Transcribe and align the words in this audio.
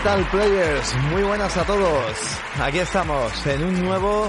¿qué 0.00 0.04
tal 0.04 0.24
players? 0.30 0.94
Muy 1.10 1.22
buenas 1.22 1.56
a 1.56 1.64
todos. 1.64 2.38
Aquí 2.60 2.78
estamos 2.78 3.46
en 3.46 3.64
un 3.64 3.84
nuevo 3.84 4.28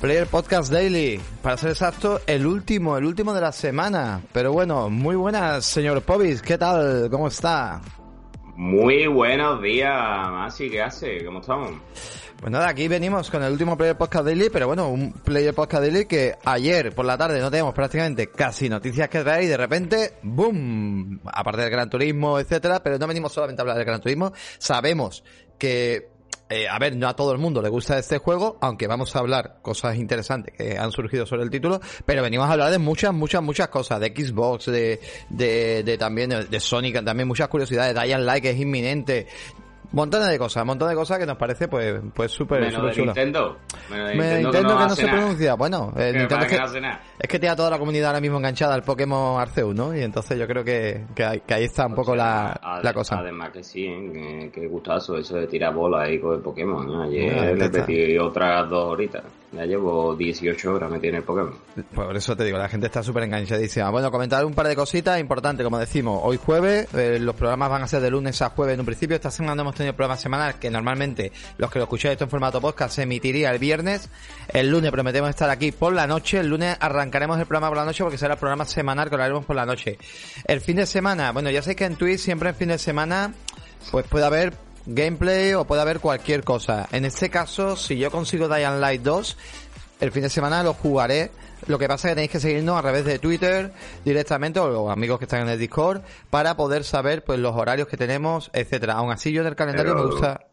Player 0.00 0.26
Podcast 0.26 0.70
Daily. 0.70 1.20
Para 1.42 1.56
ser 1.56 1.70
exacto, 1.70 2.20
el 2.26 2.46
último, 2.46 2.98
el 2.98 3.04
último 3.04 3.32
de 3.32 3.40
la 3.40 3.52
semana. 3.52 4.20
Pero 4.32 4.52
bueno, 4.52 4.90
muy 4.90 5.16
buenas, 5.16 5.64
señor 5.64 6.02
Pobis. 6.02 6.42
¿Qué 6.42 6.58
tal? 6.58 7.08
¿Cómo 7.10 7.28
está? 7.28 7.80
Muy 8.56 9.06
buenos 9.06 9.62
días, 9.62 9.90
Masi. 10.30 10.68
¿Qué 10.68 10.82
hace? 10.82 11.24
¿Cómo 11.24 11.40
estamos? 11.40 11.70
Pues 12.44 12.52
nada, 12.52 12.68
aquí 12.68 12.88
venimos 12.88 13.30
con 13.30 13.42
el 13.42 13.52
último 13.52 13.74
Player 13.74 13.96
Podcast 13.96 14.26
Daily, 14.26 14.50
pero 14.50 14.66
bueno, 14.66 14.90
un 14.90 15.12
Player 15.12 15.54
Podcast 15.54 15.82
Daily 15.82 16.04
que 16.04 16.34
ayer 16.44 16.94
por 16.94 17.06
la 17.06 17.16
tarde 17.16 17.40
no 17.40 17.50
tenemos 17.50 17.72
prácticamente 17.72 18.26
casi 18.26 18.68
noticias 18.68 19.08
que 19.08 19.20
traer 19.20 19.44
y 19.44 19.46
de 19.46 19.56
repente, 19.56 20.18
¡boom! 20.22 21.22
Aparte 21.24 21.62
del 21.62 21.70
Gran 21.70 21.88
Turismo, 21.88 22.38
etcétera, 22.38 22.82
pero 22.82 22.98
no 22.98 23.06
venimos 23.06 23.32
solamente 23.32 23.62
a 23.62 23.62
hablar 23.62 23.78
del 23.78 23.86
Gran 23.86 24.02
Turismo, 24.02 24.34
sabemos 24.58 25.24
que 25.56 26.10
eh, 26.50 26.68
a 26.68 26.78
ver, 26.78 26.94
no 26.96 27.08
a 27.08 27.16
todo 27.16 27.32
el 27.32 27.38
mundo 27.38 27.62
le 27.62 27.70
gusta 27.70 27.98
este 27.98 28.18
juego, 28.18 28.58
aunque 28.60 28.86
vamos 28.88 29.16
a 29.16 29.20
hablar 29.20 29.60
cosas 29.62 29.96
interesantes 29.96 30.54
que 30.54 30.76
han 30.76 30.92
surgido 30.92 31.24
sobre 31.24 31.44
el 31.44 31.50
título, 31.50 31.80
pero 32.04 32.22
venimos 32.22 32.46
a 32.46 32.52
hablar 32.52 32.70
de 32.70 32.78
muchas, 32.78 33.14
muchas, 33.14 33.42
muchas 33.42 33.68
cosas, 33.68 34.00
de 34.00 34.08
Xbox, 34.08 34.66
de, 34.66 35.00
de, 35.30 35.82
de 35.82 35.96
también 35.96 36.28
de, 36.28 36.44
de 36.44 36.60
Sonic, 36.60 37.02
también 37.02 37.26
muchas 37.26 37.48
curiosidades, 37.48 37.94
de 37.94 38.02
Dying 38.02 38.26
Light 38.26 38.42
que 38.42 38.50
es 38.50 38.60
inminente, 38.60 39.26
montones 39.94 40.28
de 40.28 40.38
cosas, 40.38 40.64
montones 40.66 40.90
de 40.90 40.96
cosas 40.96 41.18
que 41.18 41.26
nos 41.26 41.36
parece 41.36 41.68
pues 41.68 42.00
pues 42.14 42.30
súper 42.32 42.60
Menos 42.60 42.74
súper 42.74 42.88
de 42.90 42.94
chulo. 42.96 43.06
Nintendo. 43.06 43.58
Menos 43.90 44.08
de 44.08 44.14
Me- 44.16 44.42
Nintendo, 44.42 44.78
que 44.78 44.84
no 44.84 44.96
se 44.96 45.02
nada. 45.06 45.18
pronuncia. 45.18 45.54
Bueno, 45.54 45.92
el 45.96 46.12
Que 46.12 46.18
Nintendo 46.18 46.44
que 46.44 46.50
que, 46.50 46.58
no 46.58 46.64
hace 46.64 46.80
nada. 46.80 47.00
Es 47.24 47.28
que 47.28 47.38
tiene 47.38 47.52
a 47.52 47.56
toda 47.56 47.70
la 47.70 47.78
comunidad 47.78 48.08
ahora 48.08 48.20
mismo 48.20 48.36
enganchada 48.38 48.74
al 48.74 48.82
Pokémon 48.82 49.40
Arceus, 49.40 49.74
¿no? 49.74 49.96
Y 49.96 50.02
entonces 50.02 50.38
yo 50.38 50.46
creo 50.46 50.62
que, 50.62 51.04
que, 51.14 51.24
ahí, 51.24 51.40
que 51.46 51.54
ahí 51.54 51.64
está 51.64 51.86
un 51.86 51.94
poco 51.94 52.12
O 52.12 52.14
sea, 52.16 52.58
la, 52.62 52.80
la 52.82 52.92
cosa. 52.92 53.18
Además 53.18 53.50
que 53.50 53.64
sí, 53.64 53.86
¿eh? 53.86 54.50
que, 54.52 54.60
que 54.60 54.66
gustazo 54.68 55.16
eso 55.16 55.36
de 55.36 55.46
tirar 55.46 55.72
bolas 55.74 56.06
ahí 56.08 56.18
con 56.20 56.34
el 56.34 56.40
Pokémon. 56.40 56.86
¿no? 56.86 57.02
Ayer 57.02 57.38
Ah, 57.38 57.52
le 57.52 57.64
está. 57.64 57.78
metí 57.80 58.18
otras 58.18 58.68
dos 58.68 58.92
horitas. 58.92 59.22
Ya 59.52 59.64
llevo 59.66 60.16
18 60.16 60.74
horas 60.74 60.90
metido 60.90 61.10
en 61.10 61.16
el 61.18 61.22
Pokémon. 61.22 61.54
Por 61.94 62.16
eso 62.16 62.36
te 62.36 62.42
digo, 62.44 62.58
la 62.58 62.68
gente 62.68 62.86
está 62.88 63.04
súper 63.04 63.22
enganchadísima. 63.22 63.88
Bueno, 63.88 64.10
comentar 64.10 64.44
un 64.44 64.52
par 64.52 64.66
de 64.66 64.74
cositas 64.74 65.20
importantes, 65.20 65.62
como 65.62 65.78
decimos, 65.78 66.20
hoy 66.24 66.38
jueves, 66.44 66.92
eh, 66.92 67.18
los 67.20 67.36
programas 67.36 67.70
van 67.70 67.82
a 67.82 67.86
ser 67.86 68.00
de 68.02 68.10
lunes 68.10 68.42
a 68.42 68.50
jueves 68.50 68.74
en 68.74 68.80
un 68.80 68.86
principio. 68.86 69.14
Esta 69.14 69.30
semana 69.30 69.54
no 69.54 69.62
hemos 69.62 69.76
tenido 69.76 69.94
programas 69.94 70.20
semanales, 70.20 70.56
que 70.56 70.70
normalmente 70.70 71.30
los 71.56 71.70
que 71.70 71.78
lo 71.78 71.84
escucháis 71.84 72.12
esto 72.14 72.24
en 72.24 72.30
formato 72.30 72.60
podcast 72.60 72.96
se 72.96 73.02
emitiría 73.02 73.52
el 73.52 73.60
viernes. 73.60 74.10
El 74.52 74.70
lunes 74.70 74.90
prometemos 74.90 75.30
estar 75.30 75.48
aquí 75.48 75.70
por 75.70 75.92
la 75.92 76.08
noche. 76.08 76.40
El 76.40 76.48
lunes 76.48 76.76
arrancaremos 77.14 77.38
el 77.38 77.46
programa 77.46 77.68
por 77.68 77.76
la 77.78 77.84
noche 77.84 78.02
porque 78.02 78.18
será 78.18 78.34
el 78.34 78.40
programa 78.40 78.64
semanal 78.64 79.08
que 79.08 79.16
lo 79.16 79.22
haremos 79.22 79.44
por 79.44 79.54
la 79.54 79.64
noche. 79.64 79.98
El 80.46 80.60
fin 80.60 80.76
de 80.76 80.86
semana, 80.86 81.30
bueno, 81.30 81.48
ya 81.50 81.62
sabéis 81.62 81.76
que 81.76 81.84
en 81.84 81.96
Twitch 81.96 82.18
siempre 82.18 82.48
en 82.48 82.54
fin 82.56 82.68
de 82.68 82.78
semana, 82.78 83.32
pues 83.92 84.04
puede 84.08 84.24
haber 84.26 84.54
gameplay 84.86 85.54
o 85.54 85.64
puede 85.64 85.82
haber 85.82 86.00
cualquier 86.00 86.42
cosa. 86.42 86.88
En 86.90 87.04
este 87.04 87.30
caso, 87.30 87.76
si 87.76 87.96
yo 87.98 88.10
consigo 88.10 88.48
Dying 88.48 88.80
Light 88.80 89.02
2, 89.02 89.36
el 90.00 90.10
fin 90.10 90.22
de 90.24 90.28
semana 90.28 90.62
lo 90.64 90.74
jugaré. 90.74 91.30
Lo 91.68 91.78
que 91.78 91.86
pasa 91.86 92.08
es 92.08 92.12
que 92.12 92.14
tenéis 92.16 92.30
que 92.32 92.40
seguirnos 92.40 92.76
a 92.76 92.82
través 92.82 93.04
de 93.04 93.18
Twitter 93.20 93.72
directamente 94.04 94.58
o 94.58 94.68
los 94.68 94.90
amigos 94.90 95.18
que 95.18 95.24
están 95.26 95.42
en 95.42 95.48
el 95.50 95.58
Discord 95.58 96.02
para 96.30 96.56
poder 96.56 96.82
saber 96.82 97.22
pues 97.22 97.38
los 97.38 97.54
horarios 97.54 97.86
que 97.86 97.96
tenemos, 97.96 98.50
etcétera. 98.52 98.94
Aún 98.94 99.12
así 99.12 99.32
yo 99.32 99.42
en 99.42 99.46
el 99.46 99.56
calendario 99.56 99.94
Pero- 99.94 100.04
me 100.04 100.10
gusta 100.10 100.46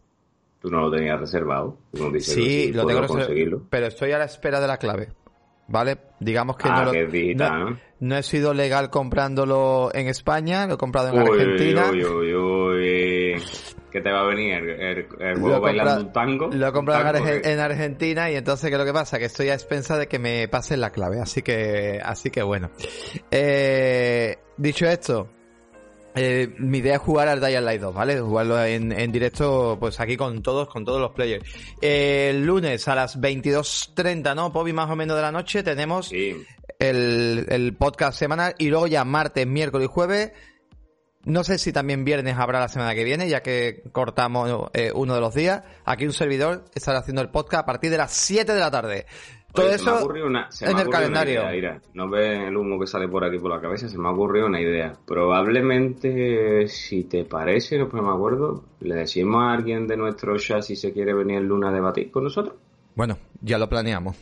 Tú 0.61 0.69
no 0.69 0.81
lo 0.81 0.91
tenías 0.95 1.19
reservado. 1.19 1.75
Tú 1.91 2.03
no 2.03 2.11
dices 2.11 2.35
Sí, 2.35 2.71
lo 2.71 2.85
tengo 2.85 3.01
reservado, 3.01 3.63
pero 3.71 3.87
estoy 3.87 4.11
a 4.11 4.19
la 4.19 4.25
espera 4.25 4.61
de 4.61 4.67
la 4.67 4.77
clave. 4.77 5.09
¿Vale? 5.67 5.97
Digamos 6.19 6.57
que 6.57 6.67
Ah, 6.67 6.83
no 6.83 6.85
lo 6.85 6.91
digital, 7.11 7.59
no, 7.59 7.69
¿no? 7.71 7.77
no 8.01 8.17
he 8.17 8.23
sido 8.23 8.53
legal 8.53 8.89
comprándolo 8.89 9.89
en 9.93 10.07
Argentina, 10.07 10.67
lo 10.67 10.73
he 10.73 10.77
comprado 10.77 11.09
en 11.09 11.15
Uy, 11.21 11.39
Argentina. 11.39 11.89
uy, 11.91 12.03
uy, 12.03 12.33
uy. 12.35 13.43
¿Qué 13.91 13.99
te 14.01 14.09
va 14.11 14.21
a 14.21 14.25
venir? 14.27 14.53
¿El, 14.53 14.69
el- 14.69 15.07
el 15.19 15.39
Lo 15.39 15.59
bailando 15.61 15.91
comprado- 15.91 16.01
un 16.01 16.13
tango? 16.13 16.49
Lo 16.51 16.67
he 16.67 16.71
comprado 16.71 17.01
en 17.45 17.59
Argentina 17.59 18.31
y 18.31 18.35
entonces 18.35 18.69
¿qué 18.69 18.75
es 18.75 18.79
lo 18.79 18.85
que 18.85 18.93
pasa? 18.93 19.17
Que 19.19 19.25
estoy 19.25 19.49
a 19.49 19.53
expensa 19.53 19.97
de 19.97 20.07
que 20.07 20.17
me 20.19 20.47
pasen 20.47 20.79
la 20.81 20.89
clave, 20.91 21.19
así 21.21 21.41
que, 21.41 21.99
así 22.03 22.29
que 22.29 22.41
bueno. 22.41 22.71
Eh, 23.29 24.37
dicho 24.57 24.85
esto, 24.87 25.29
eh, 26.15 26.53
mi 26.59 26.79
idea 26.79 26.95
es 26.95 27.01
jugar 27.01 27.27
al 27.27 27.39
Dying 27.39 27.61
Light 27.63 27.81
2, 27.81 27.93
¿vale? 27.93 28.19
Jugarlo 28.19 28.63
en, 28.63 28.91
en 28.91 29.11
directo, 29.11 29.77
pues 29.79 29.99
aquí 29.99 30.17
con 30.17 30.41
todos, 30.41 30.67
con 30.69 30.83
todos 30.85 30.99
los 31.01 31.11
players. 31.11 31.43
el 31.81 32.45
lunes 32.45 32.87
a 32.87 32.95
las 32.95 33.19
22.30, 33.19 34.35
¿no? 34.35 34.51
Pobi 34.51 34.73
más 34.73 34.89
o 34.89 34.95
menos 34.95 35.15
de 35.15 35.21
la 35.21 35.31
noche 35.31 35.63
tenemos 35.63 36.07
Sí. 36.09 36.35
el, 36.79 37.45
el 37.49 37.75
podcast 37.75 38.17
semanal 38.17 38.55
y 38.57 38.69
luego 38.69 38.87
ya 38.87 39.03
martes, 39.05 39.45
miércoles 39.47 39.85
y 39.89 39.93
jueves. 39.93 40.31
No 41.23 41.43
sé 41.43 41.59
si 41.59 41.71
también 41.71 42.03
viernes 42.03 42.35
habrá 42.37 42.59
la 42.59 42.67
semana 42.67 42.95
que 42.95 43.03
viene, 43.03 43.29
ya 43.29 43.43
que 43.43 43.83
cortamos 43.91 44.69
eh, 44.73 44.91
uno 44.95 45.13
de 45.13 45.21
los 45.21 45.35
días. 45.35 45.61
Aquí 45.85 46.05
un 46.07 46.13
servidor 46.13 46.65
estará 46.73 46.97
haciendo 46.97 47.21
el 47.21 47.29
podcast 47.29 47.61
a 47.61 47.65
partir 47.67 47.91
de 47.91 47.97
las 47.97 48.11
7 48.11 48.51
de 48.51 48.59
la 48.59 48.71
tarde. 48.71 49.05
Todo 49.53 49.65
Oye, 49.67 49.77
se 49.77 49.83
me 49.85 49.91
ha 49.91 49.93
eso 49.95 50.25
una- 50.25 50.49
en 50.61 50.79
el 50.79 50.89
calendario. 50.89 51.41
idea, 51.41 51.51
mira. 51.51 51.81
no 51.93 52.09
ves 52.09 52.47
el 52.47 52.55
humo 52.55 52.79
que 52.79 52.87
sale 52.87 53.07
por 53.09 53.23
aquí 53.25 53.37
por 53.37 53.51
la 53.51 53.59
cabeza, 53.59 53.89
se 53.89 53.97
me 53.97 54.07
ha 54.07 54.11
ocurrido 54.11 54.47
una 54.47 54.61
idea. 54.61 54.93
Probablemente, 55.05 56.67
si 56.67 57.03
te 57.03 57.25
parece, 57.25 57.77
no 57.77 57.87
me 57.87 58.09
acuerdo, 58.09 58.63
le 58.79 58.95
decimos 58.95 59.43
a 59.43 59.51
alguien 59.53 59.87
de 59.87 59.97
nuestro 59.97 60.37
chat 60.37 60.61
si 60.61 60.75
se 60.75 60.93
quiere 60.93 61.13
venir 61.13 61.37
el 61.39 61.45
lunes 61.47 61.69
a 61.69 61.73
debatir 61.73 62.11
con 62.11 62.23
nosotros. 62.23 62.55
Bueno, 62.95 63.17
ya 63.41 63.57
lo 63.57 63.67
planeamos. 63.69 64.15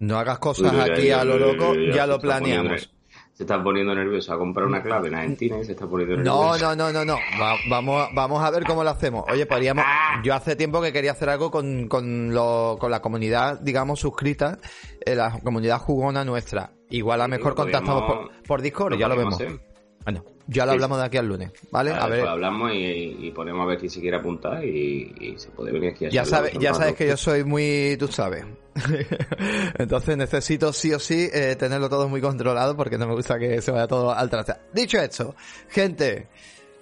No 0.00 0.18
hagas 0.18 0.38
cosas 0.38 0.72
Uy, 0.72 0.80
aquí 0.80 1.06
ya, 1.06 1.20
a 1.20 1.24
lo 1.24 1.38
ya, 1.38 1.46
loco, 1.46 1.74
ya, 1.74 2.06
lo 2.06 2.18
planeamos. 2.18 2.90
Se 3.34 3.42
está 3.42 3.60
poniendo 3.62 3.92
nervioso 3.96 4.32
a 4.32 4.38
comprar 4.38 4.64
una 4.66 4.80
clave 4.80 5.08
en 5.08 5.14
Argentina 5.16 5.58
y 5.58 5.64
se 5.64 5.72
está 5.72 5.86
poniendo 5.88 6.16
No, 6.18 6.52
nervioso. 6.52 6.76
no, 6.76 6.92
no, 6.92 6.92
no, 6.92 7.04
no. 7.04 7.14
Va- 7.40 7.56
vamos, 7.68 8.08
vamos 8.14 8.44
a 8.44 8.50
ver 8.50 8.62
cómo 8.64 8.84
lo 8.84 8.90
hacemos. 8.90 9.24
Oye, 9.28 9.44
podríamos. 9.44 9.84
Yo 10.22 10.34
hace 10.34 10.54
tiempo 10.54 10.80
que 10.80 10.92
quería 10.92 11.10
hacer 11.12 11.28
algo 11.28 11.50
con, 11.50 11.88
con, 11.88 12.32
lo- 12.32 12.76
con 12.78 12.92
la 12.92 13.02
comunidad, 13.02 13.58
digamos, 13.60 13.98
suscrita, 13.98 14.58
eh, 15.04 15.16
la 15.16 15.40
comunidad 15.42 15.78
jugona 15.80 16.24
nuestra. 16.24 16.70
Igual 16.90 17.22
a 17.22 17.26
lo 17.26 17.34
Sí, 17.34 17.38
mejor 17.38 17.54
contactamos 17.56 18.02
podríamos- 18.04 18.30
por, 18.36 18.42
por 18.46 18.62
Discord, 18.62 18.92
lo 18.92 18.98
ya 18.98 19.08
lo 19.08 19.16
vemos. 19.16 19.34
hacer. 19.34 19.58
Bueno, 20.04 20.24
ya 20.46 20.66
lo 20.66 20.72
Sí, 20.72 20.74
hablamos 20.76 20.98
de 20.98 21.04
aquí 21.04 21.16
al 21.16 21.26
lunes, 21.26 21.50
¿vale? 21.70 21.92
A 21.92 22.06
ver. 22.06 22.20
pues 22.20 22.30
hablamos 22.30 22.72
y, 22.72 23.16
y 23.26 23.30
ponemos 23.30 23.62
a 23.62 23.66
ver 23.66 23.78
quién 23.78 23.90
se 23.90 24.00
quiere 24.00 24.18
apuntar 24.18 24.64
y, 24.64 25.14
y 25.18 25.38
se 25.38 25.48
puede 25.50 25.72
venir 25.72 25.90
aquí 25.90 26.06
a 26.06 26.08
Ya 26.10 26.22
un 26.22 26.60
ya 26.60 26.74
sabes 26.74 26.94
que 26.94 27.08
yo 27.08 27.16
soy 27.16 27.44
muy, 27.44 27.96
tú 27.98 28.08
sabes. 28.08 28.44
Entonces 29.78 30.16
necesito 30.16 30.72
sí 30.72 30.92
o 30.92 30.98
sí 30.98 31.28
eh, 31.32 31.56
tenerlo 31.56 31.88
todo 31.88 32.08
muy 32.08 32.20
controlado 32.20 32.76
porque 32.76 32.98
no 32.98 33.06
me 33.06 33.14
gusta 33.14 33.38
que 33.38 33.62
se 33.62 33.70
vaya 33.70 33.86
todo 33.86 34.12
al 34.12 34.28
traste. 34.28 34.54
Dicho 34.72 34.98
esto, 34.98 35.34
gente, 35.68 36.28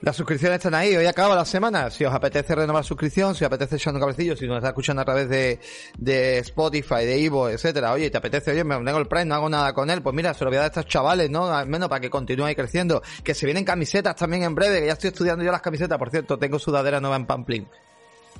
las 0.02 0.16
suscripciones 0.16 0.56
están 0.56 0.74
ahí, 0.74 0.96
hoy 0.96 1.06
acaba 1.06 1.36
la 1.36 1.44
semana. 1.44 1.88
Si 1.88 2.04
os 2.04 2.12
apetece 2.12 2.56
renovar 2.56 2.84
suscripción, 2.84 3.36
si 3.36 3.44
os 3.44 3.46
apetece 3.46 3.76
echar 3.76 3.94
un 3.94 4.00
cabecillo, 4.00 4.36
si 4.36 4.48
nos 4.48 4.56
está 4.56 4.70
escuchando 4.70 5.02
a 5.02 5.04
través 5.04 5.28
de, 5.28 5.60
de 5.96 6.38
Spotify, 6.38 7.04
de 7.04 7.18
Ivo, 7.18 7.48
etcétera, 7.48 7.92
oye, 7.92 8.10
te 8.10 8.18
apetece, 8.18 8.50
oye, 8.50 8.64
me 8.64 8.74
tengo 8.84 8.98
el 8.98 9.06
Prime, 9.06 9.26
no 9.26 9.36
hago 9.36 9.48
nada 9.48 9.72
con 9.72 9.90
él, 9.90 10.02
pues 10.02 10.12
mira, 10.14 10.34
se 10.34 10.44
lo 10.44 10.50
voy 10.50 10.56
a 10.56 10.62
dar 10.62 10.70
a 10.70 10.72
estos 10.72 10.86
chavales, 10.86 11.30
¿no? 11.30 11.46
Al 11.46 11.68
menos 11.68 11.88
para 11.88 12.00
que 12.00 12.10
continúen 12.10 12.48
ahí 12.48 12.56
creciendo. 12.56 13.00
Que 13.22 13.32
se 13.32 13.46
vienen 13.46 13.64
camisetas 13.64 14.16
también 14.16 14.42
en 14.42 14.56
breve, 14.56 14.80
que 14.80 14.86
ya 14.86 14.94
estoy 14.94 15.08
estudiando 15.08 15.44
yo 15.44 15.52
las 15.52 15.62
camisetas, 15.62 15.96
por 15.98 16.10
cierto, 16.10 16.36
tengo 16.36 16.58
sudadera 16.58 17.00
nueva 17.00 17.14
en 17.14 17.26
Pamplin. 17.26 17.68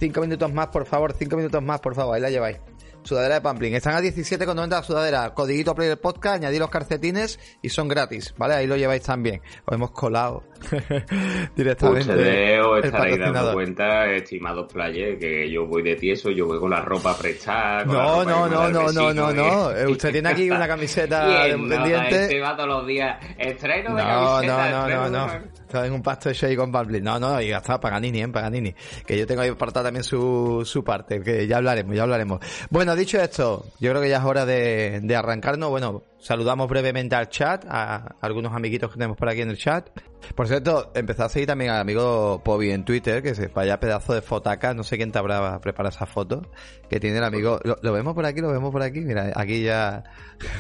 Cinco 0.01 0.21
minutos 0.21 0.53
más, 0.53 0.67
por 0.67 0.85
favor, 0.85 1.15
cinco 1.17 1.37
minutos 1.37 1.63
más, 1.63 1.81
por 1.81 1.95
favor, 1.95 2.17
ahí 2.17 2.21
la 2.21 2.31
lleváis. 2.31 2.59
Sudadera 3.05 3.37
de 3.37 3.41
Pamplin. 3.41 3.75
Están 3.75 3.95
a 3.95 4.01
17,90 4.01 4.69
la 4.69 4.83
sudadera. 4.83 5.35
Codiguito 5.35 5.75
Player 5.75 6.01
Podcast, 6.01 6.37
añadí 6.37 6.59
los 6.59 6.71
calcetines 6.71 7.39
y 7.61 7.69
son 7.69 7.89
gratis, 7.89 8.35
¿vale? 8.37 8.55
Ahí 8.55 8.67
lo 8.67 8.77
lleváis 8.77 9.03
también. 9.03 9.43
Os 9.65 9.75
hemos 9.75 9.91
colado 9.91 10.45
Directamente. 11.57 12.61
Os 12.61 12.85
estaréis 12.85 13.19
dando 13.19 13.53
cuenta, 13.53 14.07
estimados 14.13 14.73
players, 14.73 15.19
que 15.19 15.51
yo 15.51 15.67
voy 15.67 15.83
de 15.83 15.97
tieso, 15.97 16.31
yo 16.31 16.47
voy 16.47 16.59
con 16.59 16.71
la 16.71 16.81
ropa 16.81 17.17
prestada. 17.17 17.85
No, 17.85 18.25
no, 18.25 18.49
no, 18.49 18.69
no, 18.71 18.93
no, 18.93 19.13
no, 19.13 19.33
no. 19.33 19.91
Usted 19.91 20.13
tiene 20.13 20.29
aquí 20.29 20.51
una 20.51 20.67
camiseta 20.73 21.45
de 21.47 21.53
pendiente. 21.53 22.23
Este 22.25 22.41
va 22.41 22.57
todos 22.57 22.69
los 22.69 22.87
días. 22.87 23.19
Estreno 23.39 23.95
de 23.95 24.03
camiseta. 24.03 24.71
No, 24.71 24.89
no, 24.89 25.11
no, 25.11 25.27
no. 25.27 25.33
Está 25.73 25.87
en 25.87 25.93
un 25.95 26.03
pasto 26.03 26.29
de 26.29 26.35
Shea 26.35 26.55
con 26.57 26.71
Balblin. 26.71 27.03
No, 27.03 27.19
no, 27.19 27.41
y 27.41 27.51
hasta 27.51 27.81
Paganini, 27.81 28.21
¿eh? 28.21 28.29
Paganini. 28.29 28.75
Que 29.07 29.17
yo 29.19 29.27
tengo 29.27 29.41
ahí 29.41 29.49
apartado 29.49 29.85
también 29.87 30.05
su, 30.05 30.63
su 30.67 30.85
parte, 30.85 31.21
que 31.23 31.47
ya 31.47 31.57
hablaremos, 31.57 31.97
ya 31.97 32.03
hablaremos. 32.03 32.41
Bueno, 32.69 32.95
dicho 32.95 33.19
esto, 33.21 33.65
yo 33.81 33.91
creo 33.91 34.03
que 34.03 34.11
ya 34.11 34.19
es 34.19 34.25
hora 34.25 34.45
de, 34.45 35.01
de 35.03 35.17
arrancarnos. 35.17 35.71
Bueno, 35.71 36.03
saludamos 36.23 36.69
brevemente 36.69 37.17
al 37.17 37.29
chat, 37.29 37.65
a 37.69 38.15
algunos 38.21 38.53
amiguitos 38.55 38.91
que 38.91 38.95
tenemos 38.95 39.17
por 39.17 39.29
aquí 39.29 39.41
en 39.41 39.51
el 39.51 39.59
chat. 39.59 39.91
Por 40.37 40.47
cierto, 40.47 40.93
empezó 40.95 41.25
a 41.25 41.29
seguir 41.29 41.49
también 41.49 41.73
al 41.73 41.81
amigo 41.81 42.41
Pobi 42.45 42.71
en 42.71 42.85
Twitter, 42.85 43.23
que 43.25 43.35
se 43.35 43.49
vaya 43.49 43.81
pedazo 43.81 44.15
de 44.15 44.23
fotaca, 44.23 44.73
no 44.73 44.85
sé 44.85 44.97
quién 44.97 45.11
te 45.11 45.19
habrá 45.19 45.61
preparado 45.61 45.95
esa 45.95 46.07
foto, 46.07 46.43
que 46.89 47.01
tiene 47.01 47.19
el 47.19 47.25
amigo, 47.25 47.59
lo, 47.65 47.93
vemos 47.93 48.15
por 48.15 48.25
aquí, 48.25 48.41
lo 48.41 48.53
vemos 48.53 48.71
por 48.71 48.83
aquí, 48.83 49.01
mira, 49.01 49.33
aquí 49.35 49.65
ya... 49.65 50.05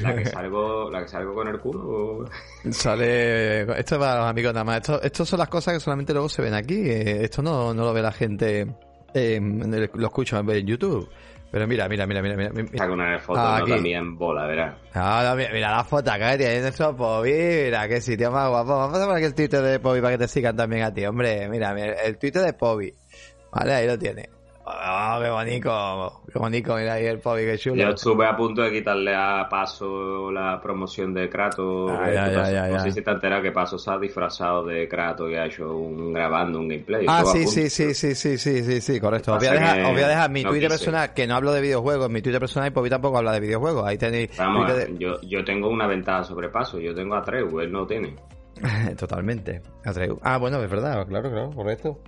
La 0.00 0.16
que 0.16 0.26
salgo, 0.26 0.90
la 0.90 1.02
que 1.02 1.08
salgo 1.08 1.32
con 1.32 1.46
el 1.46 1.60
culo. 1.60 2.28
Sale, 2.70 3.62
esto 3.78 3.94
es 3.94 3.98
para 4.00 4.18
los 4.18 4.26
amigos 4.26 4.52
nada 4.52 4.64
más, 4.64 4.78
esto, 4.78 5.00
esto 5.00 5.24
son 5.24 5.38
las 5.38 5.48
cosas 5.48 5.74
que 5.74 5.80
solamente 5.80 6.12
luego 6.12 6.28
se 6.28 6.42
ven 6.42 6.54
aquí, 6.54 6.90
eh, 6.90 7.22
esto 7.24 7.40
no, 7.40 7.72
no 7.72 7.84
lo 7.84 7.92
ve 7.92 8.02
la 8.02 8.12
gente, 8.12 8.66
eh, 9.14 9.40
lo 9.94 10.06
escucho 10.08 10.38
en 10.38 10.66
YouTube. 10.66 11.08
Pero 11.52 11.68
mira, 11.68 11.86
mira, 11.86 12.06
mira, 12.06 12.22
mira, 12.22 12.34
mira. 12.34 12.50
Con 12.78 12.92
una 12.92 13.18
foto 13.18 13.38
ah, 13.38 13.58
no 13.60 13.66
también 13.66 14.16
bola, 14.16 14.46
verás. 14.46 14.74
No, 14.94 15.36
mira, 15.36 15.50
mira, 15.52 15.70
la 15.70 15.84
foto 15.84 16.10
que 16.10 16.38
tiene 16.38 16.66
eso, 16.66 16.96
Pobi, 16.96 17.30
mira, 17.30 17.86
qué 17.88 18.00
sitio 18.00 18.30
más 18.30 18.48
guapo. 18.48 18.70
Vamos 18.70 18.98
a 18.98 19.06
poner 19.06 19.22
el 19.22 19.34
Twitter 19.34 19.60
de 19.60 19.78
Pobi 19.78 20.00
para 20.00 20.12
que 20.12 20.24
te 20.24 20.28
sigan 20.28 20.56
también 20.56 20.84
a 20.84 20.94
ti, 20.94 21.04
hombre. 21.04 21.46
Mira, 21.50 21.74
mira 21.74 21.92
el 22.04 22.16
Twitter 22.16 22.40
de 22.40 22.54
Pobi. 22.54 22.94
Vale, 23.52 23.74
ahí 23.74 23.86
lo 23.86 23.98
tiene. 23.98 24.30
Oh, 24.64 25.18
qué 25.20 25.28
bonito, 25.28 26.22
qué 26.32 26.38
bonito, 26.38 26.76
mira 26.76 26.92
ahí 26.92 27.06
el 27.06 27.18
Pobi, 27.18 27.44
qué 27.44 27.58
chulo. 27.58 27.82
Yo 27.82 27.88
estuve 27.88 28.26
a 28.26 28.36
punto 28.36 28.62
de 28.62 28.70
quitarle 28.70 29.12
a 29.12 29.48
Paso 29.50 30.30
la 30.30 30.60
promoción 30.62 31.12
de 31.12 31.28
Kratos. 31.28 31.90
Ah, 31.90 32.68
no 32.70 32.80
sé 32.80 32.92
si 32.92 33.02
te 33.02 33.10
enteras 33.10 33.42
que 33.42 33.50
Paso 33.50 33.76
se 33.76 33.90
ha 33.90 33.98
disfrazado 33.98 34.64
de 34.64 34.86
Kratos 34.86 35.30
y 35.32 35.34
ha 35.34 35.46
hecho 35.46 35.76
un 35.76 36.12
grabando 36.12 36.60
un 36.60 36.68
gameplay. 36.68 37.06
Ah, 37.08 37.24
sí, 37.24 37.44
sí, 37.46 37.68
sí, 37.70 37.92
sí, 37.92 38.14
sí, 38.14 38.38
sí, 38.38 38.62
sí, 38.62 38.80
sí, 38.80 39.00
correcto. 39.00 39.32
Os 39.32 39.38
voy, 39.38 39.48
a 39.48 39.52
dejar, 39.52 39.80
os 39.80 39.92
voy 39.92 40.02
a 40.02 40.08
dejar 40.08 40.30
mi 40.30 40.44
Twitter 40.44 40.68
personal, 40.68 41.12
que 41.12 41.26
no 41.26 41.34
hablo 41.34 41.52
de 41.52 41.60
videojuegos, 41.60 42.08
mi 42.08 42.22
Twitter 42.22 42.40
personal 42.40 42.68
y 42.68 42.70
Pobi 42.70 42.88
tampoco 42.88 43.18
habla 43.18 43.32
de 43.32 43.40
videojuegos. 43.40 43.84
Ahí 43.84 43.98
tenéis. 43.98 44.36
Vamos, 44.38 44.70
yo, 44.96 45.20
yo 45.22 45.44
tengo 45.44 45.70
una 45.70 45.88
ventaja 45.88 46.22
sobre 46.22 46.50
Paso, 46.50 46.78
yo 46.78 46.94
tengo 46.94 47.16
a 47.16 47.22
Treu, 47.22 47.58
él 47.58 47.72
no 47.72 47.84
tiene. 47.84 48.14
Totalmente. 48.96 49.60
Atreu. 49.84 50.20
Ah, 50.22 50.38
bueno, 50.38 50.62
es 50.62 50.70
verdad, 50.70 51.04
claro, 51.08 51.30
claro, 51.30 51.50
correcto. 51.50 51.98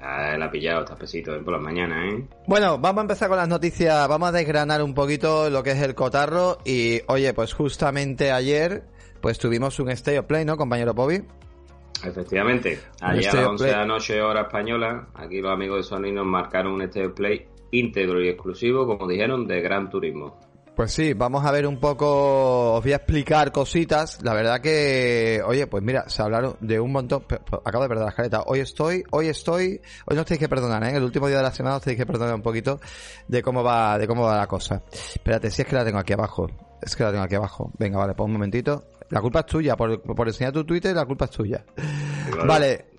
Ah, 0.00 0.36
la 0.36 0.46
ha 0.46 0.50
pillado, 0.50 0.80
está 0.80 0.94
pesito 0.94 1.32
por 1.42 1.54
las 1.54 1.62
mañanas, 1.62 2.12
¿eh? 2.12 2.24
Bueno, 2.46 2.78
vamos 2.78 2.98
a 2.98 3.02
empezar 3.02 3.28
con 3.28 3.38
las 3.38 3.48
noticias, 3.48 4.06
vamos 4.08 4.28
a 4.28 4.32
desgranar 4.32 4.82
un 4.82 4.94
poquito 4.94 5.48
lo 5.50 5.62
que 5.62 5.70
es 5.70 5.82
el 5.82 5.94
cotarro 5.94 6.58
y, 6.64 7.00
oye, 7.08 7.32
pues 7.32 7.54
justamente 7.54 8.30
ayer, 8.30 8.84
pues 9.20 9.38
tuvimos 9.38 9.78
un 9.80 9.90
Stay 9.90 10.18
of 10.18 10.26
Play, 10.26 10.44
¿no, 10.44 10.56
compañero 10.56 10.92
Bobby? 10.92 11.22
Efectivamente, 12.04 12.78
ayer 13.00 13.30
a 13.30 13.34
las 13.34 13.46
11 13.46 13.64
de 13.64 13.72
la 13.72 13.86
noche 13.86 14.20
hora 14.20 14.42
española, 14.42 15.08
aquí 15.14 15.40
los 15.40 15.50
amigos 15.50 15.78
de 15.78 15.82
Sony 15.82 16.12
nos 16.12 16.26
marcaron 16.26 16.72
un 16.74 16.82
Stay 16.82 17.06
of 17.06 17.14
Play 17.14 17.48
íntegro 17.70 18.22
y 18.22 18.28
exclusivo, 18.28 18.86
como 18.86 19.08
dijeron, 19.08 19.46
de 19.46 19.60
Gran 19.60 19.90
Turismo. 19.90 20.38
Pues 20.76 20.92
sí, 20.92 21.14
vamos 21.14 21.42
a 21.46 21.50
ver 21.50 21.66
un 21.66 21.78
poco, 21.78 22.74
os 22.74 22.82
voy 22.82 22.92
a 22.92 22.96
explicar 22.96 23.50
cositas. 23.50 24.22
La 24.22 24.34
verdad 24.34 24.60
que, 24.60 25.40
oye, 25.42 25.66
pues 25.66 25.82
mira, 25.82 26.06
se 26.06 26.20
hablaron 26.20 26.58
de 26.60 26.78
un 26.78 26.92
montón, 26.92 27.24
acabo 27.64 27.84
de 27.84 27.88
perder 27.88 28.04
la 28.04 28.10
escaleta. 28.10 28.42
Hoy 28.44 28.60
estoy, 28.60 29.02
hoy 29.10 29.28
estoy, 29.28 29.80
hoy 30.04 30.16
no 30.16 30.26
tenéis 30.26 30.40
que 30.40 30.50
perdonar, 30.50 30.84
¿eh? 30.84 30.94
El 30.94 31.02
último 31.02 31.28
día 31.28 31.38
de 31.38 31.44
la 31.44 31.50
semana 31.50 31.76
os 31.76 31.82
tenéis 31.82 32.00
que 32.00 32.04
perdonar 32.04 32.34
un 32.34 32.42
poquito 32.42 32.78
de 33.26 33.42
cómo 33.42 33.64
va, 33.64 33.96
de 33.96 34.06
cómo 34.06 34.24
va 34.24 34.36
la 34.36 34.46
cosa. 34.46 34.82
Espérate, 34.92 35.50
si 35.50 35.62
es 35.62 35.68
que 35.68 35.76
la 35.76 35.84
tengo 35.86 35.98
aquí 35.98 36.12
abajo. 36.12 36.46
Es 36.82 36.94
que 36.94 37.04
la 37.04 37.10
tengo 37.10 37.24
aquí 37.24 37.36
abajo. 37.36 37.72
Venga, 37.78 37.96
vale, 37.96 38.12
pues 38.12 38.26
un 38.26 38.32
momentito. 38.34 38.84
La 39.08 39.22
culpa 39.22 39.40
es 39.40 39.46
tuya, 39.46 39.76
por, 39.76 40.02
por 40.02 40.28
enseñar 40.28 40.52
tu 40.52 40.62
Twitter, 40.62 40.94
la 40.94 41.06
culpa 41.06 41.24
es 41.24 41.30
tuya. 41.30 41.64
Vale. 42.46 42.90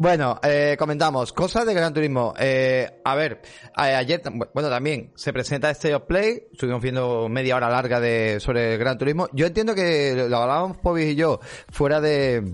Bueno, 0.00 0.38
eh, 0.44 0.76
comentamos, 0.78 1.32
cosas 1.32 1.66
de 1.66 1.74
Gran 1.74 1.92
Turismo. 1.92 2.32
Eh, 2.38 3.00
a 3.04 3.16
ver, 3.16 3.42
ayer, 3.74 4.22
bueno, 4.54 4.70
también 4.70 5.10
se 5.16 5.32
presenta 5.32 5.70
este 5.70 5.92
of 5.92 6.04
Play, 6.04 6.44
estuvimos 6.52 6.80
viendo 6.80 7.28
media 7.28 7.56
hora 7.56 7.68
larga 7.68 7.98
de 7.98 8.38
sobre 8.38 8.74
el 8.74 8.78
Gran 8.78 8.96
Turismo. 8.96 9.28
Yo 9.32 9.46
entiendo 9.46 9.74
que 9.74 10.14
lo 10.28 10.36
hablábamos 10.36 10.76
Pobis 10.76 11.06
y 11.06 11.16
yo 11.16 11.40
fuera 11.72 12.00
de, 12.00 12.44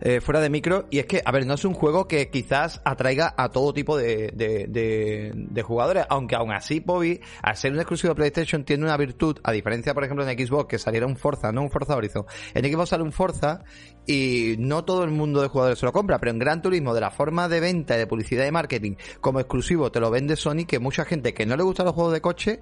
eh, 0.00 0.20
fuera 0.20 0.40
de 0.40 0.50
micro. 0.50 0.86
Y 0.90 0.98
es 0.98 1.06
que, 1.06 1.22
a 1.24 1.32
ver, 1.32 1.46
no 1.46 1.54
es 1.54 1.64
un 1.64 1.74
juego 1.74 2.06
que 2.06 2.30
quizás 2.30 2.80
atraiga 2.84 3.34
a 3.36 3.50
todo 3.50 3.72
tipo 3.72 3.96
de, 3.96 4.32
de, 4.34 5.32
de, 5.34 5.62
jugadores. 5.62 6.06
Aunque 6.08 6.36
aún 6.36 6.52
así, 6.52 6.80
Bobby, 6.80 7.20
al 7.42 7.56
ser 7.56 7.72
un 7.72 7.78
exclusivo 7.78 8.12
de 8.12 8.16
PlayStation, 8.16 8.64
tiene 8.64 8.84
una 8.84 8.96
virtud, 8.96 9.38
a 9.42 9.52
diferencia, 9.52 9.94
por 9.94 10.04
ejemplo, 10.04 10.28
en 10.28 10.38
Xbox, 10.38 10.68
que 10.68 10.78
saliera 10.78 11.06
un 11.06 11.16
Forza, 11.16 11.52
no 11.52 11.62
un 11.62 11.70
Forza 11.70 11.96
Horizon. 11.96 12.24
En 12.54 12.64
Xbox 12.64 12.90
sale 12.90 13.02
un 13.02 13.12
Forza 13.12 13.64
y 14.06 14.56
no 14.58 14.84
todo 14.84 15.04
el 15.04 15.10
mundo 15.10 15.42
de 15.42 15.48
jugadores 15.48 15.78
se 15.78 15.86
lo 15.86 15.92
compra, 15.92 16.18
pero 16.18 16.32
en 16.32 16.38
Gran 16.38 16.62
Turismo, 16.62 16.94
de 16.94 17.00
la 17.00 17.10
forma 17.10 17.48
de 17.48 17.60
venta 17.60 17.96
y 17.96 17.98
de 17.98 18.06
publicidad 18.06 18.46
y 18.46 18.50
marketing, 18.50 18.94
como 19.20 19.40
exclusivo, 19.40 19.92
te 19.92 20.00
lo 20.00 20.10
vende 20.10 20.36
Sony, 20.36 20.64
que 20.66 20.78
mucha 20.78 21.04
gente 21.04 21.34
que 21.34 21.44
no 21.44 21.56
le 21.56 21.62
gusta 21.62 21.84
los 21.84 21.94
juegos 21.94 22.12
de 22.12 22.20
coche, 22.20 22.60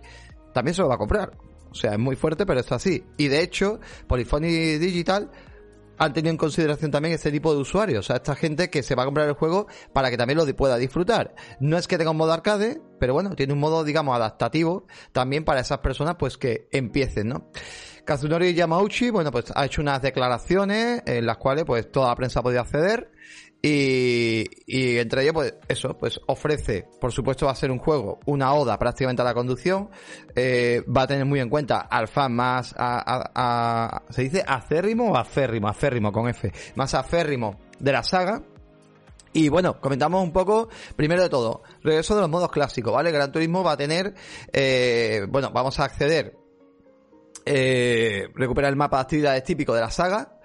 también 0.53 0.75
se 0.75 0.83
lo 0.83 0.89
va 0.89 0.95
a 0.95 0.99
comprar. 0.99 1.37
O 1.71 1.75
sea, 1.75 1.93
es 1.93 1.99
muy 1.99 2.17
fuerte, 2.17 2.47
pero 2.47 2.61
es 2.61 2.73
así. 2.73 3.05
Y 3.19 3.29
de 3.29 3.43
hecho, 3.43 3.81
Polyphony 4.07 4.79
Digital 4.79 5.31
han 5.99 6.13
tenido 6.13 6.31
en 6.31 6.37
consideración 6.37 6.91
también 6.91 7.15
este 7.15 7.31
tipo 7.31 7.55
de 7.55 7.61
usuarios, 7.61 8.01
o 8.01 8.07
sea, 8.07 8.17
esta 8.17 8.35
gente 8.35 8.71
que 8.71 8.83
se 8.83 8.95
va 8.95 9.03
a 9.03 9.07
comprar 9.07 9.29
el 9.29 9.35
juego 9.35 9.67
para 9.93 10.11
que 10.11 10.17
también 10.17 10.39
lo 10.39 10.47
pueda 10.57 10.77
disfrutar. 10.77 11.35
No 11.61 11.77
es 11.77 11.87
que 11.87 11.99
tenga 11.99 12.11
un 12.11 12.17
modo 12.17 12.33
arcade, 12.33 12.81
pero 12.99 13.15
bueno, 13.15 13.35
tiene 13.35 13.53
un 13.53 13.59
modo, 13.59 13.85
digamos, 13.85 14.15
adaptativo 14.17 14.87
también 15.13 15.45
para 15.45 15.61
esas 15.61 15.79
personas 15.79 16.17
pues 16.19 16.39
que 16.39 16.69
empiecen, 16.73 17.29
¿no? 17.29 17.51
Kazunori 18.05 18.55
Yamauchi, 18.55 19.11
bueno, 19.11 19.33
pues 19.33 19.47
ha 19.55 19.65
hecho 19.67 19.83
unas 19.83 20.01
declaraciones 20.01 21.03
en 21.07 21.27
las 21.27 21.39
cuales 21.39 21.65
pues 21.65 21.91
toda 21.91 22.09
la 22.09 22.15
prensa 22.15 22.41
podido 22.41 22.61
acceder 22.61 23.11
y, 23.63 24.45
y, 24.67 24.99
entre 24.99 25.23
ellos, 25.23 25.35
pues 25.35 25.55
eso, 25.67 25.97
pues 25.99 26.21
ofrece, 26.27 26.87
por 27.01 27.13
supuesto 27.13 27.47
va 27.47 27.53
a 27.53 27.57
ser 27.57 27.71
un 27.71 27.79
juego, 27.79 28.21
una 28.27 28.53
oda 28.55 28.79
prácticamente 28.79 29.23
a 29.23 29.25
la 29.25 29.35
conducción, 29.35 29.91
eh, 30.35 30.85
va 30.85 31.03
a 31.03 31.07
tener 31.07 31.25
muy 31.25 31.41
en 31.41 31.49
cuenta 31.49 31.81
al 31.81 32.07
fan 32.07 32.35
más, 32.35 32.75
¿se 34.11 34.23
dice 34.23 34.45
acérrimo 34.47 35.11
o 35.11 35.17
aférrimo? 35.17 35.69
Aférrimo 35.69 36.13
con 36.13 36.29
F, 36.29 36.53
más 36.77 36.95
aférrimo 36.95 37.59
de 37.79 37.93
la 37.93 38.03
saga. 38.03 38.43
Y 39.33 39.49
bueno, 39.49 39.81
comentamos 39.81 40.23
un 40.23 40.33
poco, 40.33 40.69
primero 40.95 41.23
de 41.23 41.29
todo, 41.29 41.63
regreso 41.83 42.15
de 42.15 42.23
los 42.23 42.31
modos 42.31 42.51
clásicos, 42.51 42.93
¿vale? 42.93 43.11
Gran 43.11 43.33
Turismo 43.33 43.63
va 43.63 43.73
a 43.73 43.77
tener, 43.77 44.15
eh, 44.53 45.27
bueno, 45.29 45.51
vamos 45.53 45.79
a 45.79 45.85
acceder, 45.85 46.39
eh, 47.45 48.29
recuperar 48.35 48.71
el 48.71 48.77
mapa 48.77 48.97
de 48.97 49.03
actividades 49.03 49.45
típico 49.45 49.75
de 49.75 49.81
la 49.83 49.91
saga, 49.91 50.41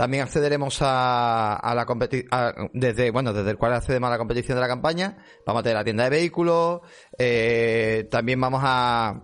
también 0.00 0.22
accederemos 0.22 0.78
a, 0.80 1.74
la 1.76 1.84
competición, 1.84 2.30
desde, 2.72 3.10
bueno, 3.10 3.34
desde 3.34 3.50
el 3.50 3.58
cual 3.58 3.74
accedemos 3.74 4.08
a 4.08 4.12
la 4.12 4.16
competición 4.16 4.56
de 4.56 4.62
la 4.62 4.66
campaña. 4.66 5.18
Vamos 5.44 5.60
a 5.60 5.62
tener 5.62 5.76
la 5.76 5.84
tienda 5.84 6.04
de 6.04 6.08
vehículos, 6.08 6.80
eh, 7.18 8.08
también 8.10 8.40
vamos 8.40 8.62
a, 8.64 9.22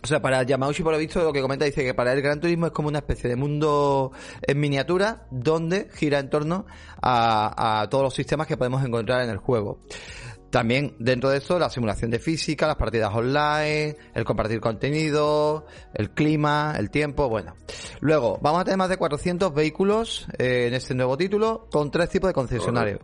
o 0.00 0.06
sea, 0.06 0.22
para 0.22 0.44
Yamauchi, 0.44 0.84
por 0.84 0.92
lo 0.92 1.00
visto, 1.00 1.24
lo 1.24 1.32
que 1.32 1.42
comenta 1.42 1.64
dice 1.64 1.82
que 1.82 1.94
para 1.94 2.12
el 2.12 2.22
Gran 2.22 2.38
Turismo 2.38 2.66
es 2.66 2.72
como 2.72 2.86
una 2.86 2.98
especie 2.98 3.28
de 3.28 3.34
mundo 3.34 4.12
en 4.42 4.60
miniatura 4.60 5.26
donde 5.32 5.88
gira 5.92 6.20
en 6.20 6.30
torno 6.30 6.64
a 7.02 7.88
todos 7.90 8.04
los 8.04 8.14
sistemas 8.14 8.46
que 8.46 8.56
podemos 8.56 8.84
encontrar 8.84 9.22
en 9.22 9.30
el 9.30 9.38
juego. 9.38 9.80
También 10.52 10.94
dentro 10.98 11.30
de 11.30 11.38
eso 11.38 11.58
la 11.58 11.70
simulación 11.70 12.10
de 12.10 12.18
física, 12.18 12.66
las 12.66 12.76
partidas 12.76 13.10
online, 13.14 13.96
el 14.12 14.24
compartir 14.26 14.60
contenido, 14.60 15.64
el 15.94 16.10
clima, 16.10 16.74
el 16.78 16.90
tiempo, 16.90 17.30
bueno. 17.30 17.54
Luego, 18.00 18.38
vamos 18.42 18.60
a 18.60 18.64
tener 18.64 18.76
más 18.76 18.90
de 18.90 18.98
400 18.98 19.54
vehículos 19.54 20.26
eh, 20.36 20.66
en 20.66 20.74
este 20.74 20.94
nuevo 20.94 21.16
título 21.16 21.68
con 21.72 21.90
tres 21.90 22.10
tipos 22.10 22.28
de 22.28 22.34
concesionarios. 22.34 23.00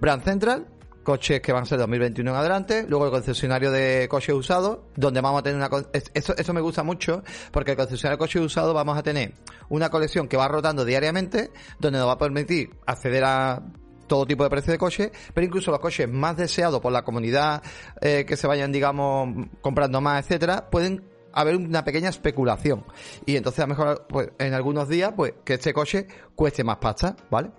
Brand 0.00 0.22
Central, 0.22 0.68
coches 1.02 1.40
que 1.40 1.52
van 1.52 1.64
a 1.64 1.66
ser 1.66 1.78
2021 1.80 2.30
en 2.30 2.36
adelante, 2.36 2.86
luego 2.88 3.06
el 3.06 3.10
concesionario 3.10 3.72
de 3.72 4.06
coches 4.08 4.36
usados, 4.36 4.78
donde 4.94 5.20
vamos 5.20 5.40
a 5.40 5.42
tener 5.42 5.56
una... 5.58 5.68
Eso, 6.14 6.36
eso 6.36 6.54
me 6.54 6.60
gusta 6.60 6.84
mucho, 6.84 7.24
porque 7.50 7.72
el 7.72 7.76
concesionario 7.76 8.18
de 8.18 8.20
coches 8.20 8.40
usados 8.40 8.72
vamos 8.72 8.96
a 8.96 9.02
tener 9.02 9.34
una 9.68 9.90
colección 9.90 10.28
que 10.28 10.36
va 10.36 10.46
rotando 10.46 10.84
diariamente, 10.84 11.50
donde 11.80 11.98
nos 11.98 12.06
va 12.06 12.12
a 12.12 12.18
permitir 12.18 12.70
acceder 12.86 13.24
a 13.24 13.64
todo 14.08 14.26
tipo 14.26 14.42
de 14.42 14.50
precio 14.50 14.72
de 14.72 14.78
coche, 14.78 15.12
pero 15.32 15.46
incluso 15.46 15.70
los 15.70 15.80
coches 15.80 16.08
más 16.08 16.36
deseados 16.36 16.80
por 16.80 16.92
la 16.92 17.02
comunidad 17.02 17.62
eh, 18.00 18.24
que 18.26 18.36
se 18.36 18.46
vayan, 18.46 18.72
digamos, 18.72 19.46
comprando 19.60 20.00
más, 20.00 20.24
etcétera, 20.24 20.68
pueden 20.70 21.04
haber 21.32 21.56
una 21.56 21.84
pequeña 21.84 22.08
especulación. 22.08 22.84
Y 23.26 23.36
entonces 23.36 23.60
a 23.60 23.66
lo 23.66 23.68
mejor 23.68 24.06
pues, 24.08 24.30
en 24.38 24.54
algunos 24.54 24.88
días 24.88 25.12
pues 25.14 25.34
que 25.44 25.54
este 25.54 25.72
coche 25.72 26.06
cueste 26.34 26.64
más 26.64 26.78
pasta, 26.78 27.16
¿vale? 27.30 27.50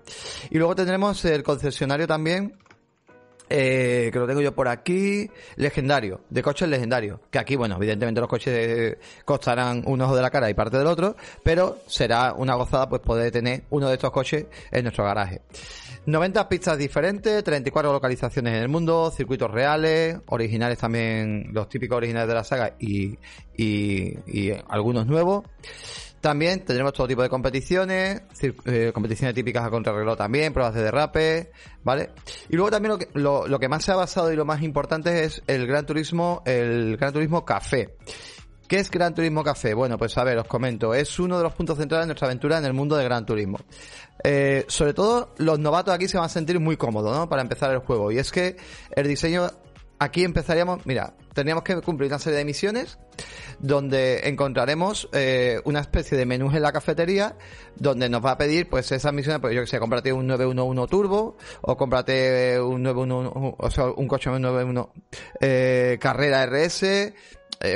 Y 0.50 0.58
luego 0.58 0.76
tendremos 0.76 1.24
el 1.26 1.44
concesionario 1.44 2.08
también 2.08 2.58
eh, 3.50 4.10
que 4.12 4.20
lo 4.20 4.28
tengo 4.28 4.42
yo 4.42 4.54
por 4.54 4.68
aquí, 4.68 5.30
legendario, 5.56 6.22
de 6.30 6.42
coches 6.42 6.70
legendarios. 6.70 7.20
Que 7.32 7.40
aquí, 7.40 7.56
bueno, 7.56 7.76
evidentemente 7.76 8.22
los 8.22 8.30
coches 8.30 8.98
costarán 9.26 9.84
un 9.86 10.02
ojo 10.02 10.16
de 10.16 10.22
la 10.22 10.30
cara 10.30 10.50
y 10.50 10.54
parte 10.54 10.78
del 10.78 10.88
otro, 10.88 11.16
pero 11.44 11.80
será 11.88 12.34
una 12.34 12.56
gozada 12.56 12.88
pues 12.88 13.02
poder 13.02 13.32
tener 13.32 13.64
uno 13.70 13.88
de 13.88 13.96
estos 13.96 14.12
coches 14.12 14.46
en 14.72 14.84
nuestro 14.84 15.04
garaje. 15.04 15.42
90 16.06 16.50
pistas 16.50 16.78
diferentes, 16.78 17.44
34 17.44 17.92
localizaciones 17.92 18.54
en 18.54 18.62
el 18.62 18.70
mundo, 18.70 19.12
circuitos 19.12 19.52
reales, 19.52 20.18
originales 20.28 20.78
también, 20.78 21.50
los 21.52 21.68
típicos 21.70 21.98
originales 21.98 22.28
de 22.28 22.34
la 22.34 22.44
saga 22.44 22.76
y, 22.80 23.18
y 23.56 24.52
algunos 24.68 25.06
nuevos. 25.06 25.44
También 26.22 26.66
tendremos 26.66 26.94
todo 26.94 27.08
tipo 27.08 27.22
de 27.22 27.30
competiciones, 27.30 28.24
eh, 28.66 28.92
competiciones 28.94 29.34
típicas 29.34 29.66
a 29.66 29.70
contrarreloj 29.70 30.18
también, 30.18 30.52
pruebas 30.52 30.76
de 30.76 30.84
derrape, 30.84 31.52
¿vale? 31.84 32.10
Y 32.50 32.56
luego 32.56 32.72
también 32.72 32.92
lo 32.92 32.98
que, 32.98 33.08
lo, 33.14 33.60
que 33.60 33.70
más 33.70 33.86
se 33.86 33.92
ha 33.94 33.96
basado 33.96 34.32
y 34.32 34.36
lo 34.36 34.44
más 34.44 34.62
importante 34.62 35.24
es 35.24 35.42
el 35.48 35.66
Gran 35.66 35.86
Turismo, 35.86 36.42
el 36.46 36.98
Gran 36.98 37.14
Turismo 37.14 37.46
Café. 37.46 37.96
¿Qué 38.68 38.78
es 38.78 38.92
Gran 38.92 39.16
Turismo 39.16 39.44
Café? 39.44 39.74
Bueno, 39.74 39.98
pues 39.98 40.16
a 40.18 40.24
ver, 40.24 40.38
os 40.38 40.48
comento. 40.48 40.94
Es 40.94 41.18
uno 41.20 41.38
de 41.38 41.44
los 41.44 41.54
puntos 41.54 41.78
centrales 41.78 42.04
de 42.04 42.08
nuestra 42.08 42.28
aventura 42.28 42.58
en 42.60 42.66
el 42.66 42.74
mundo 42.74 42.96
del 42.98 43.06
Gran 43.06 43.26
Turismo. 43.26 43.58
Eh, 44.24 44.66
sobre 44.68 44.94
todo, 44.94 45.34
los 45.38 45.58
novatos 45.58 45.94
aquí 45.94 46.08
se 46.08 46.18
van 46.18 46.28
a 46.28 46.30
sentir 46.30 46.60
muy 46.60 46.78
cómodos, 46.78 47.18
¿no? 47.18 47.30
Para 47.30 47.42
empezar 47.42 47.72
el 47.72 47.80
juego. 47.80 48.12
Y 48.12 48.20
es 48.20 48.32
que 48.32 48.58
el 48.92 49.08
diseño 49.08 49.50
aquí 50.00 50.24
empezaríamos, 50.24 50.86
mira, 50.86 51.14
tendríamos 51.34 51.64
que 51.64 51.80
cumplir 51.82 52.10
una 52.10 52.20
serie 52.20 52.40
de 52.40 52.46
misiones 52.46 52.98
donde 53.60 54.28
encontraremos 54.30 55.10
eh, 55.12 55.62
una 55.66 55.82
especie 55.82 56.18
de 56.18 56.26
menús 56.26 56.56
en 56.56 56.62
la 56.62 56.72
cafetería 56.72 57.36
donde 57.76 58.10
nos 58.10 58.24
va 58.26 58.32
a 58.32 58.38
pedir 58.38 58.70
pues 58.70 58.92
esas 58.92 59.14
misiones, 59.14 59.42
pues 59.42 59.54
yo 59.54 59.62
que 59.62 59.68
sé, 59.68 59.80
cómprate 59.80 60.14
un 60.14 60.28
911 60.28 60.90
Turbo 60.90 61.38
o 61.62 61.78
cómprate 61.78 62.60
un 62.60 62.82
911, 62.84 63.56
o 63.58 63.72
sea, 63.72 63.86
un 63.92 64.08
coche 64.08 64.30
911 64.30 64.90
eh, 65.42 65.98
Carrera 66.00 66.46
RS, 66.46 66.84
eh, 66.84 67.14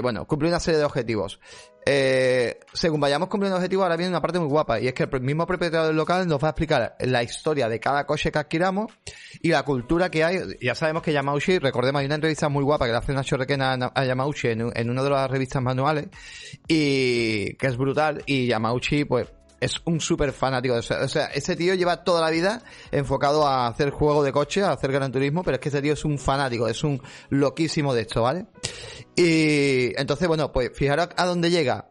bueno, 0.02 0.26
cumplir 0.26 0.50
una 0.50 0.60
serie 0.60 0.80
de 0.80 0.86
objetivos 0.86 1.40
eh, 1.86 2.60
según 2.74 3.00
vayamos 3.00 3.30
cumpliendo 3.30 3.58
objetivos, 3.58 3.84
ahora 3.84 3.98
viene 3.98 4.10
una 4.10 4.22
parte 4.22 4.40
muy 4.40 4.48
guapa, 4.48 4.80
y 4.80 4.88
es 4.88 4.94
que 4.94 5.04
el 5.04 5.22
mismo 5.22 5.46
propietario 5.46 5.88
del 5.88 5.96
local 5.96 6.28
nos 6.28 6.44
va 6.44 6.48
a 6.48 6.52
explicar 6.52 6.96
la 7.00 7.24
historia 7.24 7.70
de 7.70 7.80
cada 7.80 8.06
coche 8.06 8.32
que 8.32 8.40
adquiramos 8.40 8.92
y 9.42 9.50
la 9.50 9.64
cultura 9.64 10.10
que 10.10 10.24
hay. 10.24 10.40
Ya 10.62 10.76
sabemos 10.76 11.04
que 11.04 11.14
Yamauchi, 11.14 11.60
recordemos, 11.60 12.00
hay 12.00 12.06
una 12.06 12.16
entrevista 12.16 12.50
muy 12.50 12.64
guapa 12.64 12.86
que 12.86 12.92
le 12.92 12.98
hace 12.98 13.12
una 13.12 13.24
chorrequena 13.24 13.92
a 13.94 14.06
Yamauchi 14.06 14.50
en, 14.50 14.72
en 14.76 14.90
una 14.90 15.04
de 15.04 15.10
las 15.10 15.30
revistas 15.30 15.62
manuales, 15.62 16.08
y 16.68 17.56
que 17.56 17.68
es 17.68 17.78
brutal, 17.78 18.24
y 18.26 18.48
Yamauchi, 18.48 19.06
pues, 19.06 19.28
es 19.64 19.82
un 19.86 20.00
súper 20.00 20.34
fanático 20.34 20.74
de 20.74 20.82
eso. 20.82 20.96
O 21.02 21.08
sea, 21.08 21.28
ese 21.28 21.56
tío 21.56 21.74
lleva 21.74 22.04
toda 22.04 22.22
la 22.22 22.30
vida 22.30 22.62
enfocado 22.92 23.48
a 23.48 23.68
hacer 23.68 23.92
juego 23.92 24.24
de 24.24 24.32
coche, 24.32 24.62
a 24.64 24.72
hacer 24.72 24.92
gran 24.92 25.12
turismo, 25.12 25.44
pero 25.44 25.56
es 25.56 25.62
que 25.62 25.70
ese 25.70 25.82
tío 25.82 25.94
es 25.94 26.06
un 26.06 26.18
fanático, 26.18 26.68
es 26.68 26.84
un 26.84 27.02
loquísimo 27.30 27.94
de 27.94 28.02
esto, 28.02 28.22
¿vale? 28.22 28.46
Y 29.16 30.00
entonces, 30.00 30.28
bueno, 30.28 30.52
pues 30.52 30.72
fijaros 30.74 31.10
a 31.16 31.26
dónde 31.26 31.50
llega 31.50 31.88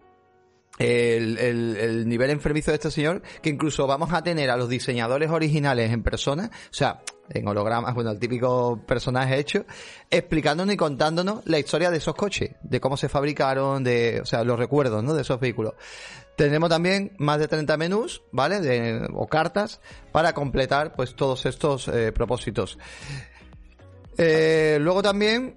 el, 0.79 1.39
el, 1.39 2.09
nivel 2.09 2.31
enfermizo 2.31 2.71
de 2.71 2.77
este 2.77 2.91
señor, 2.91 3.23
que 3.41 3.51
incluso 3.51 3.87
vamos 3.87 4.13
a 4.13 4.23
tener 4.23 4.51
a 4.51 4.57
los 4.57 4.69
diseñadores 4.69 5.31
originales 5.31 5.93
en 5.93 6.03
persona, 6.03 6.51
o 6.53 6.75
sea, 6.75 7.03
en 7.31 7.47
hologramas, 7.47 7.95
bueno, 7.95 8.11
el 8.11 8.19
típico 8.19 8.81
personaje 8.87 9.39
hecho, 9.39 9.65
explicándonos 10.11 10.75
y 10.75 10.77
contándonos 10.77 11.47
la 11.47 11.59
historia 11.59 11.91
de 11.91 11.99
esos 11.99 12.15
coches, 12.15 12.51
de 12.63 12.81
cómo 12.81 12.97
se 12.97 13.09
fabricaron, 13.09 13.85
de, 13.85 14.21
o 14.23 14.27
sea, 14.27 14.45
los 14.45 14.59
recuerdos, 14.59 15.03
¿no? 15.03 15.15
De 15.15 15.23
esos 15.23 15.39
vehículos. 15.41 15.75
Tenemos 16.37 16.71
también 16.71 17.13
más 17.19 17.39
de 17.39 17.49
30 17.49 17.77
menús, 17.77 18.23
¿vale? 18.33 18.61
De, 18.61 19.07
o 19.15 19.27
cartas 19.27 19.81
para 20.13 20.33
completar, 20.33 20.95
pues, 20.95 21.15
todos 21.15 21.47
estos 21.47 21.89
eh, 21.89 22.13
propósitos. 22.13 22.79
Eh, 24.17 24.79
luego 24.81 25.03
también 25.03 25.57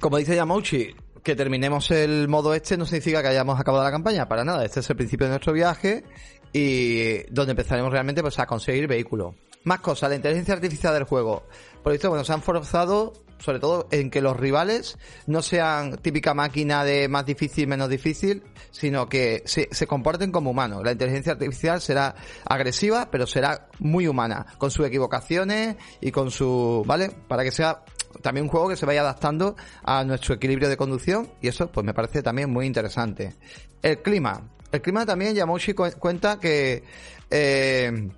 como 0.00 0.16
dice 0.18 0.34
Yamauchi, 0.36 0.94
que 1.22 1.36
terminemos 1.36 1.90
el 1.90 2.28
modo 2.28 2.54
este 2.54 2.76
no 2.76 2.84
significa 2.86 3.22
que 3.22 3.28
hayamos 3.28 3.58
acabado 3.60 3.84
la 3.84 3.90
campaña, 3.90 4.28
para 4.28 4.44
nada. 4.44 4.64
Este 4.64 4.80
es 4.80 4.90
el 4.90 4.96
principio 4.96 5.26
de 5.26 5.32
nuestro 5.32 5.52
viaje 5.52 6.04
y 6.52 7.22
donde 7.32 7.52
empezaremos 7.52 7.92
realmente 7.92 8.22
pues 8.22 8.38
a 8.38 8.46
conseguir 8.46 8.86
vehículos. 8.86 9.34
Más 9.64 9.80
cosas, 9.80 10.10
la 10.10 10.16
inteligencia 10.16 10.54
artificial 10.54 10.92
del 10.94 11.04
juego. 11.04 11.44
Por 11.82 11.92
esto, 11.92 12.10
bueno, 12.10 12.24
se 12.24 12.32
han 12.32 12.42
forzado 12.42 13.12
sobre 13.44 13.60
todo 13.60 13.88
en 13.90 14.10
que 14.10 14.22
los 14.22 14.38
rivales 14.38 14.96
no 15.26 15.42
sean 15.42 15.98
típica 15.98 16.32
máquina 16.32 16.82
de 16.82 17.08
más 17.08 17.26
difícil, 17.26 17.68
menos 17.68 17.90
difícil, 17.90 18.42
sino 18.70 19.06
que 19.06 19.42
se, 19.44 19.68
comporten 19.86 20.32
como 20.32 20.50
humanos. 20.50 20.82
La 20.82 20.92
inteligencia 20.92 21.32
artificial 21.32 21.82
será 21.82 22.14
agresiva, 22.46 23.10
pero 23.10 23.26
será 23.26 23.68
muy 23.80 24.06
humana, 24.06 24.46
con 24.56 24.70
sus 24.70 24.86
equivocaciones 24.86 25.76
y 26.00 26.10
con 26.10 26.30
su, 26.30 26.84
¿vale? 26.86 27.10
Para 27.28 27.44
que 27.44 27.50
sea 27.50 27.84
también 28.22 28.44
un 28.44 28.50
juego 28.50 28.70
que 28.70 28.76
se 28.76 28.86
vaya 28.86 29.02
adaptando 29.02 29.56
a 29.82 30.04
nuestro 30.04 30.36
equilibrio 30.36 30.70
de 30.70 30.78
conducción 30.78 31.28
y 31.42 31.48
eso 31.48 31.70
pues 31.70 31.84
me 31.84 31.92
parece 31.92 32.22
también 32.22 32.50
muy 32.50 32.64
interesante. 32.64 33.34
El 33.82 34.00
clima. 34.00 34.40
El 34.72 34.80
clima 34.80 35.04
también 35.04 35.34
Yamoshi 35.34 35.74
cuenta 35.74 36.40
que... 36.40 36.82
Eh, 37.30 38.08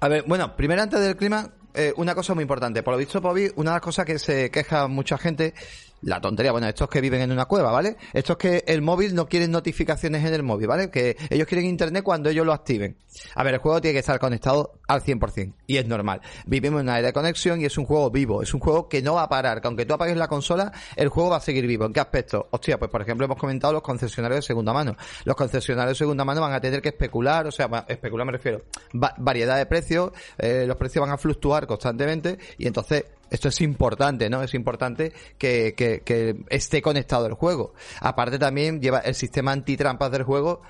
a 0.00 0.08
ver, 0.08 0.24
bueno, 0.26 0.54
primero 0.54 0.82
antes 0.82 1.00
del 1.00 1.16
clima, 1.16 1.50
eh, 1.74 1.92
una 1.96 2.14
cosa 2.14 2.34
muy 2.34 2.42
importante. 2.42 2.82
Por 2.82 2.92
lo 2.92 2.98
visto, 2.98 3.20
Bobby, 3.20 3.50
una 3.56 3.70
de 3.70 3.74
las 3.76 3.82
cosas 3.82 4.04
que 4.04 4.18
se 4.18 4.50
queja 4.50 4.88
mucha 4.88 5.18
gente 5.18 5.54
la 6.02 6.20
tontería, 6.20 6.52
bueno, 6.52 6.68
estos 6.68 6.88
que 6.88 7.00
viven 7.00 7.20
en 7.22 7.32
una 7.32 7.46
cueva, 7.46 7.70
¿vale? 7.70 7.96
Estos 8.12 8.36
que 8.36 8.64
el 8.66 8.82
móvil 8.82 9.14
no 9.14 9.26
quieren 9.26 9.50
notificaciones 9.50 10.24
en 10.24 10.34
el 10.34 10.42
móvil, 10.42 10.66
¿vale? 10.66 10.90
Que 10.90 11.16
ellos 11.30 11.46
quieren 11.46 11.66
internet 11.66 12.02
cuando 12.02 12.28
ellos 12.28 12.44
lo 12.44 12.52
activen. 12.52 12.96
A 13.34 13.44
ver, 13.44 13.54
el 13.54 13.60
juego 13.60 13.80
tiene 13.80 13.94
que 13.94 14.00
estar 14.00 14.18
conectado 14.18 14.74
al 14.88 15.02
100%, 15.02 15.54
y 15.66 15.76
es 15.76 15.86
normal. 15.86 16.20
Vivimos 16.46 16.80
en 16.80 16.86
una 16.86 16.98
era 16.98 17.08
de 17.08 17.12
conexión 17.12 17.60
y 17.60 17.64
es 17.64 17.78
un 17.78 17.84
juego 17.84 18.10
vivo, 18.10 18.42
es 18.42 18.52
un 18.52 18.60
juego 18.60 18.88
que 18.88 19.02
no 19.02 19.14
va 19.14 19.24
a 19.24 19.28
parar, 19.28 19.60
que 19.60 19.68
aunque 19.68 19.86
tú 19.86 19.94
apagues 19.94 20.16
la 20.16 20.28
consola, 20.28 20.72
el 20.96 21.08
juego 21.08 21.30
va 21.30 21.36
a 21.36 21.40
seguir 21.40 21.66
vivo. 21.66 21.86
¿En 21.86 21.92
qué 21.92 22.00
aspecto? 22.00 22.48
Hostia, 22.50 22.78
pues 22.78 22.90
por 22.90 23.02
ejemplo 23.02 23.24
hemos 23.24 23.38
comentado 23.38 23.72
los 23.72 23.82
concesionarios 23.82 24.38
de 24.38 24.42
segunda 24.42 24.72
mano. 24.72 24.96
Los 25.24 25.36
concesionarios 25.36 25.96
de 25.98 26.04
segunda 26.04 26.24
mano 26.24 26.40
van 26.40 26.52
a 26.52 26.60
tener 26.60 26.82
que 26.82 26.90
especular, 26.90 27.46
o 27.46 27.52
sea, 27.52 27.84
especular 27.88 28.26
me 28.26 28.32
refiero, 28.32 28.62
variedad 28.92 29.56
de 29.56 29.66
precios, 29.66 30.12
eh, 30.38 30.64
los 30.66 30.76
precios 30.76 31.02
van 31.02 31.14
a 31.14 31.18
fluctuar 31.18 31.66
constantemente 31.66 32.38
y 32.58 32.66
entonces 32.66 33.04
esto 33.32 33.48
es 33.48 33.60
importante, 33.62 34.28
¿no? 34.28 34.42
Es 34.42 34.52
importante 34.54 35.12
que, 35.38 35.74
que, 35.74 36.36
esté 36.50 36.82
conectado 36.82 37.26
el 37.26 37.32
juego. 37.32 37.72
Aparte 38.00 38.38
también 38.38 38.80
lleva 38.80 38.98
el 38.98 39.14
sistema 39.14 39.52
antitrampas 39.52 40.10
del 40.10 40.22
juego 40.22 40.62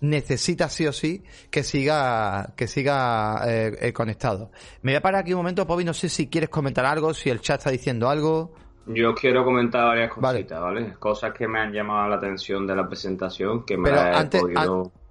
necesita 0.00 0.68
sí 0.68 0.86
o 0.86 0.92
sí 0.92 1.24
que 1.50 1.64
siga 1.64 2.52
que 2.56 2.68
siga 2.68 3.42
eh, 3.46 3.76
eh, 3.80 3.92
conectado. 3.92 4.50
Me 4.82 4.92
voy 4.92 4.96
a 4.96 5.00
parar 5.00 5.22
aquí 5.22 5.32
un 5.32 5.38
momento, 5.38 5.66
Pobi, 5.66 5.84
no 5.84 5.94
sé 5.94 6.08
si 6.08 6.28
quieres 6.28 6.50
comentar 6.50 6.84
algo, 6.84 7.14
si 7.14 7.30
el 7.30 7.40
chat 7.40 7.58
está 7.58 7.70
diciendo 7.70 8.08
algo. 8.08 8.54
Yo 8.86 9.14
quiero 9.14 9.44
comentar 9.44 9.86
varias 9.86 10.12
cositas, 10.12 10.60
¿vale? 10.60 10.94
Cosas 10.98 11.32
que 11.34 11.48
me 11.48 11.60
han 11.60 11.72
llamado 11.72 12.08
la 12.08 12.16
atención 12.16 12.66
de 12.66 12.76
la 12.76 12.88
presentación, 12.88 13.64
que 13.64 13.76
me 13.76 13.90
Pero 13.90 14.00
antes, 14.00 14.42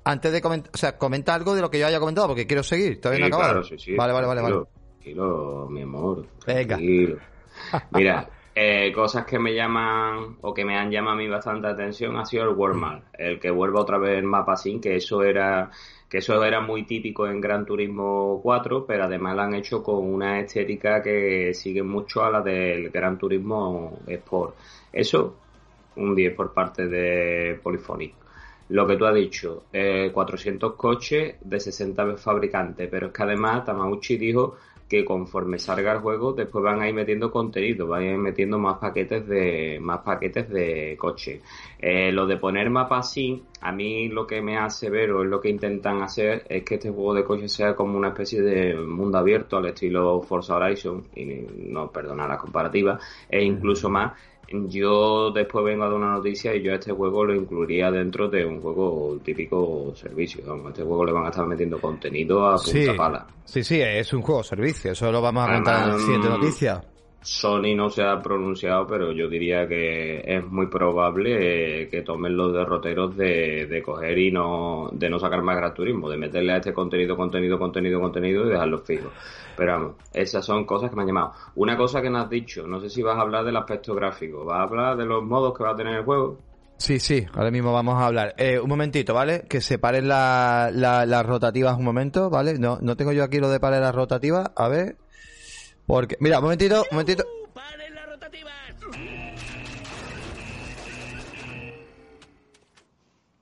antes 0.04 0.32
de 0.32 0.42
comentar, 0.42 0.72
o 0.74 0.78
sea, 0.78 0.98
comenta 0.98 1.36
algo 1.36 1.54
de 1.54 1.62
lo 1.62 1.70
que 1.70 1.80
yo 1.80 1.88
haya 1.88 2.00
comentado, 2.00 2.28
porque 2.28 2.48
quiero 2.48 2.64
seguir, 2.64 3.00
todavía 3.02 3.28
no 3.28 3.36
he 3.36 3.40
acabado. 3.40 3.64
sí, 3.64 3.78
sí, 3.78 3.96
vale, 3.96 4.14
vale, 4.14 4.28
vale, 4.28 4.42
vale 4.42 4.77
tranquilo, 5.08 5.68
mi 5.70 5.82
amor. 5.82 6.26
Venga. 6.46 6.78
Mira, 7.92 8.30
eh, 8.54 8.92
cosas 8.94 9.26
que 9.26 9.40
me 9.40 9.54
llaman 9.54 10.38
o 10.42 10.54
que 10.54 10.66
me 10.66 10.78
han 10.78 10.92
llamado 10.92 11.16
a 11.16 11.18
mí 11.18 11.28
bastante 11.28 11.68
atención 11.68 12.18
ha 12.18 12.26
sido 12.26 12.44
el 12.44 12.56
World 12.56 13.04
el 13.18 13.40
que 13.40 13.52
vuelva 13.52 13.82
otra 13.82 13.98
vez 13.98 14.18
el 14.18 14.24
mapa 14.24 14.56
sin, 14.58 14.82
que 14.82 14.96
eso 14.96 15.24
era 15.24 15.70
que 16.10 16.20
eso 16.20 16.42
era 16.44 16.62
muy 16.62 16.84
típico 16.86 17.28
en 17.28 17.42
Gran 17.42 17.66
Turismo 17.66 18.40
4, 18.42 18.86
pero 18.86 19.04
además 19.04 19.36
lo 19.36 19.42
han 19.42 19.56
hecho 19.56 19.84
con 19.84 20.06
una 20.06 20.40
estética 20.40 21.02
que 21.02 21.54
sigue 21.54 21.84
mucho 21.84 22.24
a 22.24 22.32
la 22.32 22.42
del 22.42 22.90
Gran 22.92 23.18
Turismo 23.18 24.00
Sport. 24.08 24.56
Eso, 24.94 25.36
un 25.98 26.16
10 26.16 26.34
por 26.34 26.54
parte 26.54 26.88
de 26.88 27.60
Polyphonic. 27.62 28.14
Lo 28.70 28.88
que 28.88 28.96
tú 28.96 29.06
has 29.06 29.16
dicho, 29.16 29.66
eh, 29.74 30.10
400 30.14 30.76
coches 30.76 31.36
de 31.42 31.60
60 31.60 32.16
fabricantes, 32.16 32.88
pero 32.90 33.08
es 33.08 33.14
que 33.14 33.24
además 33.24 33.66
Tamauchi 33.66 34.18
dijo 34.18 34.58
que 34.88 35.04
conforme 35.04 35.60
salga 35.60 35.94
el 35.94 36.00
juego 36.00 36.34
después 36.34 36.64
van 36.64 36.82
a 36.82 36.88
ir 36.88 36.96
metiendo 36.96 37.32
contenido, 37.32 37.88
van 37.88 38.04
a 38.04 38.06
ir 38.06 38.18
metiendo 38.18 38.58
más 38.58 38.78
paquetes 38.78 39.28
de 39.28 39.80
más 39.82 40.00
paquetes 40.00 40.50
de 40.50 40.96
coche. 40.98 41.42
Eh, 41.80 42.12
lo 42.12 42.26
de 42.26 42.38
poner 42.38 42.70
mapas 42.70 43.10
así, 43.10 43.44
a 43.62 43.72
mí 43.72 44.08
lo 44.10 44.26
que 44.26 44.42
me 44.42 44.58
hace 44.58 44.90
ver 44.90 45.12
o 45.12 45.24
es 45.24 45.30
lo 45.30 45.42
que 45.42 45.50
intentan 45.50 46.02
hacer 46.02 46.46
es 46.50 46.64
que 46.64 46.76
este 46.76 46.90
juego 46.90 47.14
de 47.14 47.24
coche 47.24 47.50
sea 47.50 47.76
como 47.76 47.98
una 47.98 48.10
especie 48.10 48.42
de 48.42 48.76
mundo 48.76 49.18
abierto 49.18 49.58
al 49.58 49.68
estilo 49.68 50.22
Forza 50.22 50.56
Horizon 50.56 51.08
y 51.16 51.26
no 51.70 51.92
perdona 51.92 52.28
la 52.28 52.38
comparativa 52.38 53.00
e 53.30 53.44
incluso 53.44 53.90
más 53.90 54.14
yo 54.50 55.32
después 55.32 55.66
vengo 55.66 55.84
a 55.84 55.88
dar 55.88 55.96
una 55.96 56.12
noticia 56.14 56.56
y 56.56 56.64
yo 56.64 56.74
este 56.74 56.92
juego 56.92 57.26
lo 57.26 57.36
incluiría 57.36 57.92
dentro 57.92 58.30
de 58.30 58.46
un 58.46 58.62
juego 58.62 59.18
típico 59.24 59.94
servicio. 59.96 60.42
este 60.70 60.84
juego 60.84 61.06
le 61.06 61.12
van 61.12 61.26
a 61.26 61.30
estar 61.30 61.46
metiendo 61.46 61.80
contenido 61.80 62.48
a 62.48 62.56
punta 62.56 62.72
sí, 62.72 62.88
pala. 62.96 63.28
Sí, 63.46 63.64
sí, 63.64 63.82
es 63.82 64.14
un 64.14 64.22
juego 64.22 64.44
servicio. 64.44 64.92
Eso 64.92 65.12
lo 65.12 65.22
vamos 65.22 65.50
a 65.50 65.54
contar 65.54 65.84
en 65.84 65.94
la 65.94 66.00
siguiente 66.00 66.30
noticia. 66.30 66.84
Sony 67.28 67.76
no 67.76 67.90
se 67.90 68.04
ha 68.04 68.22
pronunciado, 68.22 68.88
pero 68.88 69.12
yo 69.12 69.28
diría 69.28 69.68
que 69.68 70.22
es 70.26 70.46
muy 70.46 70.68
probable 70.68 71.82
eh, 71.82 71.90
que 71.90 72.02
tomen 72.02 72.38
los 72.38 72.54
derroteros 72.54 73.18
de, 73.18 73.68
de 73.68 73.84
coger 73.84 74.18
y 74.18 74.32
no, 74.32 74.90
de 74.94 75.10
no 75.10 75.20
sacar 75.20 75.42
más 75.42 75.58
Gran 75.58 75.74
Turismo, 75.74 76.10
de 76.10 76.16
meterle 76.16 76.54
a 76.54 76.58
este 76.58 76.74
contenido, 76.74 77.18
contenido, 77.18 77.60
contenido, 77.60 78.00
contenido 78.00 78.46
y 78.46 78.50
dejarlo 78.52 78.80
fijo. 78.80 79.10
Pero 79.58 79.74
vamos, 79.74 79.96
esas 80.14 80.46
son 80.46 80.64
cosas 80.64 80.90
que 80.90 80.96
me 80.96 81.02
han 81.02 81.10
llamado. 81.10 81.34
Una 81.56 81.76
cosa 81.76 82.02
que 82.02 82.10
no 82.10 82.20
has 82.20 82.30
dicho, 82.30 82.66
no 82.66 82.80
sé 82.80 82.90
si 82.90 83.04
vas 83.04 83.18
a 83.18 83.22
hablar 83.24 83.44
del 83.44 83.58
aspecto 83.58 83.94
gráfico, 83.94 84.46
¿vas 84.46 84.60
a 84.60 84.64
hablar 84.64 84.96
de 84.96 85.06
los 85.06 85.22
modos 85.22 85.54
que 85.54 85.66
va 85.66 85.72
a 85.72 85.76
tener 85.76 85.96
el 85.96 86.06
juego? 86.06 86.38
Sí, 86.78 87.00
sí, 87.00 87.26
ahora 87.34 87.52
mismo 87.52 87.74
vamos 87.74 87.96
a 87.96 88.06
hablar. 88.06 88.36
Eh, 88.38 88.58
un 88.58 88.70
momentito, 88.70 89.14
¿vale? 89.14 89.44
Que 89.50 89.60
separen 89.60 90.08
la, 90.08 90.72
las 90.72 91.26
rotativas 91.26 91.78
un 91.78 91.84
momento, 91.84 92.30
¿vale? 92.30 92.58
No, 92.58 92.78
no 92.80 92.96
tengo 92.96 93.12
yo 93.12 93.26
aquí 93.26 93.40
lo 93.40 93.50
de 93.50 93.60
parar 93.60 93.82
las 93.82 93.94
rotativas, 93.94 94.50
a 94.56 94.70
ver. 94.70 94.96
Porque, 95.88 96.18
mira, 96.20 96.38
un 96.40 96.44
momentito, 96.44 96.82
un 96.82 96.88
momentito. 96.92 97.24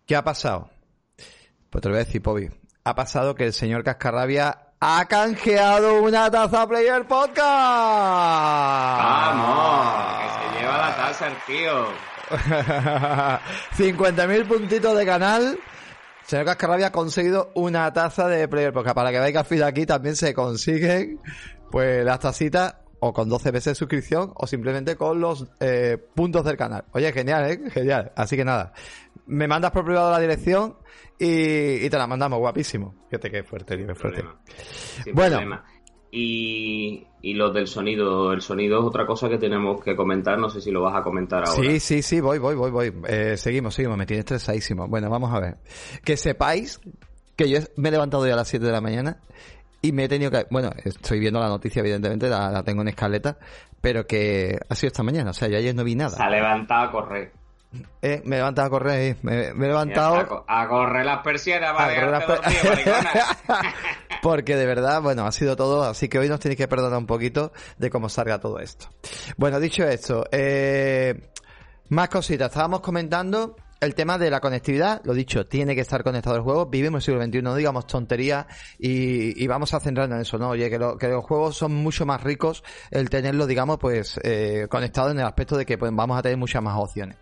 ¿Qué 0.06 0.16
ha 0.16 0.24
pasado? 0.24 0.70
Pues 1.72 1.82
te 1.82 1.90
lo 1.90 1.96
voy 1.96 2.02
a 2.02 2.06
decir, 2.06 2.22
Pobi. 2.22 2.48
Ha 2.84 2.94
pasado 2.94 3.34
que 3.34 3.46
el 3.46 3.54
señor 3.54 3.84
Cascarrabia 3.84 4.74
ha 4.80 5.06
canjeado 5.06 6.04
una 6.04 6.30
taza 6.30 6.68
Player 6.68 7.08
Podcast. 7.08 7.40
¡Vamos! 9.00 9.98
Que 10.22 10.30
se 10.30 10.60
lleva 10.62 10.78
la 10.78 10.96
taza 10.96 11.28
el 11.28 11.36
tío. 11.48 11.88
50.000 13.76 14.48
puntitos 14.48 14.96
de 14.96 15.06
canal. 15.08 15.58
Señor 16.28 16.46
Cascarrabia 16.46 16.88
ha 16.88 16.92
conseguido 16.92 17.52
una 17.56 17.92
taza 17.92 18.28
de 18.28 18.48
Player 18.48 18.72
Podcast. 18.72 18.96
Para 18.96 19.10
que 19.12 19.18
veáis 19.18 19.34
que 19.34 19.40
al 19.40 19.46
fin 19.46 19.58
de 19.58 19.66
aquí 19.66 19.88
también 19.88 20.16
se 20.16 20.36
consiguen 20.36 21.20
pues 21.76 22.06
las 22.06 22.22
tacitas 22.22 22.74
o 23.02 23.12
con 23.12 23.28
12 23.28 23.52
meses 23.52 23.72
de 23.72 23.76
suscripción 23.76 24.32
o 24.36 24.48
simplemente 24.48 24.96
con 24.96 25.20
los 25.20 25.46
eh, 25.60 25.98
puntos 26.16 26.46
del 26.46 26.56
canal. 26.56 26.86
Oye, 26.94 27.12
genial, 27.12 27.52
¿eh? 27.52 27.70
Genial. 27.70 28.14
Así 28.16 28.38
que 28.38 28.46
nada, 28.46 28.72
me 29.28 29.46
mandas 29.46 29.72
por 29.72 29.84
privado 29.84 30.10
la 30.10 30.22
dirección 30.22 30.78
y, 31.20 31.90
te 31.90 31.98
la 31.98 32.08
mandamos, 32.08 32.40
guapísimo. 32.40 32.96
Fíjate 33.10 33.30
qué 33.30 33.44
fuerte, 33.44 33.76
qué 33.86 33.94
fuerte. 33.94 34.24
bueno. 35.12 35.62
Y, 36.12 37.06
y 37.22 37.34
los 37.34 37.54
del 37.54 37.68
sonido, 37.68 38.32
el 38.32 38.40
sonido 38.40 38.80
es 38.80 38.86
otra 38.86 39.06
cosa 39.06 39.28
que 39.28 39.38
tenemos 39.38 39.84
que 39.84 39.98
comentar, 39.98 40.40
no 40.40 40.50
sé 40.50 40.62
si 40.62 40.72
lo 40.72 40.82
vas 40.82 40.96
a 40.96 41.04
comentar 41.04 41.46
ahora. 41.46 41.62
Sí, 41.62 41.82
sí, 41.82 42.02
sí, 42.02 42.22
voy, 42.22 42.40
voy, 42.40 42.56
voy, 42.56 42.72
voy. 42.72 42.94
Eh, 43.06 43.36
seguimos, 43.36 43.76
seguimos, 43.76 43.98
me 43.98 44.06
tiene 44.06 44.22
estresadísimo. 44.22 44.88
Bueno, 44.88 45.10
vamos 45.10 45.34
a 45.34 45.42
ver. 45.42 45.58
Que 46.06 46.16
sepáis 46.16 46.80
que 47.36 47.50
yo 47.50 47.60
me 47.76 47.90
he 47.90 47.92
levantado 47.92 48.26
ya 48.26 48.32
a 48.32 48.38
las 48.38 48.48
7 48.48 48.66
de 48.66 48.72
la 48.72 48.80
mañana 48.80 49.20
y 49.82 49.92
me 49.92 50.06
he 50.06 50.10
tenido 50.10 50.32
que... 50.32 50.46
Bueno, 50.50 50.72
estoy 50.84 51.20
viendo 51.20 51.40
la 51.40 51.48
noticia, 51.48 51.80
evidentemente, 51.82 52.30
la, 52.30 52.64
tengo 52.64 52.82
en 52.82 52.90
escaleta, 52.90 53.38
pero 53.82 54.06
que 54.08 54.58
ha 54.70 54.76
sido 54.76 54.88
esta 54.88 55.04
mañana, 55.04 55.32
o 55.32 55.34
sea, 55.34 55.48
yo 55.48 55.58
ayer 55.58 55.76
no 55.76 55.84
vi 55.84 55.96
nada. 55.96 56.18
Se 56.18 56.24
ha 56.24 56.30
levantado 56.30 56.90
a 56.90 56.92
correr. 56.92 57.32
Eh, 58.02 58.22
me 58.24 58.38
he 58.38 58.40
levantado 58.40 58.68
a 58.68 58.70
correr, 58.70 59.02
eh, 59.02 59.18
me, 59.22 59.48
he 59.48 59.54
levantado... 59.54 60.46
A, 60.48 60.68
correr 60.68 61.06
las 61.06 61.22
persianas 61.24 61.74
para 61.74 62.26
Porque 64.22 64.56
de 64.56 64.66
verdad, 64.66 65.02
bueno, 65.02 65.26
ha 65.26 65.32
sido 65.32 65.56
todo, 65.56 65.84
así 65.84 66.08
que 66.08 66.20
hoy 66.20 66.30
nos 66.30 66.40
tenéis 66.40 66.58
que 66.58 66.68
perdonar 66.68 66.98
un 66.98 67.06
poquito 67.06 67.52
de 67.78 67.90
cómo 67.90 68.10
salga 68.10 68.40
todo 68.40 68.60
esto. 68.60 68.88
Bueno, 69.38 69.60
dicho 69.60 69.84
esto, 69.84 70.26
eh, 70.32 71.30
más 71.90 72.10
cositas. 72.10 72.48
Estábamos 72.50 72.80
comentando 72.80 73.56
el 73.82 73.96
tema 73.96 74.18
de 74.18 74.30
la 74.30 74.40
conectividad, 74.40 75.02
lo 75.04 75.14
dicho, 75.14 75.46
tiene 75.46 75.76
que 75.76 75.82
estar 75.82 76.04
conectado 76.04 76.36
el 76.36 76.42
juego. 76.42 76.66
Vivimos 76.66 77.08
el 77.08 77.14
siglo 77.14 77.26
XXI, 77.26 77.42
no 77.42 77.56
digamos 77.56 77.88
tontería 77.88 78.48
y, 78.80 79.46
vamos 79.48 79.74
a 79.74 79.80
centrarnos 79.80 80.16
en 80.16 80.22
eso, 80.22 80.38
¿no? 80.38 80.50
Oye, 80.50 80.70
que, 80.70 80.80
que, 81.00 81.08
los 81.08 81.24
juegos 81.24 81.58
son 81.58 81.74
mucho 81.76 82.06
más 82.06 82.24
ricos 82.24 82.64
el 82.92 83.10
tenerlo, 83.10 83.48
digamos, 83.48 83.78
pues 83.80 84.20
eh, 84.24 84.68
conectado 84.70 85.12
en 85.12 85.20
el 85.20 85.26
aspecto 85.26 85.58
de 85.58 85.66
que 85.66 85.78
pues, 85.78 85.92
vamos 85.94 86.18
a 86.18 86.22
tener 86.22 86.38
muchas 86.38 86.64
más 86.64 86.78
opciones. 86.78 87.18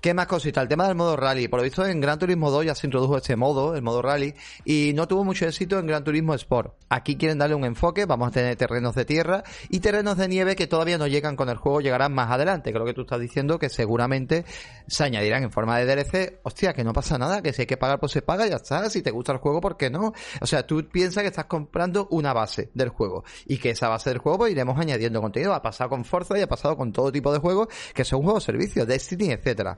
¿Qué 0.00 0.14
más 0.14 0.28
cositas? 0.28 0.62
El 0.62 0.68
tema 0.68 0.86
del 0.86 0.94
modo 0.94 1.16
rally. 1.16 1.48
Por 1.48 1.58
lo 1.58 1.64
visto 1.64 1.84
en 1.84 2.00
Gran 2.00 2.20
Turismo 2.20 2.52
2 2.52 2.66
ya 2.66 2.74
se 2.76 2.86
introdujo 2.86 3.16
este 3.16 3.34
modo, 3.34 3.74
el 3.74 3.82
modo 3.82 4.00
rally, 4.00 4.32
y 4.64 4.92
no 4.94 5.08
tuvo 5.08 5.24
mucho 5.24 5.44
éxito 5.44 5.76
en 5.76 5.88
Gran 5.88 6.04
Turismo 6.04 6.34
Sport. 6.34 6.72
Aquí 6.88 7.16
quieren 7.16 7.38
darle 7.38 7.56
un 7.56 7.64
enfoque, 7.64 8.06
vamos 8.06 8.28
a 8.28 8.30
tener 8.30 8.54
terrenos 8.54 8.94
de 8.94 9.04
tierra 9.04 9.42
y 9.68 9.80
terrenos 9.80 10.16
de 10.16 10.28
nieve 10.28 10.54
que 10.54 10.68
todavía 10.68 10.98
no 10.98 11.08
llegan 11.08 11.34
con 11.34 11.48
el 11.48 11.56
juego, 11.56 11.80
llegarán 11.80 12.14
más 12.14 12.30
adelante. 12.30 12.72
Creo 12.72 12.84
que 12.84 12.94
tú 12.94 13.00
estás 13.00 13.18
diciendo 13.18 13.58
que 13.58 13.68
seguramente 13.68 14.44
se 14.86 15.02
añadirán 15.02 15.42
en 15.42 15.50
forma 15.50 15.76
de 15.78 15.86
DLC. 15.86 16.38
Hostia, 16.44 16.74
que 16.74 16.84
no 16.84 16.92
pasa 16.92 17.18
nada, 17.18 17.42
que 17.42 17.52
si 17.52 17.62
hay 17.62 17.66
que 17.66 17.76
pagar, 17.76 17.98
pues 17.98 18.12
se 18.12 18.22
paga, 18.22 18.46
ya 18.46 18.56
está. 18.56 18.88
Si 18.90 19.02
te 19.02 19.10
gusta 19.10 19.32
el 19.32 19.38
juego, 19.38 19.60
¿por 19.60 19.76
qué 19.76 19.90
no? 19.90 20.12
O 20.40 20.46
sea, 20.46 20.64
tú 20.64 20.88
piensas 20.88 21.24
que 21.24 21.28
estás 21.28 21.46
comprando 21.46 22.06
una 22.12 22.32
base 22.32 22.70
del 22.72 22.90
juego 22.90 23.24
y 23.46 23.58
que 23.58 23.70
esa 23.70 23.88
base 23.88 24.10
del 24.10 24.18
juego 24.18 24.38
pues 24.38 24.52
iremos 24.52 24.78
añadiendo 24.78 25.20
contenido. 25.20 25.54
Ha 25.54 25.62
pasado 25.62 25.90
con 25.90 26.04
Forza 26.04 26.38
y 26.38 26.42
ha 26.42 26.48
pasado 26.48 26.76
con 26.76 26.92
todo 26.92 27.10
tipo 27.10 27.32
de 27.32 27.40
juegos 27.40 27.66
que 27.92 28.04
son 28.04 28.22
juegos 28.22 28.44
servicios, 28.44 28.86
Destiny, 28.86 29.32
etcétera. 29.32 29.76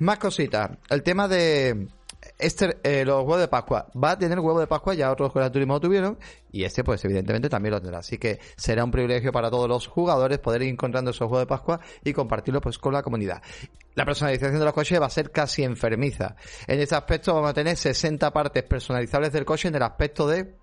Más 0.00 0.18
cositas. 0.18 0.70
El 0.90 1.02
tema 1.02 1.28
de 1.28 1.88
este, 2.38 2.78
eh, 2.82 3.04
los 3.04 3.22
huevos 3.22 3.40
de 3.40 3.48
Pascua. 3.48 3.88
Va 4.02 4.12
a 4.12 4.18
tener 4.18 4.38
huevo 4.38 4.60
de 4.60 4.66
Pascua, 4.66 4.94
ya 4.94 5.10
otros 5.10 5.32
Gran 5.32 5.52
Turismo 5.52 5.74
lo 5.74 5.80
tuvieron, 5.80 6.18
y 6.50 6.64
este 6.64 6.84
pues 6.84 7.04
evidentemente 7.04 7.48
también 7.48 7.74
lo 7.74 7.80
tendrá. 7.80 7.98
Así 7.98 8.18
que 8.18 8.38
será 8.56 8.84
un 8.84 8.90
privilegio 8.90 9.32
para 9.32 9.50
todos 9.50 9.68
los 9.68 9.86
jugadores 9.86 10.38
poder 10.38 10.62
ir 10.62 10.68
encontrando 10.68 11.10
esos 11.10 11.22
huevos 11.22 11.40
de 11.40 11.46
Pascua 11.46 11.80
y 12.04 12.12
compartirlo 12.12 12.60
pues 12.60 12.78
con 12.78 12.92
la 12.92 13.02
comunidad. 13.02 13.42
La 13.94 14.04
personalización 14.04 14.58
de 14.58 14.64
los 14.64 14.74
coches 14.74 15.00
va 15.00 15.06
a 15.06 15.10
ser 15.10 15.30
casi 15.30 15.64
enfermiza. 15.64 16.36
En 16.66 16.80
este 16.80 16.94
aspecto 16.94 17.34
vamos 17.34 17.50
a 17.50 17.54
tener 17.54 17.76
60 17.76 18.32
partes 18.32 18.62
personalizables 18.62 19.32
del 19.32 19.44
coche 19.44 19.68
en 19.68 19.74
el 19.74 19.82
aspecto 19.82 20.28
de 20.28 20.54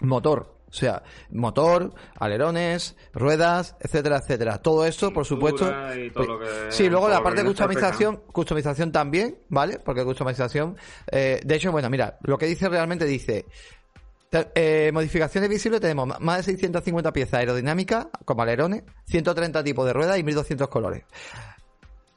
motor, 0.00 0.59
o 0.70 0.72
sea, 0.72 1.02
motor, 1.30 1.92
alerones, 2.16 2.96
ruedas, 3.12 3.76
etcétera, 3.80 4.18
etcétera. 4.18 4.58
Todo 4.58 4.86
esto, 4.86 5.12
por 5.12 5.26
supuesto. 5.26 5.72
Pues, 6.14 6.28
sí, 6.70 6.88
luego 6.88 7.08
la 7.08 7.22
parte 7.22 7.42
de 7.42 7.48
customización, 7.48 8.22
customización 8.32 8.92
también, 8.92 9.38
¿vale? 9.48 9.80
Porque 9.84 10.04
customización, 10.04 10.76
eh, 11.10 11.40
de 11.44 11.54
hecho, 11.56 11.72
bueno, 11.72 11.90
mira, 11.90 12.18
lo 12.22 12.38
que 12.38 12.46
dice 12.46 12.68
realmente 12.68 13.04
dice, 13.04 13.46
eh, 14.32 14.90
modificaciones 14.94 15.50
visibles 15.50 15.80
tenemos 15.80 16.20
más 16.20 16.36
de 16.38 16.42
650 16.44 17.12
piezas 17.12 17.40
aerodinámicas, 17.40 18.06
como 18.24 18.42
alerones, 18.42 18.84
130 19.06 19.64
tipos 19.64 19.84
de 19.86 19.92
ruedas 19.92 20.18
y 20.18 20.22
1200 20.22 20.68
colores. 20.68 21.02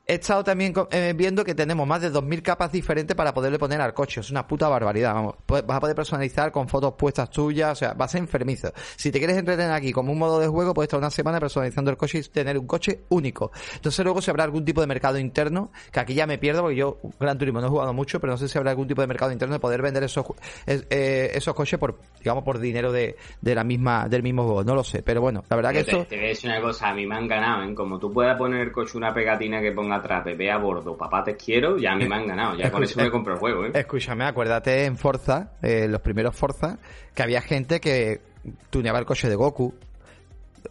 He 0.06 0.16
estado 0.16 0.44
también 0.44 0.74
eh, 0.92 1.14
viendo 1.16 1.46
que 1.46 1.56
tenemos 1.56 1.88
más 1.88 2.02
de 2.02 2.12
2.000 2.12 2.42
capas 2.42 2.74
diferentes 2.74 3.16
para 3.16 3.34
poderle 3.34 3.58
poner 3.58 3.80
al 3.80 3.94
coche. 3.94 4.20
Es 4.20 4.30
una 4.32 4.46
puta 4.46 4.68
barbaridad, 4.68 5.14
vamos. 5.14 5.36
Vas 5.48 5.64
a 5.66 5.80
poder 5.80 5.96
personalizar 5.96 6.52
con 6.52 6.68
fotos 6.68 6.96
puestas 6.98 7.30
tuyas, 7.30 7.72
o 7.72 7.76
sea, 7.76 7.94
va 7.94 8.04
a 8.04 8.08
ser 8.10 8.20
enfermizo. 8.20 8.74
Si 8.98 9.14
te 9.14 9.20
quieres 9.20 9.38
entretener 9.38 9.72
aquí 9.72 9.94
como 9.94 10.12
un 10.12 10.20
modo 10.20 10.42
de 10.42 10.48
juego, 10.48 10.74
puedes 10.74 10.88
estar 10.88 11.00
una 11.00 11.10
semana 11.10 11.40
personalizando 11.40 11.90
el 11.90 11.96
coche 11.96 12.20
y 12.20 12.24
tener 12.24 12.58
un 12.58 12.68
coche 12.68 13.04
único. 13.10 13.54
Entonces 13.76 14.04
luego 14.04 14.22
si 14.22 14.30
habrá 14.30 14.44
algún 14.44 14.66
tipo 14.66 14.82
de 14.82 14.88
mercado 14.88 15.18
interno, 15.18 15.72
que 15.90 16.02
aquí 16.02 16.14
ya 16.14 16.28
me 16.28 16.38
pierdo 16.38 16.64
porque 16.64 16.76
yo 16.76 16.98
Gran 17.18 17.38
Turismo 17.38 17.62
no 17.62 17.68
he 17.68 17.70
jugado 17.70 17.94
mucho, 17.94 18.20
pero 18.20 18.34
no 18.34 18.38
sé 18.38 18.50
si 18.50 18.58
habrá 18.58 18.72
algún 18.72 18.90
tipo 18.90 19.00
de 19.00 19.08
mercado 19.08 19.32
interno 19.32 19.54
de 19.54 19.60
poder 19.62 19.82
vender 19.82 20.04
esos 20.04 20.26
eh, 20.68 21.32
esos 21.34 21.54
coches 21.54 21.80
por, 21.80 21.98
digamos, 22.20 22.44
por 22.44 22.60
dinero 22.60 22.92
de, 22.92 23.16
de 23.40 23.56
la 23.56 23.64
misma, 23.64 24.10
del 24.10 24.22
mismo 24.22 24.44
juego. 24.44 24.66
No 24.66 24.76
lo 24.76 24.84
sé, 24.84 25.02
pero 25.02 25.22
bueno, 25.22 25.46
la 25.50 25.56
verdad 25.56 25.72
que 25.72 25.80
esto... 25.80 26.06
Te, 26.06 26.18
ves 26.18 26.44
una 26.44 26.60
cosa, 26.60 26.90
a 26.90 26.94
mí 26.94 27.08
me 27.08 27.16
han 27.16 27.28
ganado, 27.30 27.64
¿eh? 27.64 27.74
Como 27.74 27.98
tú 28.00 28.12
puedas 28.12 28.38
poner 28.38 28.60
el 28.60 28.72
coche 28.74 28.98
una 28.98 29.14
pegatina 29.14 29.62
que 29.62 29.72
ponga 29.72 29.93
atrás, 29.96 30.24
bebé 30.24 30.52
a 30.52 30.58
bordo, 30.58 30.98
papá 30.98 31.24
te 31.24 31.36
quiero, 31.36 31.78
ya 31.78 31.96
me, 31.96 32.08
me 32.08 32.16
han 32.16 32.28
ganado. 32.28 32.58
Ya 32.58 32.72
con 32.72 32.84
eso 32.84 33.00
me 33.02 33.10
compro 33.10 33.34
el 33.34 33.40
juego, 33.40 33.66
¿eh? 33.66 33.72
Escúchame, 33.74 34.26
acuérdate 34.26 34.86
en 34.86 34.98
Forza, 34.98 35.54
eh, 35.62 35.88
los 35.88 36.02
primeros 36.02 36.36
Forza, 36.36 36.78
que 37.14 37.24
había 37.24 37.42
gente 37.42 37.80
que 37.80 38.22
tuneaba 38.70 39.00
el 39.00 39.06
coche 39.06 39.30
de 39.30 39.36
Goku, 39.36 39.74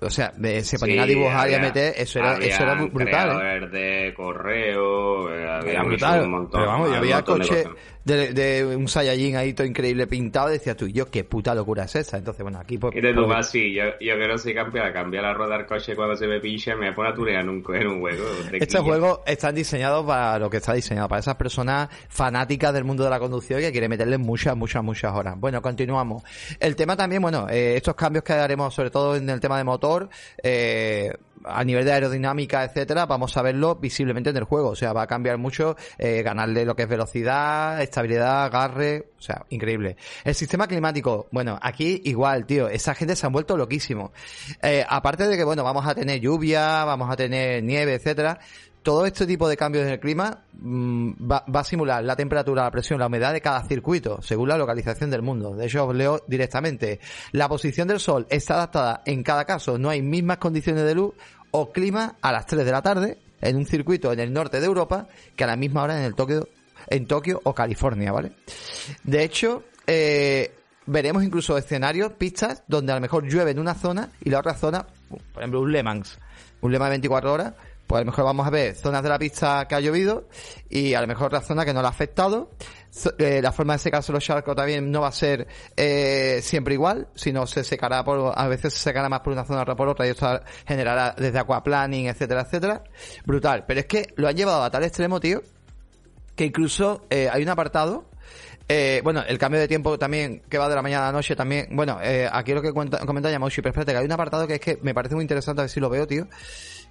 o 0.01 0.11
sea, 0.11 0.33
se 0.63 0.79
ponían 0.79 1.01
a 1.01 1.07
dibujar 1.07 1.51
y 1.51 1.55
a 1.55 1.59
meter, 1.59 1.95
eso 1.97 2.19
era, 2.19 2.37
eso 2.39 2.63
era 2.63 2.75
brutal. 2.75 3.41
¿eh? 3.43 3.69
de 3.69 4.15
correo, 4.15 5.35
eh, 5.35 5.49
había 5.49 5.83
un 6.23 6.31
montón. 6.31 6.51
Pero 6.53 6.67
vamos, 6.67 6.93
había 6.93 7.23
coche 7.23 7.65
de, 8.05 8.33
de, 8.33 8.77
un 8.77 8.89
Saiyajin 8.89 9.37
ahí 9.37 9.53
todo 9.53 9.67
increíble 9.67 10.07
pintado, 10.07 10.49
decías 10.49 10.77
tú, 10.77 10.89
yo 10.89 11.11
qué 11.11 11.25
puta 11.25 11.55
locura 11.55 11.85
es 11.85 11.97
esa. 11.97 12.19
Entonces, 12.19 12.43
bueno, 12.43 12.59
aquí 12.59 12.79
pues. 12.79 12.95
Y 12.97 13.01
de 13.01 13.15
tu 13.15 13.27
más, 13.27 13.51
sí, 13.51 13.75
yo, 13.75 13.85
yo 14.01 14.19
que 14.19 14.29
no 14.29 14.39
sé 14.39 14.55
cambiar, 14.55 14.93
cambiar 14.93 15.25
la 15.25 15.35
rueda 15.35 15.57
del 15.57 15.67
coche 15.67 15.95
cuando 15.95 16.17
se 16.17 16.27
me 16.27 16.41
pincha, 16.41 16.75
me 16.75 16.93
pone 16.93 17.11
a 17.11 17.15
tunear 17.15 17.43
en 17.43 17.49
un, 17.49 17.65
en 17.75 17.87
un 17.87 18.01
juego. 18.01 18.25
Estos 18.53 18.83
juegos 18.83 19.21
están 19.27 19.55
diseñados 19.55 20.05
para 20.05 20.39
lo 20.39 20.51
que 20.51 20.59
está 20.59 20.73
diseñado, 20.73 21.09
para 21.09 21.21
esas 21.21 21.37
personas 21.37 21.89
fanáticas 22.09 22.73
del 22.73 22.85
mundo 22.85 23.05
de 23.05 23.11
la 23.11 23.19
conducción 23.19 23.61
y 23.61 23.65
que 23.65 23.73
quieren 23.73 23.91
meterle 23.91 24.19
muchas, 24.19 24.57
muchas, 24.57 24.83
muchas 24.83 25.13
horas. 25.15 25.39
Bueno, 25.39 25.63
continuamos. 25.63 26.23
El 26.59 26.77
tema 26.77 26.97
también, 26.97 27.23
bueno, 27.23 27.47
eh, 27.49 27.77
estos 27.77 27.95
cambios 27.95 28.25
que 28.25 28.33
haremos, 28.33 28.75
sobre 28.75 28.91
todo 28.91 29.17
en 29.17 29.29
el 29.29 29.41
tema 29.41 29.59
de 29.59 29.65
motor, 29.65 30.09
eh, 30.43 31.13
a 31.45 31.65
nivel 31.65 31.85
de 31.85 31.93
aerodinámica, 31.93 32.65
etcétera, 32.65 33.07
vamos 33.07 33.37
a 33.37 33.43
verlo 33.43 33.77
visiblemente 33.77 34.31
en 34.31 34.37
el 34.37 34.45
juego. 34.45 34.71
O 34.71 34.77
sea, 34.77 34.93
va 34.93 35.03
a 35.03 35.07
cambiar 35.07 35.39
mucho, 35.39 35.77
eh, 35.99 36.23
ganarle 36.23 36.65
lo 36.65 36.77
que 36.77 36.83
es 36.85 36.89
velocidad, 36.89 37.81
estabilidad, 37.83 38.45
agarre, 38.45 39.11
o 39.19 39.23
sea, 39.23 39.45
increíble. 39.51 39.97
El 40.25 40.35
sistema 40.35 40.67
climático, 40.67 41.29
bueno, 41.31 41.59
aquí 41.61 42.01
igual, 42.05 42.47
tío, 42.47 42.69
esa 42.69 42.95
gente 42.95 43.17
se 43.17 43.27
han 43.27 43.33
vuelto 43.33 43.57
loquísimo. 43.57 44.13
Eh, 44.63 44.85
aparte 44.89 45.27
de 45.27 45.37
que, 45.37 45.45
bueno, 45.45 45.65
vamos 45.65 45.87
a 45.87 45.95
tener 45.95 46.21
lluvia, 46.21 46.85
vamos 46.85 47.11
a 47.11 47.17
tener 47.17 47.63
nieve, 47.63 47.95
etcétera, 47.95 48.39
todo 48.83 49.07
este 49.07 49.27
tipo 49.27 49.49
de 49.49 49.57
cambios 49.57 49.85
en 49.85 49.93
el 49.93 50.01
clima 50.01 50.45
mm, 50.55 51.13
va, 51.31 51.45
a 51.53 51.65
simular 51.65 52.03
la 52.05 52.17
temperatura, 52.17 52.65
la 52.65 52.71
presión, 52.71 52.99
la 52.99 53.07
humedad 53.07 53.33
de 53.33 53.41
cada 53.41 53.65
circuito, 53.65 54.21
según 54.23 54.49
la 54.49 54.59
localización 54.59 55.11
del 55.11 55.23
mundo. 55.23 55.55
De 55.55 55.67
hecho, 55.67 55.87
os 55.87 55.95
leo 55.95 56.23
directamente. 56.27 57.01
La 57.33 57.49
posición 57.49 57.89
del 57.89 58.01
sol 58.01 58.27
está 58.31 58.55
adaptada 58.55 59.03
en 59.07 59.23
cada 59.23 59.45
caso, 59.45 59.79
no 59.79 59.91
hay 59.91 60.03
mismas 60.03 60.39
condiciones 60.39 60.85
de 60.85 60.95
luz 60.95 61.15
o 61.51 61.71
clima 61.71 62.17
a 62.21 62.33
las 62.33 62.47
3 62.47 62.65
de 62.65 62.73
la 62.73 62.83
tarde 62.83 63.19
en 63.41 63.57
un 63.57 63.67
circuito 63.67 64.13
en 64.13 64.21
el 64.21 64.33
norte 64.33 64.61
de 64.61 64.67
Europa 64.67 65.09
que 65.37 65.45
a 65.45 65.47
la 65.47 65.57
misma 65.57 65.83
hora 65.83 65.99
en 65.99 66.05
el 66.05 66.15
Tokio, 66.15 66.49
en 66.89 67.07
Tokio 67.07 67.41
o 67.45 67.55
California, 67.55 68.13
¿vale? 68.13 68.33
De 69.05 69.23
hecho, 69.23 69.65
eh, 69.87 70.55
veremos 70.87 71.23
incluso 71.23 71.57
escenarios, 71.59 72.13
pistas, 72.13 72.63
donde 72.67 72.93
a 72.93 72.95
lo 72.97 73.01
mejor 73.01 73.25
llueve 73.25 73.51
en 73.51 73.59
una 73.59 73.75
zona 73.75 74.11
y 74.21 74.31
la 74.31 74.41
otra 74.41 74.55
zona, 74.55 74.87
por 75.09 75.43
ejemplo, 75.43 75.61
un 75.61 75.73
Le 75.73 75.83
Mans, 75.83 76.19
un 76.61 76.73
Le 76.73 76.79
Mans 76.79 76.91
de 76.91 76.95
24 76.95 77.33
horas, 77.33 77.55
pues 77.93 78.01
a 78.01 78.05
lo 78.05 78.11
mejor 78.11 78.25
vamos 78.25 78.47
a 78.47 78.49
ver 78.49 78.75
zonas 78.75 79.03
de 79.03 79.11
la 79.11 79.19
pista 79.19 79.69
que 79.69 79.75
ha 79.75 79.81
llovido 79.81 80.27
y 80.71 80.95
a 80.95 81.03
lo 81.03 81.07
mejor 81.07 81.27
otra 81.27 81.43
zona 81.43 81.67
que 81.67 81.75
no 81.75 81.83
la 81.83 81.89
ha 81.89 81.91
afectado. 81.91 82.49
Eh, 83.19 83.41
la 83.43 83.53
forma 83.53 83.75
de 83.75 83.81
secarse 83.81 84.13
los 84.13 84.25
charcos 84.25 84.57
también 84.57 84.91
no 84.91 85.03
va 85.03 85.09
a 85.09 85.13
ser 85.13 85.47
eh, 85.77 86.41
siempre 86.43 86.73
igual, 86.73 87.09
sino 87.15 87.47
se 87.47 87.63
secará 87.63 88.03
por, 88.03 88.33
a 88.35 88.49
veces 88.49 88.73
se 88.73 88.81
secará 88.81 89.11
más 89.11 89.21
por 89.21 89.35
una 89.35 89.45
zona 89.45 89.61
otra 89.61 89.77
por 89.77 89.91
otra 89.91 90.07
y 90.07 90.11
esto 90.11 90.41
generará 90.67 91.15
desde 91.19 91.39
aquaplaning, 91.39 92.07
etcétera, 92.07 92.41
etcétera. 92.41 92.83
Brutal. 93.27 93.67
Pero 93.67 93.81
es 93.81 93.87
que 93.87 94.07
lo 94.17 94.27
han 94.27 94.37
llevado 94.37 94.63
a 94.63 94.71
tal 94.71 94.85
extremo, 94.85 95.21
tío, 95.21 95.43
que 96.35 96.47
incluso 96.47 97.05
eh, 97.11 97.29
hay 97.31 97.43
un 97.43 97.51
apartado 97.51 98.07
eh, 98.69 99.03
bueno, 99.05 99.23
el 99.29 99.37
cambio 99.37 99.61
de 99.61 99.69
tiempo 99.69 99.99
también, 99.99 100.41
que 100.49 100.57
va 100.57 100.67
de 100.67 100.77
la 100.77 100.81
mañana 100.81 101.03
a 101.03 101.07
la 101.09 101.19
noche 101.19 101.37
también. 101.37 101.69
Bueno, 101.73 101.99
aquí 102.31 102.55
lo 102.55 102.63
que 102.63 102.73
cuenta, 102.73 103.05
comenta 103.05 103.31
Yamauchi, 103.31 103.61
pero 103.61 103.73
espérate, 103.73 103.93
que 103.93 103.99
hay 103.99 104.07
un 104.07 104.13
apartado 104.13 104.47
que 104.47 104.55
es 104.55 104.61
que 104.61 104.79
me 104.81 104.95
parece 104.95 105.15
muy 105.15 105.25
interesante, 105.25 105.61
a 105.61 105.65
ver 105.65 105.71
si 105.71 105.79
lo 105.79 105.91
veo, 105.91 106.07
tío. 106.07 106.27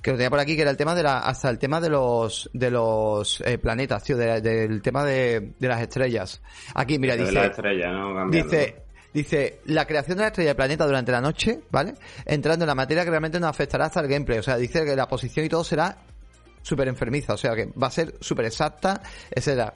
Que 0.02 0.12
lo 0.12 0.18
tenía 0.18 0.30
por 0.30 0.40
aquí, 0.40 0.56
que 0.56 0.64
era 0.64 0.72
el 0.72 0.78
tema 0.78 0.96
de 0.96 1.04
la, 1.04 1.20
hasta 1.20 1.50
el 1.50 1.60
tema 1.60 1.80
de 1.80 1.90
los, 1.90 2.50
de 2.54 2.72
los 2.72 3.42
eh, 3.46 3.58
planetas, 3.58 4.04
tío, 4.04 4.18
del 4.18 4.82
tema 4.82 5.06
de, 5.06 5.54
de 5.60 5.68
las 5.68 5.82
estrellas. 5.82 6.42
Aquí, 6.74 6.98
mira, 6.98 7.16
dice. 7.16 7.34
La 7.34 7.46
estrella, 7.46 7.92
¿no? 7.92 8.30
Dice, 8.30 8.84
Dice, 9.14 9.60
la 9.66 9.86
creación 9.86 10.18
de 10.18 10.22
la 10.24 10.28
estrella 10.28 10.50
del 10.52 10.56
planeta 10.56 10.86
durante 10.86 11.12
la 11.12 11.20
noche, 11.20 11.60
¿vale? 11.70 11.96
Entrando 12.26 12.64
en 12.64 12.68
la 12.68 12.76
materia 12.76 13.04
que 13.04 13.10
realmente 13.10 13.40
nos 13.40 13.50
afectará 13.50 13.86
hasta 13.86 14.00
el 14.00 14.08
gameplay. 14.08 14.40
O 14.40 14.44
sea, 14.44 14.56
dice 14.56 14.86
que 14.86 14.96
la 14.96 15.08
posición 15.08 15.46
y 15.46 15.50
todo 15.50 15.66
será 15.66 15.98
súper 16.62 16.88
enfermiza, 16.88 17.34
o 17.34 17.38
sea 17.38 17.56
que 17.56 17.66
va 17.66 17.88
a 17.88 17.92
ser 17.92 18.16
súper 18.20 18.46
exacta, 18.46 19.02
etcétera. 19.30 19.74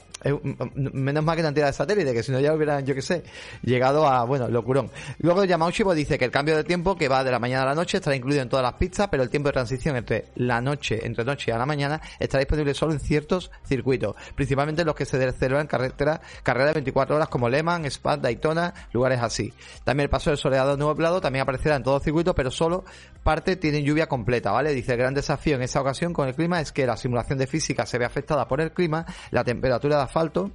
Menos 0.76 1.24
mal 1.24 1.36
que 1.36 1.44
la 1.44 1.50
entidad 1.50 1.68
de 1.68 1.74
satélite, 1.74 2.14
que 2.14 2.24
si 2.24 2.32
no 2.32 2.40
ya 2.40 2.54
hubieran, 2.54 2.86
yo 2.86 2.96
que 2.96 3.02
sé, 3.02 3.24
llegado 3.62 4.08
a, 4.08 4.24
bueno, 4.24 4.48
locurón. 4.48 4.90
Luego 5.20 5.44
Yamauchi 5.44 5.84
pues, 5.84 5.98
dice 5.98 6.18
que 6.18 6.26
el 6.26 6.32
cambio 6.32 6.56
de 6.56 6.64
tiempo 6.64 6.96
que 6.96 7.08
va 7.08 7.24
de 7.24 7.32
la 7.32 7.40
mañana 7.40 7.64
a 7.64 7.66
la 7.68 7.76
noche 7.76 7.98
estará 7.98 8.16
incluido 8.16 8.42
en 8.42 8.50
todas 8.50 8.64
las 8.64 8.74
pistas, 8.74 9.08
pero 9.10 9.22
el 9.22 9.30
tiempo 9.30 9.50
de 9.50 9.54
transición 9.54 9.96
entre 9.96 10.26
la 10.36 10.62
noche, 10.62 11.06
entre 11.06 11.24
noche 11.24 11.52
y 11.52 11.54
a 11.54 11.58
la 11.58 11.66
mañana, 11.66 12.02
estará 12.20 12.40
disponible 12.40 12.74
solo 12.74 12.94
en 12.94 13.00
ciertos 13.00 13.52
circuitos, 13.68 14.16
principalmente 14.36 14.84
los 14.84 14.96
que 14.96 15.06
se 15.06 15.32
celebran 15.34 15.68
carreteras, 15.68 16.22
carreras 16.44 16.70
de 16.70 16.74
24 16.76 17.16
horas 17.16 17.30
como 17.30 17.50
Le 17.50 17.62
Mans, 17.62 17.88
Spa, 17.88 18.18
Daytona, 18.18 18.74
lugares 18.94 19.22
así. 19.22 19.54
También 19.84 20.06
el 20.06 20.10
paso 20.10 20.30
del 20.32 20.38
soleado 20.38 20.76
nublado 20.78 21.22
también 21.22 21.44
aparecerá 21.44 21.76
en 21.76 21.84
todos 21.84 21.98
los 21.98 22.04
circuitos, 22.04 22.34
pero 22.36 22.50
solo 22.50 22.84
parte 23.24 23.56
tiene 23.56 23.84
lluvia 23.84 24.08
completa, 24.08 24.52
¿vale? 24.52 24.74
Dice 24.74 24.94
el 24.94 25.00
gran 25.00 25.14
desafío 25.14 25.56
en 25.56 25.62
esa 25.62 25.82
ocasión 25.82 26.14
con 26.14 26.28
el 26.28 26.36
clima 26.36 26.62
es 26.62 26.72
que 26.76 26.86
la 26.86 26.96
simulación 26.96 27.40
de 27.40 27.48
física 27.48 27.88
se 27.88 27.98
ve 27.98 28.06
afectada 28.06 28.48
por 28.48 28.62
el 28.62 28.72
clima, 28.72 29.04
la 29.32 29.44
temperatura 29.44 29.98
de 29.98 30.04
asfalto, 30.04 30.52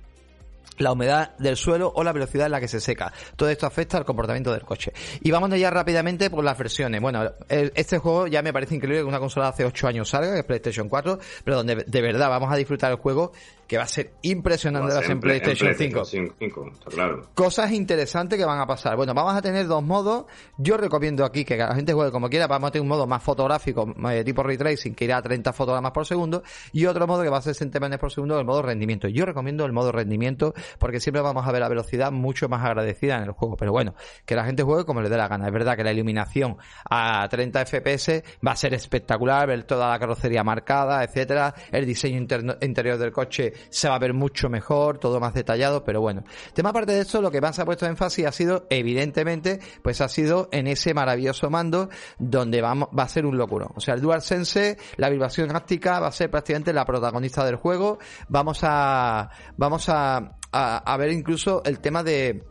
la 0.79 0.93
humedad 0.93 1.37
del 1.39 1.57
suelo 1.57 1.93
o 1.95 2.05
la 2.05 2.13
velocidad 2.13 2.47
en 2.47 2.53
la 2.53 2.61
que 2.61 2.69
se 2.69 2.81
seca. 2.81 3.13
Todo 3.37 3.49
esto 3.49 3.67
afecta 3.67 3.99
al 3.99 4.05
comportamiento 4.05 4.53
del 4.53 4.63
coche. 4.63 4.93
Y 5.21 5.31
vamos 5.31 5.51
ya 5.59 5.71
rápidamente 5.71 6.31
por 6.31 6.45
las 6.45 6.57
versiones. 6.57 7.01
Bueno, 7.01 7.33
este 7.49 7.99
juego 7.99 8.27
ya 8.27 8.43
me 8.43 8.53
parece 8.53 8.77
increíble 8.77 9.01
que 9.01 9.09
una 9.09 9.19
consola 9.19 9.49
hace 9.49 9.65
8 9.65 9.89
años 9.89 10.09
salga, 10.09 10.33
que 10.33 10.39
es 10.41 10.45
PlayStation 10.45 10.89
4, 10.89 11.19
pero 11.45 11.57
donde 11.57 11.85
de 11.87 12.03
verdad 12.03 12.29
vamos 12.29 12.53
a 12.53 12.57
disfrutar 12.57 12.93
el 12.93 12.99
juego 12.99 13.33
que 13.71 13.77
va 13.77 13.85
a 13.85 13.87
ser 13.87 14.15
impresionante 14.23 14.93
Va 14.93 14.99
a 14.99 15.03
ser 15.03 15.13
en 15.13 15.21
PlayStation, 15.21 15.69
en 15.69 15.77
5. 15.77 15.93
PlayStation 16.03 16.35
5, 16.41 16.71
está 16.73 16.91
claro. 16.91 17.29
Cosas 17.35 17.71
interesantes 17.71 18.37
que 18.37 18.45
van 18.45 18.59
a 18.59 18.67
pasar. 18.67 18.97
Bueno, 18.97 19.15
vamos 19.15 19.33
a 19.33 19.41
tener 19.41 19.69
dos 19.69 19.81
modos. 19.85 20.25
Yo 20.59 20.77
recomiendo 20.77 21.25
aquí 21.25 21.45
que 21.45 21.57
la 21.57 21.73
gente 21.77 21.93
juegue 21.93 22.11
como 22.11 22.29
quiera. 22.29 22.49
Vamos 22.49 22.67
a 22.67 22.71
tener 22.73 22.83
un 22.83 22.89
modo 22.89 23.07
más 23.07 23.23
fotográfico, 23.23 23.95
eh, 24.11 24.25
tipo 24.25 24.43
ray 24.43 24.57
tracing, 24.57 24.93
que 24.97 25.05
irá 25.05 25.19
a 25.19 25.23
30 25.23 25.53
fotogramas 25.53 25.93
por 25.93 26.05
segundo. 26.05 26.43
Y 26.73 26.87
otro 26.87 27.07
modo 27.07 27.23
que 27.23 27.29
va 27.29 27.39
a 27.39 27.43
ser 27.43 27.55
60 27.55 27.79
imágenes 27.79 28.01
por 28.01 28.11
segundo, 28.11 28.41
el 28.41 28.45
modo 28.45 28.61
rendimiento. 28.63 29.07
Yo 29.07 29.25
recomiendo 29.25 29.65
el 29.65 29.73
modo 29.73 29.93
rendimiento 29.93 30.53
porque 30.81 30.99
siempre 30.99 31.23
vamos 31.23 31.47
a 31.47 31.53
ver 31.53 31.61
la 31.61 31.69
velocidad 31.69 32.11
mucho 32.11 32.49
más 32.49 32.65
agradecida 32.65 33.19
en 33.19 33.23
el 33.23 33.31
juego. 33.31 33.57
Pero 33.57 33.71
bueno, 33.71 33.95
que 34.27 34.35
la 34.35 34.45
gente 34.47 34.65
juegue 34.65 34.85
como 34.85 35.01
le 35.01 35.09
dé 35.09 35.17
la 35.17 35.29
gana. 35.29 35.47
Es 35.47 35.53
verdad 35.53 35.77
que 35.77 35.85
la 35.85 35.93
iluminación 35.93 36.57
a 36.91 37.29
30 37.29 37.67
FPS 37.67 38.25
va 38.45 38.51
a 38.51 38.57
ser 38.57 38.75
espectacular, 38.75 39.47
ver 39.47 39.63
toda 39.63 39.91
la 39.91 39.99
carrocería 40.01 40.43
marcada, 40.43 41.05
etcétera. 41.05 41.55
El 41.71 41.87
diseño 41.87 42.19
interno- 42.19 42.57
interior 42.61 42.99
del 42.99 43.13
coche 43.13 43.53
se 43.69 43.89
va 43.89 43.97
a 43.97 43.99
ver 43.99 44.15
mucho 44.15 44.49
mejor, 44.49 44.99
todo 44.99 45.21
más 45.21 45.35
detallado, 45.35 45.85
pero 45.85 46.01
bueno. 46.01 46.25
Tema 46.55 46.71
aparte 46.71 46.93
de 46.93 47.01
esto, 47.01 47.21
lo 47.21 47.31
que 47.31 47.41
más 47.41 47.59
ha 47.59 47.65
puesto 47.65 47.87
énfasis 47.87 48.27
ha 48.27 48.33
sido, 48.33 48.67
evidentemente, 48.71 49.61
pues 49.83 50.01
ha 50.01 50.09
sido 50.09 50.49
en 50.53 50.67
ese 50.67 50.95
maravilloso 50.95 51.51
mando 51.51 51.89
donde 52.19 52.61
vamos, 52.61 52.89
va 52.97 53.05
a 53.05 53.09
ser 53.09 53.27
un 53.27 53.37
locuro. 53.37 53.73
O 53.75 53.81
sea, 53.81 53.95
el 53.95 54.01
DualSense, 54.01 54.79
la 54.97 55.09
vibración 55.09 55.55
áptica 55.55 56.01
va 56.01 56.09
a 56.09 56.13
ser 56.13 56.31
prácticamente 56.31 56.73
la 56.73 56.85
protagonista 56.85 57.45
del 57.45 57.57
juego. 57.57 57.99
Vamos 58.29 58.61
a, 58.63 59.31
vamos 59.57 59.89
a, 59.89 60.37
a, 60.53 60.77
a 60.79 60.97
ver 60.97 61.11
incluso 61.11 61.63
el 61.65 61.81
tema 61.81 62.03
de, 62.03 62.45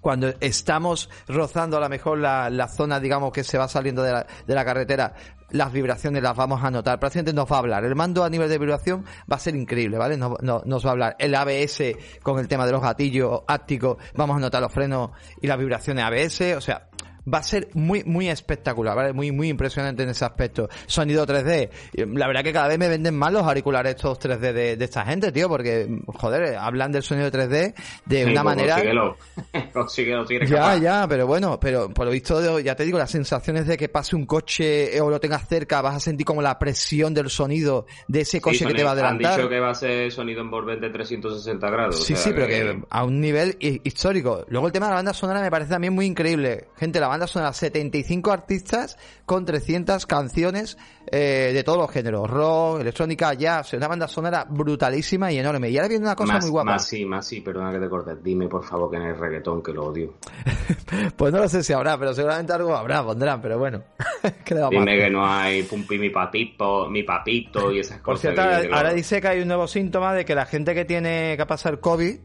cuando 0.00 0.32
estamos 0.40 1.10
rozando 1.28 1.76
a 1.76 1.80
lo 1.80 1.88
mejor 1.88 2.18
la, 2.18 2.50
la 2.50 2.68
zona, 2.68 3.00
digamos, 3.00 3.32
que 3.32 3.44
se 3.44 3.58
va 3.58 3.68
saliendo 3.68 4.02
de 4.02 4.12
la, 4.12 4.26
de 4.46 4.54
la 4.54 4.64
carretera, 4.64 5.14
las 5.52 5.72
vibraciones 5.72 6.22
las 6.22 6.36
vamos 6.36 6.62
a 6.64 6.70
notar. 6.70 6.98
Prácticamente 7.00 7.32
nos 7.32 7.50
va 7.50 7.56
a 7.56 7.58
hablar. 7.60 7.84
El 7.84 7.94
mando 7.94 8.24
a 8.24 8.30
nivel 8.30 8.48
de 8.48 8.58
vibración 8.58 9.04
va 9.30 9.36
a 9.36 9.38
ser 9.40 9.54
increíble, 9.56 9.98
¿vale? 9.98 10.16
Nos, 10.16 10.40
no- 10.42 10.62
nos 10.64 10.84
va 10.84 10.90
a 10.90 10.92
hablar. 10.92 11.16
El 11.18 11.34
ABS 11.34 11.82
con 12.22 12.38
el 12.38 12.48
tema 12.48 12.66
de 12.66 12.72
los 12.72 12.82
gatillos 12.82 13.42
ápticos, 13.46 13.96
vamos 14.14 14.36
a 14.36 14.40
notar 14.40 14.62
los 14.62 14.72
frenos 14.72 15.10
y 15.40 15.46
las 15.46 15.58
vibraciones 15.58 16.04
ABS, 16.04 16.56
o 16.56 16.60
sea, 16.60 16.88
va 17.32 17.38
a 17.38 17.42
ser 17.42 17.68
muy, 17.74 18.04
muy 18.04 18.28
espectacular, 18.28 18.96
¿vale? 18.96 19.12
Muy, 19.12 19.32
muy 19.32 19.48
impresionante 19.48 20.02
en 20.02 20.10
ese 20.10 20.24
aspecto. 20.24 20.68
Sonido 20.86 21.26
3D. 21.26 21.70
La 22.14 22.26
verdad 22.26 22.42
que 22.42 22.52
cada 22.52 22.68
vez 22.68 22.78
me 22.78 22.88
venden 22.88 23.16
más 23.16 23.32
los 23.32 23.42
auriculares 23.42 23.94
estos 23.96 24.18
3D 24.18 24.52
de, 24.52 24.76
de 24.76 24.84
esta 24.84 25.04
gente, 25.04 25.32
tío, 25.32 25.48
porque, 25.48 25.88
joder, 26.06 26.56
hablan 26.56 26.92
del 26.92 27.02
sonido 27.02 27.30
3D 27.30 27.74
de 28.06 28.24
Sí, 28.24 28.30
una 28.30 28.42
pues 28.42 28.56
manera... 28.56 28.74
Consíguelo. 28.74 29.16
consíguelo, 29.72 30.24
Ya, 30.46 30.56
capaz. 30.56 30.76
ya, 30.78 31.06
pero 31.08 31.26
bueno, 31.26 31.58
pero 31.60 31.88
por 31.90 32.06
lo 32.06 32.12
visto, 32.12 32.60
ya 32.60 32.74
te 32.74 32.84
digo, 32.84 32.98
las 32.98 33.10
sensaciones 33.10 33.66
de 33.66 33.76
que 33.76 33.88
pase 33.88 34.16
un 34.16 34.26
coche 34.26 35.00
o 35.00 35.10
lo 35.10 35.20
tengas 35.20 35.46
cerca, 35.48 35.80
vas 35.82 35.96
a 35.96 36.00
sentir 36.00 36.24
como 36.26 36.42
la 36.42 36.58
presión 36.58 37.14
del 37.14 37.30
sonido 37.30 37.86
de 38.08 38.20
ese 38.22 38.40
coche 38.40 38.58
Sí, 38.58 38.66
que 38.66 38.74
te 38.74 38.84
va 38.84 38.92
a 38.92 38.94
sonido- 38.94 39.06
Han 39.08 39.14
adelantar. 39.16 39.36
dicho 39.38 39.48
que 39.48 39.60
va 39.60 39.70
a 39.70 39.74
ser 39.74 40.12
sonido 40.12 40.40
envolvente 40.40 40.90
360 40.90 41.70
grados. 41.70 42.04
Sí, 42.04 42.14
o 42.14 42.16
sea 42.16 42.24
sí, 42.24 42.32
pero 42.34 42.46
que 42.46 42.80
a 42.88 43.04
un 43.04 43.20
nivel 43.20 43.56
hi- 43.60 43.80
histórico. 43.84 44.44
Luego 44.48 44.66
el 44.66 44.72
tema 44.72 44.86
de 44.86 44.90
la 44.90 44.96
banda 44.96 45.12
sonora 45.14 45.40
me 45.40 45.50
parece 45.50 45.70
también 45.70 45.92
muy 45.94 46.06
increíble. 46.06 46.68
Gente, 46.76 47.00
la 47.00 47.08
banda 47.10 47.26
sonora, 47.26 47.52
75 47.52 48.32
artistas 48.32 48.96
con 49.26 49.44
300 49.44 50.06
canciones 50.06 50.78
eh, 51.10 51.50
de 51.52 51.62
todos 51.64 51.78
los 51.78 51.90
géneros. 51.90 52.28
Rock, 52.28 52.80
electrónica, 52.80 53.34
jazz. 53.34 53.72
Una 53.74 53.88
banda 53.88 54.08
sonora 54.08 54.46
brutalísima 54.48 55.30
y 55.30 55.38
enorme. 55.38 55.70
Y 55.70 55.76
ahora 55.76 55.88
viene 55.88 56.04
una 56.06 56.16
cosa 56.16 56.32
más, 56.34 56.44
muy 56.44 56.50
guapa. 56.50 56.72
Más 56.72 56.86
sí, 56.86 57.04
más 57.04 57.26
sí, 57.26 57.40
perdona 57.40 57.72
que 57.72 57.78
te 57.78 57.88
cortes. 57.88 58.22
Dime, 58.22 58.48
por 58.48 58.64
favor, 58.64 58.90
que 58.90 58.96
en 58.96 59.02
el 59.04 59.18
reggaetón, 59.18 59.62
que 59.62 59.72
lo 59.72 59.86
odio. 59.86 60.14
Pues 61.16 61.32
no 61.32 61.38
lo 61.40 61.48
sé 61.48 61.62
si 61.62 61.72
habrá, 61.72 61.98
pero 61.98 62.14
seguramente 62.14 62.52
algo 62.52 62.74
habrá, 62.74 63.02
pondrán, 63.04 63.40
pero 63.40 63.58
bueno. 63.58 63.82
¿Qué 64.44 64.54
le 64.54 64.60
vamos 64.60 64.76
a 64.76 64.80
Dime 64.80 64.98
que 64.98 65.10
no 65.10 65.26
hay 65.26 65.62
pumpi 65.64 65.98
mi 65.98 66.10
papito, 66.10 66.88
mi 66.88 67.02
papito 67.02 67.70
y 67.72 67.80
esas 67.80 67.98
Por 67.98 68.14
cosas. 68.14 68.20
cierto, 68.34 68.42
que- 68.42 68.74
ahora, 68.74 68.90
que 68.90 68.96
dice 68.96 69.20
que 69.20 69.28
hay 69.28 69.40
un 69.40 69.48
nuevo 69.48 69.66
síntoma 69.68 70.14
de 70.14 70.24
que 70.24 70.34
la 70.34 70.46
gente 70.46 70.74
que 70.74 70.84
tiene 70.84 71.36
que 71.36 71.46
pasar 71.46 71.80
COVID, 71.80 72.16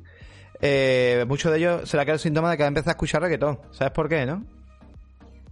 eh, 0.62 1.26
muchos 1.28 1.52
de 1.52 1.58
ellos 1.60 1.89
se 1.89 1.98
le 1.98 2.02
ha 2.02 2.06
quedado 2.06 2.15
el 2.15 2.19
síntoma 2.21 2.50
de 2.52 2.58
que 2.58 2.63
va 2.63 2.67
a 2.67 2.69
empezar 2.69 2.89
a 2.89 2.91
escuchar 2.91 3.21
reggaetón. 3.21 3.60
¿Sabes 3.71 3.91
por 3.93 4.08
qué, 4.10 4.26
no? 4.26 4.43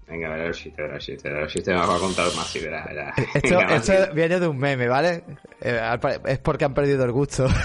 Venga, 0.07 0.27
a 0.33 0.35
ver 0.37 0.47
el 0.47 0.53
chiste, 0.53 0.81
a 0.81 0.85
ver 0.85 0.95
el 0.95 0.99
chiste, 1.01 1.29
a 1.29 1.33
ver 1.33 1.43
el 1.43 1.47
chiste, 1.49 1.71
me 1.73 1.77
va 1.79 1.95
a 1.95 1.99
contar 1.99 2.25
más 2.35 2.47
si 2.47 2.59
verás. 2.59 2.85
verás. 2.87 3.17
Esto, 3.35 3.57
Venga, 3.57 3.75
esto 3.75 3.93
más, 3.93 4.05
sí. 4.07 4.11
viene 4.13 4.39
de 4.39 4.47
un 4.47 4.57
meme, 4.57 4.87
¿vale? 4.87 5.23
Eh, 5.61 5.97
es 6.27 6.39
porque 6.39 6.65
han 6.65 6.73
perdido 6.73 7.03
el 7.05 7.11
gusto. 7.11 7.47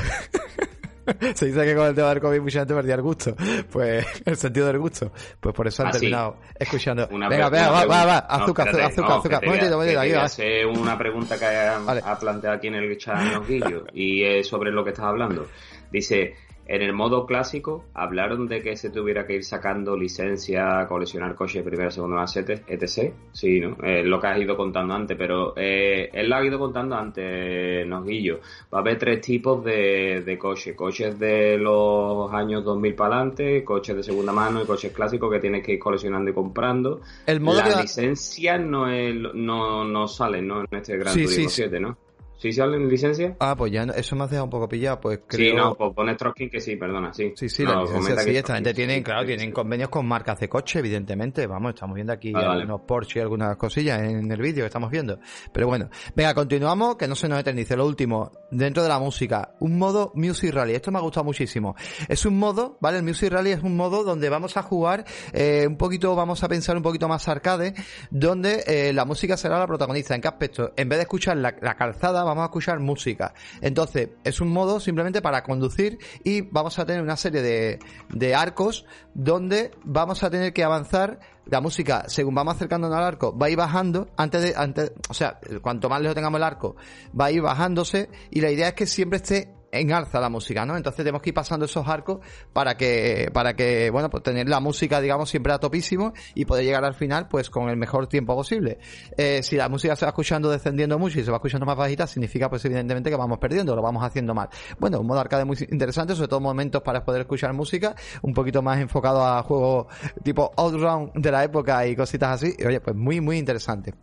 Se 1.34 1.46
dice 1.46 1.64
que 1.64 1.74
con 1.74 1.86
el 1.86 1.94
tema 1.94 2.10
del 2.10 2.20
COVID 2.20 2.38
mucha 2.42 2.58
gente 2.58 2.74
perdía 2.74 2.94
el 2.94 3.00
gusto. 3.00 3.34
Pues 3.72 4.04
el 4.26 4.36
sentido 4.36 4.66
del 4.66 4.78
gusto. 4.78 5.10
Pues 5.40 5.54
por 5.54 5.66
eso 5.66 5.82
han 5.82 5.88
Ah, 5.88 5.92
sí. 5.94 6.00
terminado 6.00 6.36
escuchando. 6.58 7.08
Una 7.10 7.30
venga, 7.30 7.48
una 7.48 7.70
va, 7.70 7.86
va, 7.86 8.04
va. 8.04 8.26
No, 8.28 8.44
Azúcar, 8.44 8.66
espérate, 8.68 8.92
azúcar, 8.92 9.08
no, 9.10 9.16
azúcar. 9.16 9.44
momentito, 9.46 10.20
hacer 10.20 10.66
una 10.66 10.98
pregunta 10.98 11.38
que 11.38 11.46
ha, 11.46 11.78
Vale. 11.78 12.02
ha 12.04 12.18
planteado 12.18 12.56
aquí 12.56 12.66
en 12.66 12.74
el 12.74 12.98
chat 12.98 13.22
Noquillo 13.32 13.84
y 13.94 14.22
es 14.22 14.46
sobre 14.46 14.70
lo 14.70 14.84
que 14.84 14.90
estás 14.90 15.06
hablando. 15.06 15.46
Dice, 15.90 16.34
en 16.68 16.82
el 16.82 16.92
modo 16.92 17.24
clásico 17.26 17.86
hablaron 17.94 18.46
de 18.46 18.60
que 18.62 18.76
se 18.76 18.90
tuviera 18.90 19.26
que 19.26 19.36
ir 19.36 19.44
sacando 19.44 19.96
licencia, 19.96 20.86
coleccionar 20.86 21.34
coches 21.34 21.64
de 21.64 21.70
primera, 21.70 21.90
segunda, 21.90 22.22
etc. 22.22 22.62
etc. 22.68 23.12
Sí, 23.32 23.58
¿no? 23.58 23.76
Es 23.82 24.04
lo 24.04 24.20
que 24.20 24.26
has 24.26 24.38
ido 24.38 24.54
contando 24.54 24.94
antes, 24.94 25.16
pero 25.16 25.54
eh, 25.56 26.10
él 26.12 26.28
lo 26.28 26.36
ha 26.36 26.44
ido 26.44 26.58
contando 26.58 26.94
antes, 26.94 27.86
Noquillo. 27.86 28.40
Va 28.72 28.78
a 28.78 28.80
haber 28.82 28.98
tres 28.98 29.22
tipos 29.22 29.64
de, 29.64 30.22
de 30.24 30.38
coches. 30.38 30.76
Coches 30.76 31.18
de 31.18 31.56
los 31.56 32.30
años 32.32 32.62
2000 32.64 32.94
para 32.94 33.16
adelante, 33.16 33.64
coches 33.64 33.96
de 33.96 34.02
segunda 34.02 34.32
mano 34.32 34.62
y 34.62 34.66
coches 34.66 34.92
clásicos 34.92 35.32
que 35.32 35.40
tienes 35.40 35.64
que 35.64 35.72
ir 35.72 35.78
coleccionando 35.78 36.30
y 36.30 36.34
comprando. 36.34 37.00
El 37.26 37.40
modo 37.40 37.58
la 37.60 37.64
que 37.64 37.82
licencia 37.82 38.58
no, 38.58 38.90
es, 38.90 39.14
no, 39.14 39.84
no 39.84 40.06
sale, 40.06 40.42
¿no? 40.42 40.60
En 40.60 40.66
este 40.70 40.98
Gran 40.98 41.14
Sí, 41.14 41.22
Turismo 41.22 41.48
sí, 41.48 41.48
sí. 41.48 41.62
7, 41.62 41.80
¿no? 41.80 41.96
¿Sí 42.38 42.52
salen 42.52 42.88
licencia? 42.88 43.36
Ah, 43.40 43.56
pues 43.56 43.72
ya 43.72 43.82
eso 43.82 44.14
me 44.14 44.22
ha 44.24 44.26
dejado 44.28 44.44
un 44.44 44.50
poco 44.50 44.68
pillado, 44.68 45.00
pues 45.00 45.20
creo... 45.26 45.50
Sí, 45.50 45.56
no, 45.56 45.74
pues 45.74 45.92
pone 45.92 46.14
Trotsky 46.14 46.48
que 46.48 46.60
sí, 46.60 46.76
perdona, 46.76 47.12
sí. 47.12 47.32
Sí, 47.34 47.48
sí, 47.48 47.64
no, 47.64 47.74
la 47.74 47.82
licencia 47.82 48.18
sí, 48.18 48.36
esta 48.36 48.54
gente 48.54 48.72
tienen, 48.74 49.02
claro, 49.02 49.26
tienen 49.26 49.50
convenios 49.50 49.88
con 49.88 50.06
marcas 50.06 50.38
de 50.38 50.48
coche, 50.48 50.78
evidentemente, 50.78 51.46
vamos, 51.48 51.74
estamos 51.74 51.96
viendo 51.96 52.12
aquí 52.12 52.32
Vale, 52.32 52.46
vale. 52.46 52.60
algunos 52.62 52.82
Porsche 52.82 53.18
y 53.18 53.22
algunas 53.22 53.56
cosillas 53.56 54.00
en 54.02 54.30
el 54.30 54.40
vídeo 54.40 54.62
que 54.62 54.66
estamos 54.66 54.90
viendo. 54.90 55.18
Pero 55.52 55.66
bueno, 55.66 55.90
venga, 56.14 56.32
continuamos, 56.32 56.96
que 56.96 57.08
no 57.08 57.16
se 57.16 57.28
nos 57.28 57.40
eternice. 57.40 57.76
Lo 57.76 57.86
último, 57.86 58.30
dentro 58.52 58.84
de 58.84 58.88
la 58.88 59.00
música, 59.00 59.54
un 59.58 59.76
modo 59.76 60.12
Music 60.14 60.52
Rally, 60.52 60.74
esto 60.74 60.92
me 60.92 60.98
ha 60.98 61.02
gustado 61.02 61.24
muchísimo. 61.24 61.74
Es 62.08 62.24
un 62.24 62.38
modo, 62.38 62.78
¿vale? 62.80 62.98
El 62.98 63.02
Music 63.02 63.30
Rally 63.32 63.50
es 63.50 63.62
un 63.62 63.76
modo 63.76 64.04
donde 64.04 64.28
vamos 64.28 64.56
a 64.56 64.62
jugar 64.62 65.04
eh, 65.32 65.66
un 65.66 65.76
poquito, 65.76 66.14
vamos 66.14 66.44
a 66.44 66.48
pensar 66.48 66.76
un 66.76 66.82
poquito 66.82 67.08
más 67.08 67.26
arcade, 67.26 67.74
donde 68.10 68.62
eh, 68.66 68.92
la 68.92 69.04
música 69.04 69.36
será 69.36 69.58
la 69.58 69.66
protagonista. 69.66 70.14
¿En 70.14 70.20
qué 70.20 70.28
aspecto? 70.28 70.72
En 70.76 70.88
vez 70.88 70.98
de 70.98 71.02
escuchar 71.02 71.36
la, 71.36 71.56
la 71.60 71.74
calzada, 71.74 72.27
vamos 72.28 72.42
a 72.42 72.46
escuchar 72.46 72.80
música. 72.80 73.34
Entonces, 73.60 74.10
es 74.24 74.40
un 74.40 74.52
modo 74.52 74.80
simplemente 74.80 75.22
para 75.22 75.42
conducir 75.42 75.98
y 76.24 76.42
vamos 76.42 76.78
a 76.78 76.86
tener 76.86 77.02
una 77.02 77.16
serie 77.16 77.42
de, 77.42 77.78
de 78.10 78.34
arcos 78.34 78.86
donde 79.14 79.72
vamos 79.84 80.22
a 80.22 80.30
tener 80.30 80.52
que 80.52 80.64
avanzar 80.64 81.20
la 81.46 81.60
música, 81.60 82.04
según 82.08 82.34
vamos 82.34 82.56
acercándonos 82.56 82.96
al 82.96 83.04
arco, 83.04 83.36
va 83.36 83.46
a 83.46 83.50
ir 83.50 83.56
bajando, 83.56 84.10
antes 84.16 84.42
de, 84.42 84.54
antes, 84.56 84.92
o 85.08 85.14
sea, 85.14 85.40
cuanto 85.62 85.88
más 85.88 86.00
lejos 86.00 86.14
tengamos 86.14 86.38
el 86.38 86.44
arco, 86.44 86.76
va 87.18 87.26
a 87.26 87.32
ir 87.32 87.40
bajándose, 87.40 88.10
y 88.30 88.42
la 88.42 88.50
idea 88.50 88.68
es 88.68 88.74
que 88.74 88.86
siempre 88.86 89.16
esté 89.16 89.57
en 89.70 89.92
alza 89.92 90.20
la 90.20 90.28
música, 90.28 90.64
¿no? 90.64 90.76
Entonces 90.76 90.98
tenemos 90.98 91.22
que 91.22 91.30
ir 91.30 91.34
pasando 91.34 91.66
esos 91.66 91.86
arcos 91.86 92.20
para 92.52 92.76
que, 92.76 93.30
para 93.32 93.54
que, 93.54 93.90
bueno, 93.90 94.08
pues 94.10 94.22
tener 94.22 94.48
la 94.48 94.60
música, 94.60 95.00
digamos, 95.00 95.28
siempre 95.28 95.52
a 95.52 95.58
topísimo 95.58 96.12
y 96.34 96.44
poder 96.44 96.64
llegar 96.64 96.84
al 96.84 96.94
final, 96.94 97.28
pues 97.28 97.50
con 97.50 97.68
el 97.68 97.76
mejor 97.76 98.06
tiempo 98.06 98.34
posible. 98.34 98.78
Eh, 99.16 99.42
si 99.42 99.56
la 99.56 99.68
música 99.68 99.94
se 99.96 100.04
va 100.04 100.10
escuchando 100.10 100.50
descendiendo 100.50 100.98
mucho 100.98 101.20
y 101.20 101.24
se 101.24 101.30
va 101.30 101.36
escuchando 101.36 101.66
más 101.66 101.76
bajita, 101.76 102.06
significa, 102.06 102.48
pues 102.48 102.64
evidentemente 102.64 103.10
que 103.10 103.16
vamos 103.16 103.38
perdiendo, 103.38 103.76
lo 103.76 103.82
vamos 103.82 104.02
haciendo 104.02 104.34
mal. 104.34 104.48
Bueno, 104.78 105.00
un 105.00 105.06
modo 105.06 105.20
arcade 105.20 105.44
muy 105.44 105.56
interesante, 105.70 106.14
sobre 106.14 106.28
todo 106.28 106.40
momentos 106.40 106.82
para 106.82 107.04
poder 107.04 107.22
escuchar 107.22 107.52
música, 107.52 107.94
un 108.22 108.32
poquito 108.32 108.62
más 108.62 108.80
enfocado 108.80 109.24
a 109.24 109.42
juegos 109.42 109.86
tipo 110.22 110.50
Outrun 110.56 111.12
de 111.14 111.30
la 111.30 111.44
época 111.44 111.86
y 111.86 111.94
cositas 111.94 112.42
así. 112.42 112.54
Oye, 112.66 112.80
pues 112.80 112.96
muy, 112.96 113.20
muy 113.20 113.38
interesante. 113.38 113.94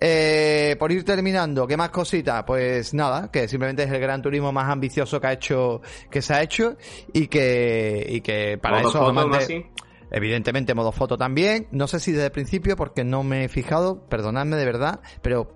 Eh, 0.00 0.76
por 0.78 0.92
ir 0.92 1.04
terminando, 1.04 1.66
¿qué 1.66 1.76
más 1.76 1.90
cositas? 1.90 2.44
Pues 2.44 2.92
nada, 2.92 3.30
que 3.30 3.48
simplemente 3.48 3.84
es 3.84 3.90
el 3.90 4.00
gran 4.00 4.20
turismo 4.20 4.52
más 4.52 4.68
ambicioso 4.70 4.97
que 5.20 5.26
ha 5.26 5.32
hecho, 5.32 5.80
que 6.10 6.22
se 6.22 6.34
ha 6.34 6.42
hecho 6.42 6.76
y 7.12 7.26
que, 7.28 8.06
y 8.08 8.20
que 8.20 8.58
para 8.58 8.78
Modo 8.78 8.88
eso 8.90 8.98
foto, 8.98 9.20
además 9.20 9.46
de- 9.48 9.60
Masi. 9.60 9.66
Evidentemente 10.10 10.74
modo 10.74 10.90
foto 10.92 11.18
también. 11.18 11.68
No 11.70 11.86
sé 11.86 12.00
si 12.00 12.12
desde 12.12 12.26
el 12.26 12.32
principio 12.32 12.76
porque 12.76 13.04
no 13.04 13.22
me 13.22 13.44
he 13.44 13.48
fijado, 13.48 14.08
perdonadme 14.08 14.56
de 14.56 14.64
verdad, 14.64 15.00
pero 15.22 15.52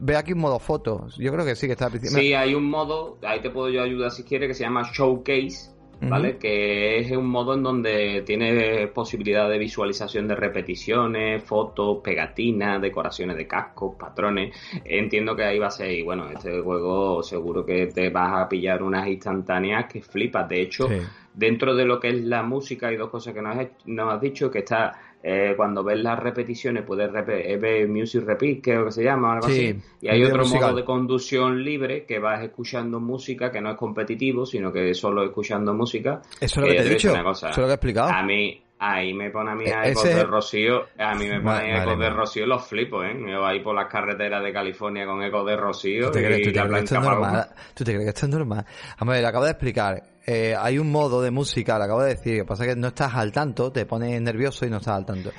veo 0.00 0.18
aquí 0.18 0.32
un 0.32 0.38
modo 0.40 0.58
foto. 0.58 1.06
Yo 1.18 1.30
creo 1.32 1.44
que 1.44 1.54
sí 1.54 1.66
que 1.66 1.72
está 1.72 1.84
al 1.86 1.90
principio. 1.92 2.18
Sí, 2.18 2.32
hay 2.32 2.54
un 2.54 2.64
modo, 2.68 3.18
ahí 3.22 3.40
te 3.42 3.50
puedo 3.50 3.68
yo 3.68 3.82
ayudar 3.82 4.10
si 4.10 4.24
quieres, 4.24 4.48
que 4.48 4.54
se 4.54 4.64
llama 4.64 4.90
Showcase, 4.94 5.70
¿vale? 6.02 6.38
Que 6.38 6.98
es 6.98 7.10
un 7.12 7.26
modo 7.28 7.54
en 7.54 7.62
donde 7.62 8.22
tiene 8.26 8.86
posibilidad 8.88 9.48
de 9.48 9.58
visualización 9.58 10.26
de 10.28 10.34
repeticiones, 10.34 11.42
fotos, 11.44 11.98
pegatinas, 12.02 12.80
decoraciones 12.80 13.36
de 13.36 13.46
cascos, 13.46 13.96
patrones. 13.96 14.54
Entiendo 14.84 15.36
que 15.36 15.44
ahí 15.44 15.58
va 15.58 15.66
a 15.68 15.70
ser, 15.70 15.90
y 15.90 16.02
bueno, 16.02 16.28
este 16.30 16.60
juego 16.60 17.22
seguro 17.22 17.64
que 17.64 17.86
te 17.88 18.10
vas 18.10 18.32
a 18.42 18.48
pillar 18.48 18.82
unas 18.82 19.06
instantáneas 19.08 19.86
que 19.92 20.00
flipas. 20.02 20.48
De 20.48 20.60
hecho, 20.62 20.88
Sí. 20.88 20.96
dentro 21.34 21.74
de 21.74 21.84
lo 21.84 22.00
que 22.00 22.08
es 22.08 22.24
la 22.24 22.42
música 22.42 22.88
hay 22.88 22.96
dos 22.96 23.10
cosas 23.10 23.34
que 23.34 23.42
nos 23.42 23.56
has, 23.56 23.68
nos 23.86 24.12
has 24.12 24.20
dicho, 24.20 24.50
que 24.50 24.60
está 24.60 24.92
eh, 25.22 25.52
cuando 25.56 25.84
ves 25.84 25.98
las 26.00 26.18
repeticiones 26.18 26.82
puedes 26.84 27.10
repe- 27.10 27.42
eh, 27.44 27.56
ver 27.58 27.88
Music 27.88 28.22
Repeat, 28.26 28.60
creo 28.62 28.86
que 28.86 28.92
se 28.92 29.04
llama, 29.04 29.34
algo 29.34 29.48
Sí, 29.48 29.68
así. 29.68 29.80
Y 30.00 30.08
hay 30.08 30.24
otro 30.24 30.38
musical. 30.44 30.62
modo 30.68 30.76
de 30.76 30.84
conducción 30.84 31.62
libre 31.62 32.04
que 32.06 32.18
vas 32.18 32.42
escuchando 32.42 33.00
música 33.00 33.50
que 33.50 33.60
no 33.60 33.70
es 33.70 33.76
competitivo, 33.76 34.46
sino 34.46 34.72
que 34.72 34.94
solo 34.94 35.22
escuchando 35.24 35.74
música. 35.74 36.22
Eso 36.40 36.44
es 36.44 36.56
lo 36.56 36.62
que 36.64 36.68
te 36.68 36.72
he 36.72 36.78
voy 36.78 36.78
a 36.78 36.82
decir 36.94 37.10
dicho. 37.10 37.30
Eso 37.30 37.48
es 37.48 37.56
lo 37.58 37.64
que 37.64 37.70
he 37.70 37.74
explicado. 37.74 38.08
A 38.10 38.22
mí, 38.22 38.62
ahí 38.82 39.12
me 39.14 39.30
pone 39.30 39.50
a 39.52 39.54
mí 39.54 39.64
a 39.68 39.84
E- 39.84 39.90
ecos 39.92 40.04
ese- 40.06 40.14
de 40.16 40.24
Rocío, 40.24 40.86
a 40.98 41.14
mí 41.14 41.26
me 41.28 41.36
pone 41.40 41.42
Madre 41.42 41.76
ecos 41.82 41.98
de 41.98 42.06
mía. 42.06 42.10
Rocío, 42.10 42.46
los 42.46 42.66
flipo, 42.66 43.04
¿eh? 43.04 43.14
Yo 43.28 43.46
ahí 43.46 43.60
por 43.62 43.74
las 43.74 43.86
carreteras 43.88 44.42
de 44.42 44.52
California 44.52 45.04
con 45.06 45.22
ecos 45.22 45.46
de 45.46 45.56
Rocío 45.56 46.06
¿Tú 46.06 46.12
te 46.12 46.24
crees, 46.24 46.40
y 46.40 46.42
tú 46.44 46.52
te 46.52 46.58
la 46.58 46.62
crees 46.64 46.78
que 46.78 46.84
esto 46.84 46.94
es 46.96 47.02
normal? 47.02 47.48
¿Tú 47.74 47.84
te 47.84 47.92
crees 47.92 48.04
que 48.06 48.08
esto 48.10 48.26
es 48.26 48.32
normal? 48.32 48.64
Vamos 48.98 49.12
a 49.12 49.16
ver, 49.16 49.26
acabo 49.26 49.44
de 49.44 49.50
explicar. 49.50 50.02
Eh, 50.26 50.54
hay 50.58 50.78
un 50.78 50.90
modo 50.92 51.20
de 51.22 51.30
música, 51.30 51.76
lo 51.78 51.84
acabo 51.84 52.02
de 52.02 52.10
decir. 52.14 52.38
Lo 52.38 52.44
que 52.44 52.48
pasa 52.48 52.64
es 52.64 52.74
que 52.74 52.80
no 52.80 52.88
estás 52.88 53.14
al 53.14 53.32
tanto, 53.32 53.70
te 53.72 53.84
pones 53.86 54.20
nervioso 54.20 54.64
y 54.66 54.70
no 54.70 54.76
estás 54.78 54.94
al 54.96 55.06
tanto. 55.06 55.30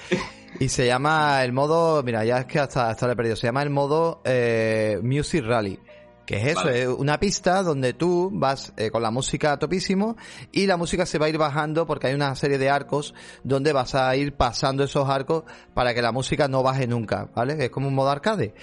Y 0.59 0.69
se 0.69 0.85
llama 0.85 1.43
el 1.43 1.53
modo, 1.53 2.03
mira, 2.03 2.23
ya 2.25 2.39
es 2.39 2.45
que 2.45 2.59
hasta, 2.59 2.89
hasta 2.89 3.05
lo 3.07 3.13
he 3.13 3.15
perdido. 3.15 3.35
Se 3.35 3.47
llama 3.47 3.63
el 3.63 3.69
modo 3.69 4.21
eh, 4.25 4.99
Music 5.01 5.43
Rally. 5.45 5.79
Que 6.25 6.37
es 6.37 6.47
eso, 6.47 6.65
Vale. 6.65 6.81
es 6.83 6.87
una 6.87 7.19
pista 7.19 7.63
donde 7.63 7.93
tú 7.93 8.29
vas 8.31 8.73
eh, 8.77 8.89
con 8.89 9.01
la 9.01 9.11
música 9.11 9.53
a 9.53 9.59
topísimo 9.59 10.15
y 10.51 10.67
la 10.67 10.77
música 10.77 11.05
se 11.05 11.17
va 11.17 11.25
a 11.25 11.29
ir 11.29 11.37
bajando 11.37 11.85
porque 11.85 12.07
hay 12.07 12.13
una 12.13 12.35
serie 12.35 12.57
de 12.57 12.69
arcos 12.69 13.13
donde 13.43 13.73
vas 13.73 13.95
a 13.95 14.15
ir 14.15 14.35
pasando 14.35 14.83
esos 14.83 15.09
arcos 15.09 15.43
para 15.73 15.93
que 15.93 16.01
la 16.01 16.11
música 16.11 16.47
no 16.47 16.63
baje 16.63 16.87
nunca, 16.87 17.29
¿vale? 17.35 17.65
Es 17.65 17.69
como 17.71 17.87
un 17.87 17.95
modo 17.95 18.09
arcade 18.09 18.53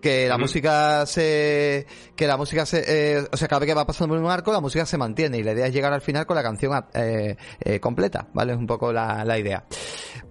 que 0.00 0.28
la 0.28 0.38
música 0.38 1.06
se 1.06 1.86
que 2.14 2.26
la 2.26 2.36
música 2.36 2.66
se 2.66 2.84
eh, 3.18 3.26
o 3.32 3.36
sea 3.36 3.48
cada 3.48 3.60
vez 3.60 3.68
que 3.68 3.74
va 3.74 3.86
pasando 3.86 4.14
por 4.14 4.22
un 4.22 4.30
arco 4.30 4.52
la 4.52 4.60
música 4.60 4.86
se 4.86 4.98
mantiene 4.98 5.38
y 5.38 5.42
la 5.42 5.52
idea 5.52 5.66
es 5.66 5.72
llegar 5.72 5.92
al 5.92 6.00
final 6.00 6.26
con 6.26 6.36
la 6.36 6.42
canción 6.42 6.84
eh, 6.94 7.36
eh, 7.60 7.80
completa 7.80 8.28
vale 8.32 8.52
es 8.52 8.58
un 8.58 8.66
poco 8.66 8.92
la, 8.92 9.24
la 9.24 9.38
idea 9.38 9.64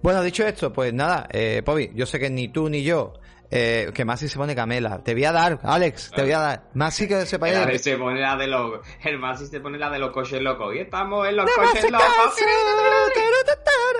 bueno 0.02 0.22
dicho 0.22 0.46
esto 0.46 0.72
pues 0.72 0.94
nada 0.94 1.28
eh, 1.30 1.62
Pobi 1.64 1.90
yo 1.94 2.06
sé 2.06 2.18
que 2.18 2.30
ni 2.30 2.48
tú 2.48 2.68
ni 2.68 2.82
yo 2.82 3.14
eh, 3.50 3.90
que 3.94 4.04
Masi 4.04 4.28
se 4.28 4.38
pone 4.38 4.54
camela 4.54 5.02
te 5.02 5.14
voy 5.14 5.24
a 5.24 5.32
dar 5.32 5.58
Alex 5.62 6.10
te 6.14 6.22
voy 6.22 6.32
a 6.32 6.38
dar 6.40 6.70
Masi 6.74 7.06
que 7.06 7.26
sepa 7.26 7.48
El 7.48 7.56
Alex 7.56 7.82
se 7.82 7.96
pone 7.96 8.20
la 8.20 8.36
de 8.36 8.46
los, 8.46 8.80
el 9.04 9.18
Masi 9.18 9.46
se 9.46 9.60
pone 9.60 9.78
la 9.78 9.90
de 9.90 9.98
los 9.98 10.10
coches 10.10 10.40
locos. 10.40 10.74
Y 10.74 10.78
estamos 10.78 11.28
en 11.28 11.36
los 11.36 11.48
coches 11.50 11.90
locos. 11.90 12.06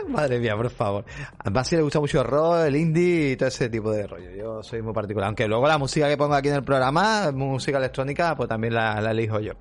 Madre 0.09 0.39
mía, 0.39 0.57
por 0.57 0.71
favor. 0.71 1.05
A 1.39 1.51
Masi 1.51 1.77
le 1.77 1.83
gusta 1.83 2.01
mucho 2.01 2.21
el 2.21 2.27
rock, 2.27 2.67
el 2.67 2.77
indie 2.77 3.33
y 3.33 3.37
todo 3.37 3.49
ese 3.49 3.69
tipo 3.69 3.91
de 3.91 4.07
rollo. 4.07 4.31
Yo 4.31 4.63
soy 4.63 4.83
muy 4.83 4.93
particular. 4.93 5.27
Aunque 5.27 5.47
luego 5.47 5.67
la 5.67 5.79
música 5.79 6.09
que 6.09 6.17
pongo 6.17 6.35
aquí 6.35 6.49
en 6.49 6.55
el 6.57 6.65
programa, 6.65 7.33
música 7.33 7.79
electrónica, 7.79 8.37
pues 8.37 8.49
también 8.49 8.75
la, 8.75 9.01
la 9.01 9.11
elijo 9.11 9.41
yo. 9.41 9.53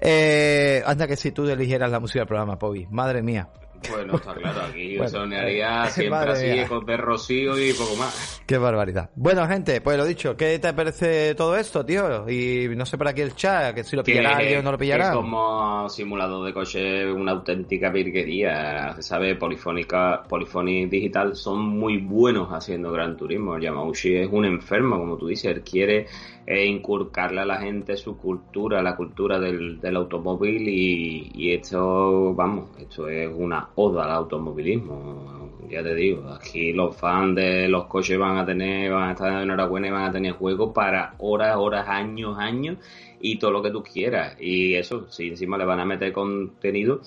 Eh, 0.00 0.82
anda 0.86 1.06
que 1.06 1.16
si 1.16 1.32
tú 1.32 1.48
eligieras 1.48 1.90
la 1.90 2.00
música 2.00 2.20
del 2.20 2.28
programa, 2.28 2.58
Pobi. 2.58 2.86
Madre 2.90 3.22
mía. 3.22 3.48
Bueno, 3.90 4.16
está 4.16 4.34
claro, 4.34 4.62
aquí 4.62 4.96
Bueno, 4.96 5.10
sonaría 5.10 5.86
eh, 5.86 5.90
siempre 5.90 6.32
así, 6.32 6.46
mía. 6.46 6.64
ecos 6.64 6.84
de 6.86 6.96
Rocío 6.96 7.58
y 7.58 7.72
poco 7.72 7.96
más. 7.96 8.42
Qué 8.46 8.58
barbaridad. 8.58 9.10
Bueno, 9.14 9.46
gente, 9.46 9.80
pues 9.80 9.96
lo 9.96 10.04
dicho, 10.04 10.36
¿qué 10.36 10.58
te 10.58 10.72
parece 10.72 11.34
todo 11.34 11.56
esto, 11.56 11.84
tío? 11.84 12.28
Y 12.28 12.68
no 12.76 12.86
sé 12.86 12.98
por 12.98 13.08
aquí 13.08 13.22
el 13.22 13.34
chat, 13.34 13.74
que 13.74 13.84
si 13.84 13.96
lo 13.96 14.04
pillará 14.04 14.36
alguien 14.36 14.58
o 14.60 14.62
no 14.62 14.72
lo 14.72 14.78
pillará. 14.78 15.10
que 15.10 15.16
como 15.16 15.88
simulador 15.88 16.46
de 16.46 16.52
coche 16.52 17.10
una 17.10 17.32
auténtica 17.32 17.90
virguería, 17.90 18.94
se 18.96 19.02
sabe, 19.02 19.34
Polifónica, 19.36 20.22
Polyphonic 20.28 20.90
Digital 20.90 21.36
son 21.36 21.60
muy 21.60 21.98
buenos 21.98 22.48
haciendo 22.52 22.92
Gran 22.92 23.16
Turismo. 23.16 23.58
Yamauchi 23.58 24.16
es 24.16 24.28
un 24.30 24.44
enfermo, 24.44 24.98
como 24.98 25.16
tú 25.16 25.28
dices, 25.28 25.56
él 25.56 25.62
quiere 25.62 26.06
eh, 26.46 26.66
inculcarle 26.66 27.40
a 27.40 27.44
la 27.46 27.56
gente 27.58 27.96
su 27.96 28.18
cultura, 28.18 28.82
la 28.82 28.96
cultura 28.96 29.38
del, 29.38 29.80
del 29.80 29.96
automóvil 29.96 30.68
y, 30.68 31.30
y 31.34 31.52
esto, 31.52 32.34
vamos, 32.34 32.68
esto 32.78 33.08
es 33.08 33.30
una 33.34 33.68
oda 33.76 34.04
al 34.04 34.10
automovilismo. 34.12 35.58
Ya 35.68 35.82
te 35.82 35.94
digo, 35.94 36.28
aquí 36.28 36.72
los 36.72 36.96
fans 36.96 37.36
de 37.36 37.68
los 37.68 37.86
coches 37.86 38.18
van 38.18 38.38
a 38.38 38.44
tener, 38.44 38.92
van 38.92 39.08
a 39.08 39.12
estar 39.12 39.42
enhorabuena 39.42 39.88
y 39.88 39.90
van 39.90 40.04
a 40.04 40.12
tener 40.12 40.32
juego 40.32 40.72
para 40.72 41.14
horas, 41.18 41.56
horas, 41.56 41.88
años, 41.88 42.36
años 42.38 42.78
y 43.20 43.38
todo 43.38 43.50
lo 43.50 43.62
que 43.62 43.70
tú 43.70 43.82
quieras. 43.82 44.36
Y 44.40 44.74
eso, 44.74 45.08
si 45.10 45.28
encima 45.28 45.56
le 45.58 45.64
van 45.64 45.80
a 45.80 45.84
meter 45.84 46.12
contenido, 46.12 47.00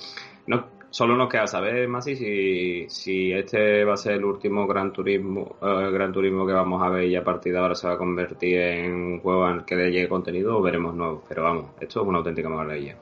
no, 0.47 0.65
solo 0.89 1.15
nos 1.15 1.30
queda 1.30 1.47
saber, 1.47 1.88
Masi, 1.88 2.15
si, 2.15 2.89
si 2.89 3.32
este 3.32 3.86
va 3.86 3.93
a 3.93 3.97
ser 3.97 4.13
el 4.13 4.25
último 4.25 4.65
Gran 4.67 4.91
Turismo, 4.91 5.58
eh, 5.62 5.91
Gran 5.91 6.12
Turismo 6.12 6.45
que 6.47 6.53
vamos 6.53 6.82
a 6.82 6.89
ver 6.89 7.06
y 7.06 7.15
a 7.15 7.23
partir 7.23 7.53
de 7.53 7.60
ahora 7.60 7.75
se 7.75 7.88
va 7.88 7.93
a 7.93 7.97
convertir 7.97 8.58
en 8.58 8.93
un 8.93 9.19
juego 9.19 9.47
en 9.49 9.58
el 9.58 9.65
que 9.65 9.75
le 9.75 9.91
llegue 9.91 10.10
contenido 10.10 10.58
o 10.58 10.62
veremos 10.62 10.95
nuevo. 10.95 11.23
Pero 11.30 11.43
vamos, 11.43 11.65
esto 11.80 12.01
es 12.01 12.08
una 12.08 12.17
auténtica 12.17 12.49
maravilla. 12.49 12.97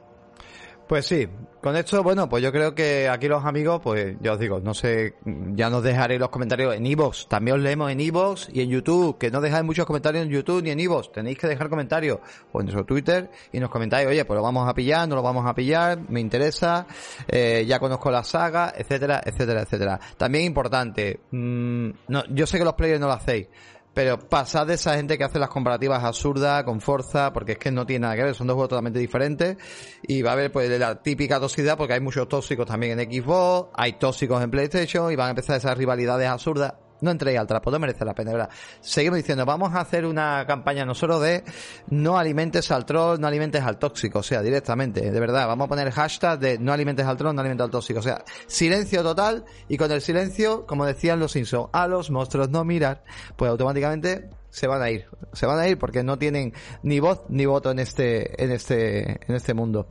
Pues 0.87 1.07
sí, 1.07 1.27
con 1.65 1.75
esto, 1.75 2.03
bueno, 2.03 2.29
pues 2.29 2.43
yo 2.43 2.51
creo 2.51 2.75
que 2.75 3.09
aquí 3.09 3.27
los 3.27 3.43
amigos, 3.43 3.81
pues 3.83 4.17
ya 4.21 4.33
os 4.33 4.39
digo, 4.39 4.59
no 4.59 4.75
sé, 4.75 5.15
ya 5.55 5.67
nos 5.71 5.81
dejaré 5.81 6.19
los 6.19 6.29
comentarios 6.29 6.75
en 6.75 6.85
iVoox, 6.85 7.27
también 7.27 7.57
os 7.57 7.63
leemos 7.63 7.89
en 7.89 7.99
iVoox 8.01 8.49
y 8.53 8.61
en 8.61 8.69
YouTube, 8.69 9.17
que 9.17 9.31
no 9.31 9.41
dejáis 9.41 9.65
muchos 9.65 9.87
comentarios 9.87 10.25
en 10.25 10.29
YouTube 10.29 10.61
ni 10.61 10.69
en 10.69 10.79
iVoox, 10.79 11.11
tenéis 11.11 11.39
que 11.39 11.47
dejar 11.47 11.69
comentarios 11.69 12.19
o 12.51 12.59
en 12.59 12.67
nuestro 12.67 12.85
Twitter 12.85 13.31
y 13.51 13.59
nos 13.59 13.71
comentáis, 13.71 14.07
oye, 14.07 14.23
pues 14.25 14.37
lo 14.37 14.43
vamos 14.43 14.69
a 14.69 14.75
pillar, 14.75 15.09
no 15.09 15.15
lo 15.15 15.23
vamos 15.23 15.43
a 15.47 15.55
pillar, 15.55 15.99
me 16.07 16.19
interesa, 16.19 16.85
eh, 17.27 17.65
ya 17.67 17.79
conozco 17.79 18.11
la 18.11 18.23
saga, 18.23 18.71
etcétera, 18.77 19.23
etcétera, 19.25 19.63
etcétera. 19.63 19.99
También 20.17 20.45
importante, 20.45 21.21
mm, 21.31 21.89
no, 22.09 22.25
yo 22.29 22.45
sé 22.45 22.59
que 22.59 22.63
los 22.63 22.75
players 22.75 22.99
no 22.99 23.07
lo 23.07 23.13
hacéis, 23.13 23.47
pero 23.95 24.19
pasad 24.19 24.67
de 24.67 24.73
esa 24.73 24.95
gente 24.95 25.17
que 25.17 25.23
hace 25.23 25.39
las 25.39 25.47
comparativas 25.47 26.03
absurdas 26.03 26.65
con 26.65 26.81
Forza, 26.81 27.31
porque 27.31 27.53
es 27.53 27.57
que 27.57 27.71
no 27.71 27.85
tiene 27.85 28.01
nada 28.01 28.17
que 28.17 28.23
ver, 28.23 28.35
son 28.35 28.45
dos 28.45 28.55
juegos 28.55 28.69
totalmente 28.69 28.99
diferentes. 28.99 29.55
Y 30.03 30.21
va 30.21 30.31
a 30.31 30.33
haber 30.33 30.51
pues 30.51 30.69
la 30.77 31.01
típica 31.01 31.39
toxicidad, 31.39 31.77
porque 31.77 31.93
hay 31.93 32.01
muchos 32.01 32.27
tóxicos 32.27 32.67
también 32.67 32.99
en 32.99 33.09
Xbox, 33.09 33.69
hay 33.73 33.93
tóxicos 33.93 34.43
en 34.43 34.51
PlayStation, 34.51 35.11
y 35.13 35.15
van 35.15 35.27
a 35.27 35.29
empezar 35.29 35.55
esas 35.55 35.77
rivalidades 35.77 36.27
absurdas. 36.27 36.73
No 37.01 37.11
entréis 37.11 37.37
al 37.39 37.47
trapo, 37.47 37.71
no 37.71 37.79
merece 37.79 38.05
la 38.05 38.13
pena, 38.13 38.31
¿verdad? 38.31 38.49
Seguimos 38.79 39.17
diciendo, 39.17 39.45
vamos 39.45 39.73
a 39.73 39.81
hacer 39.81 40.05
una 40.05 40.45
campaña 40.47 40.85
nosotros 40.85 41.21
de 41.21 41.43
no 41.89 42.17
alimentes 42.17 42.71
al 42.71 42.85
troll, 42.85 43.19
no 43.19 43.27
alimentes 43.27 43.61
al 43.63 43.77
tóxico, 43.77 44.19
o 44.19 44.23
sea, 44.23 44.41
directamente, 44.41 45.11
de 45.11 45.19
verdad, 45.19 45.47
vamos 45.47 45.65
a 45.65 45.69
poner 45.69 45.91
hashtag 45.91 46.39
de 46.39 46.57
no 46.59 46.73
alimentes 46.73 47.05
al 47.05 47.17
troll, 47.17 47.35
no 47.35 47.41
alimentes 47.41 47.65
al 47.65 47.71
tóxico, 47.71 47.99
o 47.99 48.03
sea, 48.03 48.23
silencio 48.47 49.03
total 49.03 49.45
y 49.67 49.77
con 49.77 49.91
el 49.91 50.01
silencio, 50.01 50.65
como 50.65 50.85
decían 50.85 51.19
los 51.19 51.33
Simpsons, 51.33 51.69
a 51.73 51.87
los 51.87 52.09
monstruos 52.09 52.49
no 52.49 52.63
mirar, 52.63 53.03
pues 53.35 53.49
automáticamente 53.51 54.29
se 54.49 54.67
van 54.67 54.81
a 54.81 54.89
ir, 54.89 55.05
se 55.33 55.45
van 55.45 55.59
a 55.59 55.67
ir 55.67 55.77
porque 55.77 56.03
no 56.03 56.17
tienen 56.17 56.53
ni 56.81 56.99
voz 56.99 57.23
ni 57.27 57.45
voto 57.45 57.71
en 57.71 57.79
este, 57.79 58.41
en 58.41 58.51
este, 58.51 59.19
en 59.27 59.35
este 59.35 59.53
mundo. 59.53 59.89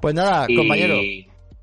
Pues 0.00 0.14
nada, 0.14 0.46
compañero. 0.54 0.96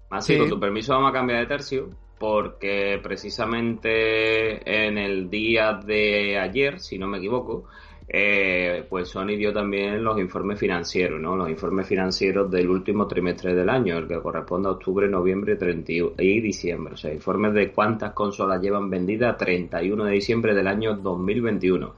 Así, 0.10 0.36
con 0.38 0.49
tu 0.49 0.60
permiso 0.60 0.93
vamos 0.93 1.12
a 1.12 1.13
cambiar 1.13 1.41
de 1.41 1.45
tercio 1.45 1.89
porque 2.19 2.99
precisamente 3.01 4.86
en 4.88 4.97
el 4.97 5.29
día 5.29 5.73
de 5.73 6.38
ayer, 6.38 6.79
si 6.79 6.97
no 6.97 7.08
me 7.08 7.17
equivoco, 7.17 7.65
eh, 8.12 8.86
pues 8.89 9.10
Sony 9.10 9.38
dio 9.38 9.53
también 9.53 10.03
los 10.03 10.19
informes 10.19 10.60
financieros, 10.60 11.21
¿no? 11.21 11.36
Los 11.36 11.47
informes 11.47 11.88
financieros 11.88 12.49
del 12.49 12.67
último 12.67 13.08
trimestre 13.08 13.53
del 13.53 13.69
año, 13.69 13.97
el 13.99 14.08
que 14.08 14.19
corresponde 14.19 14.67
a 14.67 14.71
octubre, 14.71 15.08
noviembre 15.08 15.55
31 15.55 16.15
y 16.17 16.41
diciembre. 16.41 16.95
O 16.95 16.97
sea, 16.97 17.13
informes 17.13 17.53
de 17.53 17.71
cuántas 17.71 18.13
consolas 18.13 18.62
llevan 18.62 18.89
vendidas 18.89 19.38
31 19.38 20.05
de 20.05 20.12
diciembre 20.12 20.55
del 20.55 20.67
año 20.67 20.95
2021. 20.95 21.93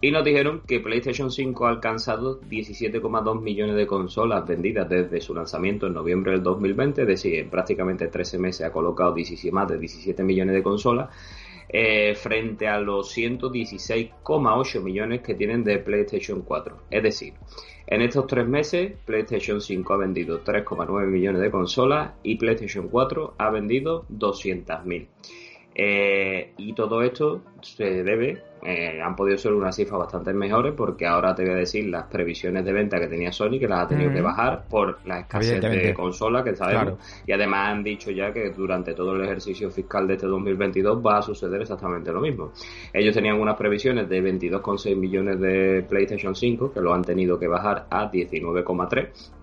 Y 0.00 0.10
nos 0.10 0.24
dijeron 0.24 0.60
que 0.66 0.80
PlayStation 0.80 1.30
5 1.30 1.66
ha 1.66 1.70
alcanzado 1.70 2.38
17,2 2.42 3.40
millones 3.40 3.76
de 3.76 3.86
consolas 3.86 4.46
vendidas 4.46 4.88
desde 4.88 5.20
su 5.22 5.34
lanzamiento 5.34 5.86
en 5.86 5.94
noviembre 5.94 6.32
del 6.32 6.42
2020, 6.42 7.02
es 7.02 7.08
decir, 7.08 7.34
en 7.36 7.48
prácticamente 7.48 8.08
13 8.08 8.38
meses 8.38 8.66
ha 8.66 8.72
colocado 8.72 9.14
17, 9.14 9.50
más 9.54 9.68
de 9.68 9.78
17 9.78 10.22
millones 10.22 10.54
de 10.54 10.62
consolas, 10.62 11.08
eh, 11.68 12.14
frente 12.14 12.68
a 12.68 12.78
los 12.78 13.10
116,8 13.16 14.82
millones 14.82 15.22
que 15.22 15.34
tienen 15.34 15.64
de 15.64 15.78
PlayStation 15.78 16.42
4. 16.42 16.76
Es 16.90 17.02
decir, 17.02 17.32
en 17.86 18.02
estos 18.02 18.26
tres 18.26 18.46
meses, 18.46 18.92
PlayStation 19.04 19.60
5 19.60 19.94
ha 19.94 19.96
vendido 19.96 20.44
3,9 20.44 21.06
millones 21.06 21.40
de 21.40 21.50
consolas 21.50 22.12
y 22.22 22.36
PlayStation 22.36 22.88
4 22.88 23.34
ha 23.38 23.50
vendido 23.50 24.04
200.000. 24.10 25.06
Eh, 25.78 26.54
y 26.56 26.72
todo 26.72 27.02
esto 27.02 27.42
se 27.60 28.02
debe, 28.02 28.42
eh, 28.62 28.98
han 28.98 29.14
podido 29.14 29.36
ser 29.36 29.52
unas 29.52 29.76
cifras 29.76 29.98
bastante 29.98 30.32
mejores 30.32 30.72
porque 30.74 31.06
ahora 31.06 31.34
te 31.34 31.42
voy 31.42 31.52
a 31.52 31.56
decir 31.56 31.84
las 31.88 32.04
previsiones 32.04 32.64
de 32.64 32.72
venta 32.72 32.98
que 32.98 33.08
tenía 33.08 33.30
Sony 33.30 33.58
que 33.60 33.68
las 33.68 33.84
ha 33.84 33.88
tenido 33.88 34.10
que 34.10 34.22
bajar 34.22 34.64
por 34.70 34.98
la 35.04 35.20
escasez 35.20 35.60
de 35.60 35.92
consola 35.92 36.42
que 36.42 36.56
sabemos. 36.56 36.94
Y 37.26 37.32
además 37.32 37.68
han 37.68 37.84
dicho 37.84 38.10
ya 38.10 38.32
que 38.32 38.48
durante 38.52 38.94
todo 38.94 39.16
el 39.16 39.24
ejercicio 39.24 39.70
fiscal 39.70 40.08
de 40.08 40.14
este 40.14 40.26
2022 40.26 41.04
va 41.04 41.18
a 41.18 41.22
suceder 41.22 41.60
exactamente 41.60 42.10
lo 42.10 42.22
mismo. 42.22 42.52
Ellos 42.90 43.14
tenían 43.14 43.38
unas 43.38 43.56
previsiones 43.56 44.08
de 44.08 44.22
22,6 44.22 44.96
millones 44.96 45.38
de 45.38 45.84
PlayStation 45.86 46.34
5 46.34 46.72
que 46.72 46.80
lo 46.80 46.94
han 46.94 47.02
tenido 47.02 47.38
que 47.38 47.48
bajar 47.48 47.86
a 47.90 48.10
19,3 48.10 49.35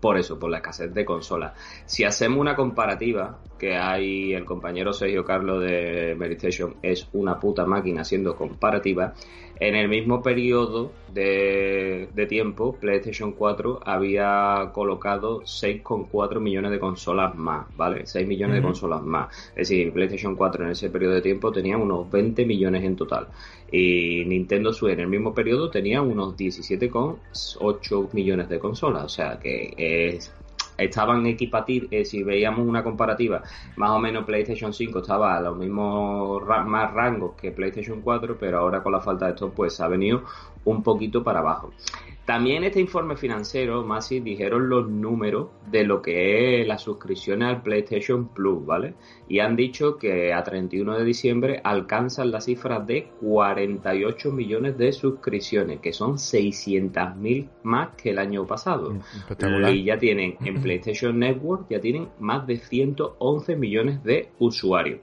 por 0.00 0.18
eso, 0.18 0.38
por 0.38 0.50
la 0.50 0.58
escasez 0.58 0.92
de 0.92 1.04
consolas. 1.04 1.52
Si 1.86 2.04
hacemos 2.04 2.38
una 2.38 2.56
comparativa, 2.56 3.38
que 3.58 3.76
hay 3.76 4.32
el 4.32 4.44
compañero 4.44 4.92
Sergio 4.92 5.24
Carlos 5.24 5.62
de 5.62 6.14
Meditation 6.18 6.76
es 6.82 7.08
una 7.12 7.38
puta 7.38 7.66
máquina 7.66 8.00
haciendo 8.00 8.34
comparativa, 8.34 9.12
en 9.60 9.76
el 9.76 9.88
mismo 9.88 10.22
periodo 10.22 10.90
de, 11.12 12.08
tiempo, 12.30 12.76
PlayStation 12.80 13.32
4 13.32 13.80
había 13.84 14.70
colocado 14.72 15.42
6,4 15.42 16.40
millones 16.40 16.70
de 16.70 16.78
consolas 16.78 17.34
más, 17.34 17.66
¿vale? 17.76 18.06
6 18.06 18.26
millones 18.26 18.56
de 18.56 18.62
consolas 18.62 19.02
más. 19.02 19.50
Es 19.50 19.68
decir, 19.68 19.92
PlayStation 19.92 20.34
4 20.34 20.64
en 20.64 20.70
ese 20.70 20.88
periodo 20.88 21.14
de 21.14 21.20
tiempo 21.20 21.52
tenía 21.52 21.76
unos 21.76 22.10
20 22.10 22.46
millones 22.46 22.84
en 22.84 22.96
total. 22.96 23.28
Y 23.70 24.24
Nintendo 24.24 24.72
Switch 24.72 24.94
en 24.94 25.00
el 25.00 25.08
mismo 25.08 25.34
periodo 25.34 25.68
tenía 25.70 26.00
unos 26.00 26.34
17,8 26.38 28.12
millones 28.14 28.48
de 28.48 28.58
consolas. 28.58 29.04
O 29.04 29.08
sea 29.10 29.38
que 29.38 29.74
es 29.76 30.32
estaban 30.80 31.26
equipatir, 31.26 31.88
eh, 31.90 32.04
si 32.04 32.22
veíamos 32.22 32.66
una 32.66 32.82
comparativa, 32.82 33.42
más 33.76 33.90
o 33.90 33.98
menos 33.98 34.24
PlayStation 34.24 34.72
5 34.72 35.00
estaba 35.00 35.36
a 35.36 35.40
los 35.40 35.56
mismos 35.56 36.42
más 36.46 36.92
rangos 36.92 37.34
que 37.40 37.52
PlayStation 37.52 38.00
4, 38.00 38.36
pero 38.38 38.58
ahora 38.58 38.82
con 38.82 38.92
la 38.92 39.00
falta 39.00 39.26
de 39.26 39.32
esto 39.32 39.50
pues 39.50 39.80
ha 39.80 39.88
venido 39.88 40.24
un 40.64 40.82
poquito 40.82 41.22
para 41.22 41.40
abajo. 41.40 41.72
También 42.30 42.62
este 42.62 42.78
informe 42.78 43.16
financiero, 43.16 43.82
Masi, 43.82 44.20
dijeron 44.20 44.68
los 44.68 44.88
números 44.88 45.48
de 45.68 45.82
lo 45.82 46.00
que 46.00 46.60
es 46.60 46.68
la 46.68 46.78
suscripción 46.78 47.42
al 47.42 47.60
PlayStation 47.60 48.28
Plus, 48.28 48.64
¿vale? 48.64 48.94
Y 49.28 49.40
han 49.40 49.56
dicho 49.56 49.96
que 49.96 50.32
a 50.32 50.44
31 50.44 50.96
de 50.96 51.04
diciembre 51.04 51.60
alcanzan 51.64 52.30
la 52.30 52.40
cifra 52.40 52.78
de 52.78 53.08
48 53.20 54.30
millones 54.30 54.78
de 54.78 54.92
suscripciones, 54.92 55.80
que 55.80 55.92
son 55.92 56.18
600.000 56.18 57.48
más 57.64 57.96
que 57.96 58.10
el 58.10 58.20
año 58.20 58.46
pasado. 58.46 58.96
Y 59.72 59.82
ya 59.82 59.98
tienen 59.98 60.36
en 60.44 60.60
PlayStation 60.62 61.18
Network, 61.18 61.66
ya 61.68 61.80
tienen 61.80 62.10
más 62.20 62.46
de 62.46 62.58
111 62.58 63.56
millones 63.56 64.04
de 64.04 64.28
usuarios. 64.38 65.00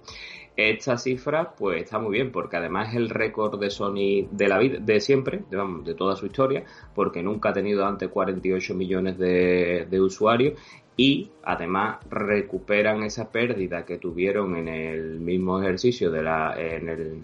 Esta 0.57 0.97
cifra, 0.97 1.51
pues 1.55 1.83
está 1.83 1.99
muy 1.99 2.13
bien, 2.13 2.31
porque 2.31 2.57
además 2.57 2.89
es 2.89 2.95
el 2.95 3.09
récord 3.11 3.59
de 3.59 3.69
Sony 3.69 4.27
de 4.31 4.47
la 4.47 4.57
vida, 4.57 4.79
de 4.79 4.99
siempre, 4.99 5.43
de, 5.51 5.63
de 5.83 5.93
toda 5.93 6.15
su 6.15 6.25
historia, 6.25 6.63
porque 6.95 7.21
nunca 7.21 7.49
ha 7.49 7.53
tenido 7.53 7.85
antes 7.85 8.09
48 8.09 8.73
millones 8.73 9.19
de, 9.19 9.85
de 9.87 10.01
usuarios 10.01 10.59
y 10.97 11.29
además 11.43 11.99
recuperan 12.09 13.03
esa 13.03 13.31
pérdida 13.31 13.85
que 13.85 13.99
tuvieron 13.99 14.55
en 14.55 14.67
el 14.67 15.19
mismo 15.19 15.61
ejercicio 15.61 16.09
de 16.09 16.23
la, 16.23 16.55
en 16.57 16.89
el, 16.89 17.21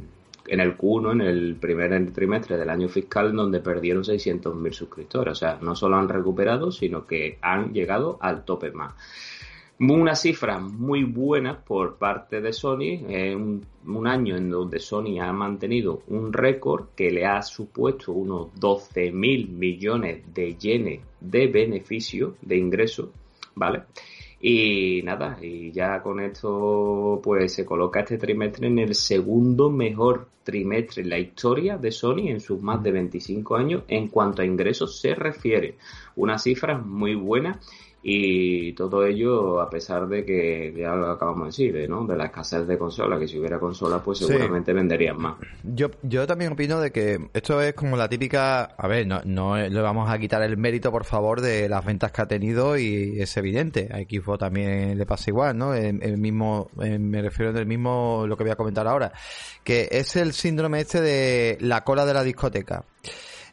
en 0.48 0.60
el 0.60 0.78
Q1, 0.78 1.14
en 1.14 1.22
el 1.22 1.56
primer 1.56 2.14
trimestre 2.14 2.58
del 2.58 2.70
año 2.70 2.88
fiscal, 2.88 3.36
donde 3.36 3.62
perdieron 3.62 4.04
600.000 4.04 4.72
suscriptores. 4.72 5.32
O 5.32 5.36
sea, 5.36 5.58
no 5.60 5.76
solo 5.76 5.98
han 5.98 6.08
recuperado, 6.08 6.72
sino 6.72 7.08
que 7.08 7.40
han 7.42 7.74
llegado 7.74 8.20
al 8.22 8.46
tope 8.46 8.72
más. 8.72 8.94
Una 9.92 10.16
cifra 10.16 10.60
muy 10.60 11.04
buena 11.04 11.60
por 11.60 11.98
parte 11.98 12.40
de 12.40 12.54
Sony, 12.54 13.04
un, 13.36 13.66
un, 13.86 14.08
año 14.08 14.38
en 14.38 14.50
donde 14.50 14.80
Sony 14.80 15.20
ha 15.20 15.34
mantenido 15.34 16.04
un 16.08 16.32
récord 16.32 16.90
que 16.96 17.12
le 17.12 17.26
ha 17.26 17.42
supuesto 17.42 18.14
unos 18.14 18.48
12 18.58 19.12
mil 19.12 19.50
millones 19.50 20.24
de 20.34 20.56
yenes 20.56 21.02
de 21.20 21.48
beneficio, 21.48 22.36
de 22.42 22.58
ingreso, 22.58 23.12
¿vale? 23.56 23.84
Y 24.40 25.02
nada, 25.04 25.38
y 25.42 25.72
ya 25.72 26.02
con 26.02 26.22
esto 26.22 27.20
pues 27.22 27.54
se 27.54 27.66
coloca 27.66 28.02
este 28.02 28.18
trimestre 28.18 28.68
en 28.68 28.80
el 28.80 28.96
segundo 28.96 29.70
mejor 29.70 30.28
trimestre 30.44 31.04
en 31.04 31.10
la 31.10 31.20
historia 31.20 31.78
de 31.78 31.92
Sony 31.92 32.28
en 32.28 32.40
sus 32.40 32.62
más 32.62 32.82
de 32.84 32.92
25 32.92 33.56
años 33.56 33.84
en 33.88 34.08
cuanto 34.08 34.42
a 34.42 34.46
ingresos 34.46 35.00
se 35.00 35.14
refiere. 35.16 35.76
Una 36.16 36.38
cifra 36.38 36.78
muy 36.78 37.16
buena 37.16 37.60
y 38.06 38.74
todo 38.74 39.06
ello 39.06 39.62
a 39.62 39.70
pesar 39.70 40.08
de 40.10 40.26
que 40.26 40.74
ya 40.78 40.94
lo 40.94 41.12
acabamos 41.12 41.56
de 41.56 41.72
decir, 41.72 41.90
¿no? 41.90 42.06
De 42.06 42.18
la 42.18 42.26
escasez 42.26 42.68
de 42.68 42.78
consolas, 42.78 43.18
que 43.18 43.30
si 43.30 43.40
hubiera 43.40 43.60
consolas 43.60 44.02
pues 44.04 44.20
seguramente 44.20 44.74
venderían 44.74 45.18
más. 45.18 45.36
Yo, 45.64 45.90
yo 46.02 46.28
también 46.28 46.52
opino 46.52 46.82
de 46.82 46.92
que 46.92 47.30
esto 47.34 47.62
es 47.62 47.74
como 47.74 47.96
la 47.96 48.10
típica, 48.10 48.64
a 48.64 48.88
ver, 48.90 49.08
no, 49.08 49.22
no 49.24 49.56
le 49.56 49.82
vamos 49.82 50.10
a 50.10 50.20
quitar 50.20 50.44
el 50.44 50.58
mérito 50.58 50.92
por 50.92 51.06
favor 51.06 51.40
de 51.40 51.70
las 51.70 51.86
ventas 51.86 52.12
que 52.12 52.22
ha 52.22 52.28
tenido 52.28 52.78
y 52.78 53.22
es 53.22 53.38
evidente, 53.38 53.88
a 53.90 54.00
Xbox 54.00 54.40
también 54.40 54.98
le 54.98 55.06
pasa 55.06 55.30
igual, 55.30 55.58
¿no? 55.58 55.74
El, 55.74 56.18
mismo, 56.18 56.70
me 56.76 57.22
refiero 57.22 57.54
del 57.54 57.66
mismo, 57.66 58.26
lo 58.28 58.36
que 58.36 58.44
voy 58.44 58.52
a 58.52 58.58
comentar 58.58 58.86
ahora, 58.86 59.14
que 59.64 59.88
es 59.92 60.18
el 60.18 60.34
síndrome 60.34 60.82
este 60.82 61.00
de 61.00 61.58
la 61.62 61.86
cola 61.86 62.06
de 62.06 62.14
la 62.14 62.24
discoteca. 62.24 62.84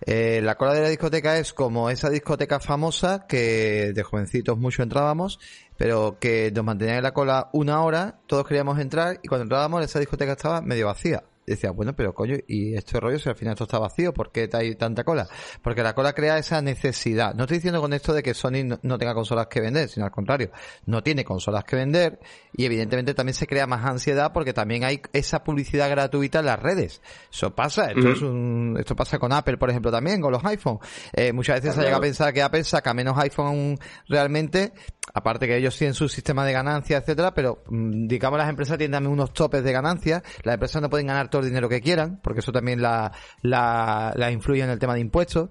Eh, 0.06 0.40
la 0.42 0.56
cola 0.56 0.74
de 0.74 0.82
la 0.82 0.88
discoteca 0.88 1.38
es 1.38 1.52
como 1.52 1.90
esa 1.90 2.08
discoteca 2.08 2.58
famosa 2.58 3.26
que 3.26 3.92
de 3.94 4.02
jovencitos 4.02 4.58
mucho 4.58 4.82
entrábamos, 4.82 5.38
pero 5.76 6.18
que 6.18 6.50
nos 6.54 6.64
mantenían 6.64 6.98
en 6.98 7.02
la 7.02 7.12
cola 7.12 7.50
una 7.52 7.82
hora, 7.82 8.20
todos 8.26 8.46
queríamos 8.46 8.78
entrar 8.78 9.20
y 9.22 9.28
cuando 9.28 9.42
entrábamos 9.42 9.84
esa 9.84 9.98
discoteca 9.98 10.32
estaba 10.32 10.62
medio 10.62 10.86
vacía 10.86 11.24
decía, 11.54 11.70
bueno, 11.70 11.94
pero 11.94 12.14
coño, 12.14 12.36
y 12.46 12.74
este 12.74 12.98
rollo, 12.98 13.18
si 13.18 13.28
al 13.28 13.36
final 13.36 13.54
esto 13.54 13.64
está 13.64 13.78
vacío, 13.78 14.12
¿por 14.12 14.30
qué 14.30 14.48
hay 14.52 14.74
tanta 14.74 15.04
cola? 15.04 15.28
Porque 15.62 15.82
la 15.82 15.94
cola 15.94 16.12
crea 16.12 16.38
esa 16.38 16.62
necesidad. 16.62 17.34
No 17.34 17.44
estoy 17.44 17.58
diciendo 17.58 17.80
con 17.80 17.92
esto 17.92 18.12
de 18.12 18.22
que 18.22 18.34
Sony 18.34 18.78
no, 18.82 18.98
tenga 18.98 19.14
consolas 19.14 19.46
que 19.48 19.60
vender, 19.60 19.88
sino 19.88 20.06
al 20.06 20.12
contrario, 20.12 20.50
no 20.86 21.02
tiene 21.02 21.24
consolas 21.24 21.64
que 21.64 21.76
vender 21.76 22.18
y 22.52 22.64
evidentemente 22.64 23.14
también 23.14 23.34
se 23.34 23.46
crea 23.46 23.66
más 23.66 23.84
ansiedad 23.84 24.32
porque 24.32 24.52
también 24.52 24.84
hay 24.84 25.00
esa 25.12 25.44
publicidad 25.44 25.90
gratuita 25.90 26.40
en 26.40 26.46
las 26.46 26.60
redes. 26.60 27.02
Eso 27.32 27.54
pasa, 27.54 27.90
esto, 27.90 28.10
es 28.10 28.22
un, 28.22 28.76
esto 28.78 28.96
pasa 28.96 29.18
con 29.18 29.32
Apple, 29.32 29.58
por 29.58 29.70
ejemplo, 29.70 29.90
también, 29.90 30.20
con 30.20 30.32
los 30.32 30.44
iPhone. 30.44 30.78
Eh, 31.12 31.32
muchas 31.32 31.60
veces 31.60 31.74
se 31.74 31.82
llega 31.82 31.96
a 31.96 32.00
pensar 32.00 32.32
que 32.32 32.42
Apple 32.42 32.64
saca 32.64 32.94
menos 32.94 33.18
iPhone 33.18 33.78
realmente, 34.08 34.72
aparte 35.12 35.46
que 35.46 35.56
ellos 35.56 35.76
tienen 35.76 35.94
su 35.94 36.08
sistema 36.08 36.44
de 36.44 36.52
ganancias, 36.52 37.02
etcétera, 37.02 37.34
pero 37.34 37.62
mm, 37.68 38.06
digamos 38.06 38.38
las 38.38 38.48
empresas 38.48 38.78
tienen 38.78 39.06
unos 39.06 39.32
topes 39.32 39.62
de 39.64 39.72
ganancias, 39.72 40.22
las 40.42 40.54
empresas 40.54 40.82
no 40.82 40.90
pueden 40.90 41.06
ganar 41.06 41.28
todo 41.28 41.42
el 41.42 41.48
dinero 41.48 41.68
que 41.68 41.80
quieran, 41.80 42.20
porque 42.22 42.40
eso 42.40 42.52
también 42.52 42.80
la, 42.80 43.12
la, 43.42 44.12
la 44.16 44.30
influye 44.30 44.62
en 44.62 44.70
el 44.70 44.78
tema 44.78 44.94
de 44.94 45.00
impuestos. 45.00 45.50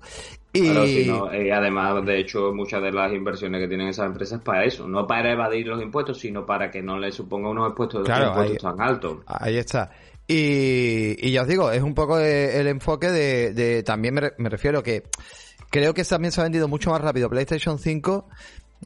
Y... 0.51 0.67
además, 1.51 2.03
de 2.05 2.19
hecho, 2.19 2.51
muchas 2.53 2.81
de 2.81 2.91
las 2.91 3.13
inversiones 3.13 3.61
que 3.61 3.67
tienen 3.67 3.89
esas 3.89 4.07
empresas 4.07 4.41
para 4.41 4.65
eso, 4.65 4.87
no 4.87 5.05
para 5.05 5.31
evadir 5.31 5.67
los 5.67 5.81
impuestos, 5.81 6.19
sino 6.19 6.45
para 6.45 6.71
que 6.71 6.81
no 6.81 6.97
les 6.97 7.13
suponga 7.13 7.49
unos 7.49 7.69
impuestos, 7.69 8.07
tan 8.07 8.81
altos. 8.81 9.19
Ahí 9.27 9.57
está. 9.57 9.91
Y, 10.27 11.27
y 11.27 11.31
ya 11.31 11.41
os 11.41 11.47
digo, 11.47 11.71
es 11.71 11.81
un 11.81 11.93
poco 11.93 12.19
el 12.19 12.67
enfoque 12.67 13.09
de, 13.09 13.53
de 13.53 13.83
también 13.83 14.13
me, 14.13 14.31
me 14.37 14.49
refiero 14.49 14.83
que 14.83 15.03
creo 15.69 15.93
que 15.93 16.03
también 16.03 16.31
se 16.31 16.41
ha 16.41 16.43
vendido 16.43 16.67
mucho 16.67 16.91
más 16.91 17.01
rápido 17.01 17.29
PlayStation 17.29 17.79
5 17.79 18.29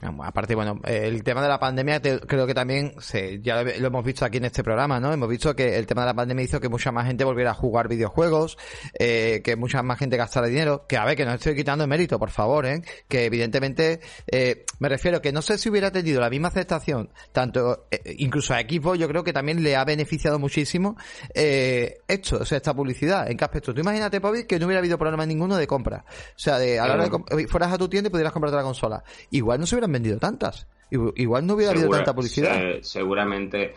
Aparte, 0.02 0.56
bueno, 0.56 0.80
el 0.86 1.24
tema 1.24 1.42
de 1.42 1.48
la 1.48 1.60
pandemia 1.60 2.02
creo 2.02 2.48
que 2.48 2.54
también 2.54 2.96
se, 3.00 3.40
ya 3.42 3.64
lo 3.64 3.88
hemos 3.88 4.04
visto 4.04 4.26
aquí 4.26 4.38
en 4.38 4.46
este 4.46 4.64
programa, 4.64 5.00
¿no? 5.00 5.14
Hemos 5.14 5.30
visto 5.30 5.56
que 5.56 5.78
el 5.78 5.86
tema 5.86 6.02
de 6.02 6.08
la 6.08 6.14
pandemia 6.14 6.44
hizo 6.44 6.60
que 6.60 6.68
mucha 6.68 6.92
más 6.92 7.06
gente 7.06 7.24
volviera 7.24 7.52
a 7.52 7.54
jugar 7.54 7.88
videojuegos, 7.88 8.58
eh, 9.00 9.42
que 9.44 9.56
mucha 9.56 9.84
más 9.84 10.00
gente 10.00 10.18
gastara 10.18 10.48
dinero, 10.48 10.86
que 10.88 10.98
a 10.98 11.06
ver, 11.06 11.16
que 11.16 11.26
no 11.26 11.34
estoy 11.34 11.56
quitando 11.56 11.86
mérito, 11.88 12.18
por 12.20 12.32
favor, 12.32 12.66
¿eh? 12.66 12.82
Que 13.08 13.26
evidentemente, 13.26 14.02
eh, 14.28 14.66
me 14.80 14.90
refiero 14.90 15.22
que 15.22 15.32
no 15.32 15.42
sé 15.42 15.58
si 15.58 15.70
hubiera 15.70 15.92
tenido 15.92 16.20
la 16.20 16.30
misma 16.30 16.48
aceptación, 16.50 17.12
tanto, 17.32 17.86
eh, 17.92 18.16
incluso 18.18 18.54
a 18.54 18.60
Equipo, 18.60 18.96
yo 18.96 19.08
creo 19.08 19.24
que 19.24 19.32
también 19.32 19.64
le 19.64 19.76
ha 19.76 19.86
beneficiado 19.86 20.40
muchísimo, 20.40 20.98
eh, 21.34 22.00
esto, 22.08 22.38
o 22.38 22.46
sea, 22.46 22.58
esta 22.58 22.74
publicidad. 22.74 23.30
¿En 23.30 23.38
qué 23.38 23.46
aspecto? 23.46 23.74
Tú 23.74 23.82
imagínate, 23.82 24.20
Pobi, 24.20 24.46
que 24.46 24.60
no 24.60 24.66
hubiera 24.66 24.80
habido 24.80 24.98
problema 24.98 25.26
ninguno 25.26 25.56
de 25.56 25.68
compra. 25.68 26.04
O 26.08 26.40
sea, 26.40 26.58
de, 26.58 26.80
a 26.80 26.88
la 26.88 26.94
hora 26.96 27.10
de, 27.10 27.48
fueras 27.48 27.72
a 27.72 27.78
tu 27.78 27.88
tienda 27.88 28.08
y 28.08 28.12
pudieras 28.12 28.34
comprarte 28.34 28.58
la 28.58 28.64
consola. 28.64 29.04
Igual 29.30 29.60
no 29.60 29.66
se 29.66 29.76
hubiera 29.76 29.83
han 29.84 29.92
vendido 29.92 30.20
tantas. 30.20 30.68
Igual 30.90 31.48
no 31.48 31.56
hubiera 31.56 31.72
habido 31.72 31.90
tanta 31.90 32.14
publicidad. 32.14 32.82
seguramente 32.82 33.74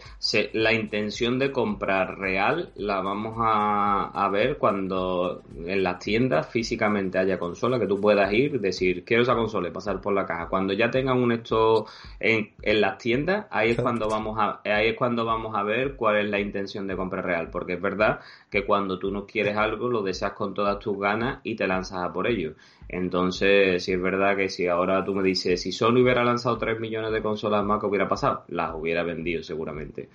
la 0.53 0.73
intención 0.75 1.39
de 1.39 1.51
comprar 1.51 2.19
real 2.19 2.73
la 2.77 3.01
vamos 3.01 3.37
a, 3.39 4.29
ver 4.31 4.59
cuando 4.59 5.43
en 5.65 5.83
las 5.83 5.99
tiendas 5.99 6.49
físicamente 6.49 7.19
haya 7.19 7.39
consola, 7.39 7.79
que 7.79 7.87
tú 7.87 8.01
puedas 8.01 8.31
ir, 8.33 8.61
decir, 8.61 9.05
quiero 9.05 9.23
esa 9.23 9.35
consola 9.35 9.69
y 9.69 9.73
pasar 9.73 10.01
por 10.01 10.13
la 10.13 10.27
caja. 10.27 10.49
Cuando 10.49 10.75
ya 10.75 10.91
tengan 10.91 11.19
un 11.19 11.33
esto 11.33 11.87
en, 12.21 12.51
en 12.61 12.81
las 12.81 12.99
tiendas, 12.99 13.47
ahí 13.51 13.71
es 13.71 13.81
cuando 13.81 14.09
vamos 14.09 14.37
a 14.39 14.61
ahí 14.65 14.89
es 14.89 14.97
cuando 14.97 15.25
vamos 15.25 15.55
a 15.55 15.63
ver 15.63 15.97
cuál 15.97 16.17
es 16.19 16.31
la 16.31 16.41
intención 16.41 16.87
de 16.87 16.97
compra 16.97 17.23
real, 17.23 17.51
porque 17.51 17.75
es 17.75 17.81
verdad 17.81 18.21
que 18.51 18.67
cuando 18.67 18.99
tú 18.99 19.11
no 19.11 19.27
quieres 19.27 19.57
algo 19.57 19.89
lo 19.89 20.03
deseas 20.03 20.33
con 20.33 20.55
todas 20.55 20.79
tus 20.79 20.99
ganas 20.99 21.41
y 21.45 21.55
te 21.57 21.67
lanzas 21.67 22.03
a 22.03 22.13
por 22.13 22.27
ello. 22.27 22.55
Entonces, 22.89 23.85
si 23.85 23.93
es 23.93 24.01
verdad 24.01 24.37
que 24.37 24.49
si 24.49 24.69
ahora 24.69 25.05
tú 25.05 25.15
me 25.15 25.23
dices, 25.23 25.61
si 25.61 25.73
solo 25.73 26.01
hubiera 26.01 26.23
lanzado 26.25 26.57
3 26.57 26.79
millones 26.79 27.06
de 27.11 27.23
consolas 27.23 27.65
más, 27.65 27.81
¿qué 27.81 27.87
hubiera 27.87 28.09
pasado? 28.09 28.45
Las 28.49 28.75
hubiera 28.75 29.03
vendido 29.03 29.43
seguramente. 29.43 30.09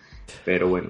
Pero 0.45 0.67
bueno. 0.69 0.89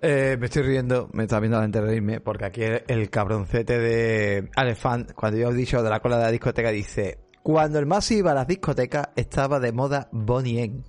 Eh, 0.00 0.36
me 0.38 0.46
estoy 0.46 0.62
riendo, 0.62 1.08
me 1.12 1.24
está 1.24 1.38
viendo 1.38 1.60
la 1.60 1.66
reírme, 1.66 2.20
porque 2.20 2.44
aquí 2.44 2.62
el 2.88 3.08
cabroncete 3.08 3.78
de 3.78 4.50
Alefant, 4.56 5.12
cuando 5.12 5.38
yo 5.38 5.50
he 5.50 5.54
dicho 5.54 5.80
de 5.82 5.90
la 5.90 6.00
cola 6.00 6.18
de 6.18 6.24
la 6.24 6.30
discoteca, 6.32 6.70
dice, 6.70 7.18
cuando 7.42 7.78
el 7.78 7.86
más 7.86 8.10
iba 8.10 8.32
a 8.32 8.34
las 8.34 8.48
discotecas 8.48 9.10
estaba 9.14 9.60
de 9.60 9.72
moda 9.72 10.08
Bonnie 10.10 10.64
M. 10.64 10.82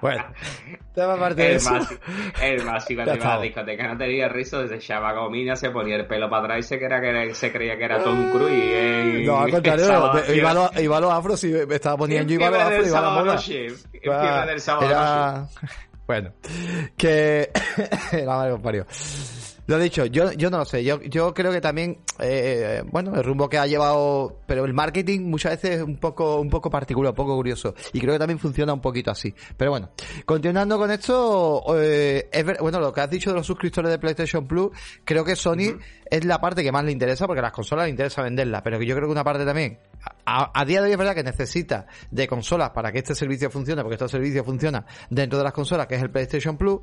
Bueno, 0.00 0.24
tema 0.94 1.14
aparte 1.14 1.42
de 1.42 1.54
eso. 1.56 1.74
el 2.42 2.62
iba 2.88 3.02
a 3.02 3.06
la 3.06 3.40
discoteca 3.40 3.88
no 3.88 3.98
tenía 3.98 4.28
riso, 4.28 4.66
se 4.66 4.76
echaba 4.76 5.12
gomina, 5.12 5.56
se 5.56 5.70
ponía 5.70 5.96
el 5.96 6.06
pelo 6.06 6.28
para 6.30 6.44
atrás 6.44 6.58
y 6.60 6.62
se, 6.62 6.78
creía 6.78 7.00
que 7.00 7.08
era, 7.08 7.34
se 7.34 7.52
creía 7.52 7.76
que 7.76 7.84
era 7.84 8.02
Tom 8.02 8.30
Cruise. 8.32 8.50
Eh, 8.52 9.22
no, 9.26 9.40
al 9.40 9.50
contrario, 9.50 9.86
iba, 10.34 10.96
a 10.96 11.00
los 11.00 11.12
afros 11.12 11.44
y 11.44 11.48
me 11.48 11.74
estaba 11.74 11.96
poniendo 11.96 12.28
yo 12.28 12.34
iba 12.34 12.48
a 12.48 12.50
los 12.50 12.60
afros 12.60 12.86
y 12.86 12.88
iba 12.88 12.98
a 12.98 13.02
la 13.02 13.10
moda. 14.80 15.48
Bueno, 16.06 16.32
que... 16.96 17.50
la 18.12 18.34
madre 18.34 18.58
parió. 18.58 18.84
Lo 19.70 19.78
dicho, 19.78 20.04
yo, 20.06 20.32
yo 20.32 20.50
no 20.50 20.58
lo 20.58 20.64
sé. 20.64 20.82
Yo, 20.82 21.00
yo 21.00 21.32
creo 21.32 21.52
que 21.52 21.60
también, 21.60 21.98
eh, 22.18 22.82
bueno, 22.90 23.14
el 23.14 23.22
rumbo 23.22 23.48
que 23.48 23.56
ha 23.56 23.68
llevado, 23.68 24.40
pero 24.44 24.64
el 24.64 24.74
marketing 24.74 25.20
muchas 25.20 25.52
veces 25.52 25.76
es 25.76 25.82
un 25.84 25.96
poco, 25.96 26.40
un 26.40 26.50
poco 26.50 26.68
particular, 26.68 27.10
un 27.10 27.14
poco 27.14 27.36
curioso. 27.36 27.76
Y 27.92 28.00
creo 28.00 28.14
que 28.14 28.18
también 28.18 28.40
funciona 28.40 28.72
un 28.72 28.80
poquito 28.80 29.12
así. 29.12 29.32
Pero 29.56 29.70
bueno, 29.70 29.90
continuando 30.24 30.76
con 30.76 30.90
esto, 30.90 31.62
eh, 31.78 32.28
es 32.32 32.58
bueno, 32.58 32.80
lo 32.80 32.92
que 32.92 33.00
has 33.00 33.10
dicho 33.10 33.30
de 33.30 33.36
los 33.36 33.46
suscriptores 33.46 33.92
de 33.92 34.00
PlayStation 34.00 34.44
Plus, 34.44 34.72
creo 35.04 35.24
que 35.24 35.36
Sony 35.36 35.78
es 36.10 36.24
la 36.24 36.40
parte 36.40 36.62
que 36.62 36.72
más 36.72 36.84
le 36.84 36.92
interesa 36.92 37.26
porque 37.26 37.40
a 37.40 37.42
las 37.42 37.52
consolas 37.52 37.84
le 37.84 37.90
interesa 37.90 38.22
venderlas. 38.22 38.62
Pero 38.62 38.82
yo 38.82 38.94
creo 38.96 39.08
que 39.08 39.12
una 39.12 39.24
parte 39.24 39.44
también 39.44 39.78
a, 40.24 40.64
día 40.64 40.80
de 40.80 40.86
hoy 40.86 40.92
es 40.92 40.98
verdad 40.98 41.14
que 41.14 41.22
necesita 41.22 41.86
de 42.10 42.28
consolas 42.28 42.70
para 42.70 42.92
que 42.92 42.98
este 42.98 43.14
servicio 43.14 43.50
funcione, 43.50 43.82
porque 43.82 43.94
este 43.94 44.08
servicio 44.08 44.44
funciona 44.44 44.84
dentro 45.08 45.38
de 45.38 45.44
las 45.44 45.52
consolas, 45.52 45.86
que 45.86 45.96
es 45.96 46.02
el 46.02 46.10
PlayStation 46.10 46.56
Plus, 46.56 46.80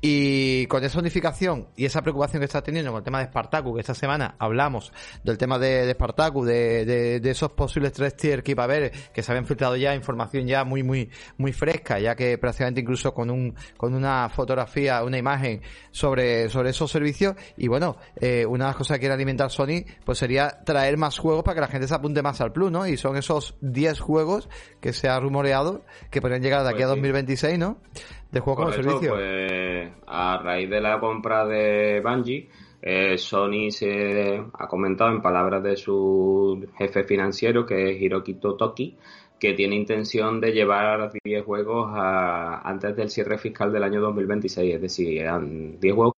y 0.00 0.66
con 0.66 0.84
esa 0.84 0.98
unificación 0.98 1.68
y 1.76 1.86
esa 1.86 2.02
preocupación 2.02 2.40
que 2.40 2.44
está 2.44 2.62
teniendo 2.62 2.90
con 2.92 2.98
el 2.98 3.04
tema 3.04 3.20
de 3.20 3.26
Spartacus, 3.26 3.74
que 3.74 3.80
esta 3.80 3.94
semana 3.94 4.34
hablamos 4.38 4.92
del 5.24 5.38
tema 5.38 5.58
de, 5.58 5.86
de 5.86 5.92
Spartacus, 5.92 6.46
de, 6.46 6.84
de, 7.20 7.30
esos 7.30 7.52
posibles 7.52 7.92
tres 7.92 8.16
tier 8.16 8.42
que 8.42 8.52
iba 8.52 8.64
a 8.64 8.66
haber, 8.66 8.90
que 9.12 9.22
se 9.22 9.32
habían 9.32 9.46
filtrado 9.46 9.76
ya 9.76 9.94
información 9.94 10.46
ya 10.46 10.64
muy, 10.64 10.82
muy, 10.82 11.10
muy 11.38 11.52
fresca, 11.52 11.98
ya 11.98 12.14
que 12.14 12.38
prácticamente 12.38 12.80
incluso 12.80 13.14
con 13.14 13.30
un, 13.30 13.54
con 13.76 13.94
una 13.94 14.28
fotografía, 14.28 15.02
una 15.04 15.16
imagen 15.16 15.62
sobre, 15.90 16.48
sobre 16.48 16.70
esos 16.70 16.90
servicios, 16.90 17.34
y 17.56 17.68
bueno, 17.68 17.96
eh, 18.16 18.44
una 18.46 18.69
las 18.70 18.76
cosas 18.76 18.96
que 18.96 19.00
quiere 19.00 19.14
alimentar 19.14 19.50
Sony, 19.50 19.84
pues 20.04 20.18
sería 20.18 20.62
traer 20.64 20.96
más 20.96 21.18
juegos 21.18 21.42
para 21.44 21.54
que 21.56 21.60
la 21.60 21.68
gente 21.68 21.88
se 21.88 21.94
apunte 21.94 22.22
más 22.22 22.40
al 22.40 22.52
Plus, 22.52 22.70
¿no? 22.70 22.86
Y 22.86 22.96
son 22.96 23.16
esos 23.16 23.56
10 23.60 24.00
juegos 24.00 24.48
que 24.80 24.92
se 24.92 25.08
ha 25.08 25.18
rumoreado 25.20 25.84
que 26.10 26.20
podrían 26.20 26.42
llegar 26.42 26.62
de 26.62 26.70
aquí 26.70 26.82
a 26.82 26.86
2026, 26.86 27.52
pues 27.52 27.58
¿no? 27.58 27.78
De 28.30 28.40
juegos 28.40 28.64
como 28.64 28.72
servicio. 28.72 29.12
Pues, 29.12 29.90
a 30.06 30.38
raíz 30.42 30.70
de 30.70 30.80
la 30.80 31.00
compra 31.00 31.46
de 31.46 32.00
Bungie, 32.00 32.48
eh, 32.82 33.18
Sony 33.18 33.70
se 33.70 34.42
ha 34.52 34.66
comentado 34.66 35.10
en 35.10 35.20
palabras 35.20 35.62
de 35.62 35.76
su 35.76 36.66
jefe 36.78 37.04
financiero, 37.04 37.66
que 37.66 37.90
es 37.90 38.00
Hiroki 38.00 38.34
Totoki, 38.34 38.96
que 39.38 39.54
tiene 39.54 39.74
intención 39.74 40.40
de 40.40 40.52
llevar 40.52 41.10
10 41.24 41.44
juegos 41.44 41.90
a, 41.94 42.60
antes 42.62 42.94
del 42.94 43.10
cierre 43.10 43.38
fiscal 43.38 43.72
del 43.72 43.82
año 43.82 44.00
2026, 44.00 44.74
es 44.74 44.80
decir, 44.80 45.26
10 45.80 45.94
juegos 45.94 46.14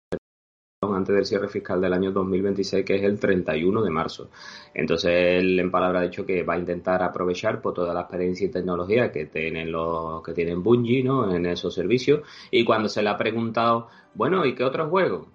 antes 0.83 1.15
del 1.15 1.27
cierre 1.27 1.49
fiscal 1.49 1.79
del 1.79 1.93
año 1.93 2.11
2026, 2.11 2.87
que 2.87 2.95
es 2.97 3.03
el 3.03 3.21
31 3.21 3.83
de 3.83 3.91
marzo. 3.91 4.31
Entonces, 4.73 5.11
él 5.13 5.61
en 5.61 5.71
palabra 5.71 6.01
ha 6.01 6.05
dicho 6.05 6.25
que 6.25 6.43
va 6.43 6.55
a 6.55 6.59
intentar 6.59 7.03
aprovechar 7.03 7.61
por 7.61 7.75
toda 7.75 7.93
la 7.93 8.01
experiencia 8.01 8.47
y 8.47 8.51
tecnología 8.51 9.13
que 9.13 9.27
tienen 9.27 9.71
los 9.71 10.23
que 10.23 10.33
tienen 10.33 10.63
Bungie, 10.63 11.05
¿no? 11.05 11.31
En 11.35 11.45
esos 11.45 11.75
servicios. 11.75 12.23
Y 12.51 12.65
cuando 12.65 12.89
se 12.89 13.03
le 13.03 13.11
ha 13.11 13.19
preguntado, 13.19 13.89
bueno, 14.15 14.47
¿y 14.47 14.55
qué 14.55 14.65
otros 14.65 14.89
juegos? 14.89 15.27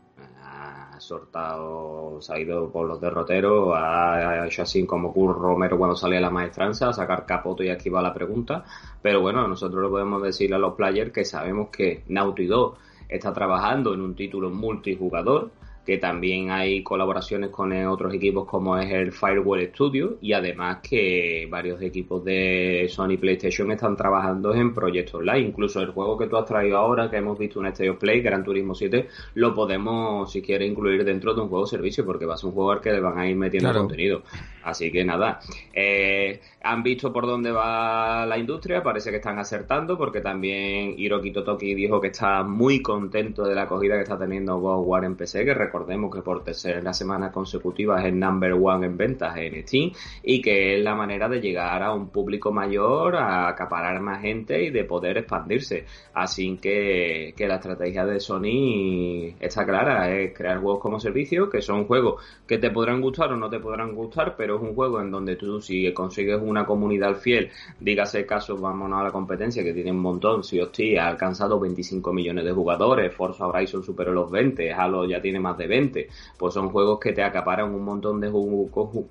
Ha 0.42 1.00
sortado, 1.00 2.20
se 2.22 2.34
ha 2.34 2.40
ido 2.40 2.72
por 2.72 2.88
los 2.88 3.00
derroteros, 3.00 3.72
ha 3.76 4.48
hecho 4.48 4.64
así 4.64 4.84
como 4.88 5.14
Kurt 5.14 5.38
Romero 5.38 5.78
cuando 5.78 5.96
salía 5.96 6.20
la 6.20 6.32
maestranza, 6.32 6.90
a 6.90 6.94
sacar 6.94 7.24
capoto 7.28 7.62
y 7.64 7.70
aquí 7.70 7.90
va 7.90 8.02
la 8.02 8.16
pregunta. 8.16 8.66
Pero 9.00 9.22
bueno, 9.22 9.48
nosotros 9.48 9.80
lo 9.80 9.92
podemos 9.92 10.24
decir 10.24 10.56
a 10.56 10.58
los 10.58 10.74
players 10.74 11.12
que 11.12 11.24
sabemos 11.24 11.70
que 11.70 12.04
Naughty 12.08 12.48
Dog 12.48 12.78
está 13.10 13.34
trabajando 13.34 13.94
en 13.94 14.02
un 14.02 14.16
título 14.16 14.50
multijugador 14.50 15.52
que 15.86 15.98
también 15.98 16.52
hay 16.52 16.82
colaboraciones 16.84 17.50
con 17.52 17.72
otros 17.86 18.14
equipos 18.14 18.46
como 18.46 18.78
es 18.78 18.92
el 18.92 19.12
Firewall 19.12 19.68
Studio 19.68 20.18
y 20.22 20.34
además 20.34 20.80
que 20.82 21.48
varios 21.50 21.82
equipos 21.82 22.24
de 22.24 22.88
Sony 22.90 23.18
PlayStation 23.20 23.72
están 23.72 23.96
trabajando 23.96 24.54
en 24.54 24.74
proyectos 24.74 25.16
online. 25.16 25.48
Incluso 25.48 25.82
el 25.82 25.92
juego 25.92 26.18
que 26.18 26.28
tú 26.28 26.38
has 26.38 26.46
traído 26.46 26.78
ahora, 26.78 27.10
que 27.10 27.18
hemos 27.18 27.38
visto 27.38 27.60
en 27.60 27.68
este 27.68 27.92
Play, 27.94 28.22
Gran 28.22 28.44
Turismo 28.44 28.74
7, 28.74 29.08
lo 29.36 29.54
podemos, 29.54 30.32
si 30.32 30.42
quieres, 30.42 30.70
incluir 30.70 31.04
dentro 31.04 31.34
de 31.34 31.42
un 31.42 31.50
juego 31.50 31.68
servicio 31.68 32.06
porque 32.06 32.26
va 32.26 32.34
a 32.34 32.38
ser 32.38 32.50
un 32.50 32.56
juego 32.56 32.72
al 32.72 32.82
que 32.82 32.92
le 32.92 33.00
van 33.00 33.20
a 33.20 33.30
ir 33.30 33.36
metiendo 33.36 33.72
contenido. 33.74 34.24
Así 34.64 34.92
que 34.92 35.06
nada, 35.06 35.40
eh, 35.74 36.40
han 36.64 36.82
visto 36.82 37.14
por 37.14 37.28
dónde 37.28 37.52
va 37.52 38.26
la 38.26 38.38
industria, 38.38 38.82
parece 38.82 39.12
que 39.12 39.18
están 39.18 39.38
acertando 39.38 39.98
porque 39.98 40.22
también 40.22 40.96
Hiroki 40.98 41.32
Totoki 41.32 41.76
dijo 41.76 42.02
que 42.02 42.08
está 42.08 42.44
muy 42.44 42.82
contento 42.82 43.44
de 43.44 43.54
la 43.54 43.64
acogida 43.64 43.96
que 43.96 44.02
está 44.02 44.18
teniendo 44.18 44.58
God 44.58 44.84
War 44.86 45.06
en 45.06 45.16
PC, 45.16 45.46
que 45.46 45.54
recordemos 45.76 46.14
que 46.14 46.22
por 46.22 46.44
tercera 46.44 46.94
semana 46.94 47.32
consecutiva 47.32 48.00
es 48.00 48.06
el 48.06 48.18
number 48.18 48.54
one 48.54 48.86
en 48.86 48.96
ventas 48.96 49.36
en 49.38 49.62
Steam 49.68 49.92
y 50.24 50.42
que 50.42 50.78
es 50.78 50.84
la 50.84 50.96
manera 50.96 51.28
de 51.28 51.42
llegar 51.42 51.84
a 51.84 51.94
un 51.94 52.10
público 52.10 52.52
mayor, 52.52 53.18
a 53.18 53.50
acaparar 53.50 54.00
más 54.00 54.22
gente 54.22 54.64
y 54.64 54.70
de 54.70 54.86
poder 54.86 55.18
expandirse. 55.18 55.86
Así 56.14 56.58
que, 56.58 57.34
que 57.36 57.48
la 57.48 57.56
estrategia 57.56 58.06
de 58.06 58.20
Sony 58.22 59.36
está 59.40 59.66
clara, 59.66 60.18
es 60.18 60.34
crear 60.34 60.60
juegos 60.60 60.80
como 60.80 61.00
servicio, 61.00 61.50
que 61.50 61.62
son 61.62 61.86
juegos 61.86 62.24
que 62.48 62.58
te 62.58 62.72
podrán 62.72 63.02
gustar 63.02 63.34
o 63.34 63.36
no 63.36 63.50
te 63.50 63.60
podrán 63.60 63.94
gustar, 63.94 64.36
pero 64.38 64.56
es 64.56 64.62
un 64.62 64.76
juego 64.76 65.02
en 65.02 65.12
donde 65.12 65.36
tú 65.36 65.60
si 65.60 65.92
consigues 65.94 66.40
una 66.42 66.66
comunidad 66.66 67.16
fiel, 67.16 67.52
dígase 67.80 68.26
caso, 68.26 68.58
vámonos 68.58 69.02
a 69.02 69.04
la 69.04 69.12
competencia 69.12 69.64
que 69.64 69.74
tiene 69.74 69.92
un 69.92 70.00
montón, 70.00 70.44
si 70.44 70.60
hostia, 70.60 71.06
ha 71.06 71.10
alcanzado 71.10 71.60
25 71.60 72.14
millones 72.14 72.46
de 72.46 72.52
jugadores, 72.52 73.14
Forza 73.14 73.48
Horizon 73.48 73.84
superó 73.84 74.14
los 74.14 74.32
20, 74.32 74.72
Halo 74.72 75.06
ya 75.06 75.22
tiene 75.22 75.40
más 75.40 75.58
de 75.58 75.65
20, 75.68 76.08
pues 76.38 76.54
son 76.54 76.70
juegos 76.70 77.00
que 77.00 77.14
te 77.14 77.24
acaparan 77.24 77.74
un 77.74 77.84
montón 77.84 78.20
de, 78.20 78.32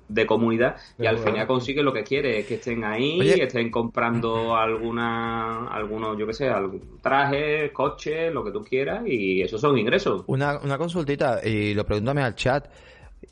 de 0.07 0.25
comunidad 0.25 0.75
y 0.97 1.05
al 1.05 1.17
final 1.17 1.47
consigue 1.47 1.83
lo 1.83 1.93
que 1.93 2.03
quiere, 2.03 2.39
es 2.39 2.45
que 2.45 2.55
estén 2.55 2.83
ahí, 2.83 3.19
estén 3.29 3.69
comprando 3.69 4.55
alguna, 4.55 5.67
algunos, 5.67 6.17
yo 6.17 6.27
que 6.27 6.33
sé, 6.33 6.49
algún 6.49 6.99
traje, 7.01 7.71
coche, 7.71 8.31
lo 8.31 8.43
que 8.43 8.51
tú 8.51 8.63
quieras 8.63 9.03
y 9.05 9.41
esos 9.41 9.61
son 9.61 9.77
ingresos. 9.77 10.23
Una, 10.27 10.59
una 10.59 10.77
consultita 10.77 11.41
y 11.43 11.73
lo 11.73 11.85
pregúntame 11.85 12.21
al 12.21 12.35
chat. 12.35 12.67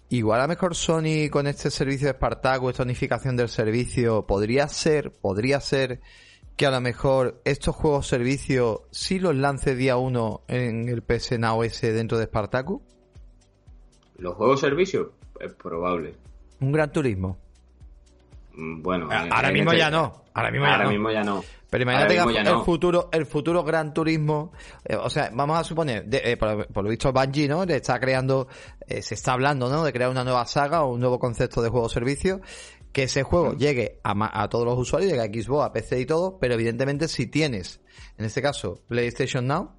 Igual 0.10 0.42
a 0.42 0.48
mejor 0.48 0.76
Sony 0.76 1.30
con 1.32 1.48
este 1.48 1.70
servicio 1.70 2.08
de 2.08 2.14
Spartacus, 2.14 2.72
esta 2.72 2.84
unificación 2.84 3.36
del 3.36 3.50
servicio, 3.50 4.26
podría 4.26 4.68
ser, 4.68 5.12
podría 5.12 5.60
ser 5.60 6.02
que 6.56 6.66
a 6.66 6.72
lo 6.72 6.82
mejor 6.82 7.42
estos 7.46 7.76
juegos 7.76 8.08
servicio 8.08 8.88
sí 8.92 9.20
los 9.20 9.36
lance 9.36 9.76
día 9.76 9.98
uno 9.98 10.44
en 10.48 10.88
el 10.88 11.02
PS 11.02 11.40
Now 11.40 11.64
dentro 11.64 12.18
de 12.18 12.26
Spartacus. 12.26 12.82
¿Los 14.24 14.36
juegos 14.36 14.62
servicio? 14.62 15.12
Es 15.40 15.52
probable. 15.54 16.16
Un 16.62 16.72
gran 16.72 16.92
turismo. 16.94 17.38
Mm, 18.56 18.82
Bueno, 18.82 19.10
Ah, 19.12 19.28
ahora 19.30 19.52
mismo 19.52 19.72
este- 19.72 19.80
ya 19.80 19.92
no. 19.92 20.24
Ahora 20.34 20.50
mismo 20.50 20.66
ya 20.66 20.78
no. 20.84 20.90
mismo 20.90 21.12
ya 21.12 21.24
no. 21.24 21.44
Pero 21.70 21.84
imagínate 21.84 22.14
que 22.16 22.38
el 22.40 22.44
no. 22.46 22.64
futuro, 22.64 23.10
el 23.12 23.26
futuro 23.26 23.64
Gran 23.64 23.94
Turismo, 23.94 24.52
eh, 24.86 24.96
o 24.96 25.10
sea, 25.10 25.30
vamos 25.34 25.60
a 25.60 25.64
suponer, 25.64 26.06
de- 26.06 26.22
eh, 26.24 26.38
por, 26.38 26.68
por 26.68 26.84
lo 26.84 26.90
visto 26.90 27.12
Bungie, 27.12 27.48
¿no? 27.50 27.66
Le 27.66 27.78
está 27.78 28.00
creando, 28.00 28.48
eh, 28.88 29.02
se 29.02 29.16
está 29.16 29.34
hablando, 29.34 29.68
¿no? 29.70 29.84
De 29.84 29.92
crear 29.92 30.10
una 30.12 30.24
nueva 30.24 30.46
saga 30.46 30.84
o 30.84 30.94
un 30.94 31.00
nuevo 31.00 31.18
concepto 31.20 31.62
de 31.64 31.70
juego 31.70 31.90
servicio, 31.90 32.42
que 32.92 33.04
ese 33.04 33.24
juego 33.24 33.54
llegue 33.58 34.00
a, 34.04 34.44
a 34.44 34.48
todos 34.50 34.66
los 34.66 34.78
usuarios, 34.78 35.12
llegue 35.12 35.24
a 35.24 35.44
Xbox, 35.44 35.66
a 35.66 35.74
PC 35.74 36.00
y 36.00 36.06
todo, 36.06 36.38
pero 36.40 36.54
evidentemente 36.54 37.08
si 37.08 37.26
tienes, 37.26 37.82
en 38.20 38.26
este 38.26 38.42
caso, 38.44 38.80
PlayStation 38.88 39.48
Now, 39.48 39.72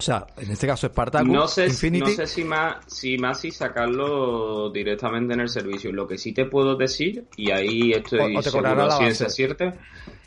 o 0.00 0.02
sea, 0.02 0.26
en 0.38 0.50
este 0.50 0.66
caso 0.66 0.86
Spartacus, 0.88 1.32
No 1.32 1.46
sé, 1.46 1.66
Infinity, 1.66 2.00
no 2.00 2.08
sé 2.08 2.26
si 2.26 2.44
más, 2.44 2.76
si 2.86 3.18
más 3.18 3.40
si 3.40 3.50
sacarlo 3.50 4.70
directamente 4.70 5.34
en 5.34 5.40
el 5.40 5.48
servicio. 5.50 5.92
Lo 5.92 6.08
que 6.08 6.16
sí 6.16 6.32
te 6.32 6.46
puedo 6.46 6.76
decir, 6.76 7.26
y 7.36 7.50
ahí 7.50 7.92
estoy 7.92 8.36
O- 8.36 8.38
o 8.38 8.42
te 8.42 8.50
seguro 8.50 8.74
la 8.86 9.10
cierto, 9.12 9.72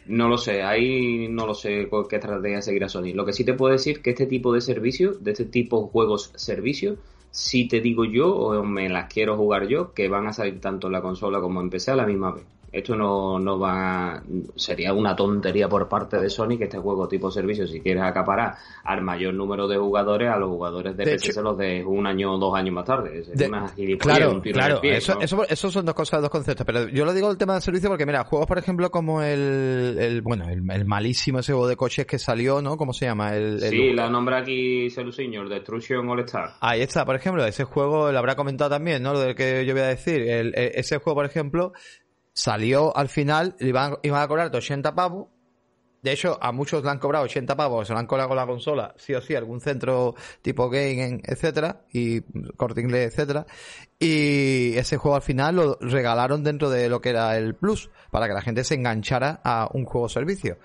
no 0.05 0.27
lo 0.29 0.37
sé, 0.37 0.61
ahí 0.61 1.27
no 1.29 1.47
lo 1.47 1.55
sé 1.55 1.89
qué 2.09 2.15
estrategia 2.17 2.61
seguirá 2.61 2.89
Sony. 2.89 3.13
Lo 3.15 3.25
que 3.25 3.33
sí 3.33 3.43
te 3.43 3.53
puedo 3.53 3.71
decir 3.73 4.01
que 4.03 4.11
este 4.11 4.27
tipo 4.27 4.53
de 4.53 4.61
servicio, 4.61 5.13
de 5.13 5.31
este 5.31 5.45
tipo 5.45 5.81
de 5.81 5.89
juegos 5.89 6.31
servicio, 6.35 6.97
si 7.31 7.67
te 7.67 7.81
digo 7.81 8.05
yo, 8.05 8.35
o 8.35 8.63
me 8.63 8.87
las 8.89 9.11
quiero 9.11 9.35
jugar 9.37 9.67
yo, 9.67 9.93
que 9.93 10.07
van 10.09 10.27
a 10.27 10.33
salir 10.33 10.59
tanto 10.61 10.87
en 10.87 10.93
la 10.93 11.01
consola 11.01 11.39
como 11.41 11.59
en 11.61 11.69
PC 11.71 11.89
a 11.91 11.95
la 11.95 12.05
misma 12.05 12.31
vez. 12.33 12.45
Esto 12.73 12.95
no, 12.95 13.37
no 13.37 13.59
va 13.59 14.21
sería 14.55 14.93
una 14.93 15.15
tontería 15.15 15.69
por 15.69 15.87
parte 15.87 16.17
de 16.19 16.27
Sony 16.27 16.57
que 16.57 16.63
este 16.63 16.79
juego 16.79 17.07
tipo 17.07 17.29
servicio, 17.29 17.67
si 17.67 17.79
quieres 17.81 18.01
acaparar 18.01 18.55
al 18.83 19.01
mayor 19.03 19.35
número 19.35 19.67
de 19.67 19.77
jugadores, 19.77 20.27
a 20.31 20.37
los 20.37 20.49
jugadores 20.49 20.97
de, 20.97 21.05
De 21.05 21.11
PC 21.11 21.27
hecho- 21.27 21.33
se 21.33 21.41
los 21.43 21.55
de 21.55 21.85
un 21.85 22.07
año 22.07 22.33
o 22.33 22.37
dos 22.39 22.55
años 22.55 22.73
más 22.73 22.85
tarde. 22.85 23.23
Sería 23.23 23.35
De- 23.35 23.47
una 23.47 23.73
claro, 23.99 24.31
un 24.31 24.41
tiro 24.41 24.57
el 24.59 24.65
claro, 24.65 24.81
pie, 24.81 24.97
eso, 24.97 25.13
¿no? 25.13 25.21
eso, 25.21 25.43
eso 25.47 25.69
son 25.69 25.85
dos 25.85 25.93
cosas, 25.93 26.19
dos 26.19 26.31
conceptos, 26.31 26.65
pero 26.65 26.87
yo 26.89 27.05
lo 27.05 27.13
digo 27.13 27.29
el 27.29 27.37
tema 27.37 27.53
del 27.53 27.61
servicio 27.61 27.89
porque 27.89 28.07
mira, 28.07 28.23
juegos 28.23 28.47
por 28.47 28.57
ejemplo 28.57 28.89
como 28.89 29.21
el, 29.21 29.95
el 29.99 30.21
bueno, 30.23 30.49
el, 30.49 30.63
el 30.71 30.85
malísimo 30.85 31.39
ese 31.39 31.53
juego 31.53 31.67
de 31.67 31.75
coches 31.75 32.07
que 32.07 32.17
salió, 32.17 32.59
¿no? 32.61 32.75
¿Cómo 32.75 32.91
se 32.91 33.05
llama? 33.05 33.35
El, 33.35 33.61
el- 33.63 33.69
Sí, 33.69 33.93
la 33.93 34.09
nombra 34.09 34.39
aquí 34.39 34.89
Celusiñor, 34.89 35.47
Destruction 35.47 36.09
All 36.09 36.21
Star. 36.21 36.53
Ahí 36.59 36.81
está, 36.81 37.05
por 37.05 37.15
ejemplo, 37.15 37.45
ese 37.45 37.65
juego 37.65 38.11
lo 38.11 38.17
habrá 38.17 38.35
comentado 38.35 38.71
también, 38.71 39.03
¿no? 39.03 39.13
Lo 39.13 39.19
del 39.19 39.35
que 39.35 39.63
yo 39.63 39.73
voy 39.73 39.83
a 39.83 39.87
decir. 39.89 40.21
El- 40.23 40.53
el- 40.57 40.71
ese 40.73 40.97
juego, 40.97 41.15
por 41.17 41.25
ejemplo, 41.25 41.71
salió 42.33 42.95
al 42.95 43.09
final, 43.09 43.55
iban, 43.59 43.97
iban 44.03 44.21
a 44.21 44.27
cobrar 44.27 44.55
80 44.55 44.95
pavos. 44.95 45.27
De 46.01 46.11
hecho, 46.11 46.37
a 46.41 46.51
muchos 46.51 46.83
le 46.83 46.89
han 46.89 46.99
cobrado 46.99 47.23
80 47.23 47.55
pavos, 47.55 47.87
se 47.87 47.93
lo 47.93 47.99
han 47.99 48.07
cobrado 48.07 48.27
con 48.27 48.35
la 48.35 48.45
consola, 48.45 48.93
sí 48.97 49.13
o 49.13 49.21
sí, 49.21 49.35
algún 49.35 49.61
centro 49.61 50.15
tipo 50.41 50.69
game, 50.69 51.21
etcétera, 51.23 51.85
y 51.93 52.19
corte 52.57 52.81
inglés, 52.81 53.13
etcétera. 53.13 53.45
Y 53.99 54.75
ese 54.75 54.97
juego 54.97 55.15
al 55.15 55.21
final 55.21 55.55
lo 55.55 55.77
regalaron 55.79 56.43
dentro 56.43 56.69
de 56.69 56.89
lo 56.89 56.99
que 56.99 57.11
era 57.11 57.37
el 57.37 57.55
Plus, 57.55 57.89
para 58.11 58.27
que 58.27 58.33
la 58.33 58.41
gente 58.41 58.65
se 58.65 58.75
enganchara 58.75 59.39
a 59.45 59.69
un 59.73 59.85
juego 59.85 60.09
servicio. 60.09 60.57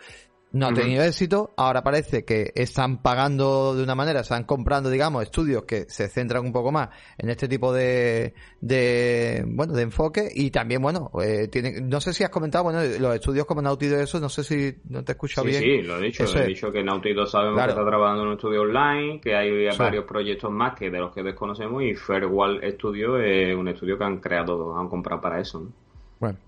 No 0.51 0.69
ha 0.69 0.73
tenido 0.73 1.03
éxito, 1.05 1.53
ahora 1.59 1.83
parece 1.83 2.25
que 2.25 2.53
están 2.55 3.03
pagando 3.03 3.75
de 3.77 3.83
una 3.83 3.95
manera, 3.95 4.21
están 4.21 4.45
comprando, 4.45 4.89
digamos, 4.89 5.23
estudios 5.23 5.65
que 5.65 5.85
se 5.91 6.09
centran 6.09 6.43
un 6.43 6.53
poco 6.53 6.73
más 6.73 6.89
en 7.19 7.29
este 7.29 7.49
tipo 7.49 7.71
de, 7.71 8.33
de 8.63 9.45
bueno, 9.47 9.75
de 9.75 9.83
enfoque 9.83 10.27
y 10.35 10.51
también, 10.51 10.81
bueno, 10.81 11.11
eh, 11.23 11.49
tiene, 11.49 11.83
no 11.83 12.01
sé 12.01 12.15
si 12.15 12.25
has 12.25 12.31
comentado, 12.31 12.65
bueno, 12.65 12.81
los 12.99 13.15
estudios 13.15 13.45
como 13.45 13.61
Naughty 13.61 13.89
Dog 13.89 14.01
eso, 14.01 14.21
no 14.21 14.31
sé 14.31 14.43
si 14.43 14.75
no 14.89 15.05
te 15.05 15.13
he 15.13 15.15
escuchado 15.15 15.47
Sí, 15.47 15.51
bien. 15.51 15.63
sí, 15.63 15.83
lo 15.87 15.99
he 15.99 16.03
dicho. 16.07 16.25
Eso 16.25 16.39
he 16.39 16.43
es. 16.43 16.49
dicho 16.49 16.73
que 16.73 16.83
Naughty 16.83 17.15
sabemos 17.27 17.55
Claro. 17.57 17.75
que 17.75 17.81
está 17.81 17.87
trabajando 17.91 18.23
en 18.23 18.29
un 18.29 18.35
estudio 18.37 18.63
online, 18.63 19.21
que 19.21 19.37
hay 19.37 19.71
Sí. 19.71 19.79
varios 19.79 20.07
proyectos 20.07 20.51
más 20.51 20.75
que 20.79 20.89
de 20.91 20.99
los 20.99 21.13
que 21.13 21.23
desconocemos 21.23 21.83
y 21.83 21.95
Fairwall 21.95 22.63
Studio 22.73 23.19
es 23.21 23.55
un 23.55 23.69
estudio 23.69 23.99
que 23.99 24.05
han 24.05 24.19
creado, 24.19 24.79
han 24.79 24.89
comprado 24.89 25.21
para 25.21 25.41
eso. 25.41 25.61
¿no? 25.61 25.73
Bueno. 26.21 26.39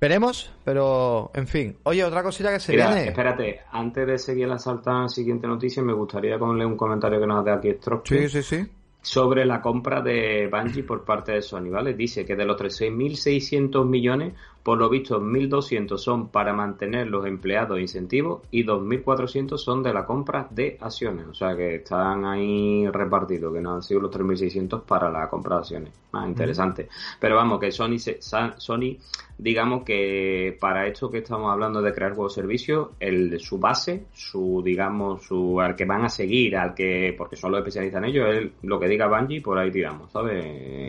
Veremos, 0.00 0.50
pero, 0.64 1.30
en 1.34 1.46
fin. 1.46 1.76
Oye, 1.82 2.02
otra 2.04 2.22
cosita 2.22 2.50
que 2.52 2.58
se 2.60 2.72
Mira, 2.72 2.86
viene. 2.94 3.08
espérate, 3.08 3.60
antes 3.72 4.06
de 4.06 4.16
seguir 4.18 4.48
la 4.48 4.58
salta 4.58 5.06
siguiente 5.08 5.46
noticia, 5.46 5.82
me 5.82 5.92
gustaría 5.92 6.38
ponerle 6.38 6.64
un 6.64 6.76
comentario 6.76 7.20
que 7.20 7.26
nos 7.26 7.40
hace 7.42 7.50
aquí 7.50 7.72
Stroke 7.74 8.06
Sí, 8.08 8.28
sí, 8.30 8.42
sí. 8.42 8.66
sobre 9.02 9.44
la 9.44 9.60
compra 9.60 10.00
de 10.00 10.48
Bungie 10.50 10.84
por 10.84 11.04
parte 11.04 11.32
de 11.32 11.42
Sony, 11.42 11.68
¿vale? 11.70 11.92
Dice 11.92 12.24
que 12.24 12.34
de 12.34 12.46
los 12.46 12.56
6.600 12.58 13.84
millones, 13.86 14.32
por 14.62 14.78
lo 14.78 14.88
visto 14.88 15.20
1.200 15.20 15.96
son 16.02 16.28
para 16.28 16.52
mantener 16.52 17.06
los 17.08 17.26
empleados 17.26 17.78
e 17.78 17.82
incentivos 17.82 18.42
y 18.50 18.64
2.400 18.64 19.56
son 19.56 19.82
de 19.82 19.92
la 19.94 20.04
compra 20.06 20.46
de 20.50 20.76
acciones. 20.80 21.26
O 21.28 21.34
sea 21.34 21.56
que 21.56 21.76
están 21.76 22.24
ahí 22.24 22.86
repartidos, 22.88 23.52
que 23.54 23.60
no 23.60 23.74
han 23.74 23.82
sido 23.82 24.00
los 24.00 24.10
3.600 24.10 24.82
para 24.82 25.10
la 25.10 25.28
compra 25.28 25.56
de 25.56 25.60
acciones. 25.60 25.92
Más 26.12 26.28
interesante. 26.28 26.88
Pero 27.20 27.36
vamos, 27.36 27.60
que 27.60 27.70
Sony, 27.70 27.98
se- 27.98 28.18
Sony, 28.20 28.96
digamos 29.38 29.84
que 29.84 30.56
para 30.60 30.86
esto 30.88 31.08
que 31.10 31.18
estamos 31.18 31.50
hablando 31.52 31.80
de 31.80 31.92
crear 31.94 32.14
juegos 32.14 32.34
servicios, 32.34 32.88
el, 32.98 33.38
su 33.40 33.58
base, 33.58 34.06
su, 34.12 34.60
digamos, 34.64 35.22
su, 35.22 35.60
al 35.60 35.76
que 35.76 35.84
van 35.84 36.04
a 36.04 36.08
seguir, 36.08 36.56
al 36.56 36.74
que, 36.74 37.14
porque 37.16 37.36
son 37.36 37.52
los 37.52 37.58
especialistas 37.60 38.02
en 38.02 38.08
ello, 38.08 38.26
es 38.26 38.50
lo 38.62 38.78
que 38.80 38.88
diga 38.88 39.06
Bungie, 39.06 39.40
por 39.40 39.56
ahí 39.58 39.70
tiramos, 39.70 40.10
¿sabes? 40.10 40.44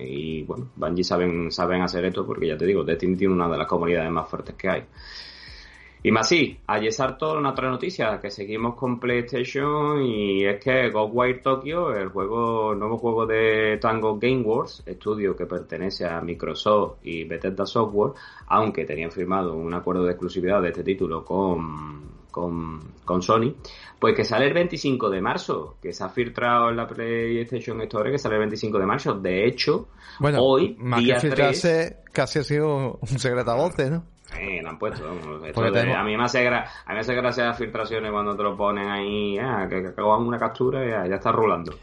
Y 0.10 0.42
bueno, 0.44 0.70
Bungie 0.76 1.04
saben, 1.04 1.52
saben 1.52 1.82
hacer 1.84 2.04
esto 2.06 2.26
porque 2.26 2.48
ya 2.48 2.58
te 2.58 2.66
digo, 2.66 2.84
Destiny 2.84 3.16
tiene 3.16 3.34
una 3.36 3.48
de 3.48 3.58
las 3.62 3.70
comunidades 3.70 4.12
más 4.12 4.28
fuertes 4.28 4.55
que 4.55 4.70
hay. 4.70 4.84
Y 6.03 6.12
más 6.12 6.30
sí, 6.30 6.57
ayer 6.66 6.91
saltó 6.91 7.38
una 7.38 7.51
otra 7.51 7.70
noticia, 7.70 8.20
que 8.20 8.32
seguimos 8.32 8.74
con 8.74 8.99
PlayStation 8.99 10.01
y 10.01 10.43
es 10.43 10.59
que 10.59 10.89
Ghostwire 10.89 11.41
Tokyo, 11.43 11.93
el 11.93 12.09
juego, 12.09 12.74
nuevo 12.74 12.97
juego 12.97 13.28
de 13.28 13.78
Tango 13.80 14.18
Gameworks, 14.18 14.82
estudio 14.88 15.36
que 15.36 15.45
pertenece 15.45 16.07
a 16.07 16.20
Microsoft 16.22 16.97
y 17.03 17.24
Bethesda 17.26 17.68
Software, 17.68 18.14
aunque 18.47 18.84
tenían 18.84 19.12
firmado 19.12 19.53
un 19.53 19.76
acuerdo 19.76 20.03
de 20.05 20.14
exclusividad 20.14 20.59
de 20.64 20.70
este 20.70 20.84
título 20.84 21.24
con, 21.24 22.01
con, 22.32 22.80
con 23.05 23.22
Sony, 23.22 23.53
pues 24.02 24.16
que 24.16 24.26
sale 24.26 24.47
el 24.47 24.54
25 24.54 25.10
de 25.12 25.22
marzo, 25.22 25.78
que 25.82 25.93
se 25.93 26.04
ha 26.04 26.10
filtrado 26.10 26.70
en 26.72 26.76
la 26.78 26.88
PlayStation 26.88 27.80
Store 27.82 28.12
que 28.12 28.18
sale 28.18 28.36
el 28.36 28.39
25 28.39 28.80
de 28.80 28.86
marzo. 28.88 29.14
De 29.14 29.45
hecho, 29.47 29.89
Bueno, 30.20 30.39
hoy, 30.41 30.76
más 30.80 31.02
día 31.04 31.16
que 31.16 31.30
3, 31.30 31.32
filtrarse, 31.62 31.97
casi 32.12 32.39
ha 32.39 32.43
sido 32.43 32.97
un 32.99 33.20
secreto 33.20 33.52
a 33.52 33.56
voces, 33.56 33.91
¿no? 33.91 34.04
Sí, 34.34 34.60
lo 34.62 34.70
han 34.70 34.80
puesto. 34.80 35.04
vamos, 35.06 35.41
de- 35.43 35.93
A 35.93 36.04
mí 36.04 36.18
me 36.18 36.24
hace 36.24 36.43
gra- 36.49 36.66
a 36.86 36.89
mí 36.89 36.93
me 36.95 36.99
hace 37.02 37.14
gracia 37.14 37.45
las 37.45 37.58
filtraciones 37.58 38.12
cuando 38.12 38.36
te 38.36 38.41
lo 38.43 38.56
ponen 38.58 38.88
ahí, 38.89 39.38
ah, 39.38 39.68
que, 39.70 39.82
que 39.82 39.88
acaban 39.89 40.22
una 40.22 40.39
captura 40.39 40.84
y 40.86 40.89
ya, 40.89 41.06
ya 41.08 41.16
está 41.16 41.32
rulando. 41.32 41.74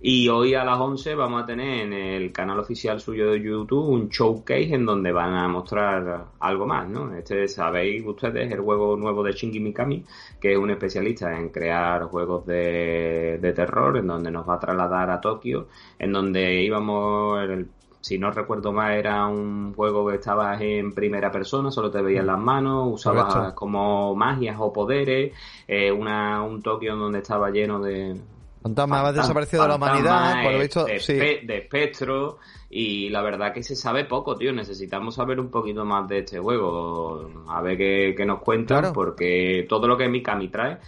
Y 0.00 0.28
hoy 0.28 0.54
a 0.54 0.64
las 0.64 0.78
11 0.78 1.16
vamos 1.16 1.42
a 1.42 1.46
tener 1.46 1.80
en 1.80 1.92
el 1.92 2.32
canal 2.32 2.60
oficial 2.60 3.00
suyo 3.00 3.32
de 3.32 3.42
YouTube 3.42 3.88
un 3.88 4.08
showcase 4.08 4.72
en 4.74 4.86
donde 4.86 5.10
van 5.10 5.34
a 5.34 5.48
mostrar 5.48 6.34
algo 6.38 6.66
más, 6.66 6.88
¿no? 6.88 7.12
Este, 7.16 7.48
sabéis 7.48 8.06
ustedes, 8.06 8.52
el 8.52 8.60
juego 8.60 8.96
nuevo 8.96 9.24
de 9.24 9.32
Shinji 9.32 9.58
Mikami, 9.58 10.04
que 10.40 10.52
es 10.52 10.58
un 10.58 10.70
especialista 10.70 11.36
en 11.36 11.48
crear 11.50 12.04
juegos 12.04 12.46
de, 12.46 13.38
de 13.42 13.52
terror, 13.52 13.96
en 13.98 14.06
donde 14.06 14.30
nos 14.30 14.48
va 14.48 14.54
a 14.54 14.60
trasladar 14.60 15.10
a 15.10 15.20
Tokio, 15.20 15.66
en 15.98 16.12
donde 16.12 16.62
íbamos, 16.62 17.40
el- 17.42 17.72
si 18.00 18.18
no 18.18 18.30
recuerdo 18.30 18.72
mal, 18.72 18.92
era 18.92 19.26
un 19.26 19.74
juego 19.74 20.06
que 20.08 20.14
estabas 20.16 20.60
en 20.60 20.94
primera 20.94 21.32
persona, 21.32 21.72
solo 21.72 21.90
te 21.90 22.00
veías 22.00 22.24
las 22.24 22.38
manos, 22.38 22.86
usabas 22.92 23.26
Correcto. 23.34 23.54
como 23.56 24.14
magias 24.14 24.56
o 24.60 24.72
poderes, 24.72 25.34
eh, 25.66 25.90
una, 25.90 26.42
un 26.44 26.62
Tokio 26.62 26.92
en 26.92 27.00
donde 27.00 27.18
estaba 27.18 27.50
lleno 27.50 27.80
de, 27.80 28.16
Fantasma, 28.62 29.00
ha 29.06 29.12
desaparecido 29.12 29.62
de 29.62 29.68
la 29.68 29.76
humanidad, 29.76 30.42
por 30.42 30.52
lo 30.52 30.58
visto, 30.58 30.84
de, 30.84 30.98
sí. 31.00 31.14
de 31.14 31.58
espectro 31.58 32.38
y 32.70 33.08
la 33.08 33.22
verdad 33.22 33.52
que 33.52 33.62
se 33.62 33.76
sabe 33.76 34.04
poco, 34.04 34.36
tío. 34.36 34.52
Necesitamos 34.52 35.14
saber 35.14 35.40
un 35.40 35.50
poquito 35.50 35.84
más 35.84 36.08
de 36.08 36.18
este 36.18 36.38
juego, 36.38 37.30
a 37.48 37.62
ver 37.62 37.76
qué, 37.78 38.14
qué 38.16 38.26
nos 38.26 38.40
cuentan, 38.40 38.80
Claro. 38.80 38.92
porque 38.94 39.66
todo 39.68 39.86
lo 39.86 39.96
que 39.96 40.08
Mikami 40.08 40.48
trae 40.48 40.78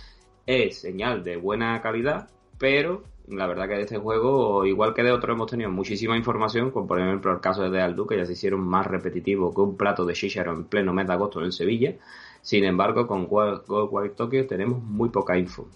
es 0.46 0.80
señal 0.80 1.22
de 1.22 1.36
buena 1.36 1.80
calidad, 1.80 2.28
pero 2.58 3.04
la 3.28 3.46
verdad 3.46 3.68
que 3.68 3.74
de 3.74 3.82
este 3.82 3.98
juego, 3.98 4.66
igual 4.66 4.92
que 4.92 5.04
de 5.04 5.12
otros, 5.12 5.34
hemos 5.36 5.48
tenido 5.50 5.70
muchísima 5.70 6.16
información, 6.16 6.72
como 6.72 6.88
por 6.88 7.00
ejemplo 7.00 7.32
el 7.32 7.40
caso 7.40 7.70
de 7.70 7.80
Aldu, 7.80 8.06
que 8.06 8.16
ya 8.16 8.26
se 8.26 8.32
hicieron 8.32 8.60
más 8.60 8.86
repetitivo 8.86 9.54
que 9.54 9.60
un 9.60 9.76
plato 9.76 10.04
de 10.04 10.14
Shisharo 10.14 10.52
en 10.52 10.64
pleno 10.64 10.92
mes 10.92 11.06
de 11.06 11.12
agosto 11.12 11.40
en 11.44 11.52
Sevilla. 11.52 11.94
Sin 12.42 12.64
embargo, 12.64 13.06
con 13.06 13.26
Ghostwire 13.26 14.14
Tokyo 14.16 14.46
tenemos 14.46 14.82
muy 14.82 15.10
poca 15.10 15.38
info. 15.38 15.68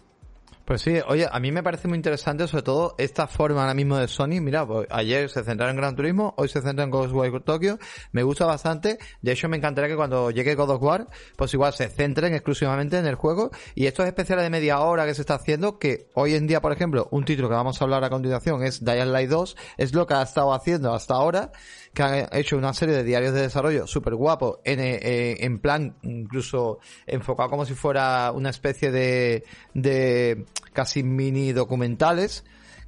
Pues 0.65 0.81
sí, 0.81 0.99
oye, 1.09 1.29
a 1.31 1.41
mí 1.41 1.53
me 1.53 1.63
parece 1.63 1.89
muy 1.89 1.97
interesante 1.97 2.49
sobre 2.49 2.63
todo 2.63 2.95
esta 2.97 3.27
forma 3.27 3.61
ahora 3.61 3.75
mismo 3.75 3.99
de 3.99 4.09
Sony. 4.09 4.41
Mira, 4.41 4.67
pues 4.67 4.87
ayer 4.91 5.29
se 5.29 5.45
centraron 5.45 5.75
en 5.75 5.77
Gran 5.77 5.95
Turismo, 5.95 6.33
hoy 6.39 6.49
se 6.49 6.63
centran 6.63 6.87
en 6.87 6.91
Ghostwire 6.91 7.41
Tokyo. 7.41 7.79
Me 8.13 8.23
gusta 8.23 8.47
bastante. 8.47 8.99
De 9.21 9.33
hecho, 9.33 9.47
me 9.51 9.59
encantaría 9.59 9.91
que 9.91 9.97
cuando 9.97 10.31
llegue 10.31 10.55
God 10.55 10.71
of 10.71 10.83
War, 10.83 11.07
pues 11.37 11.53
igual 11.53 11.75
se 11.75 11.89
centren 11.91 12.33
exclusivamente 12.33 12.99
en 12.99 13.05
el 13.05 13.15
juego. 13.15 13.51
Y 13.75 13.85
estos 13.85 14.07
especiales 14.07 14.43
de 14.43 14.49
media 14.49 14.81
hora 14.81 15.05
que 15.05 15.15
se 15.15 15.21
está 15.21 15.35
haciendo, 15.35 15.79
que 15.79 16.09
hoy 16.15 16.35
en 16.35 16.47
día, 16.47 16.63
por 16.63 16.73
ejemplo, 16.73 17.09
un 17.11 17.27
título 17.27 17.51
que 17.51 17.57
vamos 17.57 17.79
a 17.79 17.85
hablar 17.85 18.03
a 18.03 18.09
continuación 18.09 18.63
es 18.63 18.83
Dying 18.83 19.13
Light 19.13 19.29
2, 19.29 19.57
es 19.77 19.93
lo 19.93 20.07
que 20.07 20.15
ha 20.15 20.23
estado 20.23 20.55
haciendo 20.55 20.95
hasta 20.95 21.13
ahora 21.13 21.53
que 21.95 22.03
han 22.03 22.29
hecho 22.33 22.59
una 22.59 22.75
serie 22.75 22.95
de 22.95 23.05
diarios 23.05 23.33
de 23.33 23.43
desarrollo 23.43 23.87
súper 23.87 24.15
guapos, 24.15 24.59
en, 24.65 24.81
eh, 24.81 25.37
en 25.45 25.59
plan 25.61 25.97
incluso 26.03 26.81
enfocado 27.07 27.51
como 27.51 27.65
si 27.65 27.75
fuera 27.75 28.33
una 28.33 28.51
especie 28.51 28.91
de, 28.91 29.45
de 29.73 30.45
casi 30.73 31.03
mini 31.03 31.53
documentales 31.53 32.45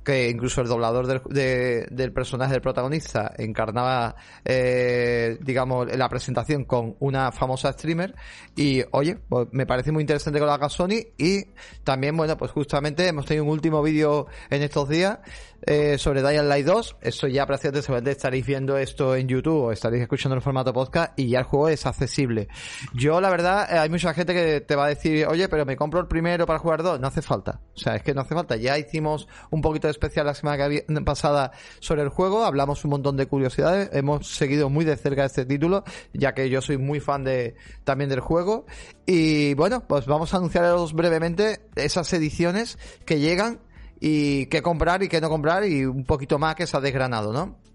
que 0.06 0.30
incluso 0.30 0.60
el 0.60 0.68
doblador 0.68 1.20
del, 1.26 2.12
personaje 2.12 2.52
del 2.52 2.60
protagonista 2.60 3.32
encarnaba, 3.36 4.14
eh, 4.44 5.36
digamos, 5.40 5.88
la 5.96 6.08
presentación 6.08 6.64
con 6.64 6.94
una 7.00 7.32
famosa 7.32 7.72
streamer. 7.72 8.14
Y 8.54 8.84
oye, 8.92 9.18
pues 9.28 9.48
me 9.50 9.66
parece 9.66 9.90
muy 9.90 10.02
interesante 10.02 10.38
que 10.38 10.46
lo 10.46 10.52
haga 10.52 10.68
Sony. 10.68 11.08
Y 11.18 11.46
también, 11.82 12.16
bueno, 12.16 12.36
pues 12.36 12.52
justamente 12.52 13.08
hemos 13.08 13.26
tenido 13.26 13.42
un 13.46 13.50
último 13.50 13.82
vídeo 13.82 14.28
en 14.48 14.62
estos 14.62 14.88
días 14.88 15.18
eh, 15.62 15.98
sobre 15.98 16.22
Dying 16.22 16.48
Light 16.48 16.66
2. 16.66 16.98
Eso 17.00 17.26
ya 17.26 17.44
prácticamente 17.44 18.12
estaréis 18.12 18.46
viendo 18.46 18.78
esto 18.78 19.16
en 19.16 19.26
YouTube 19.26 19.64
o 19.64 19.72
estaréis 19.72 20.02
escuchando 20.02 20.36
en 20.36 20.42
formato 20.42 20.72
podcast 20.72 21.18
y 21.18 21.30
ya 21.30 21.40
el 21.40 21.44
juego 21.46 21.68
es 21.68 21.84
accesible. 21.84 22.46
Yo, 22.94 23.20
la 23.20 23.30
verdad, 23.30 23.66
eh, 23.68 23.78
hay 23.78 23.90
mucha 23.90 24.14
gente 24.14 24.32
que 24.34 24.60
te 24.60 24.76
va 24.76 24.86
a 24.86 24.88
decir, 24.88 25.26
oye, 25.26 25.48
pero 25.48 25.66
me 25.66 25.76
compro 25.76 25.98
el 25.98 26.06
primero 26.06 26.46
para 26.46 26.60
jugar 26.60 26.84
dos. 26.84 27.00
No 27.00 27.08
hace 27.08 27.22
falta. 27.22 27.60
O 27.74 27.78
sea, 27.78 27.96
es 27.96 28.04
que 28.04 28.14
no 28.14 28.20
hace 28.20 28.34
falta. 28.34 28.54
Ya 28.54 28.78
hicimos 28.78 29.26
un 29.50 29.60
poquito 29.60 29.88
de 29.88 29.95
especial 29.96 30.26
la 30.26 30.34
semana 30.34 30.68
pasada 31.04 31.52
sobre 31.80 32.02
el 32.02 32.08
juego, 32.08 32.44
hablamos 32.44 32.84
un 32.84 32.90
montón 32.90 33.16
de 33.16 33.26
curiosidades, 33.26 33.90
hemos 33.92 34.28
seguido 34.28 34.70
muy 34.70 34.84
de 34.84 34.96
cerca 34.96 35.24
este 35.24 35.44
título, 35.44 35.84
ya 36.12 36.34
que 36.34 36.48
yo 36.48 36.60
soy 36.60 36.78
muy 36.78 37.00
fan 37.00 37.24
de 37.24 37.56
también 37.84 38.10
del 38.10 38.20
juego. 38.20 38.66
Y 39.06 39.54
bueno, 39.54 39.84
pues 39.86 40.06
vamos 40.06 40.32
a 40.32 40.36
anunciaros 40.36 40.92
brevemente 40.92 41.60
esas 41.74 42.12
ediciones 42.12 42.78
que 43.04 43.20
llegan 43.20 43.60
y 44.00 44.46
qué 44.46 44.62
comprar 44.62 45.02
y 45.02 45.08
qué 45.08 45.20
no 45.20 45.28
comprar 45.28 45.64
y 45.64 45.84
un 45.84 46.04
poquito 46.04 46.38
más 46.38 46.54
que 46.54 46.66
se 46.66 46.76
ha 46.76 46.80
desgranado, 46.80 47.32
¿no? 47.32 47.65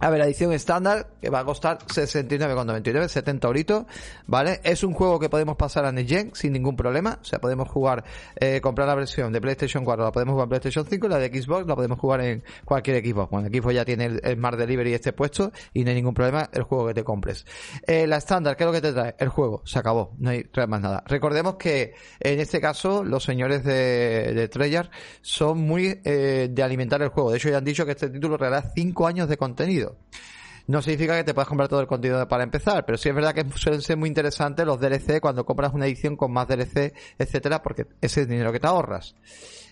A 0.00 0.10
ver, 0.10 0.20
la 0.20 0.26
edición 0.26 0.52
estándar, 0.52 1.08
que 1.20 1.28
va 1.28 1.40
a 1.40 1.44
costar 1.44 1.78
69,99, 1.78 3.08
70 3.08 3.48
euritos, 3.48 3.84
¿vale? 4.26 4.60
Es 4.62 4.84
un 4.84 4.92
juego 4.92 5.18
que 5.18 5.28
podemos 5.28 5.56
pasar 5.56 5.84
a 5.84 5.92
Next 5.92 6.36
sin 6.36 6.52
ningún 6.52 6.76
problema. 6.76 7.18
O 7.20 7.24
sea, 7.24 7.40
podemos 7.40 7.68
jugar, 7.68 8.04
eh, 8.36 8.60
comprar 8.60 8.86
la 8.86 8.94
versión 8.94 9.32
de 9.32 9.40
PlayStation 9.40 9.84
4, 9.84 10.04
la 10.04 10.12
podemos 10.12 10.34
jugar 10.34 10.44
en 10.46 10.50
PlayStation 10.50 10.86
5, 10.88 11.08
la 11.08 11.18
de 11.18 11.28
Xbox 11.28 11.66
la 11.66 11.74
podemos 11.74 11.98
jugar 11.98 12.20
en 12.20 12.44
cualquier 12.64 13.04
Xbox. 13.04 13.30
Bueno, 13.30 13.48
el 13.48 13.52
equipo 13.52 13.72
ya 13.72 13.84
tiene 13.84 14.04
el, 14.22 14.36
Smart 14.36 14.56
Delivery 14.56 14.94
este 14.94 15.12
puesto 15.12 15.50
y 15.72 15.82
no 15.82 15.90
hay 15.90 15.96
ningún 15.96 16.14
problema 16.14 16.48
el 16.52 16.62
juego 16.62 16.86
que 16.86 16.94
te 16.94 17.02
compres. 17.02 17.44
Eh, 17.86 18.06
la 18.06 18.18
estándar, 18.18 18.56
¿qué 18.56 18.62
es 18.62 18.66
lo 18.66 18.72
que 18.72 18.80
te 18.80 18.92
trae? 18.92 19.16
El 19.18 19.28
juego, 19.28 19.62
se 19.64 19.80
acabó, 19.80 20.14
no 20.18 20.30
hay 20.30 20.48
más 20.68 20.80
nada. 20.80 21.02
Recordemos 21.06 21.56
que 21.56 21.94
en 22.20 22.38
este 22.38 22.60
caso 22.60 23.02
los 23.02 23.24
señores 23.24 23.64
de, 23.64 24.32
de 24.34 24.48
Treyarch 24.48 24.90
son 25.22 25.58
muy 25.58 26.00
eh, 26.04 26.48
de 26.50 26.62
alimentar 26.62 27.02
el 27.02 27.08
juego. 27.08 27.32
De 27.32 27.38
hecho, 27.38 27.48
ya 27.48 27.58
han 27.58 27.64
dicho 27.64 27.84
que 27.84 27.92
este 27.92 28.10
título 28.10 28.36
regalará 28.36 28.72
5 28.74 29.06
años 29.06 29.28
de 29.28 29.36
contenido. 29.36 29.87
No 30.66 30.82
significa 30.82 31.16
que 31.16 31.24
te 31.24 31.32
puedas 31.32 31.48
comprar 31.48 31.68
todo 31.68 31.80
el 31.80 31.86
contenido 31.86 32.28
para 32.28 32.44
empezar, 32.44 32.84
pero 32.84 32.98
sí 32.98 33.08
es 33.08 33.14
verdad 33.14 33.34
que 33.34 33.44
suelen 33.56 33.80
ser 33.80 33.96
muy 33.96 34.08
interesantes 34.08 34.66
los 34.66 34.78
DLC 34.78 35.18
cuando 35.20 35.46
compras 35.46 35.72
una 35.72 35.86
edición 35.86 36.14
con 36.14 36.30
más 36.30 36.46
DLC, 36.46 36.92
etcétera, 37.18 37.62
porque 37.62 37.86
ese 38.02 38.22
es 38.22 38.28
dinero 38.28 38.52
que 38.52 38.60
te 38.60 38.66
ahorras. 38.66 39.14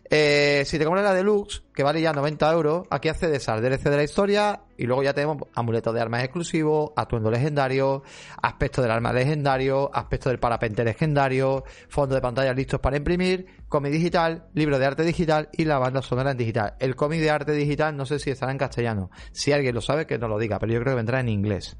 Eh, 0.09 0.62
si 0.64 0.78
te 0.78 0.84
compras 0.84 1.04
la 1.04 1.14
deluxe, 1.14 1.62
que 1.74 1.82
vale 1.82 2.00
ya 2.00 2.12
90 2.12 2.52
euros, 2.52 2.86
aquí 2.90 3.09
accedes 3.09 3.48
al 3.48 3.61
DLC 3.61 3.84
de 3.84 3.96
la 3.96 4.02
historia 4.04 4.61
y 4.76 4.84
luego 4.84 5.02
ya 5.02 5.12
tenemos 5.12 5.38
amuletos 5.54 5.92
de 5.94 6.00
armas 6.00 6.22
exclusivos, 6.22 6.92
atuendo 6.96 7.30
legendario, 7.30 8.02
aspecto 8.40 8.82
del 8.82 8.90
arma 8.90 9.12
legendario, 9.12 9.90
aspecto 9.92 10.28
del 10.28 10.38
parapente 10.38 10.84
legendario, 10.84 11.64
fondo 11.88 12.14
de 12.14 12.20
pantalla 12.20 12.52
listos 12.52 12.80
para 12.80 12.96
imprimir, 12.96 13.46
cómic 13.68 13.92
digital, 13.92 14.48
libro 14.54 14.78
de 14.78 14.86
arte 14.86 15.02
digital 15.02 15.48
y 15.52 15.64
la 15.64 15.78
banda 15.78 16.02
sonora 16.02 16.30
en 16.30 16.36
digital. 16.36 16.74
El 16.78 16.94
cómic 16.94 17.20
de 17.20 17.30
arte 17.30 17.52
digital 17.52 17.96
no 17.96 18.07
sé 18.07 18.18
si 18.18 18.30
estará 18.30 18.52
en 18.52 18.59
castellano. 18.59 19.11
Si 19.32 19.52
alguien 19.52 19.74
lo 19.74 19.80
sabe, 19.80 20.07
que 20.07 20.18
no 20.18 20.28
lo 20.28 20.38
diga, 20.38 20.59
pero 20.59 20.72
yo 20.72 20.80
creo 20.80 20.92
que 20.92 20.96
vendrá 20.96 21.20
en 21.20 21.28
inglés. 21.28 21.76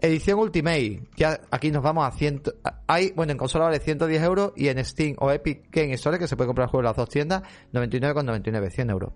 Edición 0.00 0.38
Ultimate, 0.38 1.02
ya 1.16 1.40
aquí 1.50 1.70
nos 1.70 1.82
vamos 1.82 2.06
a 2.06 2.12
100. 2.12 2.42
Hay, 2.86 3.12
bueno, 3.16 3.32
en 3.32 3.38
consola 3.38 3.64
vale 3.64 3.80
110 3.80 4.22
euros 4.22 4.52
y 4.54 4.68
en 4.68 4.84
Steam 4.84 5.16
o 5.18 5.30
Epic 5.30 5.64
Game 5.70 5.92
Store, 5.94 6.18
que 6.18 6.28
se 6.28 6.36
puede 6.36 6.46
comprar 6.46 6.66
el 6.66 6.70
juego 6.70 6.82
en 6.82 6.86
las 6.86 6.96
dos 6.96 7.08
tiendas, 7.08 7.42
99,99, 7.72 8.70
100 8.70 8.90
euros. 8.90 9.12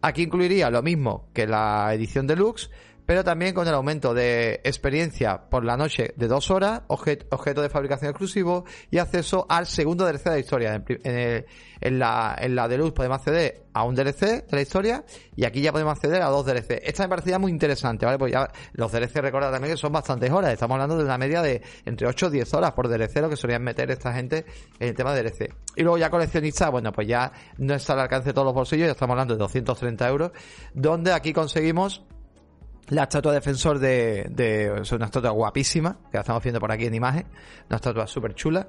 Aquí 0.00 0.22
incluiría 0.22 0.70
lo 0.70 0.82
mismo 0.82 1.28
que 1.34 1.46
la 1.46 1.92
edición 1.92 2.26
deluxe, 2.26 2.70
pero 3.06 3.24
también 3.24 3.54
con 3.54 3.68
el 3.68 3.74
aumento 3.74 4.14
de 4.14 4.60
experiencia 4.64 5.48
por 5.50 5.64
la 5.64 5.76
noche 5.76 6.14
de 6.16 6.28
dos 6.28 6.50
horas, 6.50 6.82
objeto, 6.88 7.62
de 7.62 7.68
fabricación 7.68 8.10
exclusivo 8.10 8.64
y 8.90 8.98
acceso 8.98 9.46
al 9.48 9.66
segundo 9.66 10.06
DLC 10.06 10.24
de 10.24 10.30
la 10.30 10.38
historia. 10.38 10.74
En, 10.74 11.44
en, 11.80 11.98
la, 11.98 12.36
en 12.38 12.54
la 12.54 12.68
Deluxe 12.68 12.92
podemos 12.92 13.18
acceder 13.18 13.64
a 13.74 13.84
un 13.84 13.94
DLC 13.94 14.46
de 14.46 14.56
la 14.56 14.62
historia 14.62 15.04
y 15.36 15.44
aquí 15.44 15.60
ya 15.60 15.72
podemos 15.72 15.92
acceder 15.92 16.22
a 16.22 16.28
dos 16.28 16.46
DLC. 16.46 16.80
Esta 16.82 17.02
me 17.02 17.08
parecía 17.10 17.38
muy 17.38 17.50
interesante, 17.50 18.06
¿vale? 18.06 18.18
Pues 18.18 18.32
ya 18.32 18.48
los 18.72 18.90
DLC 18.90 19.16
recordad 19.16 19.52
también 19.52 19.74
que 19.74 19.78
son 19.78 19.92
bastantes 19.92 20.30
horas, 20.30 20.52
estamos 20.52 20.76
hablando 20.76 20.96
de 20.96 21.04
una 21.04 21.18
media 21.18 21.42
de 21.42 21.60
entre 21.84 22.06
8 22.06 22.26
o 22.26 22.30
10 22.30 22.54
horas 22.54 22.72
por 22.72 22.88
DLC 22.88 23.16
lo 23.20 23.28
que 23.28 23.36
solían 23.36 23.62
meter 23.62 23.90
esta 23.90 24.14
gente 24.14 24.46
en 24.78 24.88
el 24.88 24.94
tema 24.94 25.12
de 25.12 25.22
DLC. 25.22 25.52
Y 25.76 25.82
luego 25.82 25.98
ya 25.98 26.08
coleccionista, 26.08 26.70
bueno, 26.70 26.92
pues 26.92 27.08
ya 27.08 27.32
no 27.58 27.74
está 27.74 27.92
al 27.94 28.00
alcance 28.00 28.28
de 28.28 28.32
todos 28.32 28.46
los 28.46 28.54
bolsillos, 28.54 28.86
ya 28.86 28.92
estamos 28.92 29.12
hablando 29.12 29.34
de 29.34 29.38
230 29.38 30.08
euros, 30.08 30.30
donde 30.72 31.12
aquí 31.12 31.32
conseguimos 31.32 32.04
la 32.88 33.04
estatua 33.04 33.32
defensor 33.32 33.78
de, 33.78 34.26
de 34.30 34.82
es 34.82 34.92
una 34.92 35.06
estatua 35.06 35.30
guapísima, 35.30 35.96
que 36.10 36.16
la 36.18 36.20
estamos 36.20 36.42
viendo 36.42 36.60
por 36.60 36.70
aquí 36.70 36.86
en 36.86 36.94
imagen, 36.94 37.26
una 37.68 37.76
estatua 37.76 38.06
súper 38.06 38.34
chula. 38.34 38.68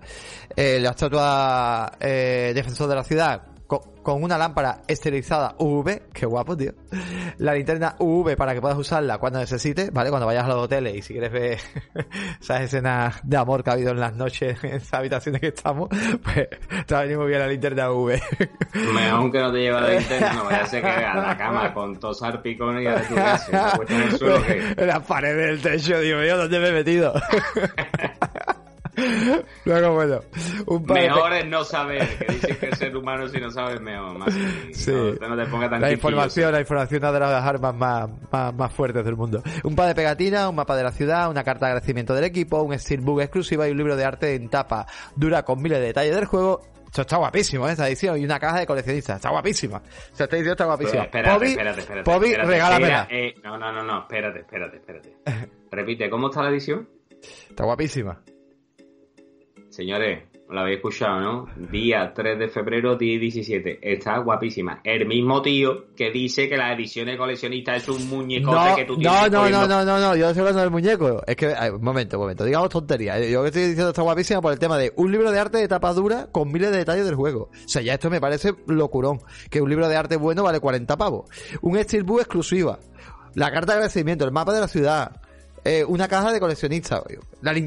Eh, 0.55 0.79
la 0.79 0.91
estatua 0.91 1.91
eh, 1.99 2.51
defensor 2.55 2.87
de 2.87 2.95
la 2.95 3.03
ciudad, 3.03 3.41
con, 3.67 4.23
una 4.23 4.37
lámpara 4.37 4.81
esterilizada 4.87 5.55
UV, 5.57 6.11
qué 6.13 6.25
guapo, 6.25 6.55
tío. 6.55 6.73
La 7.37 7.53
linterna 7.53 7.95
UV 7.99 8.35
para 8.35 8.53
que 8.53 8.61
puedas 8.61 8.77
usarla 8.77 9.17
cuando 9.17 9.39
necesites, 9.39 9.91
¿vale? 9.91 10.09
Cuando 10.09 10.27
vayas 10.27 10.45
a 10.45 10.49
los 10.49 10.57
hoteles 10.57 10.95
y 10.95 11.01
si 11.01 11.13
quieres 11.13 11.31
ver 11.31 11.59
esas 12.41 12.61
escenas 12.61 13.19
de 13.23 13.37
amor 13.37 13.63
que 13.63 13.71
ha 13.71 13.73
habido 13.73 13.91
en 13.91 13.99
las 13.99 14.15
noches 14.15 14.63
en 14.63 14.73
esas 14.73 14.93
habitaciones 14.93 15.41
que 15.41 15.47
estamos, 15.47 15.89
pues 16.23 16.47
te 16.85 16.93
va 16.93 16.99
a 16.99 17.03
venir 17.03 17.17
muy 17.17 17.27
bien 17.27 17.39
la 17.39 17.47
linterna 17.47 17.91
UV. 17.91 18.19
Mejor 18.73 19.31
que 19.31 19.39
no 19.39 19.51
te 19.51 19.59
lleva 19.59 19.81
la 19.81 19.89
linterna, 19.89 20.33
no 20.33 20.45
vaya 20.45 20.61
a 20.61 20.67
ser 20.67 20.81
que 20.81 20.87
a 20.87 21.15
la 21.15 21.37
cama 21.37 21.73
con 21.73 21.99
tosar 21.99 22.41
picones 22.41 22.83
y 22.83 22.87
a 22.87 23.07
tu 23.07 23.15
casa, 23.15 23.79
en 23.87 24.01
el 24.01 24.17
suelo 24.17 24.43
que... 24.43 24.75
En 24.77 24.87
las 24.87 25.03
paredes 25.05 25.61
del 25.61 25.61
techo, 25.61 25.99
digo 25.99 26.21
yo, 26.23 26.37
¿dónde 26.37 26.59
me 26.59 26.69
he 26.69 26.71
metido? 26.71 27.13
Luego, 29.65 29.93
bueno, 29.93 30.19
un 30.67 30.85
Mejor 30.85 31.33
es 31.33 31.45
no 31.47 31.63
saber, 31.63 32.17
que 32.17 32.33
dicen 32.33 32.57
que 32.57 32.65
el 32.67 32.75
ser 32.75 32.95
humano 32.95 33.27
si 33.27 33.39
no 33.39 33.51
sabe 33.51 33.79
mejor. 33.79 34.17
Más 34.17 34.33
sí. 34.73 34.91
No, 34.91 35.35
te 35.35 35.45
ponga 35.47 35.69
tan 35.69 35.81
la 35.81 35.91
información, 35.91 36.51
la 36.51 36.61
información 36.61 37.01
de 37.01 37.19
las 37.19 37.43
armas 37.43 37.75
más, 37.75 38.09
más, 38.53 38.73
fuertes 38.73 39.03
del 39.03 39.15
mundo. 39.15 39.41
Un 39.63 39.75
par 39.75 39.87
de 39.87 39.95
pegatinas, 39.95 40.47
un 40.49 40.55
mapa 40.55 40.75
de 40.75 40.83
la 40.83 40.91
ciudad, 40.91 41.29
una 41.29 41.43
carta 41.43 41.65
de 41.65 41.71
agradecimiento 41.73 42.13
del 42.13 42.23
equipo, 42.23 42.61
un 42.61 42.77
steelbook 42.77 43.21
exclusiva 43.21 43.67
y 43.67 43.71
un 43.71 43.77
libro 43.77 43.95
de 43.95 44.05
arte 44.05 44.35
en 44.35 44.49
tapa 44.49 44.85
dura 45.15 45.43
con 45.43 45.61
miles 45.61 45.79
de 45.79 45.87
detalles 45.87 46.15
del 46.15 46.25
juego. 46.25 46.61
Esto 46.85 47.01
está 47.01 47.17
guapísimo, 47.17 47.67
¿eh? 47.67 47.71
esta 47.73 47.87
edición. 47.89 48.17
Y 48.17 48.23
una 48.23 48.39
caja 48.39 48.59
de 48.59 48.65
coleccionistas. 48.65 49.17
Está 49.17 49.29
guapísima. 49.29 49.79
O 49.79 50.15
sea, 50.15 50.23
esta 50.23 50.37
edición 50.37 50.53
está 50.53 50.65
guapísima. 50.65 51.03
espérate, 51.03 51.45
espérate, 51.47 51.81
espérate. 51.81 52.09
Pobi, 52.09 52.33
regálamela. 52.33 53.07
Eh, 53.11 53.35
no, 53.43 53.57
no, 53.57 53.73
no, 53.73 53.83
no. 53.83 53.99
Espérate, 53.99 54.39
espérate, 54.39 54.77
espérate. 54.77 55.17
Repite, 55.71 56.09
¿cómo 56.09 56.29
está 56.29 56.43
la 56.43 56.51
edición? 56.51 56.87
Está 57.49 57.65
guapísima. 57.65 58.21
Señores, 59.75 60.23
lo 60.49 60.61
habéis 60.61 60.77
escuchado, 60.77 61.19
¿no? 61.19 61.47
Día 61.69 62.13
3 62.15 62.39
de 62.39 62.47
febrero, 62.47 62.95
día 62.95 63.19
17. 63.19 63.79
Está 63.81 64.19
guapísima. 64.19 64.79
El 64.85 65.05
mismo 65.05 65.41
tío 65.41 65.93
que 65.97 66.11
dice 66.11 66.47
que 66.47 66.55
las 66.55 66.77
ediciones 66.77 67.17
coleccionistas 67.17 67.83
es 67.83 67.89
un 67.89 68.07
muñecote 68.07 68.73
que 68.77 68.85
tú 68.85 68.97
tienes. 68.97 69.29
No, 69.29 69.49
no, 69.49 69.49
no, 69.49 69.67
no, 69.67 69.83
no, 69.83 69.99
no, 69.99 70.15
yo 70.15 70.23
no 70.23 70.29
estoy 70.29 70.39
hablando 70.39 70.61
del 70.61 70.71
muñeco. 70.71 71.21
Es 71.27 71.35
que, 71.35 71.47
un 71.73 71.83
momento, 71.83 72.15
un 72.15 72.23
momento, 72.23 72.45
digamos 72.45 72.69
tontería. 72.69 73.19
Yo 73.19 73.41
que 73.41 73.47
estoy 73.47 73.63
diciendo 73.63 73.89
está 73.89 74.01
guapísima 74.01 74.39
por 74.41 74.53
el 74.53 74.59
tema 74.59 74.77
de 74.77 74.93
un 74.95 75.11
libro 75.11 75.29
de 75.29 75.39
arte 75.39 75.57
de 75.57 75.67
tapa 75.67 75.91
dura 75.91 76.27
con 76.31 76.49
miles 76.49 76.71
de 76.71 76.77
detalles 76.77 77.03
del 77.03 77.15
juego. 77.15 77.49
O 77.51 77.67
sea, 77.67 77.81
ya 77.81 77.95
esto 77.95 78.09
me 78.09 78.21
parece 78.21 78.53
locurón. 78.67 79.19
Que 79.49 79.59
un 79.59 79.69
libro 79.69 79.89
de 79.89 79.97
arte 79.97 80.15
bueno 80.15 80.43
vale 80.43 80.61
40 80.61 80.95
pavos. 80.95 81.29
Un 81.61 81.77
Steelbook 81.77 82.21
exclusiva. 82.21 82.79
La 83.33 83.51
carta 83.51 83.73
de 83.73 83.79
agradecimiento, 83.79 84.23
el 84.23 84.31
mapa 84.31 84.53
de 84.53 84.61
la 84.61 84.69
ciudad, 84.69 85.19
eh, 85.67 85.83
una 85.83 86.07
caja 86.07 86.31
de 86.31 86.39
coleccionista. 86.39 87.01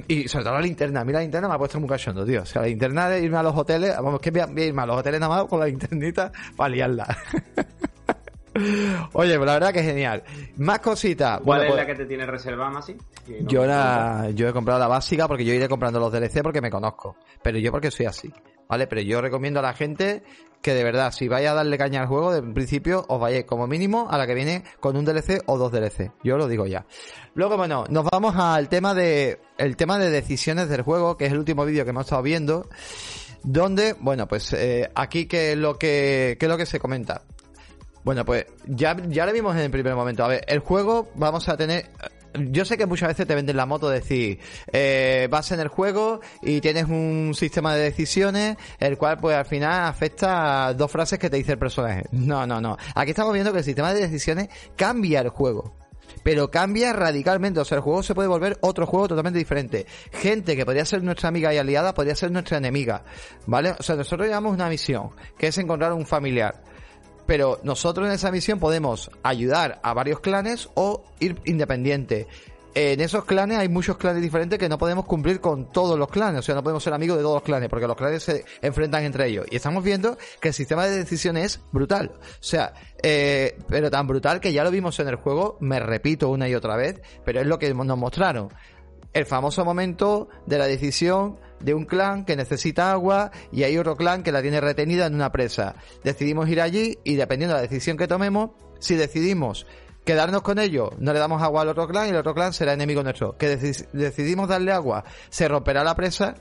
y 0.06 0.28
sobre 0.28 0.44
todo 0.44 0.54
la 0.54 0.60
linterna. 0.60 1.00
A 1.00 1.04
mí 1.04 1.12
la 1.12 1.20
linterna 1.20 1.48
me 1.48 1.54
ha 1.54 1.58
puesto 1.58 1.80
muy 1.80 1.88
cachondo, 1.88 2.24
tío. 2.24 2.42
O 2.42 2.46
sea, 2.46 2.62
la 2.62 2.68
linterna 2.68 3.08
de 3.08 3.20
irme 3.20 3.38
a 3.38 3.42
los 3.42 3.56
hoteles, 3.56 3.96
vamos, 3.96 4.20
que 4.20 4.30
voy 4.30 4.40
a 4.40 4.66
irme 4.66 4.82
a 4.82 4.86
los 4.86 4.98
hoteles 4.98 5.18
nada 5.18 5.36
más 5.36 5.46
con 5.46 5.58
la 5.58 5.66
linternita 5.66 6.30
para 6.56 6.68
liarla. 6.70 7.18
Oye, 9.12 9.36
pues 9.36 9.46
la 9.46 9.52
verdad 9.54 9.72
que 9.72 9.80
es 9.80 9.86
genial. 9.86 10.22
Más 10.58 10.78
cositas. 10.78 11.40
¿Cuál 11.40 11.62
es 11.62 11.66
pues 11.66 11.80
la 11.80 11.86
que 11.86 11.94
te 11.96 12.06
tiene 12.06 12.24
reservada, 12.24 12.70
Masi? 12.70 12.96
yo, 13.40 13.66
la, 13.66 14.30
yo 14.32 14.48
he 14.48 14.52
comprado 14.52 14.78
la 14.78 14.86
básica 14.86 15.26
porque 15.26 15.44
yo 15.44 15.52
iré 15.52 15.68
comprando 15.68 15.98
los 15.98 16.12
DLC 16.12 16.40
porque 16.42 16.60
me 16.60 16.70
conozco. 16.70 17.16
Pero 17.42 17.58
yo 17.58 17.72
porque 17.72 17.90
soy 17.90 18.06
así. 18.06 18.32
¿Vale? 18.68 18.86
Pero 18.86 19.00
yo 19.00 19.20
recomiendo 19.20 19.60
a 19.60 19.62
la 19.62 19.72
gente 19.72 20.22
que 20.60 20.74
de 20.74 20.84
verdad, 20.84 21.12
si 21.12 21.28
vais 21.28 21.48
a 21.48 21.54
darle 21.54 21.78
caña 21.78 22.02
al 22.02 22.08
juego, 22.08 22.32
de 22.32 22.42
principio 22.42 23.04
os 23.08 23.20
vayáis 23.20 23.44
como 23.44 23.66
mínimo 23.66 24.08
a 24.10 24.18
la 24.18 24.26
que 24.26 24.34
viene 24.34 24.64
con 24.80 24.96
un 24.96 25.04
DLC 25.04 25.42
o 25.46 25.56
dos 25.56 25.72
DLC. 25.72 26.12
Yo 26.24 26.36
lo 26.36 26.48
digo 26.48 26.66
ya. 26.66 26.84
Luego, 27.34 27.56
bueno, 27.56 27.84
nos 27.88 28.04
vamos 28.04 28.34
al 28.36 28.68
tema 28.68 28.94
de, 28.94 29.40
el 29.56 29.76
tema 29.76 29.98
de 29.98 30.10
decisiones 30.10 30.68
del 30.68 30.82
juego, 30.82 31.16
que 31.16 31.26
es 31.26 31.32
el 31.32 31.38
último 31.38 31.64
vídeo 31.64 31.84
que 31.84 31.90
hemos 31.90 32.06
estado 32.06 32.22
viendo, 32.22 32.68
donde, 33.44 33.94
bueno, 34.00 34.26
pues 34.26 34.52
eh, 34.52 34.90
aquí 34.94 35.26
que 35.26 35.54
lo 35.54 35.78
que, 35.78 36.36
qué 36.38 36.46
es 36.46 36.50
lo 36.50 36.58
que 36.58 36.66
se 36.66 36.80
comenta. 36.80 37.22
Bueno, 38.04 38.24
pues 38.24 38.46
ya, 38.66 38.96
ya 39.08 39.26
lo 39.26 39.32
vimos 39.32 39.54
en 39.54 39.62
el 39.62 39.70
primer 39.70 39.94
momento. 39.94 40.24
A 40.24 40.28
ver, 40.28 40.44
el 40.48 40.60
juego 40.60 41.10
vamos 41.14 41.48
a 41.48 41.56
tener 41.56 41.90
yo 42.50 42.64
sé 42.64 42.76
que 42.76 42.86
muchas 42.86 43.08
veces 43.08 43.26
te 43.26 43.34
venden 43.34 43.56
la 43.56 43.66
moto 43.66 43.88
decir, 43.88 44.38
eh, 44.72 45.28
vas 45.30 45.50
en 45.52 45.60
el 45.60 45.68
juego 45.68 46.20
y 46.42 46.60
tienes 46.60 46.84
un 46.84 47.32
sistema 47.34 47.74
de 47.74 47.82
decisiones, 47.82 48.56
el 48.78 48.96
cual 48.98 49.18
pues 49.18 49.36
al 49.36 49.46
final 49.46 49.86
afecta 49.86 50.66
a 50.66 50.74
dos 50.74 50.90
frases 50.90 51.18
que 51.18 51.30
te 51.30 51.36
dice 51.36 51.52
el 51.52 51.58
personaje. 51.58 52.04
No, 52.12 52.46
no, 52.46 52.60
no. 52.60 52.76
Aquí 52.94 53.10
estamos 53.10 53.32
viendo 53.32 53.52
que 53.52 53.58
el 53.58 53.64
sistema 53.64 53.92
de 53.92 54.00
decisiones 54.00 54.48
cambia 54.76 55.20
el 55.20 55.28
juego. 55.28 55.76
Pero 56.22 56.50
cambia 56.50 56.92
radicalmente, 56.92 57.60
o 57.60 57.64
sea, 57.64 57.76
el 57.76 57.82
juego 57.82 58.02
se 58.02 58.14
puede 58.14 58.28
volver 58.28 58.58
otro 58.60 58.86
juego 58.86 59.08
totalmente 59.08 59.38
diferente. 59.38 59.86
Gente 60.12 60.56
que 60.56 60.64
podría 60.64 60.84
ser 60.84 61.02
nuestra 61.02 61.28
amiga 61.28 61.54
y 61.54 61.58
aliada, 61.58 61.94
podría 61.94 62.14
ser 62.14 62.30
nuestra 62.30 62.58
enemiga, 62.58 63.04
¿vale? 63.46 63.74
O 63.78 63.82
sea, 63.82 63.96
nosotros 63.96 64.26
llevamos 64.26 64.54
una 64.54 64.68
misión, 64.68 65.10
que 65.38 65.48
es 65.48 65.58
encontrar 65.58 65.92
un 65.92 66.06
familiar 66.06 66.62
pero 67.28 67.60
nosotros 67.62 68.08
en 68.08 68.14
esa 68.14 68.32
misión 68.32 68.58
podemos 68.58 69.10
ayudar 69.22 69.80
a 69.82 69.92
varios 69.92 70.20
clanes 70.20 70.70
o 70.72 71.04
ir 71.20 71.36
independiente. 71.44 72.26
En 72.74 73.02
esos 73.02 73.26
clanes 73.26 73.58
hay 73.58 73.68
muchos 73.68 73.98
clanes 73.98 74.22
diferentes 74.22 74.58
que 74.58 74.66
no 74.66 74.78
podemos 74.78 75.04
cumplir 75.04 75.38
con 75.38 75.70
todos 75.70 75.98
los 75.98 76.08
clanes, 76.08 76.38
o 76.38 76.42
sea, 76.42 76.54
no 76.54 76.62
podemos 76.62 76.82
ser 76.82 76.94
amigos 76.94 77.18
de 77.18 77.22
todos 77.22 77.34
los 77.34 77.42
clanes, 77.42 77.68
porque 77.68 77.86
los 77.86 77.96
clanes 77.96 78.22
se 78.22 78.46
enfrentan 78.62 79.04
entre 79.04 79.26
ellos. 79.26 79.44
Y 79.50 79.56
estamos 79.56 79.84
viendo 79.84 80.16
que 80.40 80.48
el 80.48 80.54
sistema 80.54 80.86
de 80.86 80.96
decisiones 80.96 81.44
es 81.44 81.60
brutal. 81.70 82.12
O 82.16 82.18
sea, 82.40 82.72
eh, 83.02 83.58
pero 83.68 83.90
tan 83.90 84.06
brutal 84.06 84.40
que 84.40 84.54
ya 84.54 84.64
lo 84.64 84.70
vimos 84.70 84.98
en 84.98 85.08
el 85.08 85.16
juego, 85.16 85.58
me 85.60 85.80
repito 85.80 86.30
una 86.30 86.48
y 86.48 86.54
otra 86.54 86.76
vez, 86.76 86.98
pero 87.26 87.42
es 87.42 87.46
lo 87.46 87.58
que 87.58 87.74
nos 87.74 87.98
mostraron. 87.98 88.48
El 89.12 89.26
famoso 89.26 89.66
momento 89.66 90.30
de 90.46 90.56
la 90.56 90.66
decisión 90.66 91.38
de 91.60 91.74
un 91.74 91.84
clan 91.84 92.24
que 92.24 92.36
necesita 92.36 92.92
agua 92.92 93.30
y 93.52 93.62
hay 93.62 93.76
otro 93.78 93.96
clan 93.96 94.22
que 94.22 94.32
la 94.32 94.42
tiene 94.42 94.60
retenida 94.60 95.06
en 95.06 95.14
una 95.14 95.32
presa. 95.32 95.74
Decidimos 96.04 96.48
ir 96.48 96.60
allí 96.60 96.98
y 97.04 97.16
dependiendo 97.16 97.54
de 97.54 97.62
la 97.62 97.68
decisión 97.68 97.96
que 97.96 98.08
tomemos, 98.08 98.50
si 98.78 98.96
decidimos 98.96 99.66
quedarnos 100.04 100.42
con 100.42 100.58
ellos, 100.58 100.90
no 100.98 101.12
le 101.12 101.18
damos 101.18 101.42
agua 101.42 101.62
al 101.62 101.68
otro 101.68 101.86
clan 101.86 102.06
y 102.06 102.10
el 102.10 102.16
otro 102.16 102.34
clan 102.34 102.52
será 102.52 102.72
enemigo 102.72 103.02
nuestro. 103.02 103.36
Que 103.36 103.56
decidimos 103.56 104.48
darle 104.48 104.72
agua, 104.72 105.04
se 105.28 105.48
romperá 105.48 105.84
la 105.84 105.94
presa 105.94 106.34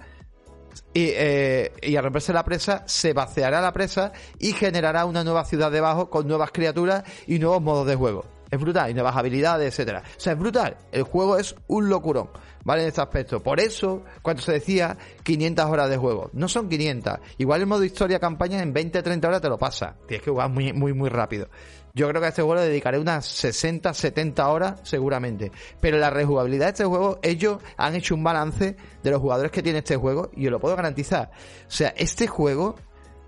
y, 0.93 1.09
eh, 1.13 1.71
y 1.81 1.95
al 1.95 2.03
romperse 2.03 2.31
la 2.31 2.45
presa 2.45 2.83
se 2.87 3.13
vaciará 3.13 3.59
la 3.59 3.73
presa 3.73 4.13
y 4.39 4.53
generará 4.53 5.05
una 5.05 5.23
nueva 5.23 5.43
ciudad 5.43 5.71
debajo 5.71 6.09
con 6.09 6.27
nuevas 6.27 6.51
criaturas 6.51 7.03
y 7.25 7.39
nuevos 7.39 7.61
modos 7.61 7.87
de 7.87 7.95
juego. 7.95 8.25
Es 8.49 8.59
brutal, 8.59 8.89
y 8.89 8.93
nuevas 8.93 9.15
habilidades, 9.15 9.73
etcétera. 9.73 10.03
O 10.05 10.19
sea, 10.19 10.33
es 10.33 10.39
brutal. 10.39 10.77
El 10.91 11.03
juego 11.03 11.37
es 11.37 11.55
un 11.67 11.89
locurón. 11.89 12.29
¿Vale? 12.67 12.81
En 12.81 12.89
este 12.89 12.99
aspecto. 12.99 13.41
Por 13.41 13.61
eso, 13.61 14.03
cuando 14.21 14.43
se 14.43 14.51
decía 14.51 14.97
500 15.23 15.65
horas 15.67 15.89
de 15.89 15.95
juego, 15.95 16.29
no 16.33 16.49
son 16.49 16.67
500. 16.67 17.17
Igual 17.37 17.61
el 17.61 17.67
modo 17.67 17.85
historia 17.85 18.19
campaña 18.19 18.61
en 18.61 18.73
20, 18.73 19.01
30 19.01 19.25
horas 19.25 19.41
te 19.41 19.47
lo 19.47 19.57
pasa. 19.57 19.95
Tienes 20.05 20.21
que 20.21 20.31
jugar 20.31 20.49
muy, 20.49 20.73
muy, 20.73 20.91
muy 20.91 21.07
rápido. 21.07 21.47
Yo 21.93 22.09
creo 22.09 22.19
que 22.19 22.25
a 22.25 22.29
este 22.29 22.41
juego 22.41 22.55
le 22.55 22.67
dedicaré 22.67 22.99
unas 22.99 23.25
60, 23.25 23.93
70 23.93 24.49
horas 24.49 24.81
seguramente. 24.83 25.49
Pero 25.79 25.97
la 25.97 26.09
rejugabilidad 26.09 26.65
de 26.65 26.71
este 26.71 26.83
juego, 26.83 27.19
ellos 27.23 27.59
han 27.77 27.95
hecho 27.95 28.15
un 28.15 28.23
balance 28.25 28.75
de 29.01 29.11
los 29.11 29.21
jugadores 29.21 29.53
que 29.53 29.63
tiene 29.63 29.79
este 29.79 29.95
juego 29.95 30.29
y 30.33 30.43
yo 30.43 30.51
lo 30.51 30.59
puedo 30.59 30.75
garantizar. 30.75 31.31
O 31.67 31.71
sea, 31.71 31.93
este 31.95 32.27
juego 32.27 32.75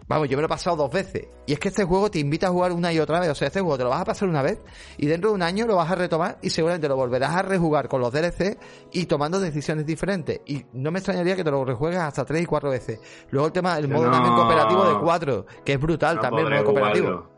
Vamos, 0.09 0.27
yo 0.27 0.37
me 0.37 0.41
lo 0.41 0.47
he 0.47 0.49
pasado 0.49 0.75
dos 0.75 0.91
veces. 0.91 1.27
Y 1.45 1.53
es 1.53 1.59
que 1.59 1.67
este 1.67 1.83
juego 1.83 2.09
te 2.09 2.17
invita 2.17 2.47
a 2.47 2.49
jugar 2.49 2.71
una 2.71 2.91
y 2.91 2.99
otra 2.99 3.19
vez. 3.19 3.29
O 3.29 3.35
sea, 3.35 3.47
este 3.47 3.61
juego 3.61 3.77
te 3.77 3.83
lo 3.83 3.91
vas 3.91 4.01
a 4.01 4.05
pasar 4.05 4.27
una 4.27 4.41
vez 4.41 4.59
y 4.97 5.05
dentro 5.05 5.29
de 5.29 5.35
un 5.35 5.43
año 5.43 5.67
lo 5.67 5.75
vas 5.75 5.91
a 5.91 5.95
retomar 5.95 6.39
y 6.41 6.49
seguramente 6.49 6.87
lo 6.87 6.95
volverás 6.95 7.35
a 7.35 7.43
rejugar 7.43 7.87
con 7.87 8.01
los 8.01 8.11
DLC 8.11 8.57
y 8.91 9.05
tomando 9.05 9.39
decisiones 9.39 9.85
diferentes. 9.85 10.41
Y 10.47 10.65
no 10.73 10.89
me 10.89 10.97
extrañaría 10.97 11.35
que 11.35 11.43
te 11.43 11.51
lo 11.51 11.63
rejuegues 11.63 11.99
hasta 11.99 12.25
tres 12.25 12.41
y 12.41 12.45
cuatro 12.47 12.71
veces. 12.71 12.99
Luego 13.29 13.47
el 13.47 13.53
tema, 13.53 13.77
el 13.77 13.87
modo 13.87 14.09
también 14.09 14.33
cooperativo 14.33 14.83
de 14.89 14.99
cuatro, 14.99 15.45
que 15.63 15.73
es 15.73 15.79
brutal 15.79 16.19
también, 16.19 16.47
el 16.47 16.53
modo 16.53 16.65
cooperativo. 16.65 17.29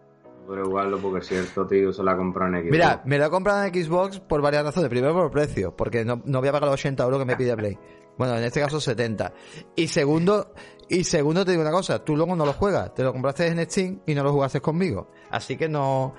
Pero 0.48 0.66
igual 0.66 0.98
porque 1.02 1.20
es 1.20 1.28
cierto, 1.28 1.68
tío, 1.68 1.92
se 1.92 2.04
la 2.04 2.16
comprado 2.16 2.54
en 2.56 2.62
Xbox. 2.62 2.72
Mira, 2.72 3.02
me 3.06 3.18
lo 3.18 3.26
he 3.26 3.30
comprado 3.30 3.64
en 3.64 3.74
Xbox 3.74 4.20
por 4.20 4.42
varias 4.42 4.64
razones. 4.64 4.90
Primero 4.90 5.14
por 5.14 5.30
precio, 5.30 5.76
porque 5.76 6.06
no, 6.06 6.22
no 6.26 6.40
voy 6.40 6.48
a 6.48 6.52
pagar 6.54 6.70
los 6.70 6.74
80 6.74 7.04
euros 7.04 7.20
que 7.20 7.26
me 7.26 7.36
pide 7.36 7.56
Play. 7.56 7.78
Bueno, 8.18 8.38
en 8.38 8.44
este 8.44 8.62
caso 8.62 8.80
70. 8.80 9.34
Y 9.76 9.88
segundo, 9.88 10.54
y 10.90 11.04
segundo 11.04 11.46
te 11.46 11.52
digo 11.52 11.64
una 11.64 11.72
cosa, 11.72 12.04
tú 12.04 12.16
luego 12.16 12.36
no 12.36 12.46
lo 12.46 12.54
juegas, 12.54 12.94
te 12.94 13.04
lo 13.04 13.14
compraste 13.14 13.48
en 13.48 13.64
Steam 13.70 14.02
y 14.06 14.14
no 14.14 14.24
lo 14.24 14.32
jugaste 14.32 14.62
conmigo. 14.62 15.10
Así 15.30 15.58
que 15.58 15.70
no... 15.70 16.14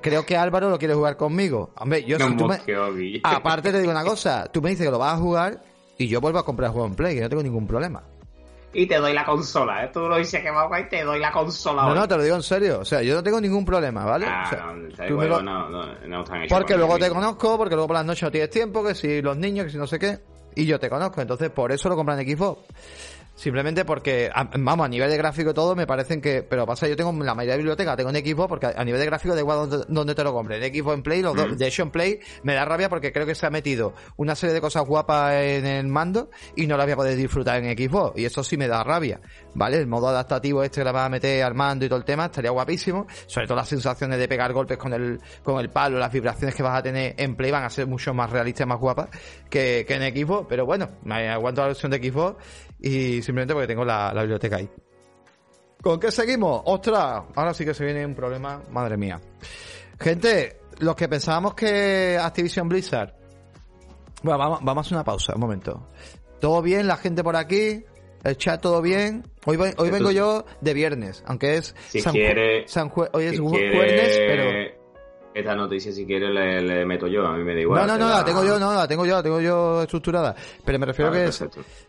creo 0.00 0.24
que 0.24 0.36
Álvaro 0.36 0.70
lo 0.70 0.78
quiere 0.78 0.94
jugar 0.94 1.16
conmigo. 1.16 1.72
Hombre, 1.76 2.04
yo 2.04 2.18
si 2.18 2.36
tú 2.36 2.46
me... 2.46 2.58
Aparte 3.22 3.70
te 3.70 3.80
digo 3.80 3.92
una 3.92 4.04
cosa, 4.04 4.50
tú 4.50 4.62
me 4.62 4.70
dices 4.70 4.86
que 4.86 4.90
lo 4.90 4.98
vas 4.98 5.14
a 5.14 5.18
jugar 5.18 5.62
y 5.98 6.08
yo 6.08 6.20
vuelvo 6.20 6.38
a 6.38 6.44
comprar 6.44 6.68
el 6.68 6.72
juego 6.72 6.86
en 6.88 6.94
Play, 6.94 7.14
que 7.16 7.20
no 7.20 7.28
tengo 7.28 7.42
ningún 7.42 7.66
problema. 7.66 8.02
Y 8.72 8.86
te 8.86 8.96
doy 8.96 9.14
la 9.14 9.24
consola, 9.24 9.84
¿eh? 9.84 9.90
Tú 9.92 10.00
lo 10.00 10.18
dices 10.18 10.42
que 10.42 10.50
va 10.50 10.80
y 10.80 10.88
te 10.88 11.02
doy 11.02 11.18
la 11.18 11.32
consola. 11.32 11.82
No, 11.84 11.94
no, 11.94 12.06
te 12.06 12.16
lo 12.16 12.22
digo 12.22 12.36
en 12.36 12.42
serio. 12.42 12.80
O 12.80 12.84
sea, 12.84 13.02
yo 13.02 13.14
no 13.14 13.22
tengo 13.22 13.40
ningún 13.40 13.64
problema, 13.64 14.04
¿vale? 14.04 14.26
Ah, 14.28 14.74
no, 15.08 15.42
no, 15.42 15.68
no, 16.06 16.24
Porque 16.48 16.76
luego 16.76 16.98
te 16.98 17.08
conozco, 17.08 17.56
porque 17.56 17.74
luego 17.74 17.88
por 17.88 17.96
las 17.96 18.04
noches 18.04 18.24
no 18.24 18.30
tienes 18.30 18.50
tiempo, 18.50 18.84
que 18.84 18.94
si 18.94 19.22
los 19.22 19.36
niños, 19.36 19.66
que 19.66 19.72
si 19.72 19.78
no 19.78 19.86
sé 19.86 19.98
qué. 19.98 20.18
Y 20.58 20.66
yo 20.66 20.80
te 20.80 20.90
conozco, 20.90 21.20
entonces 21.20 21.50
por 21.50 21.70
eso 21.70 21.88
lo 21.88 21.94
compran 21.94 22.18
en 22.18 22.36
Xbox. 22.36 22.62
Simplemente 23.38 23.84
porque, 23.84 24.32
vamos, 24.58 24.84
a 24.84 24.88
nivel 24.88 25.08
de 25.08 25.16
gráfico 25.16 25.50
y 25.50 25.54
todo 25.54 25.76
me 25.76 25.86
parecen 25.86 26.20
que, 26.20 26.42
pero 26.42 26.66
pasa, 26.66 26.88
yo 26.88 26.96
tengo 26.96 27.12
la 27.22 27.36
mayoría 27.36 27.52
de 27.52 27.58
biblioteca, 27.58 27.94
tengo 27.94 28.10
en 28.10 28.16
equipo 28.16 28.48
porque 28.48 28.66
a 28.66 28.84
nivel 28.84 28.98
de 28.98 29.06
gráfico 29.06 29.32
da 29.32 29.40
igual 29.40 29.86
donde, 29.88 30.14
te 30.16 30.24
lo 30.24 30.32
compres, 30.32 30.58
en 30.58 30.64
equipo 30.64 30.92
en 30.92 31.04
Play, 31.04 31.22
los 31.22 31.36
mm. 31.36 31.54
de 31.54 31.68
hecho 31.68 31.82
en 31.84 31.92
Play 31.92 32.18
me 32.42 32.54
da 32.54 32.64
rabia 32.64 32.88
porque 32.88 33.12
creo 33.12 33.26
que 33.26 33.36
se 33.36 33.46
ha 33.46 33.50
metido 33.50 33.94
una 34.16 34.34
serie 34.34 34.54
de 34.54 34.60
cosas 34.60 34.84
guapas 34.84 35.34
en 35.34 35.66
el 35.66 35.86
mando 35.86 36.30
y 36.56 36.66
no 36.66 36.76
la 36.76 36.82
voy 36.82 36.94
a 36.94 36.96
poder 36.96 37.16
disfrutar 37.16 37.62
en 37.62 37.78
Xbox 37.78 38.18
y 38.18 38.24
eso 38.24 38.42
sí 38.42 38.56
me 38.56 38.66
da 38.66 38.82
rabia, 38.82 39.20
¿vale? 39.54 39.76
El 39.76 39.86
modo 39.86 40.08
adaptativo 40.08 40.64
este 40.64 40.80
que 40.80 40.84
la 40.84 40.90
vas 40.90 41.06
a 41.06 41.08
meter 41.08 41.44
al 41.44 41.54
mando 41.54 41.84
y 41.84 41.88
todo 41.88 42.00
el 42.00 42.04
tema 42.04 42.24
estaría 42.24 42.50
guapísimo, 42.50 43.06
sobre 43.28 43.46
todo 43.46 43.56
las 43.56 43.68
sensaciones 43.68 44.18
de 44.18 44.26
pegar 44.26 44.52
golpes 44.52 44.78
con 44.78 44.92
el, 44.92 45.20
con 45.44 45.60
el 45.60 45.70
palo, 45.70 45.96
las 46.00 46.10
vibraciones 46.12 46.56
que 46.56 46.64
vas 46.64 46.76
a 46.76 46.82
tener 46.82 47.14
en 47.16 47.36
Play 47.36 47.52
van 47.52 47.62
a 47.62 47.70
ser 47.70 47.86
mucho 47.86 48.12
más 48.12 48.30
realistas 48.30 48.66
y 48.66 48.68
más 48.68 48.80
guapas 48.80 49.10
que, 49.48 49.84
que 49.86 49.94
en 49.94 50.12
Xbox, 50.12 50.46
pero 50.48 50.66
bueno, 50.66 50.88
me 51.04 51.28
aguanto 51.28 51.60
la 51.60 51.68
versión 51.68 51.92
de 51.92 51.98
Xbox 51.98 52.42
y 52.80 53.22
simplemente 53.22 53.54
porque 53.54 53.66
tengo 53.66 53.84
la, 53.84 54.12
biblioteca 54.12 54.56
ahí. 54.56 54.68
¿Con 55.82 56.00
qué 56.00 56.10
seguimos? 56.10 56.62
¡Ostras! 56.64 57.24
Ahora 57.34 57.54
sí 57.54 57.64
que 57.64 57.74
se 57.74 57.84
viene 57.84 58.04
un 58.04 58.14
problema, 58.14 58.62
madre 58.70 58.96
mía. 58.96 59.20
Gente, 60.00 60.60
los 60.78 60.96
que 60.96 61.08
pensábamos 61.08 61.54
que 61.54 62.18
Activision 62.20 62.68
Blizzard... 62.68 63.14
Bueno, 64.22 64.38
vamos, 64.38 64.58
vamos 64.62 64.78
a 64.78 64.86
hacer 64.86 64.96
una 64.96 65.04
pausa, 65.04 65.34
un 65.34 65.40
momento. 65.40 65.88
¿Todo 66.40 66.60
bien 66.62 66.88
la 66.88 66.96
gente 66.96 67.22
por 67.22 67.36
aquí? 67.36 67.84
¿El 68.24 68.36
chat 68.36 68.60
todo 68.60 68.82
bien? 68.82 69.22
Hoy, 69.44 69.56
hoy 69.76 69.90
vengo 69.90 70.10
yo 70.10 70.44
de 70.60 70.74
viernes, 70.74 71.22
aunque 71.26 71.56
es... 71.56 71.74
Si 71.88 72.02
quiere, 72.02 72.66
hoy 73.12 73.24
es 73.24 73.38
jueves, 73.40 74.20
pero 74.26 74.77
esta 75.38 75.54
noticia, 75.54 75.92
si 75.92 76.04
quieres, 76.06 76.30
le, 76.30 76.84
meto 76.84 77.06
yo. 77.06 77.26
A 77.26 77.36
mí 77.36 77.44
me 77.44 77.54
da 77.54 77.60
igual. 77.60 77.86
No, 77.86 77.98
no, 77.98 77.98
no, 77.98 78.10
la... 78.10 78.24
tengo 78.24 78.44
yo, 78.44 78.58
no, 78.58 78.74
la 78.74 78.86
tengo 78.86 79.06
yo, 79.06 79.16
la 79.16 79.22
tengo 79.22 79.40
yo 79.40 79.82
estructurada. 79.82 80.34
Pero 80.64 80.78
me 80.78 80.86
refiero 80.86 81.10
a 81.10 81.14
que 81.14 81.30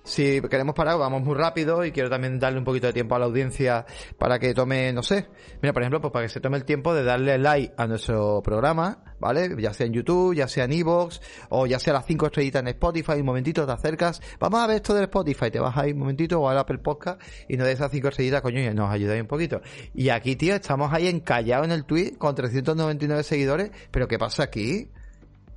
si 0.04 0.42
queremos 0.42 0.76
parar, 0.76 0.98
vamos 0.98 1.22
muy 1.22 1.36
rápido 1.36 1.84
y 1.84 1.92
quiero 1.92 2.10
también 2.10 2.40
darle 2.40 2.60
un 2.60 2.66
poquito 2.66 2.88
de 2.88 2.94
tiempo 2.94 3.16
a 3.16 3.20
la 3.20 3.26
audiencia 3.26 3.86
para 4.18 4.40
que 4.40 4.54
tome, 4.54 4.94
no 4.94 5.04
sé. 5.04 5.28
Mira, 5.62 5.74
por 5.74 5.82
ejemplo, 5.82 6.02
pues 6.02 6.12
para 6.12 6.26
que 6.26 6.30
se 6.30 6.40
tome 6.40 6.58
el 6.58 6.66
tiempo 6.66 6.94
de 6.94 7.04
darle 7.04 7.38
like 7.38 7.74
a 7.78 7.88
nuestro 7.88 8.42
programa, 8.44 9.09
¿vale? 9.20 9.56
Ya 9.62 9.74
sea 9.74 9.86
en 9.86 9.94
YouTube, 9.94 10.36
ya 10.36 10.48
sea 10.48 10.66
en 10.66 10.74
Evox, 10.74 11.22
o 11.50 11.66
ya 11.66 11.80
sea 11.80 11.94
las 11.94 12.06
cinco 12.06 12.28
estrellitas 12.28 12.62
en 12.62 12.70
Spotify, 12.70 13.14
un 13.14 13.26
momentito 13.26 13.66
te 13.66 13.72
acercas. 13.72 14.22
Vamos 14.40 14.60
a 14.62 14.68
ver 14.68 14.78
esto 14.78 14.94
del 14.94 15.04
Spotify, 15.04 15.52
te 15.52 15.60
vas 15.60 15.78
ahí 15.78 15.92
un 15.92 16.00
momentito 16.00 16.40
o 16.40 16.50
al 16.50 16.58
Apple 16.58 16.80
Podcast 16.80 17.22
y 17.48 17.58
nos 17.58 17.68
des 17.68 17.76
esas 17.76 17.92
cinco 17.92 18.10
estrellitas, 18.10 18.42
coño, 18.42 18.60
y 18.62 18.74
nos 18.74 18.90
ayudáis 18.90 19.22
un 19.22 19.28
poquito. 19.28 19.62
Y 19.94 20.10
aquí, 20.10 20.36
tío, 20.36 20.56
estamos 20.56 20.92
ahí 20.94 21.08
encallados 21.08 21.66
en 21.66 21.72
el 21.72 21.86
tweet 21.86 22.14
con 22.18 22.36
399 22.36 23.24
seguidores, 23.24 23.72
pero 23.92 24.08
¿qué 24.08 24.18
pasa 24.18 24.44
aquí? 24.44 24.90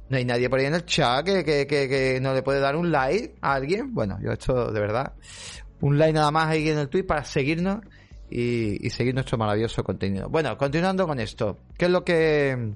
No 0.08 0.18
hay 0.18 0.24
nadie 0.24 0.50
por 0.50 0.58
ahí 0.58 0.66
en 0.66 0.74
el 0.74 0.84
chat 0.84 1.24
que, 1.24 1.44
que, 1.44 1.66
que, 1.66 2.18
no 2.20 2.34
le 2.34 2.42
puede 2.42 2.60
dar 2.60 2.76
un 2.76 2.92
like 2.92 3.36
a 3.40 3.54
alguien. 3.54 3.94
Bueno, 3.94 4.18
yo 4.22 4.32
hecho 4.32 4.70
de 4.70 4.80
verdad 4.80 5.14
un 5.80 5.98
like 5.98 6.12
nada 6.12 6.30
más 6.30 6.48
ahí 6.48 6.68
en 6.68 6.78
el 6.78 6.88
tweet 6.88 7.04
para 7.04 7.24
seguirnos 7.24 7.80
y 8.28 8.88
seguir 8.90 9.14
nuestro 9.14 9.36
maravilloso 9.36 9.84
contenido. 9.84 10.28
Bueno, 10.30 10.56
continuando 10.56 11.06
con 11.06 11.20
esto, 11.20 11.58
¿qué 11.76 11.84
es 11.84 11.90
lo 11.90 12.02
que 12.02 12.74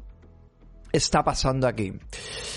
está 0.97 1.23
pasando 1.23 1.67
aquí? 1.67 1.93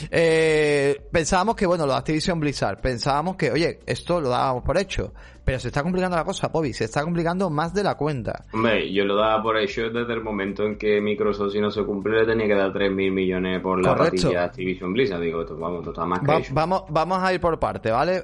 Eh, 0.10 1.08
pensábamos 1.12 1.56
que, 1.56 1.66
bueno, 1.66 1.86
lo 1.86 1.94
de 1.94 2.00
Activision 2.00 2.40
Blizzard, 2.40 2.80
pensábamos 2.82 3.36
que, 3.36 3.52
oye, 3.52 3.80
esto 3.86 4.22
lo 4.22 4.30
dábamos 4.30 4.64
por 4.64 4.78
hecho, 4.78 5.14
pero 5.44 5.60
se 5.60 5.70
está 5.70 5.84
complicando 5.84 6.16
la 6.16 6.24
cosa, 6.24 6.52
Pobi, 6.52 6.74
se 6.74 6.86
está 6.86 7.04
complicando 7.04 7.50
más 7.50 7.74
de 7.74 7.84
la 7.84 7.96
cuenta. 7.96 8.46
Hombre, 8.54 8.92
yo 8.94 9.04
lo 9.06 9.16
daba 9.16 9.42
por 9.42 9.58
hecho 9.58 9.90
desde 9.90 10.14
el 10.14 10.22
momento 10.22 10.64
en 10.64 10.78
que 10.78 11.02
Microsoft, 11.02 11.54
si 11.54 11.60
no 11.60 11.72
se 11.72 11.84
cumple, 11.84 12.20
le 12.20 12.26
tenía 12.26 12.48
que 12.48 12.56
dar 12.56 12.72
3.000 12.72 13.12
millones 13.12 13.62
por 13.62 13.84
la 13.84 13.96
Correcto. 13.96 14.30
de 14.30 14.38
Activision 14.38 14.94
Blizzard. 14.94 15.22
Digo, 15.22 15.44
vamos, 15.58 15.88
está 15.88 16.06
más 16.06 16.20
que 16.20 16.54
Vamos, 16.54 16.84
vamos 16.90 17.24
a 17.24 17.34
ir 17.34 17.40
por 17.40 17.58
parte, 17.60 17.92
¿vale? 17.92 18.24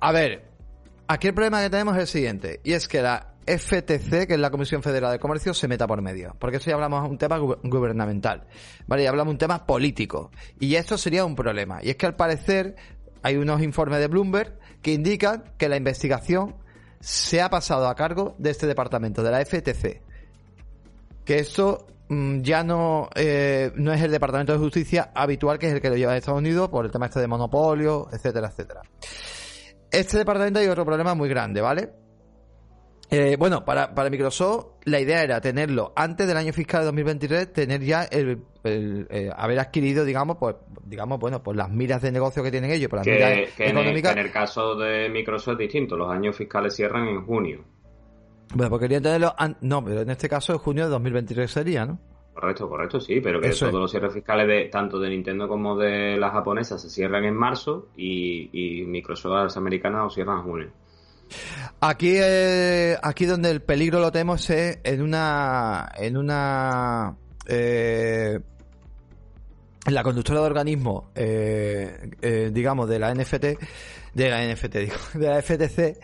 A 0.00 0.12
ver, 0.12 0.44
aquí 1.06 1.28
el 1.28 1.34
problema 1.34 1.62
que 1.62 1.70
tenemos 1.70 1.94
es 1.96 2.02
el 2.02 2.08
siguiente, 2.08 2.60
y 2.64 2.72
es 2.72 2.88
que 2.88 3.02
la 3.02 3.33
FTC, 3.46 4.26
que 4.26 4.34
es 4.34 4.40
la 4.40 4.50
Comisión 4.50 4.82
Federal 4.82 5.12
de 5.12 5.18
Comercio, 5.18 5.54
se 5.54 5.68
meta 5.68 5.86
por 5.86 6.00
medio. 6.02 6.34
Porque 6.38 6.56
eso 6.56 6.70
ya 6.70 6.74
hablamos 6.74 7.02
de 7.04 7.10
un 7.10 7.18
tema 7.18 7.38
gubernamental. 7.38 8.46
¿Vale? 8.86 9.04
Y 9.04 9.06
hablamos 9.06 9.32
de 9.32 9.34
un 9.34 9.38
tema 9.38 9.66
político. 9.66 10.30
Y 10.58 10.74
esto 10.74 10.98
sería 10.98 11.24
un 11.24 11.34
problema. 11.34 11.80
Y 11.82 11.90
es 11.90 11.96
que 11.96 12.06
al 12.06 12.16
parecer 12.16 12.76
hay 13.22 13.36
unos 13.36 13.62
informes 13.62 14.00
de 14.00 14.08
Bloomberg 14.08 14.58
que 14.82 14.92
indican 14.92 15.44
que 15.56 15.68
la 15.68 15.76
investigación 15.76 16.56
se 17.00 17.42
ha 17.42 17.50
pasado 17.50 17.88
a 17.88 17.94
cargo 17.94 18.34
de 18.38 18.50
este 18.50 18.66
departamento, 18.66 19.22
de 19.22 19.30
la 19.30 19.44
FTC. 19.44 20.02
Que 21.24 21.38
esto 21.38 21.86
mm, 22.08 22.40
ya 22.40 22.62
no, 22.64 23.08
eh, 23.14 23.72
no 23.76 23.92
es 23.92 24.02
el 24.02 24.10
Departamento 24.10 24.52
de 24.52 24.58
Justicia 24.58 25.10
habitual, 25.14 25.58
que 25.58 25.68
es 25.68 25.74
el 25.74 25.80
que 25.80 25.90
lo 25.90 25.96
lleva 25.96 26.12
a 26.12 26.16
Estados 26.16 26.40
Unidos 26.40 26.68
por 26.68 26.84
el 26.84 26.90
tema 26.90 27.06
este 27.06 27.20
de 27.20 27.26
monopolio, 27.26 28.08
etcétera, 28.12 28.48
etcétera. 28.48 28.82
Este 29.90 30.18
departamento 30.18 30.58
hay 30.58 30.66
otro 30.66 30.84
problema 30.84 31.14
muy 31.14 31.28
grande, 31.28 31.60
¿vale? 31.60 32.03
Eh, 33.10 33.36
bueno, 33.38 33.64
para, 33.64 33.94
para 33.94 34.10
Microsoft 34.10 34.66
la 34.84 35.00
idea 35.00 35.22
era 35.22 35.40
tenerlo 35.40 35.92
antes 35.94 36.26
del 36.26 36.36
año 36.36 36.52
fiscal 36.52 36.80
de 36.80 36.86
2023, 36.86 37.52
tener 37.52 37.82
ya 37.82 38.04
el, 38.04 38.42
eh, 38.64 39.30
haber 39.36 39.58
adquirido, 39.60 40.04
digamos, 40.04 40.36
pues, 40.38 40.56
digamos, 40.84 41.18
bueno, 41.18 41.42
pues 41.42 41.56
las 41.56 41.70
miras 41.70 42.02
de 42.02 42.12
negocio 42.12 42.42
que 42.42 42.50
tienen 42.50 42.70
ellos, 42.70 42.88
por 42.88 42.98
las 43.00 43.06
miras 43.06 43.48
económicas. 43.58 44.12
En 44.12 44.18
el, 44.18 44.30
caso 44.30 44.74
de 44.76 45.08
Microsoft 45.10 45.54
es 45.54 45.58
distinto, 45.58 45.96
los 45.96 46.10
años 46.10 46.36
fiscales 46.36 46.74
cierran 46.74 47.06
en 47.08 47.24
junio. 47.24 47.64
Bueno, 48.54 48.70
pues 48.70 48.80
querían 48.80 49.02
tenerlo, 49.02 49.34
no, 49.60 49.84
pero 49.84 50.02
en 50.02 50.10
este 50.10 50.28
caso 50.28 50.52
en 50.52 50.58
junio 50.58 50.84
de 50.84 50.90
2023 50.90 51.50
sería, 51.50 51.84
¿no? 51.84 51.98
Correcto, 52.32 52.68
correcto, 52.68 53.00
sí, 53.00 53.20
pero 53.20 53.40
que 53.40 53.50
todos 53.50 53.74
los 53.74 53.90
cierres 53.90 54.12
fiscales 54.12 54.48
de 54.48 54.68
tanto 54.68 54.98
de 54.98 55.08
Nintendo 55.08 55.46
como 55.46 55.76
de 55.76 56.16
las 56.16 56.32
japonesas 56.32 56.82
se 56.82 56.90
cierran 56.90 57.24
en 57.24 57.34
marzo 57.34 57.90
y, 57.96 58.50
y 58.52 58.84
Microsoft 58.86 59.44
las 59.44 59.56
americanas 59.56 60.02
lo 60.02 60.10
cierran 60.10 60.38
en 60.38 60.42
junio. 60.42 60.70
Aquí, 61.80 62.14
eh, 62.16 62.96
aquí 63.02 63.26
donde 63.26 63.50
el 63.50 63.62
peligro 63.62 64.00
lo 64.00 64.10
tenemos 64.10 64.48
es 64.50 64.78
en 64.84 65.02
una, 65.02 65.90
en 65.96 66.16
una, 66.16 67.16
eh, 67.46 68.38
la 69.92 70.02
conductora 70.02 70.40
de 70.40 70.46
organismo, 70.46 71.10
eh, 71.14 72.10
eh, 72.22 72.50
digamos, 72.52 72.88
de 72.88 72.98
la 72.98 73.14
NFT, 73.14 73.44
de 74.14 74.30
la 74.30 74.42
NFT, 74.46 74.76
digo, 74.76 74.96
de 75.14 75.28
la 75.28 75.42
FTC, 75.42 76.00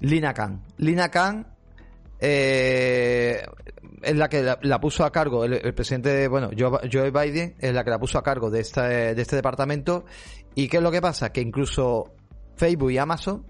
Lina 0.00 0.34
Khan. 0.34 0.62
Lina 0.78 1.08
Khan 1.10 1.46
eh, 2.18 3.42
es 4.02 4.16
la 4.16 4.28
que 4.28 4.42
la, 4.62 4.80
puso 4.80 5.04
a 5.04 5.12
cargo 5.12 5.44
el, 5.44 5.74
presidente, 5.74 6.26
bueno, 6.28 6.50
Joe, 6.58 7.10
Biden 7.10 7.56
es 7.58 7.72
la 7.72 7.84
que 7.84 7.90
la 7.90 7.98
puso 7.98 8.18
a 8.18 8.22
cargo 8.22 8.50
de, 8.50 8.60
esta, 8.60 8.88
de 8.88 9.20
este 9.20 9.36
departamento. 9.36 10.04
¿Y 10.54 10.68
qué 10.68 10.78
es 10.78 10.82
lo 10.82 10.90
que 10.90 11.00
pasa? 11.00 11.30
Que 11.32 11.40
incluso 11.40 12.12
Facebook 12.56 12.90
y 12.90 12.98
Amazon 12.98 13.46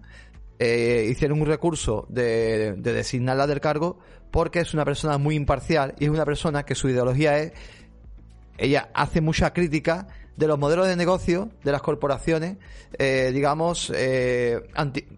eh, 0.63 1.09
hicieron 1.11 1.41
un 1.41 1.47
recurso 1.47 2.07
de, 2.11 2.75
de 2.77 2.93
designarla 2.93 3.47
del 3.47 3.61
cargo 3.61 3.99
porque 4.31 4.61
es 4.61 4.75
una 4.75 4.85
persona 4.85 5.17
muy 5.17 5.35
imparcial 5.35 5.95
y 5.99 6.05
es 6.05 6.11
una 6.11 6.27
persona 6.27 6.65
que 6.65 6.75
su 6.75 6.91
ideología 6.91 7.39
es, 7.39 7.53
ella 8.59 8.91
hace 8.93 9.23
mucha 9.23 9.55
crítica 9.55 10.07
de 10.41 10.47
los 10.47 10.59
modelos 10.59 10.89
de 10.89 10.97
negocio 10.97 11.51
de 11.63 11.71
las 11.71 11.83
corporaciones, 11.83 12.57
eh, 12.99 13.31
digamos, 13.31 13.93
eh, 13.95 14.59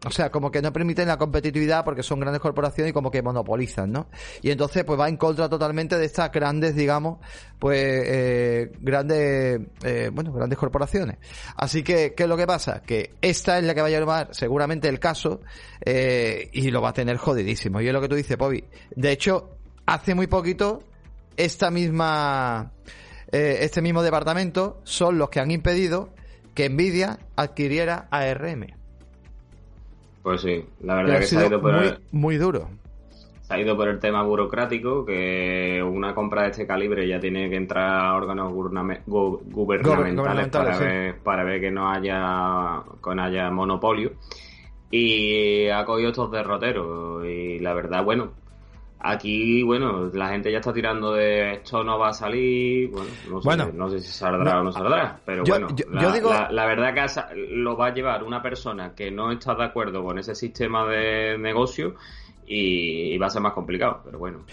o 0.04 0.10
sea, 0.10 0.30
como 0.30 0.50
que 0.50 0.60
no 0.60 0.72
permiten 0.72 1.06
la 1.06 1.16
competitividad 1.16 1.84
porque 1.84 2.02
son 2.02 2.18
grandes 2.18 2.42
corporaciones 2.42 2.90
y 2.90 2.92
como 2.92 3.08
que 3.08 3.22
monopolizan, 3.22 3.92
¿no? 3.92 4.08
Y 4.42 4.50
entonces, 4.50 4.82
pues 4.84 4.98
va 4.98 5.08
en 5.08 5.16
contra 5.16 5.48
totalmente 5.48 5.96
de 5.96 6.06
estas 6.06 6.32
grandes, 6.32 6.74
digamos, 6.74 7.20
pues, 7.60 7.80
eh, 7.80 8.72
grandes, 8.80 9.60
eh, 9.84 10.10
bueno, 10.12 10.32
grandes 10.32 10.58
corporaciones. 10.58 11.18
Así 11.56 11.84
que, 11.84 12.14
¿qué 12.14 12.24
es 12.24 12.28
lo 12.28 12.36
que 12.36 12.46
pasa? 12.48 12.82
Que 12.82 13.14
esta 13.22 13.58
es 13.58 13.64
la 13.64 13.76
que 13.76 13.80
va 13.80 13.86
a 13.86 13.90
llevar 13.90 14.34
seguramente 14.34 14.88
el 14.88 14.98
caso 14.98 15.40
eh, 15.84 16.50
y 16.52 16.72
lo 16.72 16.82
va 16.82 16.88
a 16.88 16.94
tener 16.94 17.16
jodidísimo. 17.16 17.80
Y 17.80 17.86
es 17.86 17.92
lo 17.92 18.00
que 18.00 18.08
tú 18.08 18.16
dices, 18.16 18.36
Pobi. 18.36 18.64
De 18.96 19.12
hecho, 19.12 19.50
hace 19.86 20.16
muy 20.16 20.26
poquito, 20.26 20.82
esta 21.36 21.70
misma 21.70 22.72
eh, 23.32 23.58
este 23.64 23.80
mismo 23.80 24.02
departamento 24.02 24.80
son 24.84 25.16
los 25.18 25.30
que 25.30 25.40
han 25.40 25.50
impedido 25.50 26.10
que 26.54 26.68
Nvidia 26.68 27.18
adquiriera 27.34 28.06
ARM. 28.10 28.66
Pues 30.22 30.42
sí, 30.42 30.64
la 30.82 30.96
verdad 30.96 31.18
que, 31.18 31.26
se 31.26 31.38
ha 31.38 31.46
ido 31.46 31.60
por 31.60 31.72
muy, 31.72 31.86
el, 31.86 31.98
muy 32.12 32.36
duro. 32.36 32.68
Se 33.40 33.54
ha 33.54 33.58
ido 33.58 33.76
por 33.76 33.88
el 33.88 33.98
tema 33.98 34.22
burocrático, 34.22 35.04
que 35.04 35.82
una 35.82 36.14
compra 36.14 36.42
de 36.42 36.50
este 36.50 36.66
calibre 36.66 37.08
ya 37.08 37.18
tiene 37.18 37.48
que 37.48 37.56
entrar 37.56 37.88
a 37.88 38.14
órganos 38.14 38.52
gubernamentales, 38.52 40.48
para, 40.48 40.78
ver, 40.78 41.18
para 41.20 41.42
ver 41.42 41.60
que 41.60 41.70
no 41.70 41.90
haya, 41.90 42.82
que 43.02 43.14
no 43.14 43.22
haya 43.22 43.50
monopolio. 43.50 44.12
Y 44.90 45.68
ha 45.68 45.84
cogido 45.86 46.10
estos 46.10 46.30
derroteros. 46.30 47.24
Y 47.26 47.58
la 47.58 47.72
verdad, 47.72 48.04
bueno, 48.04 48.32
Aquí, 49.04 49.64
bueno, 49.64 50.10
la 50.12 50.28
gente 50.28 50.52
ya 50.52 50.58
está 50.58 50.72
tirando 50.72 51.12
de 51.12 51.54
esto 51.54 51.82
no 51.82 51.98
va 51.98 52.10
a 52.10 52.12
salir, 52.12 52.88
bueno, 53.42 53.68
no 53.74 53.90
sé, 53.90 53.98
si 53.98 54.12
saldrá 54.12 54.60
o 54.60 54.62
no 54.62 54.70
saldrá, 54.70 55.18
pero 55.24 55.42
bueno, 55.44 55.66
la, 55.90 56.48
la, 56.52 56.66
verdad 56.66 56.94
que 56.94 57.34
lo 57.56 57.76
va 57.76 57.88
a 57.88 57.94
llevar 57.94 58.22
una 58.22 58.40
persona 58.40 58.94
que 58.94 59.10
no 59.10 59.32
está 59.32 59.56
de 59.56 59.64
acuerdo 59.64 60.04
con 60.04 60.20
ese 60.20 60.36
sistema 60.36 60.86
de 60.86 61.36
negocio 61.36 61.96
y, 62.54 63.18
va 63.18 63.26
a 63.26 63.30
ser 63.30 63.40
más 63.40 63.52
complicado, 63.52 64.02
pero 64.04 64.18
bueno. 64.18 64.44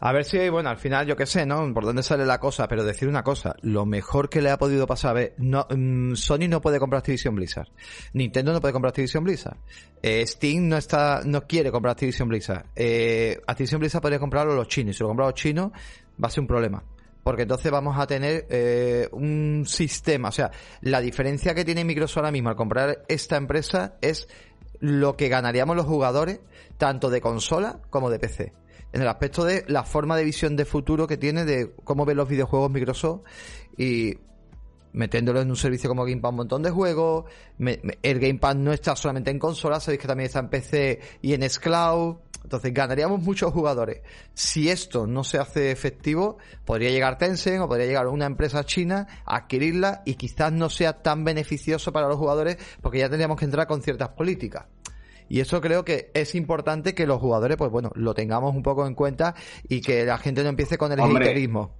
A 0.00 0.12
ver 0.12 0.24
si, 0.24 0.48
bueno, 0.48 0.68
al 0.68 0.76
final 0.76 1.06
yo 1.06 1.16
qué 1.16 1.26
sé, 1.26 1.44
¿no? 1.46 1.72
Por 1.74 1.84
dónde 1.84 2.02
sale 2.02 2.24
la 2.24 2.38
cosa, 2.38 2.68
pero 2.68 2.84
decir 2.84 3.08
una 3.08 3.22
cosa, 3.22 3.56
lo 3.62 3.86
mejor 3.86 4.28
que 4.28 4.40
le 4.40 4.50
ha 4.50 4.58
podido 4.58 4.86
pasar, 4.86 5.10
a 5.10 5.14
ver, 5.14 5.34
mm, 5.38 6.14
Sony 6.14 6.48
no 6.48 6.60
puede 6.60 6.78
comprar 6.78 6.98
Activision 6.98 7.34
Blizzard, 7.34 7.68
Nintendo 8.12 8.52
no 8.52 8.60
puede 8.60 8.72
comprar 8.72 8.90
Activision 8.90 9.24
Blizzard, 9.24 9.56
eh, 10.02 10.24
Steam 10.26 10.68
no 10.68 10.76
está, 10.76 11.22
no 11.24 11.46
quiere 11.46 11.72
comprar 11.72 11.92
Activision 11.92 12.28
Blizzard, 12.28 12.66
eh, 12.76 13.40
Activision 13.46 13.80
Blizzard 13.80 14.02
podría 14.02 14.18
comprarlo 14.20 14.54
los 14.54 14.68
chinos, 14.68 14.96
si 14.96 15.02
lo 15.02 15.08
compran 15.08 15.28
los 15.28 15.34
chinos 15.34 15.72
va 16.22 16.28
a 16.28 16.30
ser 16.30 16.40
un 16.42 16.46
problema. 16.46 16.82
Porque 17.22 17.42
entonces 17.42 17.70
vamos 17.70 17.98
a 17.98 18.06
tener 18.06 18.46
eh, 18.48 19.08
un 19.12 19.64
sistema, 19.66 20.28
o 20.28 20.32
sea, 20.32 20.50
la 20.80 21.00
diferencia 21.00 21.54
que 21.54 21.64
tiene 21.64 21.84
Microsoft 21.84 22.18
ahora 22.18 22.30
mismo 22.30 22.48
al 22.48 22.56
comprar 22.56 23.04
esta 23.08 23.36
empresa 23.36 23.96
es 24.00 24.28
lo 24.80 25.16
que 25.16 25.28
ganaríamos 25.28 25.76
los 25.76 25.86
jugadores, 25.86 26.40
tanto 26.78 27.10
de 27.10 27.20
consola 27.20 27.80
como 27.90 28.08
de 28.08 28.18
PC. 28.18 28.54
En 28.92 29.02
el 29.02 29.08
aspecto 29.08 29.44
de 29.44 29.64
la 29.68 29.84
forma 29.84 30.16
de 30.16 30.24
visión 30.24 30.56
de 30.56 30.64
futuro 30.64 31.06
que 31.06 31.18
tiene 31.18 31.44
de 31.44 31.74
cómo 31.84 32.06
ven 32.06 32.16
los 32.16 32.28
videojuegos 32.28 32.70
Microsoft 32.70 33.20
y 33.76 34.16
metiéndolo 34.92 35.40
en 35.40 35.50
un 35.50 35.56
servicio 35.56 35.88
como 35.90 36.04
Game 36.04 36.20
Pass 36.20 36.30
un 36.30 36.36
montón 36.36 36.62
de 36.62 36.70
juegos. 36.70 37.26
el 37.58 38.18
Game 38.18 38.38
Pass 38.38 38.56
no 38.56 38.72
está 38.72 38.96
solamente 38.96 39.30
en 39.30 39.38
consola, 39.38 39.80
sabéis 39.80 40.00
que 40.00 40.08
también 40.08 40.26
está 40.26 40.38
en 40.38 40.48
PC 40.48 41.00
y 41.20 41.34
en 41.34 41.48
Scloud. 41.48 42.16
Entonces 42.42 42.72
ganaríamos 42.72 43.20
muchos 43.20 43.52
jugadores. 43.52 44.00
Si 44.32 44.70
esto 44.70 45.06
no 45.06 45.22
se 45.22 45.38
hace 45.38 45.70
efectivo, 45.70 46.38
podría 46.64 46.88
llegar 46.90 47.18
Tencent 47.18 47.60
o 47.60 47.68
podría 47.68 47.86
llegar 47.86 48.06
una 48.06 48.24
empresa 48.24 48.64
china 48.64 49.06
a 49.26 49.36
adquirirla 49.36 50.02
y 50.06 50.14
quizás 50.14 50.52
no 50.52 50.70
sea 50.70 51.02
tan 51.02 51.24
beneficioso 51.24 51.92
para 51.92 52.08
los 52.08 52.16
jugadores 52.16 52.56
porque 52.80 53.00
ya 53.00 53.08
tendríamos 53.08 53.38
que 53.38 53.44
entrar 53.44 53.66
con 53.66 53.82
ciertas 53.82 54.10
políticas. 54.10 54.64
Y 55.28 55.40
eso 55.40 55.60
creo 55.60 55.84
que 55.84 56.10
es 56.14 56.34
importante 56.34 56.94
que 56.94 57.06
los 57.06 57.20
jugadores, 57.20 57.56
pues 57.56 57.70
bueno, 57.70 57.90
lo 57.94 58.14
tengamos 58.14 58.54
un 58.54 58.62
poco 58.62 58.86
en 58.86 58.94
cuenta 58.94 59.34
y 59.68 59.80
que 59.80 60.04
la 60.04 60.18
gente 60.18 60.42
no 60.42 60.48
empiece 60.48 60.78
con 60.78 60.92
el 60.92 61.00
haterismo. 61.00 61.74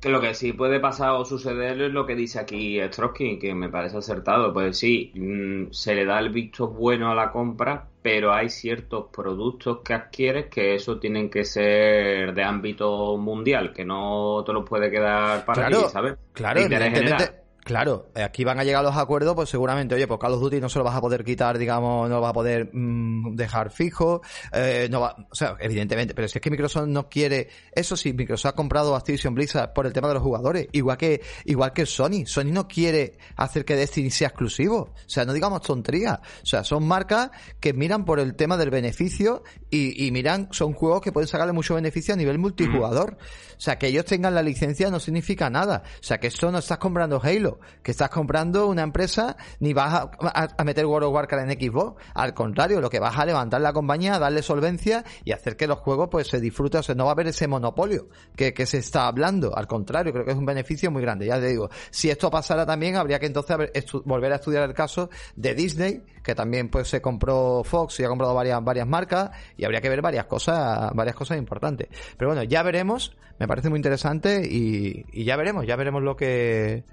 Que 0.00 0.08
lo 0.08 0.20
que 0.20 0.34
sí 0.34 0.52
puede 0.52 0.80
pasar 0.80 1.10
o 1.10 1.24
suceder 1.24 1.80
es 1.80 1.92
lo 1.92 2.04
que 2.04 2.16
dice 2.16 2.40
aquí 2.40 2.80
Strosky, 2.80 3.38
que 3.38 3.54
me 3.54 3.68
parece 3.68 3.98
acertado. 3.98 4.52
Pues 4.52 4.76
sí, 4.76 5.12
mm, 5.14 5.70
se 5.70 5.94
le 5.94 6.04
da 6.04 6.18
el 6.18 6.30
visto 6.30 6.66
bueno 6.68 7.12
a 7.12 7.14
la 7.14 7.30
compra, 7.30 7.88
pero 8.02 8.32
hay 8.32 8.48
ciertos 8.48 9.06
productos 9.12 9.78
que 9.84 9.94
adquieres 9.94 10.46
que 10.46 10.74
eso 10.74 10.98
tienen 10.98 11.30
que 11.30 11.44
ser 11.44 12.34
de 12.34 12.42
ámbito 12.42 13.16
mundial, 13.16 13.72
que 13.72 13.84
no 13.84 14.42
te 14.44 14.52
lo 14.52 14.64
puede 14.64 14.90
quedar 14.90 15.44
para 15.44 15.68
ti, 15.68 15.76
¿sabes? 15.92 16.16
Claro, 16.32 16.58
evidentemente. 16.58 17.41
Claro, 17.64 18.10
aquí 18.16 18.42
van 18.42 18.58
a 18.58 18.64
llegar 18.64 18.82
los 18.82 18.96
acuerdos, 18.96 19.36
pues 19.36 19.48
seguramente, 19.48 19.94
oye, 19.94 20.08
pues 20.08 20.18
Call 20.18 20.32
of 20.32 20.40
Duty 20.40 20.60
no 20.60 20.68
se 20.68 20.80
lo 20.80 20.84
vas 20.84 20.96
a 20.96 21.00
poder 21.00 21.22
quitar, 21.22 21.58
digamos, 21.58 22.08
no 22.08 22.16
lo 22.16 22.20
vas 22.20 22.30
a 22.30 22.34
poder 22.34 22.70
mm, 22.72 23.36
dejar 23.36 23.70
fijo, 23.70 24.20
eh, 24.52 24.88
no 24.90 25.00
va, 25.00 25.14
o 25.30 25.34
sea, 25.34 25.56
evidentemente, 25.60 26.12
pero 26.12 26.26
si 26.26 26.38
es 26.38 26.42
que 26.42 26.50
Microsoft 26.50 26.88
no 26.88 27.08
quiere, 27.08 27.48
eso 27.72 27.96
sí, 27.96 28.12
Microsoft 28.14 28.52
ha 28.52 28.56
comprado 28.56 28.96
Activision 28.96 29.36
Blizzard 29.36 29.72
por 29.72 29.86
el 29.86 29.92
tema 29.92 30.08
de 30.08 30.14
los 30.14 30.24
jugadores, 30.24 30.66
igual 30.72 30.96
que, 30.96 31.22
igual 31.44 31.72
que 31.72 31.86
Sony, 31.86 32.26
Sony 32.26 32.50
no 32.50 32.66
quiere 32.66 33.16
hacer 33.36 33.64
que 33.64 33.76
Destiny 33.76 34.10
sea 34.10 34.28
exclusivo, 34.28 34.92
o 34.96 35.08
sea, 35.08 35.24
no 35.24 35.32
digamos 35.32 35.62
tontería, 35.62 36.20
o 36.42 36.46
sea, 36.46 36.64
son 36.64 36.84
marcas 36.84 37.30
que 37.60 37.72
miran 37.72 38.04
por 38.04 38.18
el 38.18 38.34
tema 38.34 38.56
del 38.56 38.70
beneficio 38.70 39.44
y, 39.70 40.04
y 40.04 40.10
miran, 40.10 40.48
son 40.50 40.72
juegos 40.72 41.00
que 41.00 41.12
pueden 41.12 41.28
sacarle 41.28 41.52
mucho 41.52 41.76
beneficio 41.76 42.12
a 42.14 42.16
nivel 42.16 42.40
multijugador, 42.40 43.18
o 43.56 43.60
sea, 43.60 43.78
que 43.78 43.86
ellos 43.86 44.04
tengan 44.04 44.34
la 44.34 44.42
licencia 44.42 44.90
no 44.90 44.98
significa 44.98 45.48
nada, 45.48 45.84
o 46.00 46.02
sea, 46.02 46.18
que 46.18 46.26
esto 46.26 46.50
no 46.50 46.58
estás 46.58 46.78
comprando 46.78 47.20
Halo, 47.22 47.51
que 47.82 47.90
estás 47.90 48.10
comprando 48.10 48.66
una 48.66 48.82
empresa, 48.82 49.36
ni 49.60 49.72
vas 49.72 50.08
a, 50.20 50.64
meter 50.64 50.86
World 50.86 51.08
of 51.08 51.14
Warcraft 51.14 51.50
en 51.50 51.60
Xbox. 51.60 52.02
Al 52.14 52.34
contrario, 52.34 52.80
lo 52.80 52.90
que 52.90 53.00
vas 53.00 53.18
a 53.18 53.26
levantar 53.26 53.60
la 53.60 53.72
compañía, 53.72 54.18
darle 54.18 54.42
solvencia 54.42 55.04
y 55.24 55.32
hacer 55.32 55.56
que 55.56 55.66
los 55.66 55.78
juegos 55.78 56.08
pues 56.10 56.28
se 56.28 56.40
disfruten. 56.40 56.80
O 56.80 56.82
sea, 56.82 56.94
no 56.94 57.04
va 57.04 57.10
a 57.10 57.14
haber 57.14 57.28
ese 57.28 57.48
monopolio 57.48 58.08
que, 58.36 58.52
que 58.54 58.66
se 58.66 58.78
está 58.78 59.06
hablando. 59.06 59.56
Al 59.56 59.66
contrario, 59.66 60.12
creo 60.12 60.24
que 60.24 60.32
es 60.32 60.36
un 60.36 60.46
beneficio 60.46 60.90
muy 60.90 61.02
grande. 61.02 61.26
Ya 61.26 61.40
te 61.40 61.48
digo, 61.48 61.70
si 61.90 62.10
esto 62.10 62.30
pasara 62.30 62.66
también, 62.66 62.96
habría 62.96 63.18
que 63.18 63.26
entonces 63.26 63.56
volver 64.04 64.32
a 64.32 64.36
estudiar 64.36 64.64
el 64.64 64.74
caso 64.74 65.10
de 65.36 65.54
Disney, 65.54 66.02
que 66.22 66.34
también 66.34 66.68
pues 66.68 66.88
se 66.88 67.00
compró 67.00 67.62
Fox 67.64 68.00
y 68.00 68.04
ha 68.04 68.08
comprado 68.08 68.34
varias, 68.34 68.62
varias 68.62 68.86
marcas, 68.86 69.30
y 69.56 69.64
habría 69.64 69.80
que 69.80 69.88
ver 69.88 70.02
varias 70.02 70.26
cosas, 70.26 70.92
varias 70.94 71.16
cosas 71.16 71.38
importantes. 71.38 71.88
Pero 72.16 72.30
bueno, 72.30 72.42
ya 72.44 72.62
veremos, 72.62 73.16
me 73.38 73.48
parece 73.48 73.68
muy 73.68 73.78
interesante 73.78 74.46
y, 74.48 75.04
y 75.12 75.24
ya 75.24 75.36
veremos, 75.36 75.66
ya 75.66 75.76
veremos 75.76 76.02
lo 76.02 76.16
que 76.16 76.84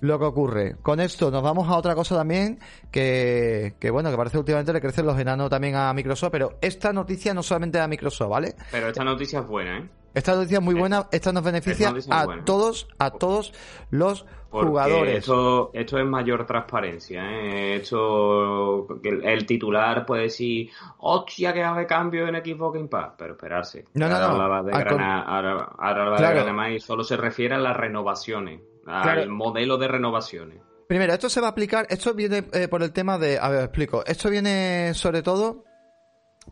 lo 0.00 0.18
que 0.18 0.24
ocurre. 0.24 0.76
Con 0.82 1.00
esto 1.00 1.30
nos 1.30 1.42
vamos 1.42 1.68
a 1.68 1.76
otra 1.76 1.94
cosa 1.94 2.16
también 2.16 2.58
que, 2.90 3.74
que 3.78 3.90
bueno, 3.90 4.10
que 4.10 4.16
parece 4.16 4.38
últimamente 4.38 4.72
le 4.72 4.80
crecen 4.80 5.06
los 5.06 5.18
enanos 5.18 5.50
también 5.50 5.76
a 5.76 5.92
Microsoft, 5.92 6.30
pero 6.32 6.58
esta 6.60 6.92
noticia 6.92 7.34
no 7.34 7.42
solamente 7.42 7.80
a 7.80 7.88
Microsoft, 7.88 8.30
¿vale? 8.30 8.54
Pero 8.70 8.88
esta 8.88 9.04
noticia 9.04 9.40
es 9.40 9.46
buena, 9.46 9.78
¿eh? 9.78 9.88
Esta 10.12 10.34
noticia 10.34 10.58
es 10.58 10.64
muy 10.64 10.74
buena, 10.74 11.06
esta 11.12 11.32
nos 11.32 11.44
beneficia 11.44 11.94
a 12.10 12.26
todos, 12.44 12.88
a 12.98 13.12
todos 13.12 13.52
los 13.90 14.26
jugadores. 14.50 15.18
Esto, 15.18 15.70
esto 15.72 15.98
es 15.98 16.04
mayor 16.04 16.44
transparencia, 16.46 17.22
¿eh? 17.30 17.76
Esto, 17.76 18.88
el, 19.04 19.46
titular 19.46 20.04
puede 20.04 20.22
decir, 20.22 20.70
hostia, 20.98 21.52
que 21.52 21.62
haber 21.62 21.86
cambio 21.86 22.26
en 22.26 22.34
Xbox 22.34 22.74
Game 22.74 22.88
Pass, 22.88 23.12
pero 23.16 23.34
esperarse. 23.34 23.84
No, 23.94 24.08
no, 24.08 24.18
no. 24.18 24.64
De 24.64 24.72
ahora, 24.72 26.44
de 26.44 26.52
más 26.52 26.72
y 26.72 26.80
solo 26.80 27.04
se 27.04 27.16
refiere 27.16 27.54
a 27.54 27.58
las 27.58 27.76
renovaciones, 27.76 28.60
al 28.86 29.28
modelo 29.28 29.76
de 29.78 29.88
renovaciones. 29.88 30.62
Primero, 30.86 31.12
esto 31.12 31.28
se 31.28 31.40
va 31.40 31.48
a 31.48 31.50
aplicar, 31.50 31.86
esto 31.88 32.14
viene 32.14 32.44
eh, 32.52 32.66
por 32.66 32.82
el 32.82 32.92
tema 32.92 33.16
de, 33.16 33.38
a 33.38 33.48
ver, 33.48 33.62
explico, 33.62 34.04
esto 34.06 34.28
viene 34.28 34.92
sobre 34.94 35.22
todo 35.22 35.64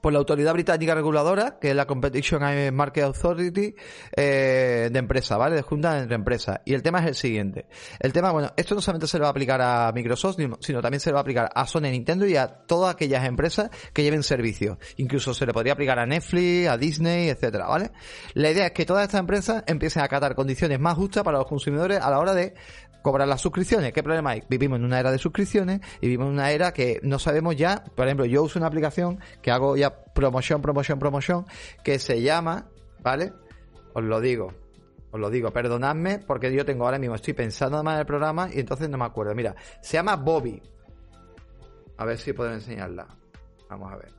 por 0.00 0.12
la 0.12 0.18
autoridad 0.18 0.52
británica 0.52 0.94
reguladora, 0.94 1.58
que 1.58 1.70
es 1.70 1.76
la 1.76 1.86
Competition 1.86 2.42
and 2.42 2.72
Market 2.72 3.04
Authority 3.04 3.74
eh, 4.14 4.90
de 4.92 4.98
empresa, 4.98 5.36
¿vale? 5.36 5.56
De 5.56 5.62
junta 5.62 5.98
entre 5.98 6.14
empresas. 6.14 6.60
Y 6.64 6.74
el 6.74 6.82
tema 6.82 7.00
es 7.00 7.06
el 7.06 7.14
siguiente. 7.14 7.66
El 7.98 8.12
tema, 8.12 8.30
bueno, 8.30 8.52
esto 8.56 8.74
no 8.74 8.80
solamente 8.80 9.06
se 9.06 9.18
le 9.18 9.22
va 9.22 9.28
a 9.28 9.30
aplicar 9.30 9.60
a 9.60 9.90
Microsoft, 9.92 10.36
sino 10.60 10.82
también 10.82 11.00
se 11.00 11.10
le 11.10 11.14
va 11.14 11.20
a 11.20 11.22
aplicar 11.22 11.50
a 11.54 11.66
Sony, 11.66 11.90
Nintendo 11.90 12.26
y 12.26 12.36
a 12.36 12.46
todas 12.46 12.94
aquellas 12.94 13.24
empresas 13.24 13.70
que 13.92 14.02
lleven 14.02 14.22
servicios. 14.22 14.78
Incluso 14.96 15.34
se 15.34 15.46
le 15.46 15.52
podría 15.52 15.72
aplicar 15.72 15.98
a 15.98 16.06
Netflix, 16.06 16.68
a 16.68 16.76
Disney, 16.76 17.28
etcétera, 17.28 17.66
¿vale? 17.66 17.90
La 18.34 18.50
idea 18.50 18.66
es 18.66 18.72
que 18.72 18.84
todas 18.84 19.04
estas 19.04 19.20
empresas 19.20 19.64
empiecen 19.66 20.02
a 20.02 20.04
acatar 20.04 20.34
condiciones 20.34 20.78
más 20.78 20.96
justas 20.96 21.24
para 21.24 21.38
los 21.38 21.46
consumidores 21.46 22.00
a 22.00 22.10
la 22.10 22.18
hora 22.18 22.34
de 22.34 22.54
cobrar 23.08 23.26
las 23.26 23.40
suscripciones. 23.40 23.92
¿Qué 23.92 24.02
problema 24.02 24.30
hay? 24.30 24.42
Vivimos 24.48 24.78
en 24.78 24.84
una 24.84 25.00
era 25.00 25.10
de 25.10 25.18
suscripciones 25.18 25.80
y 26.00 26.06
vivimos 26.06 26.26
en 26.26 26.34
una 26.34 26.50
era 26.50 26.72
que 26.72 27.00
no 27.02 27.18
sabemos 27.18 27.56
ya, 27.56 27.82
por 27.94 28.06
ejemplo, 28.06 28.26
yo 28.26 28.42
uso 28.42 28.58
una 28.58 28.68
aplicación 28.68 29.18
que 29.40 29.50
hago 29.50 29.76
ya 29.76 30.04
promoción, 30.04 30.60
promoción, 30.60 30.98
promoción, 30.98 31.46
que 31.82 31.98
se 31.98 32.20
llama, 32.20 32.66
¿vale? 33.00 33.32
Os 33.94 34.04
lo 34.04 34.20
digo, 34.20 34.52
os 35.10 35.18
lo 35.18 35.30
digo, 35.30 35.50
perdonadme 35.50 36.18
porque 36.18 36.52
yo 36.52 36.66
tengo 36.66 36.84
ahora 36.84 36.98
mismo, 36.98 37.14
estoy 37.14 37.32
pensando 37.32 37.82
más 37.82 37.94
en 37.94 38.00
el 38.00 38.06
programa 38.06 38.50
y 38.52 38.60
entonces 38.60 38.90
no 38.90 38.98
me 38.98 39.06
acuerdo. 39.06 39.34
Mira, 39.34 39.54
se 39.80 39.94
llama 39.94 40.16
Bobby. 40.16 40.60
A 41.96 42.04
ver 42.04 42.18
si 42.18 42.34
puedo 42.34 42.52
enseñarla. 42.52 43.06
Vamos 43.70 43.90
a 43.90 43.96
ver. 43.96 44.12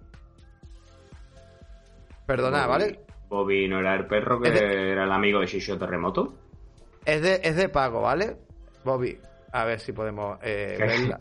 Perdonad, 2.26 2.68
¿vale? 2.68 3.06
Bobby 3.30 3.68
no 3.68 3.80
era 3.80 3.96
el 3.96 4.08
perro 4.08 4.42
que 4.42 4.50
era 4.50 5.04
el 5.04 5.12
amigo 5.12 5.40
de 5.40 5.46
Shisho 5.46 5.78
Terremoto. 5.78 6.34
Es 7.06 7.22
de, 7.22 7.40
es 7.44 7.56
de 7.56 7.70
pago, 7.70 8.02
¿vale? 8.02 8.49
Bobby, 8.84 9.20
a 9.52 9.66
ver 9.66 9.80
si 9.80 9.94
podemos 9.94 10.38
eh, 10.42 10.76
verla. 10.80 11.20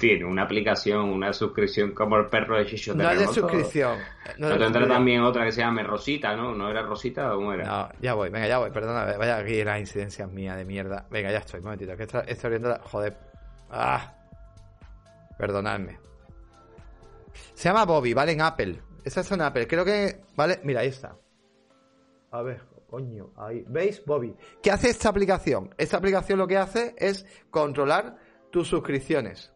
Tiene 0.00 0.24
una 0.24 0.42
aplicación, 0.42 1.08
una 1.08 1.32
suscripción 1.32 1.92
como 1.92 2.16
el 2.16 2.26
perro 2.26 2.58
de 2.58 2.66
Chicho 2.66 2.94
No 2.94 3.10
es 3.10 3.20
de 3.20 3.26
suscripción. 3.28 3.98
No, 4.36 4.56
tendrá 4.58 4.86
también 4.86 5.22
otra 5.22 5.44
que 5.46 5.52
se 5.52 5.62
llame 5.62 5.82
Rosita, 5.82 6.36
¿no? 6.36 6.54
¿No 6.54 6.68
era 6.68 6.82
Rosita 6.82 7.32
o 7.32 7.36
cómo 7.36 7.54
era? 7.54 7.64
No, 7.64 7.88
ya 8.00 8.14
voy, 8.14 8.28
venga, 8.28 8.46
ya 8.46 8.58
voy, 8.58 8.70
perdona, 8.70 9.16
vaya 9.16 9.38
aquí 9.38 9.64
las 9.64 9.80
incidencias 9.80 10.30
mías 10.30 10.56
de 10.56 10.64
mierda. 10.64 11.06
Venga, 11.10 11.30
ya 11.30 11.38
estoy, 11.38 11.60
un 11.60 11.64
momentito, 11.64 11.96
que 11.96 12.02
estoy 12.02 12.50
viendo 12.50 12.68
la... 12.68 12.80
Joder. 12.80 13.16
Ah. 13.70 14.14
Perdonadme. 15.38 15.98
Se 17.54 17.68
llama 17.68 17.84
Bobby, 17.84 18.12
¿vale? 18.12 18.32
En 18.32 18.42
Apple. 18.42 18.78
Esa 19.04 19.20
es 19.22 19.30
una 19.30 19.46
Apple. 19.46 19.66
Creo 19.66 19.84
que... 19.84 20.20
¿Vale? 20.36 20.60
Mira, 20.64 20.80
ahí 20.80 20.88
está. 20.88 21.16
A 22.30 22.42
ver. 22.42 22.71
Coño, 22.92 23.32
ahí. 23.38 23.64
¿Veis, 23.68 24.04
Bobby? 24.04 24.36
¿Qué 24.62 24.70
hace 24.70 24.90
esta 24.90 25.08
aplicación? 25.08 25.74
Esta 25.78 25.96
aplicación 25.96 26.38
lo 26.38 26.46
que 26.46 26.58
hace 26.58 26.94
es 26.98 27.24
controlar 27.48 28.18
tus 28.50 28.68
suscripciones. 28.68 29.50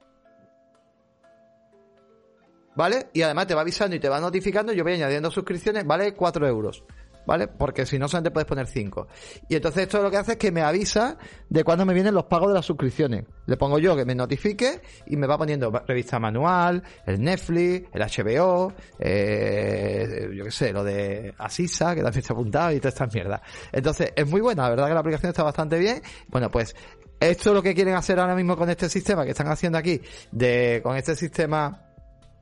¿Vale? 2.74 3.10
Y 3.12 3.20
además 3.20 3.46
te 3.46 3.54
va 3.54 3.60
avisando 3.60 3.94
y 3.94 4.00
te 4.00 4.08
va 4.08 4.20
notificando. 4.20 4.72
Yo 4.72 4.84
voy 4.84 4.94
añadiendo 4.94 5.30
suscripciones, 5.30 5.86
vale 5.86 6.14
4 6.14 6.48
euros. 6.48 6.82
¿Vale? 7.26 7.48
Porque 7.48 7.84
si 7.84 7.98
no 7.98 8.08
solamente 8.08 8.30
puedes 8.30 8.46
poner 8.46 8.66
5. 8.66 9.08
Y 9.48 9.56
entonces 9.56 9.82
esto 9.82 10.02
lo 10.02 10.10
que 10.10 10.16
hace 10.16 10.32
es 10.32 10.38
que 10.38 10.52
me 10.52 10.62
avisa 10.62 11.18
de 11.48 11.64
cuándo 11.64 11.84
me 11.84 11.92
vienen 11.92 12.14
los 12.14 12.24
pagos 12.24 12.48
de 12.48 12.54
las 12.54 12.64
suscripciones. 12.64 13.24
Le 13.46 13.56
pongo 13.56 13.78
yo 13.78 13.96
que 13.96 14.04
me 14.04 14.14
notifique 14.14 14.80
y 15.06 15.16
me 15.16 15.26
va 15.26 15.36
poniendo 15.36 15.70
revista 15.70 16.18
manual, 16.18 16.82
el 17.06 17.22
Netflix, 17.22 17.88
el 17.92 18.02
HBO, 18.02 18.72
eh, 18.98 20.30
yo 20.34 20.44
qué 20.44 20.50
sé, 20.50 20.72
lo 20.72 20.82
de 20.84 21.34
Asisa, 21.38 21.94
que 21.94 22.02
también 22.02 22.20
está 22.20 22.32
apuntado 22.32 22.72
y 22.72 22.78
toda 22.78 22.88
esta 22.88 23.06
mierda. 23.06 23.42
Entonces 23.72 24.12
es 24.14 24.26
muy 24.28 24.40
buena, 24.40 24.64
la 24.64 24.70
verdad 24.70 24.88
que 24.88 24.94
la 24.94 25.00
aplicación 25.00 25.30
está 25.30 25.42
bastante 25.42 25.78
bien. 25.78 26.02
Bueno, 26.28 26.50
pues 26.50 26.74
esto 27.18 27.50
es 27.50 27.54
lo 27.54 27.62
que 27.62 27.74
quieren 27.74 27.94
hacer 27.94 28.18
ahora 28.20 28.34
mismo 28.34 28.56
con 28.56 28.68
este 28.68 28.88
sistema 28.88 29.24
que 29.24 29.30
están 29.30 29.48
haciendo 29.48 29.78
aquí, 29.78 30.00
de 30.32 30.80
con 30.82 30.96
este 30.96 31.16
sistema 31.16 31.85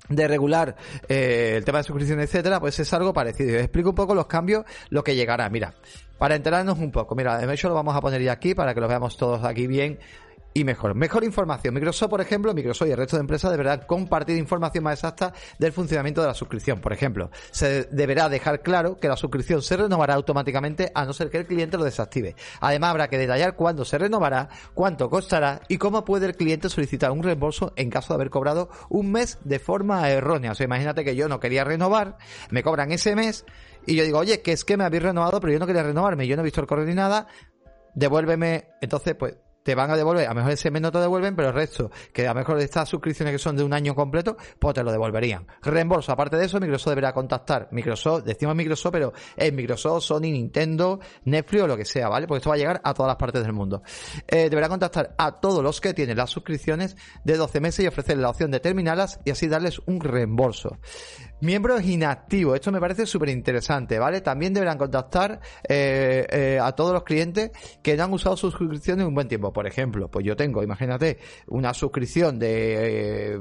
de 0.08 0.28
regular 0.28 0.76
eh, 1.08 1.54
el 1.56 1.64
tema 1.64 1.78
de 1.78 1.84
suscripción, 1.84 2.20
etcétera, 2.20 2.60
pues 2.60 2.78
es 2.78 2.92
algo 2.92 3.12
parecido. 3.12 3.58
explico 3.58 3.90
un 3.90 3.94
poco 3.94 4.14
los 4.14 4.26
cambios, 4.26 4.64
lo 4.90 5.02
que 5.02 5.14
llegará. 5.14 5.48
Mira, 5.48 5.74
para 6.18 6.36
enterarnos 6.36 6.78
un 6.78 6.90
poco, 6.90 7.14
mira, 7.14 7.38
de 7.38 7.54
hecho 7.54 7.68
lo 7.68 7.74
vamos 7.74 7.96
a 7.96 8.00
poner 8.00 8.22
ya 8.22 8.32
aquí 8.32 8.54
para 8.54 8.74
que 8.74 8.80
lo 8.80 8.88
veamos 8.88 9.16
todos 9.16 9.44
aquí 9.44 9.66
bien 9.66 9.98
y 10.54 10.62
mejor. 10.62 10.94
Mejor 10.94 11.24
información. 11.24 11.74
Microsoft, 11.74 12.10
por 12.10 12.20
ejemplo, 12.20 12.54
Microsoft 12.54 12.88
y 12.88 12.92
el 12.92 12.96
resto 12.96 13.16
de 13.16 13.22
empresas 13.22 13.50
deberán 13.50 13.80
compartir 13.86 14.36
información 14.38 14.84
más 14.84 14.94
exacta 14.94 15.34
del 15.58 15.72
funcionamiento 15.72 16.20
de 16.20 16.28
la 16.28 16.34
suscripción. 16.34 16.80
Por 16.80 16.92
ejemplo, 16.92 17.30
se 17.50 17.84
deberá 17.84 18.28
dejar 18.28 18.62
claro 18.62 18.96
que 18.96 19.08
la 19.08 19.16
suscripción 19.16 19.62
se 19.62 19.76
renovará 19.76 20.14
automáticamente 20.14 20.92
a 20.94 21.04
no 21.04 21.12
ser 21.12 21.28
que 21.28 21.38
el 21.38 21.46
cliente 21.46 21.76
lo 21.76 21.84
desactive. 21.84 22.36
Además, 22.60 22.90
habrá 22.90 23.08
que 23.08 23.18
detallar 23.18 23.56
cuándo 23.56 23.84
se 23.84 23.98
renovará, 23.98 24.48
cuánto 24.74 25.10
costará 25.10 25.60
y 25.68 25.76
cómo 25.76 26.04
puede 26.04 26.26
el 26.26 26.36
cliente 26.36 26.68
solicitar 26.68 27.10
un 27.10 27.24
reembolso 27.24 27.72
en 27.74 27.90
caso 27.90 28.14
de 28.14 28.14
haber 28.14 28.30
cobrado 28.30 28.70
un 28.88 29.10
mes 29.10 29.38
de 29.42 29.58
forma 29.58 30.08
errónea. 30.08 30.52
O 30.52 30.54
sea, 30.54 30.64
imagínate 30.64 31.04
que 31.04 31.16
yo 31.16 31.28
no 31.28 31.40
quería 31.40 31.64
renovar, 31.64 32.16
me 32.50 32.62
cobran 32.62 32.92
ese 32.92 33.16
mes 33.16 33.44
y 33.86 33.96
yo 33.96 34.04
digo, 34.04 34.18
oye, 34.18 34.40
que 34.40 34.52
es 34.52 34.64
que 34.64 34.76
me 34.76 34.84
habéis 34.84 35.02
renovado, 35.02 35.40
pero 35.40 35.52
yo 35.52 35.58
no 35.58 35.66
quería 35.66 35.82
renovarme, 35.82 36.28
yo 36.28 36.36
no 36.36 36.42
he 36.42 36.44
visto 36.44 36.60
el 36.60 36.68
correo 36.68 36.86
ni 36.86 36.94
nada, 36.94 37.26
devuélveme. 37.94 38.68
Entonces, 38.80 39.14
pues 39.16 39.36
te 39.64 39.74
van 39.74 39.90
a 39.90 39.96
devolver, 39.96 40.26
a 40.26 40.28
lo 40.28 40.36
mejor 40.36 40.52
ese 40.52 40.70
mes 40.70 40.82
no 40.82 40.92
te 40.92 40.98
devuelven, 40.98 41.34
pero 41.34 41.48
el 41.48 41.54
resto, 41.54 41.90
que 42.12 42.28
a 42.28 42.34
lo 42.34 42.38
mejor 42.38 42.60
estas 42.60 42.88
suscripciones 42.88 43.32
que 43.32 43.38
son 43.38 43.56
de 43.56 43.64
un 43.64 43.72
año 43.72 43.94
completo, 43.94 44.36
pues 44.58 44.74
te 44.74 44.84
lo 44.84 44.92
devolverían. 44.92 45.46
Reembolso, 45.62 46.12
aparte 46.12 46.36
de 46.36 46.44
eso, 46.44 46.60
Microsoft 46.60 46.90
deberá 46.90 47.12
contactar, 47.12 47.68
Microsoft, 47.72 48.24
decimos 48.24 48.54
Microsoft, 48.54 48.92
pero 48.92 49.12
es 49.34 49.52
Microsoft, 49.52 50.04
Sony, 50.04 50.20
Nintendo, 50.20 51.00
Netflix 51.24 51.62
o 51.62 51.66
lo 51.66 51.76
que 51.76 51.86
sea, 51.86 52.08
¿vale? 52.08 52.26
Porque 52.26 52.38
esto 52.38 52.50
va 52.50 52.56
a 52.56 52.58
llegar 52.58 52.80
a 52.84 52.92
todas 52.92 53.08
las 53.08 53.16
partes 53.16 53.42
del 53.42 53.54
mundo. 53.54 53.82
Eh, 54.28 54.50
deberá 54.50 54.68
contactar 54.68 55.14
a 55.16 55.40
todos 55.40 55.62
los 55.62 55.80
que 55.80 55.94
tienen 55.94 56.18
las 56.18 56.28
suscripciones 56.28 56.96
de 57.24 57.36
12 57.36 57.60
meses 57.60 57.84
y 57.84 57.88
ofrecerles 57.88 58.22
la 58.22 58.30
opción 58.30 58.50
de 58.50 58.60
terminarlas 58.60 59.18
y 59.24 59.30
así 59.30 59.48
darles 59.48 59.80
un 59.86 60.00
reembolso. 60.00 60.78
Miembros 61.40 61.82
inactivos, 61.84 62.54
esto 62.54 62.70
me 62.70 62.80
parece 62.80 63.06
súper 63.06 63.28
interesante, 63.30 63.98
¿vale? 63.98 64.20
También 64.20 64.54
deberán 64.54 64.78
contactar 64.78 65.40
eh, 65.68 66.26
eh, 66.30 66.58
a 66.62 66.72
todos 66.72 66.92
los 66.92 67.02
clientes 67.02 67.50
que 67.82 67.96
no 67.96 68.04
han 68.04 68.12
usado 68.12 68.36
sus 68.36 68.54
suscripciones 68.54 69.06
un 69.06 69.14
buen 69.14 69.28
tiempo. 69.28 69.53
Por 69.54 69.66
ejemplo, 69.66 70.10
pues 70.10 70.26
yo 70.26 70.36
tengo, 70.36 70.62
imagínate, 70.62 71.18
una 71.46 71.72
suscripción 71.72 72.38
de, 72.38 73.32
eh, 73.34 73.38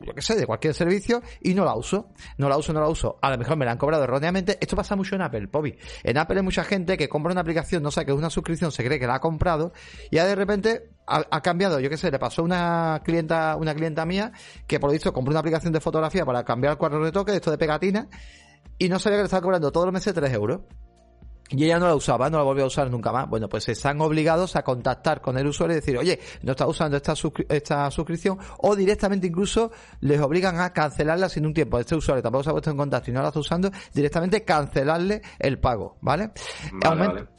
yo 0.00 0.14
qué 0.14 0.22
sé, 0.22 0.36
de 0.36 0.46
cualquier 0.46 0.72
servicio 0.72 1.22
y 1.42 1.52
no 1.52 1.66
la 1.66 1.74
uso. 1.74 2.08
No 2.38 2.48
la 2.48 2.56
uso, 2.56 2.72
no 2.72 2.80
la 2.80 2.88
uso. 2.88 3.18
A 3.20 3.30
lo 3.30 3.36
mejor 3.36 3.58
me 3.58 3.66
la 3.66 3.72
han 3.72 3.78
cobrado 3.78 4.04
erróneamente. 4.04 4.56
Esto 4.58 4.76
pasa 4.76 4.96
mucho 4.96 5.14
en 5.14 5.20
Apple, 5.20 5.48
Pobi. 5.48 5.76
En 6.02 6.16
Apple 6.16 6.38
hay 6.38 6.44
mucha 6.44 6.64
gente 6.64 6.96
que 6.96 7.10
compra 7.10 7.32
una 7.32 7.42
aplicación, 7.42 7.82
no 7.82 7.90
sabe 7.90 8.06
que 8.06 8.12
es 8.12 8.18
una 8.18 8.30
suscripción, 8.30 8.72
se 8.72 8.82
cree 8.82 8.98
que 8.98 9.06
la 9.06 9.16
ha 9.16 9.20
comprado 9.20 9.72
y 10.10 10.16
ya 10.16 10.24
de 10.24 10.34
repente 10.34 10.90
ha, 11.06 11.40
cambiado, 11.40 11.78
yo 11.80 11.88
qué 11.88 11.96
sé, 11.96 12.10
le 12.10 12.18
pasó 12.18 12.42
una 12.42 13.00
clienta, 13.04 13.56
una 13.56 13.74
clienta 13.74 14.04
mía 14.04 14.32
que 14.66 14.80
por 14.80 14.88
lo 14.88 14.92
visto 14.92 15.12
compró 15.12 15.30
una 15.30 15.40
aplicación 15.40 15.72
de 15.72 15.80
fotografía 15.80 16.24
para 16.24 16.44
cambiar 16.44 16.72
el 16.72 16.78
cuadro 16.78 17.04
de 17.04 17.12
toque, 17.12 17.34
esto 17.34 17.50
de 17.50 17.58
pegatina, 17.58 18.08
y 18.78 18.88
no 18.88 18.98
sabía 18.98 19.18
que 19.18 19.22
le 19.22 19.26
estaba 19.26 19.42
cobrando 19.42 19.70
todos 19.72 19.86
los 19.86 19.92
meses 19.92 20.14
3 20.14 20.32
euros. 20.32 20.60
Y 21.50 21.64
ella 21.64 21.78
no 21.78 21.86
la 21.86 21.94
usaba, 21.94 22.28
no 22.28 22.38
la 22.38 22.44
volvió 22.44 22.64
a 22.64 22.66
usar 22.66 22.90
nunca 22.90 23.12
más. 23.12 23.28
Bueno, 23.28 23.48
pues 23.48 23.68
están 23.68 24.00
obligados 24.00 24.56
a 24.56 24.62
contactar 24.62 25.20
con 25.20 25.38
el 25.38 25.46
usuario 25.46 25.76
y 25.76 25.80
decir, 25.80 25.96
oye, 25.96 26.18
no 26.42 26.52
está 26.52 26.66
usando 26.66 26.96
esta, 26.96 27.14
esta 27.48 27.90
suscripción, 27.90 28.38
o 28.58 28.74
directamente 28.74 29.26
incluso 29.26 29.70
les 30.00 30.20
obligan 30.20 30.58
a 30.60 30.72
cancelarla 30.72 31.28
sin 31.28 31.46
un 31.46 31.54
tiempo. 31.54 31.78
Este 31.78 31.94
usuario 31.94 32.22
tampoco 32.22 32.44
se 32.44 32.50
ha 32.50 32.52
puesto 32.52 32.70
en 32.70 32.76
contacto 32.76 33.10
y 33.10 33.14
no 33.14 33.22
la 33.22 33.28
está 33.28 33.40
usando, 33.40 33.70
directamente 33.92 34.44
cancelarle 34.44 35.22
el 35.38 35.58
pago, 35.58 35.96
¿vale? 36.00 36.30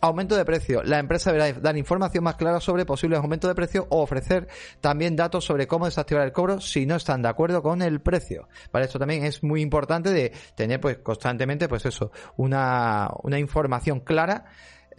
Aumento 0.02 0.36
de 0.36 0.46
precio. 0.46 0.84
La 0.84 1.00
empresa 1.00 1.32
deberá 1.32 1.60
dar 1.60 1.78
información 1.78 2.24
más 2.24 2.36
clara 2.36 2.60
sobre 2.60 2.86
posibles 2.86 3.20
aumentos 3.20 3.50
de 3.50 3.56
precio 3.56 3.88
o 3.90 4.02
ofrecer 4.02 4.48
también 4.80 5.16
datos 5.16 5.46
sobre 5.46 5.68
cómo 5.68 5.86
desactivar 5.86 6.26
el 6.26 6.32
cobro 6.32 6.62
si 6.62 6.86
no 6.86 6.96
están 6.96 7.22
de 7.22 7.30
acuerdo 7.30 7.62
con 7.62 7.82
el 7.82 8.02
precio. 8.02 8.48
Vale, 8.72 8.86
esto 8.86 9.00
también 9.00 9.26
es 9.26 9.44
muy 9.44 9.62
importante 9.62 10.12
de 10.12 10.32
tener 10.56 10.80
pues 10.80 11.00
constantemente 11.00 11.68
pues 11.68 11.86
eso, 11.86 12.12
una, 12.38 13.10
una 13.24 13.40
información 13.40 13.97
clara 14.00 14.46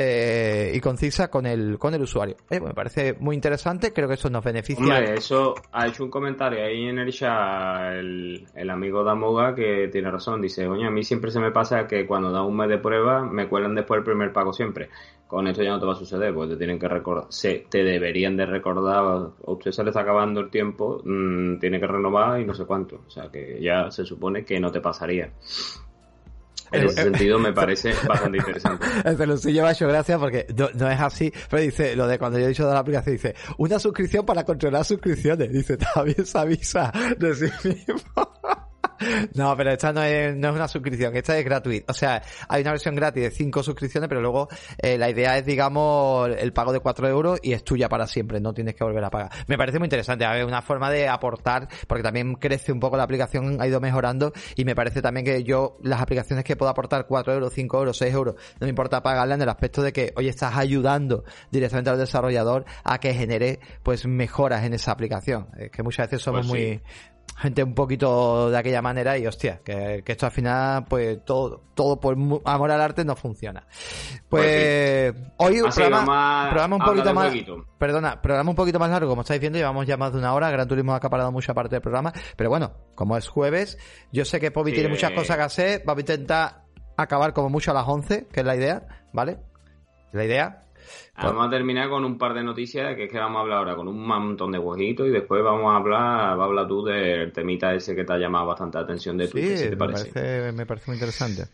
eh, 0.00 0.70
y 0.74 0.80
concisa 0.80 1.28
con 1.28 1.44
el, 1.44 1.76
con 1.76 1.92
el 1.92 2.02
usuario. 2.02 2.36
Eh, 2.48 2.60
me 2.60 2.72
parece 2.72 3.14
muy 3.18 3.34
interesante, 3.34 3.92
creo 3.92 4.06
que 4.06 4.14
eso 4.14 4.30
nos 4.30 4.44
beneficia. 4.44 5.00
Eso 5.00 5.56
ha 5.72 5.88
hecho 5.88 6.04
un 6.04 6.10
comentario 6.10 6.64
ahí 6.64 6.84
en 6.84 7.00
el 7.00 7.12
chat 7.12 7.94
el, 7.94 8.46
el 8.54 8.70
amigo 8.70 9.02
Damoga 9.02 9.56
que 9.56 9.88
tiene 9.90 10.08
razón. 10.08 10.40
Dice, 10.40 10.68
oye, 10.68 10.86
a 10.86 10.90
mí 10.90 11.02
siempre 11.02 11.32
se 11.32 11.40
me 11.40 11.50
pasa 11.50 11.88
que 11.88 12.06
cuando 12.06 12.30
da 12.30 12.44
un 12.44 12.56
mes 12.56 12.68
de 12.68 12.78
prueba 12.78 13.24
me 13.24 13.48
cuelan 13.48 13.74
después 13.74 13.98
el 13.98 14.04
primer 14.04 14.32
pago 14.32 14.52
siempre. 14.52 14.88
Con 15.26 15.48
esto 15.48 15.64
ya 15.64 15.70
no 15.70 15.80
te 15.80 15.86
va 15.86 15.92
a 15.92 15.96
suceder, 15.96 16.32
porque 16.32 16.52
te 16.52 16.58
tienen 16.58 16.78
que 16.78 16.88
recordar, 16.88 17.26
se, 17.28 17.66
te 17.68 17.82
deberían 17.82 18.36
de 18.36 18.46
recordar, 18.46 18.98
a 18.98 19.50
usted 19.50 19.72
se 19.72 19.82
le 19.82 19.90
está 19.90 20.00
acabando 20.00 20.40
el 20.40 20.48
tiempo, 20.48 21.02
mm, 21.04 21.58
tiene 21.58 21.78
que 21.80 21.86
renovar 21.86 22.40
y 22.40 22.46
no 22.46 22.54
sé 22.54 22.64
cuánto. 22.64 23.02
O 23.04 23.10
sea 23.10 23.30
que 23.32 23.60
ya 23.60 23.90
se 23.90 24.04
supone 24.04 24.44
que 24.44 24.60
no 24.60 24.70
te 24.70 24.80
pasaría. 24.80 25.32
En 26.72 26.84
ese 26.84 27.02
sentido 27.02 27.38
me 27.38 27.52
parece 27.54 27.92
bastante 28.06 28.38
interesante. 28.38 28.86
El 29.04 29.38
sí 29.38 29.52
lleva 29.52 29.72
hecho 29.72 29.88
gracia 29.88 30.18
porque 30.18 30.46
no, 30.74 30.90
es 30.90 31.00
así, 31.00 31.32
pero 31.50 31.62
dice, 31.62 31.96
lo 31.96 32.06
de 32.06 32.18
cuando 32.18 32.38
yo 32.38 32.46
he 32.46 32.48
dicho 32.48 32.66
de 32.66 32.74
la 32.74 32.80
aplicación, 32.80 33.16
dice, 33.16 33.34
una 33.58 33.78
suscripción 33.78 34.24
para 34.24 34.44
controlar 34.44 34.84
suscripciones. 34.84 35.52
Dice, 35.52 35.76
también 35.76 36.24
se 36.24 36.38
avisa 36.38 36.92
de 37.18 37.34
sí 37.34 37.68
mismo. 37.68 38.00
No, 39.34 39.56
pero 39.56 39.72
esta 39.72 39.92
no 39.92 40.02
es, 40.02 40.36
no 40.36 40.48
es 40.48 40.54
una 40.54 40.68
suscripción, 40.68 41.14
esta 41.16 41.38
es 41.38 41.44
gratuita. 41.44 41.92
O 41.92 41.94
sea, 41.94 42.22
hay 42.48 42.62
una 42.62 42.72
versión 42.72 42.94
gratis 42.94 43.22
de 43.22 43.30
5 43.30 43.62
suscripciones, 43.62 44.08
pero 44.08 44.20
luego 44.20 44.48
eh, 44.78 44.98
la 44.98 45.10
idea 45.10 45.38
es, 45.38 45.46
digamos, 45.46 46.30
el 46.36 46.52
pago 46.52 46.72
de 46.72 46.80
4 46.80 47.08
euros 47.08 47.38
y 47.42 47.52
es 47.52 47.64
tuya 47.64 47.88
para 47.88 48.06
siempre, 48.06 48.40
no 48.40 48.52
tienes 48.52 48.74
que 48.74 48.84
volver 48.84 49.04
a 49.04 49.10
pagar. 49.10 49.30
Me 49.46 49.56
parece 49.56 49.78
muy 49.78 49.86
interesante, 49.86 50.24
a 50.24 50.32
ver, 50.32 50.44
una 50.44 50.62
forma 50.62 50.90
de 50.90 51.08
aportar, 51.08 51.68
porque 51.86 52.02
también 52.02 52.34
crece 52.34 52.72
un 52.72 52.80
poco 52.80 52.96
la 52.96 53.04
aplicación, 53.04 53.60
ha 53.60 53.66
ido 53.66 53.80
mejorando 53.80 54.32
y 54.56 54.64
me 54.64 54.74
parece 54.74 55.02
también 55.02 55.24
que 55.24 55.44
yo, 55.44 55.76
las 55.82 56.00
aplicaciones 56.00 56.44
que 56.44 56.56
puedo 56.56 56.70
aportar 56.70 57.06
4 57.06 57.34
euros, 57.34 57.52
5 57.52 57.78
euros, 57.78 57.96
6 57.98 58.14
euros, 58.14 58.34
no 58.60 58.64
me 58.66 58.70
importa 58.70 59.02
pagarla 59.02 59.34
en 59.34 59.42
el 59.42 59.48
aspecto 59.48 59.82
de 59.82 59.92
que, 59.92 60.12
oye, 60.16 60.28
estás 60.28 60.56
ayudando 60.56 61.24
directamente 61.50 61.90
al 61.90 61.98
desarrollador 61.98 62.64
a 62.84 62.98
que 62.98 63.14
genere, 63.14 63.60
pues, 63.82 64.06
mejoras 64.06 64.64
en 64.64 64.74
esa 64.74 64.92
aplicación. 64.92 65.48
Es 65.56 65.70
que 65.70 65.82
muchas 65.82 66.06
veces 66.06 66.22
somos 66.22 66.46
pues 66.46 66.48
muy, 66.48 66.82
gente 67.36 67.62
un 67.62 67.74
poquito 67.74 68.50
de 68.50 68.58
aquella 68.58 68.82
manera 68.82 69.16
y 69.16 69.26
hostia, 69.26 69.60
que, 69.64 70.02
esto 70.04 70.26
al 70.26 70.32
final, 70.32 70.84
pues 70.86 71.24
todo, 71.24 71.62
todo 71.74 72.00
por 72.00 72.16
amor 72.44 72.70
al 72.70 72.80
arte 72.80 73.04
no 73.04 73.14
funciona. 73.14 73.66
Pues, 74.28 75.12
pues 75.12 75.14
hoy 75.36 75.60
un 75.60 75.70
programa, 75.70 76.48
un 76.72 76.78
poquito 76.80 77.14
más, 77.14 77.32
perdona, 77.78 78.20
programa 78.20 78.50
un 78.50 78.56
poquito 78.56 78.78
más 78.78 78.90
largo, 78.90 79.08
como 79.08 79.22
estáis 79.22 79.40
viendo, 79.40 79.58
llevamos 79.58 79.86
ya 79.86 79.96
más 79.96 80.12
de 80.12 80.18
una 80.18 80.34
hora, 80.34 80.50
Gran 80.50 80.66
Turismo 80.66 80.92
ha 80.92 80.96
acaparado 80.96 81.30
mucha 81.30 81.54
parte 81.54 81.76
del 81.76 81.82
programa, 81.82 82.12
pero 82.36 82.50
bueno, 82.50 82.72
como 82.94 83.16
es 83.16 83.28
jueves, 83.28 83.78
yo 84.12 84.24
sé 84.24 84.40
que 84.40 84.50
Pobi 84.50 84.72
tiene 84.72 84.88
muchas 84.88 85.12
cosas 85.12 85.36
que 85.36 85.42
hacer, 85.42 85.88
va 85.88 85.94
a 85.94 86.00
intentar 86.00 86.64
acabar 86.96 87.32
como 87.32 87.48
mucho 87.48 87.70
a 87.70 87.74
las 87.74 87.86
11, 87.86 88.26
que 88.32 88.40
es 88.40 88.46
la 88.46 88.56
idea, 88.56 89.04
¿vale? 89.12 89.38
La 90.12 90.24
idea, 90.24 90.62
Vamos 91.16 91.46
a 91.46 91.50
terminar 91.50 91.88
con 91.88 92.04
un 92.04 92.18
par 92.18 92.34
de 92.34 92.42
noticias 92.42 92.94
que 92.96 93.04
es 93.04 93.12
que 93.12 93.18
vamos 93.18 93.38
a 93.38 93.40
hablar 93.40 93.58
ahora 93.58 93.76
con 93.76 93.88
un 93.88 94.06
montón 94.06 94.52
de 94.52 94.58
huejitos 94.58 95.06
y 95.06 95.10
después 95.10 95.42
vamos 95.42 95.72
a 95.72 95.76
hablar, 95.76 96.38
va 96.38 96.42
a 96.42 96.46
hablar 96.46 96.68
tú 96.68 96.84
del 96.84 97.32
temita 97.32 97.74
ese 97.74 97.94
que 97.94 98.04
te 98.04 98.12
ha 98.12 98.18
llamado 98.18 98.46
bastante 98.46 98.78
la 98.78 98.84
atención 98.84 99.16
de 99.16 99.28
Twitter, 99.28 99.58
sí, 99.58 99.70
te 99.70 99.76
parece. 99.76 100.52
Me 100.52 100.66
parece, 100.66 100.90
muy 100.90 100.96
interesante. 100.96 101.44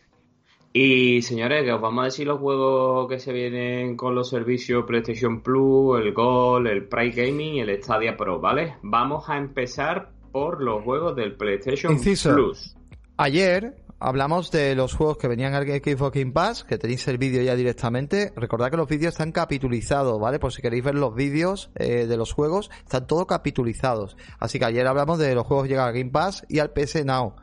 Y 0.76 1.22
señores, 1.22 1.62
que 1.62 1.72
os 1.72 1.80
vamos 1.80 2.02
a 2.02 2.04
decir 2.06 2.26
los 2.26 2.40
juegos 2.40 3.08
que 3.08 3.20
se 3.20 3.32
vienen 3.32 3.96
con 3.96 4.14
los 4.14 4.28
servicios 4.28 4.84
PlayStation 4.84 5.40
Plus, 5.40 6.00
el 6.00 6.12
Gold, 6.12 6.66
el 6.66 6.88
Prime 6.88 7.10
Gaming 7.10 7.54
y 7.54 7.60
el 7.60 7.80
Stadia 7.80 8.16
Pro, 8.16 8.40
¿vale? 8.40 8.78
Vamos 8.82 9.28
a 9.28 9.36
empezar 9.36 10.10
por 10.32 10.60
los 10.60 10.82
juegos 10.82 11.14
del 11.14 11.36
PlayStation 11.36 11.96
Plus. 11.96 12.76
Ayer 13.16 13.83
hablamos 13.98 14.50
de 14.50 14.74
los 14.74 14.94
juegos 14.94 15.18
que 15.18 15.28
venían 15.28 15.54
al 15.54 15.66
Xbox 15.66 16.18
Game 16.18 16.32
Pass, 16.32 16.64
que 16.64 16.78
tenéis 16.78 17.06
el 17.08 17.18
vídeo 17.18 17.42
ya 17.42 17.54
directamente. 17.54 18.32
Recordad 18.36 18.70
que 18.70 18.76
los 18.76 18.88
vídeos 18.88 19.14
están 19.14 19.32
capitulizados, 19.32 20.20
¿vale? 20.20 20.38
Por 20.38 20.52
si 20.52 20.62
queréis 20.62 20.84
ver 20.84 20.94
los 20.94 21.14
vídeos 21.14 21.70
eh, 21.74 22.06
de 22.06 22.16
los 22.16 22.32
juegos, 22.32 22.70
están 22.82 23.06
todos 23.06 23.26
capitulizados. 23.26 24.16
Así 24.38 24.58
que 24.58 24.64
ayer 24.64 24.86
hablamos 24.86 25.18
de 25.18 25.34
los 25.34 25.46
juegos 25.46 25.64
que 25.64 25.70
llegan 25.70 25.88
al 25.88 25.94
Game 25.94 26.10
Pass 26.10 26.44
y 26.48 26.58
al 26.58 26.72
PS 26.72 27.04
Now. 27.04 27.34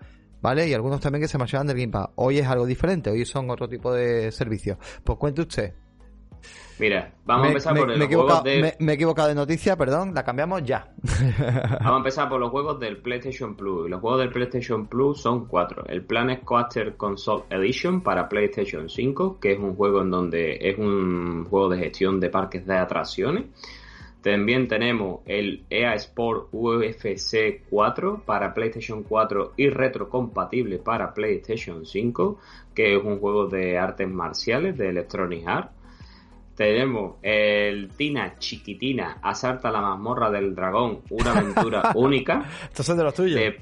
¿Vale? 0.41 0.68
Y 0.68 0.74
algunos 0.74 1.02
también 1.02 1.22
que 1.22 1.28
se 1.28 1.38
marchaban 1.38 1.68
del 1.68 1.78
Game 1.78 1.91
Pass. 1.91 2.10
Hoy 2.16 2.39
es 2.39 2.47
algo 2.47 2.66
diferente, 2.66 3.12
hoy 3.12 3.26
son 3.26 3.49
otro 3.49 3.70
tipo 3.70 3.93
de 3.93 4.32
servicios. 4.32 4.78
Pues 5.04 5.18
cuente 5.20 5.41
usted. 5.41 5.74
Mira, 6.80 7.14
vamos 7.26 7.46
a 7.46 7.48
empezar 7.50 7.78
por 7.78 7.96
los 7.96 8.08
juegos 8.08 8.44
de... 8.44 8.76
Me, 8.80 8.92
he 8.92 8.96
equivocado 8.96 9.28
de 9.28 9.36
noticia, 9.36 9.78
perdón, 9.78 10.14
la 10.16 10.24
cambiamos 10.24 10.64
ya. 10.64 10.92
vamos 11.80 11.94
a 11.94 11.98
empezar 11.98 12.28
por 12.28 12.39
los 12.39 12.50
juegos 12.50 12.80
del 12.80 12.98
PlayStation 12.98 13.56
Plus. 13.56 13.89
Los 13.89 14.02
juegos 14.02 14.20
del 14.20 14.30
PlayStation 14.30 14.88
Plus 14.88 15.22
son 15.22 15.46
cuatro. 15.46 15.86
El 15.88 16.04
Planet 16.04 16.44
Coaster 16.44 16.98
Console 16.98 17.44
Edition 17.52 18.02
para 18.02 18.28
PlayStation 18.28 18.89
5, 18.89 19.39
que 19.39 19.52
es 19.54 19.60
un 19.60 19.76
juego 19.76 20.02
en 20.02 20.10
donde 20.10 20.58
es 20.60 20.78
un 20.78 21.46
juego 21.50 21.70
de 21.70 21.78
gestión 21.78 22.20
de 22.20 22.30
parques 22.30 22.66
de 22.66 22.76
atracciones. 22.76 23.46
También 24.22 24.68
tenemos 24.68 25.22
el 25.26 25.66
EA 25.70 25.96
Sport 25.96 26.50
UFC 26.52 27.64
4 27.70 28.22
para 28.24 28.54
PlayStation 28.54 29.04
4 29.04 29.54
y 29.58 29.70
retrocompatible 29.70 30.78
para 30.78 31.14
PlayStation 31.14 31.86
5, 31.86 32.39
que 32.76 32.96
es 32.96 33.04
un 33.04 33.20
juego 33.20 33.48
de 33.48 33.80
artes 33.80 34.08
marciales 34.08 34.78
de 34.78 34.89
Electronic 34.89 35.48
Arts. 35.48 35.80
Tenemos 36.62 37.16
el 37.24 37.89
Tina 37.97 38.38
Chiquitina, 38.38 39.18
Asalta 39.24 39.72
la 39.72 39.82
mazmorra 39.82 40.30
del 40.30 40.53
dragón, 40.53 40.99
una 41.09 41.32
aventura 41.32 41.91
única. 41.95 42.45
Estos 42.66 42.86
son 42.86 42.97
de 42.99 43.03
los 43.03 43.16
tuyos. 43.16 43.34
De 43.34 43.57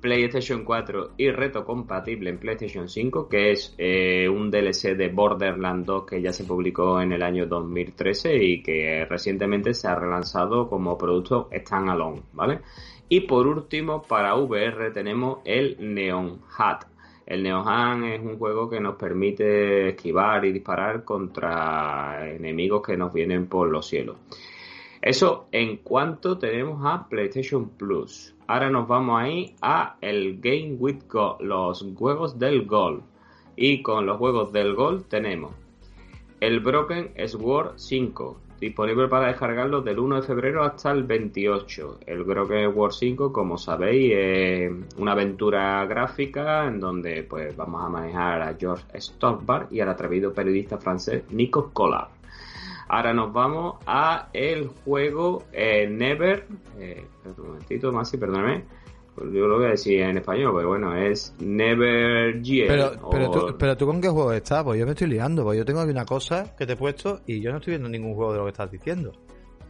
PlayStation 0.00 0.64
4 0.64 1.14
y 1.16 1.32
reto 1.32 1.64
compatible 1.64 2.30
en 2.30 2.38
PlayStation 2.38 2.88
5, 2.88 3.28
que 3.28 3.50
es 3.50 3.74
eh, 3.76 4.28
un 4.28 4.52
DLC 4.52 4.94
de 4.94 5.08
Borderlands 5.08 5.84
2 5.84 6.06
que 6.06 6.22
ya 6.22 6.32
se 6.32 6.44
publicó 6.44 7.00
en 7.00 7.10
el 7.10 7.24
año 7.24 7.46
2013 7.46 8.36
y 8.36 8.62
que 8.62 9.04
recientemente 9.04 9.74
se 9.74 9.88
ha 9.88 9.96
relanzado 9.96 10.68
como 10.68 10.96
producto 10.96 11.48
standalone, 11.52 12.22
¿vale? 12.34 12.60
Y 13.08 13.22
por 13.22 13.48
último, 13.48 14.00
para 14.00 14.36
VR 14.36 14.92
tenemos 14.92 15.38
el 15.44 15.76
Neon 15.80 16.38
Hat, 16.56 16.84
el 17.26 17.42
Neohan 17.42 18.04
es 18.04 18.20
un 18.20 18.38
juego 18.38 18.68
que 18.68 18.80
nos 18.80 18.96
permite 18.96 19.90
esquivar 19.90 20.44
y 20.44 20.52
disparar 20.52 21.04
contra 21.04 22.30
enemigos 22.30 22.82
que 22.82 22.96
nos 22.96 23.12
vienen 23.12 23.46
por 23.46 23.68
los 23.70 23.86
cielos. 23.86 24.16
Eso 25.00 25.48
en 25.52 25.78
cuanto 25.78 26.38
tenemos 26.38 26.80
a 26.84 27.08
PlayStation 27.08 27.68
Plus. 27.68 28.34
Ahora 28.46 28.70
nos 28.70 28.88
vamos 28.88 29.20
ahí 29.20 29.54
a 29.62 29.96
el 30.00 30.40
Game 30.40 30.76
with 30.78 31.02
Gold, 31.08 31.42
los 31.42 31.86
juegos 31.96 32.38
del 32.38 32.66
Gol. 32.66 33.02
Y 33.56 33.82
con 33.82 34.06
los 34.06 34.18
juegos 34.18 34.52
del 34.52 34.74
Gol 34.74 35.04
tenemos 35.04 35.54
el 36.40 36.60
Broken 36.60 37.12
Sword 37.26 37.74
5, 37.76 38.40
disponible 38.60 39.08
para 39.08 39.28
descargarlo 39.28 39.82
del 39.82 39.98
1 39.98 40.16
de 40.16 40.22
febrero 40.22 40.62
hasta 40.64 40.90
el 40.90 41.04
28. 41.04 42.00
El 42.06 42.24
Grogue 42.24 42.66
War 42.68 42.92
5, 42.92 43.32
como 43.32 43.58
sabéis, 43.58 44.12
es 44.16 44.72
una 44.98 45.12
aventura 45.12 45.84
gráfica 45.86 46.66
en 46.66 46.80
donde 46.80 47.22
pues 47.24 47.56
vamos 47.56 47.84
a 47.84 47.88
manejar 47.88 48.42
a 48.42 48.54
George 48.58 48.84
Stockbar 49.00 49.68
y 49.70 49.80
al 49.80 49.88
atrevido 49.88 50.32
periodista 50.32 50.78
francés 50.78 51.24
Nico 51.30 51.70
Collard. 51.72 52.08
Ahora 52.88 53.14
nos 53.14 53.32
vamos 53.32 53.76
a 53.86 54.28
el 54.32 54.68
juego 54.68 55.44
eh, 55.52 55.88
Never. 55.88 56.46
Eh, 56.78 57.06
un 57.36 57.46
momentito, 57.46 57.90
más, 57.92 58.10
perdóname 58.10 58.83
yo 59.16 59.46
lo 59.46 59.56
voy 59.56 59.66
a 59.66 59.70
decir 59.70 60.00
en 60.00 60.18
español, 60.18 60.52
pero 60.56 60.68
bueno, 60.68 60.96
es 60.96 61.34
Never 61.38 62.40
G. 62.42 62.64
Pero, 62.66 62.92
pero, 63.10 63.30
tú, 63.30 63.56
pero 63.58 63.76
tú 63.76 63.86
con 63.86 64.00
qué 64.00 64.08
juego 64.08 64.32
estás, 64.32 64.64
pues 64.64 64.78
yo 64.78 64.86
me 64.86 64.92
estoy 64.92 65.08
liando, 65.08 65.44
pues 65.44 65.58
yo 65.58 65.64
tengo 65.64 65.80
aquí 65.80 65.90
una 65.90 66.04
cosa 66.04 66.54
que 66.56 66.66
te 66.66 66.72
he 66.72 66.76
puesto 66.76 67.20
y 67.26 67.40
yo 67.40 67.50
no 67.50 67.58
estoy 67.58 67.72
viendo 67.72 67.88
ningún 67.88 68.14
juego 68.14 68.32
de 68.32 68.38
lo 68.38 68.44
que 68.44 68.50
estás 68.50 68.70
diciendo. 68.70 69.12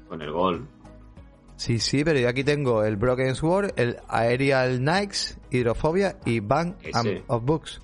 Con 0.08 0.22
el 0.22 0.30
gol. 0.30 0.66
Sí, 1.56 1.78
sí, 1.78 2.04
pero 2.04 2.18
yo 2.18 2.28
aquí 2.28 2.42
tengo 2.42 2.84
el 2.84 2.96
Broken 2.96 3.34
Sword, 3.34 3.72
el 3.76 3.96
Aerial 4.08 4.78
Knights, 4.78 5.38
Hidrofobia 5.50 6.16
y 6.24 6.40
Bank 6.40 6.76
of 7.28 7.44
Books. 7.44 7.80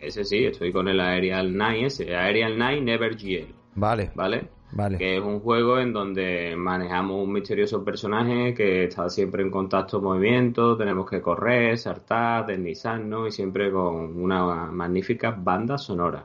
Ese 0.00 0.24
sí, 0.24 0.44
estoy 0.46 0.72
con 0.72 0.88
el 0.88 0.98
Aerial 0.98 1.52
Knight 1.52 1.86
ese, 1.86 2.14
Aerial 2.16 2.54
Knight 2.54 2.82
Never 2.82 3.14
GL. 3.16 3.54
Vale. 3.74 4.10
¿Vale? 4.14 4.48
Que 4.98 5.16
es 5.16 5.22
un 5.22 5.40
juego 5.40 5.78
en 5.78 5.92
donde 5.92 6.54
manejamos 6.56 7.24
un 7.24 7.32
misterioso 7.32 7.84
personaje 7.84 8.54
que 8.54 8.84
está 8.84 9.08
siempre 9.08 9.42
en 9.42 9.50
contacto 9.50 10.00
movimiento, 10.00 10.76
tenemos 10.76 11.08
que 11.10 11.20
correr, 11.20 11.76
saltar, 11.76 12.46
deslizarnos 12.46 13.28
y 13.28 13.32
siempre 13.32 13.70
con 13.72 14.20
una 14.20 14.66
magnífica 14.66 15.32
banda 15.32 15.76
sonora. 15.76 16.24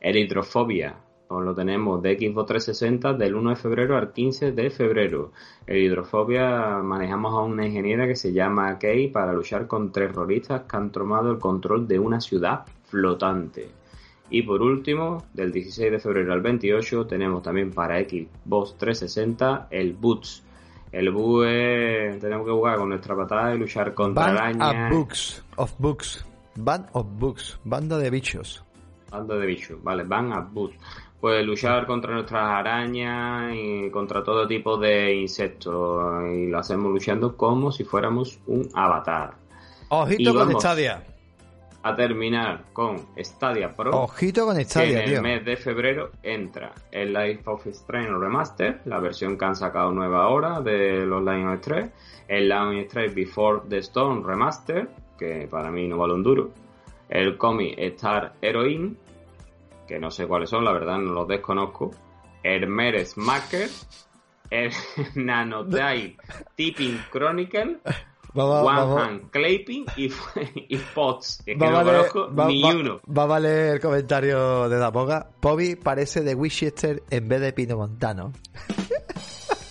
El 0.00 0.16
hidrofobia, 0.16 0.96
pues 1.28 1.44
lo 1.44 1.54
tenemos 1.54 2.02
de 2.02 2.16
Xbox 2.18 2.46
360 2.46 3.12
del 3.12 3.34
1 3.34 3.50
de 3.50 3.56
febrero 3.56 3.98
al 3.98 4.12
15 4.12 4.52
de 4.52 4.70
febrero. 4.70 5.32
En 5.66 5.76
Hidrofobia 5.76 6.78
manejamos 6.82 7.34
a 7.34 7.42
una 7.42 7.66
ingeniera 7.66 8.06
que 8.06 8.16
se 8.16 8.32
llama 8.32 8.78
Kay 8.78 9.08
para 9.08 9.34
luchar 9.34 9.66
con 9.66 9.92
terroristas 9.92 10.62
que 10.62 10.76
han 10.76 10.90
tomado 10.90 11.30
el 11.30 11.38
control 11.38 11.86
de 11.86 11.98
una 11.98 12.20
ciudad 12.20 12.64
flotante. 12.84 13.68
Y 14.30 14.42
por 14.42 14.60
último, 14.62 15.24
del 15.32 15.52
16 15.52 15.92
de 15.92 15.98
febrero 15.98 16.32
al 16.32 16.40
28 16.42 17.06
tenemos 17.06 17.42
también 17.42 17.70
para 17.70 17.98
Xbox 18.00 18.76
360 18.76 19.68
el 19.70 19.92
Boots. 19.94 20.44
El 20.92 21.10
Boots 21.10 21.46
es, 21.50 22.18
tenemos 22.20 22.46
que 22.46 22.52
jugar 22.52 22.76
con 22.78 22.88
nuestra 22.90 23.16
patada 23.16 23.54
y 23.54 23.58
luchar 23.58 23.94
contra 23.94 24.32
Band 24.32 24.62
arañas. 24.62 24.92
of 24.92 24.98
Books. 24.98 25.44
Of 25.56 25.74
Books. 25.78 26.26
Band 26.56 26.86
of 26.92 27.06
Books. 27.18 27.58
Banda 27.64 27.98
de 27.98 28.10
bichos. 28.10 28.64
Banda 29.10 29.36
de 29.36 29.46
bichos, 29.46 29.82
vale, 29.82 30.04
van 30.04 30.32
a 30.32 30.40
Boots. 30.40 30.76
Pues 31.20 31.44
luchar 31.44 31.86
contra 31.86 32.12
nuestras 32.14 32.44
arañas 32.44 33.52
y 33.54 33.90
contra 33.90 34.22
todo 34.22 34.46
tipo 34.46 34.76
de 34.76 35.14
insectos. 35.16 36.22
Y 36.32 36.46
lo 36.46 36.58
hacemos 36.58 36.92
luchando 36.92 37.36
como 37.36 37.72
si 37.72 37.82
fuéramos 37.84 38.38
un 38.46 38.68
avatar. 38.74 39.34
Ojito 39.88 40.22
Y 40.22 40.26
con 40.26 40.36
vamos. 40.36 40.62
Stadia. 40.62 41.02
A 41.88 41.96
terminar 41.96 42.64
con 42.74 43.06
Stadia 43.16 43.74
Pro. 43.74 44.02
Ojito 44.02 44.44
con 44.44 44.58
que 44.58 44.64
Stadia, 44.64 44.90
en 44.90 45.04
el 45.04 45.10
tío. 45.10 45.22
mes 45.22 45.42
de 45.42 45.56
febrero 45.56 46.10
entra 46.22 46.74
el 46.92 47.14
Life 47.14 47.40
of 47.46 47.66
Strange 47.68 48.10
Remaster, 48.10 48.82
la 48.84 49.00
versión 49.00 49.38
que 49.38 49.46
han 49.46 49.56
sacado 49.56 49.90
nueva 49.90 50.24
ahora 50.24 50.60
de 50.60 51.06
los 51.06 51.22
Lion 51.22 51.48
of 51.48 51.62
3, 51.62 51.90
el 52.28 52.46
Lion 52.46 52.80
of 52.80 52.88
3 52.88 53.14
Before 53.14 53.62
the 53.70 53.78
Stone 53.78 54.22
Remaster, 54.22 54.86
que 55.18 55.48
para 55.50 55.70
mí 55.70 55.88
no 55.88 55.96
vale 55.96 56.12
un 56.12 56.22
duro, 56.22 56.50
el 57.08 57.38
cómic 57.38 57.78
Star 57.78 58.34
Heroine, 58.42 58.94
que 59.86 59.98
no 59.98 60.10
sé 60.10 60.26
cuáles 60.26 60.50
son, 60.50 60.66
la 60.66 60.72
verdad 60.72 60.98
no 60.98 61.14
los 61.14 61.26
desconozco, 61.26 61.92
el 62.42 62.68
Meres 62.68 63.16
Maker, 63.16 63.70
el 64.50 64.72
Nanotide 65.14 66.18
Tipping 66.54 67.00
Chronicle, 67.10 67.78
Va, 68.38 68.44
va- 68.62 68.62
One 68.84 68.94
va- 68.94 69.04
Hand 69.06 69.30
Clapping 69.30 69.86
y, 69.96 70.12
y 70.68 70.76
Pots, 70.94 71.42
que, 71.44 71.52
es 71.52 71.58
que 71.58 71.64
no 71.64 71.72
valer- 71.72 72.08
conozco 72.08 72.30
ni 72.48 72.62
uno. 72.62 73.00
va 73.16 73.22
a 73.24 73.26
valer 73.26 73.74
el 73.74 73.80
comentario 73.80 74.68
de 74.68 74.76
Dapoga. 74.78 75.30
Bobby 75.40 75.74
parece 75.76 76.20
de 76.22 76.34
Winchester 76.34 77.02
en 77.10 77.28
vez 77.28 77.40
de 77.40 77.52
Pino 77.52 77.76
Montano. 77.76 78.32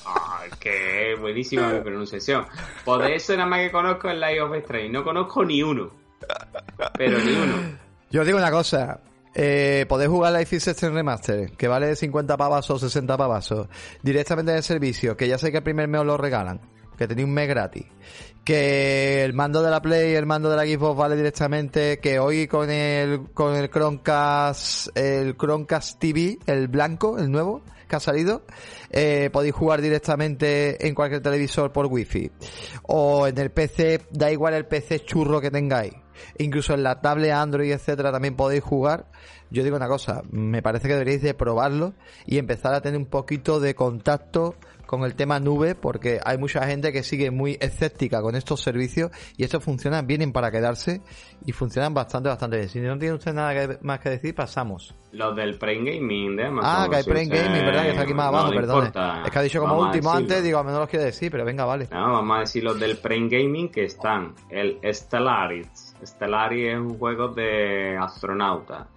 Ay, 0.05 0.49
que 0.59 1.15
buenísima 1.19 1.69
mi 1.69 1.81
pronunciación. 1.81 2.45
Por 2.85 3.03
eso 3.05 3.33
nada 3.35 3.47
más 3.49 3.59
que 3.59 3.71
conozco 3.71 4.09
el 4.09 4.19
Life 4.19 4.41
of 4.41 4.53
Strange. 4.55 4.89
No 4.89 5.03
conozco 5.03 5.43
ni 5.45 5.61
uno. 5.63 5.91
Pero 6.97 7.19
ni 7.19 7.31
uno. 7.33 7.77
Yo 8.09 8.21
os 8.21 8.27
digo 8.27 8.37
una 8.39 8.51
cosa. 8.51 8.99
Eh, 9.39 9.85
podéis 9.87 10.09
jugar 10.09 10.33
Life 10.33 10.55
is 10.55 10.67
Strange 10.67 10.95
Remaster, 10.95 11.51
que 11.51 11.67
vale 11.67 11.95
50 11.95 12.35
pavas 12.37 12.67
o 12.71 12.79
60 12.79 13.15
pavasos, 13.17 13.67
directamente 14.01 14.51
en 14.51 14.57
el 14.57 14.63
servicio, 14.63 15.15
que 15.15 15.27
ya 15.27 15.37
sé 15.37 15.51
que 15.51 15.57
el 15.57 15.63
primer 15.63 15.87
mes 15.87 16.01
os 16.01 16.07
lo 16.07 16.17
regalan, 16.17 16.59
que 16.97 17.07
tenéis 17.07 17.27
un 17.27 17.33
mes 17.33 17.47
gratis, 17.47 17.85
que 18.43 19.23
el 19.23 19.33
mando 19.33 19.61
de 19.61 19.69
la 19.69 19.81
Play 19.81 20.11
y 20.11 20.15
el 20.15 20.25
mando 20.25 20.49
de 20.49 20.55
la 20.55 20.63
Xbox 20.63 20.97
vale 20.97 21.15
directamente, 21.15 21.99
que 21.99 22.19
hoy 22.19 22.47
con 22.47 22.69
el, 22.69 23.31
con 23.33 23.55
el 23.55 23.69
Chromecast, 23.69 24.97
el 24.97 25.35
Chromecast 25.35 25.99
TV, 25.99 26.39
el 26.45 26.67
blanco, 26.67 27.17
el 27.17 27.29
nuevo, 27.31 27.61
que 27.87 27.95
ha 27.95 27.99
salido, 27.99 28.43
eh, 28.89 29.29
podéis 29.31 29.53
jugar 29.53 29.81
directamente 29.81 30.87
en 30.87 30.93
cualquier 30.93 31.21
televisor 31.21 31.71
por 31.71 31.87
wifi. 31.87 32.31
O 32.83 33.27
en 33.27 33.37
el 33.37 33.51
PC, 33.51 34.01
da 34.11 34.31
igual 34.31 34.53
el 34.53 34.65
PC 34.65 35.05
churro 35.05 35.41
que 35.41 35.51
tengáis. 35.51 35.93
Incluso 36.37 36.73
en 36.73 36.83
la 36.83 36.99
tablet 37.01 37.31
Android, 37.31 37.71
etcétera, 37.71 38.11
también 38.11 38.35
podéis 38.35 38.63
jugar. 38.63 39.07
Yo 39.49 39.63
digo 39.63 39.77
una 39.77 39.87
cosa, 39.87 40.23
me 40.29 40.61
parece 40.61 40.87
que 40.87 40.93
deberíais 40.93 41.21
de 41.21 41.33
probarlo 41.33 41.93
y 42.25 42.37
empezar 42.37 42.73
a 42.73 42.81
tener 42.81 42.97
un 42.97 43.05
poquito 43.05 43.59
de 43.59 43.75
contacto 43.75 44.55
con 44.87 45.03
el 45.03 45.13
tema 45.13 45.39
nube, 45.39 45.75
porque 45.75 46.19
hay 46.25 46.39
mucha 46.39 46.65
gente 46.65 46.91
que 46.91 47.03
sigue 47.03 47.29
muy 47.29 47.57
escéptica 47.61 48.21
con 48.21 48.35
estos 48.35 48.61
servicios 48.61 49.11
y 49.37 49.43
estos 49.43 49.63
funcionan, 49.63 50.07
vienen 50.07 50.31
para 50.33 50.49
quedarse 50.49 51.01
y 51.45 51.51
funcionan 51.51 51.93
bastante, 51.93 52.29
bastante 52.29 52.57
bien. 52.57 52.69
Si 52.69 52.79
no 52.79 52.97
tiene 52.97 53.13
usted 53.13 53.33
nada 53.33 53.53
que- 53.53 53.77
más 53.81 53.99
que 53.99 54.09
decir, 54.09 54.33
pasamos. 54.33 54.95
Los 55.11 55.35
del 55.35 55.57
Prime 55.59 55.91
Gaming 55.91 56.35
de 56.35 56.45
Amazon. 56.45 56.71
Ah, 56.73 56.87
que 56.89 56.95
hay 56.95 57.03
Prime 57.03 57.25
Gaming, 57.27 57.65
¿verdad? 57.65 57.83
Que 57.83 57.89
está 57.89 58.01
aquí 58.01 58.13
más 58.13 58.27
abajo, 58.27 58.49
perdón. 58.51 58.91
Es 59.25 59.31
que 59.31 59.39
ha 59.39 59.41
dicho 59.41 59.59
como 59.59 59.75
Vamos 59.77 59.95
último 59.95 60.11
antes, 60.11 60.43
digo, 60.43 60.57
a 60.59 60.63
menos 60.63 60.79
los 60.79 60.89
quiero 60.89 61.05
decir, 61.05 61.29
pero 61.31 61.45
venga, 61.45 61.65
vale. 61.65 61.87
No, 61.91 62.13
vamos 62.13 62.37
a 62.37 62.39
decir 62.41 62.63
los 62.63 62.79
del 62.79 62.97
Prime 62.97 63.29
Gaming 63.29 63.69
que 63.69 63.83
están. 63.85 64.33
El 64.49 64.79
Stellaris. 64.83 65.95
Stellaris 66.03 66.73
es 66.73 66.77
un 66.79 66.97
juego 66.97 67.27
de 67.29 67.97
astronauta. 67.99 68.87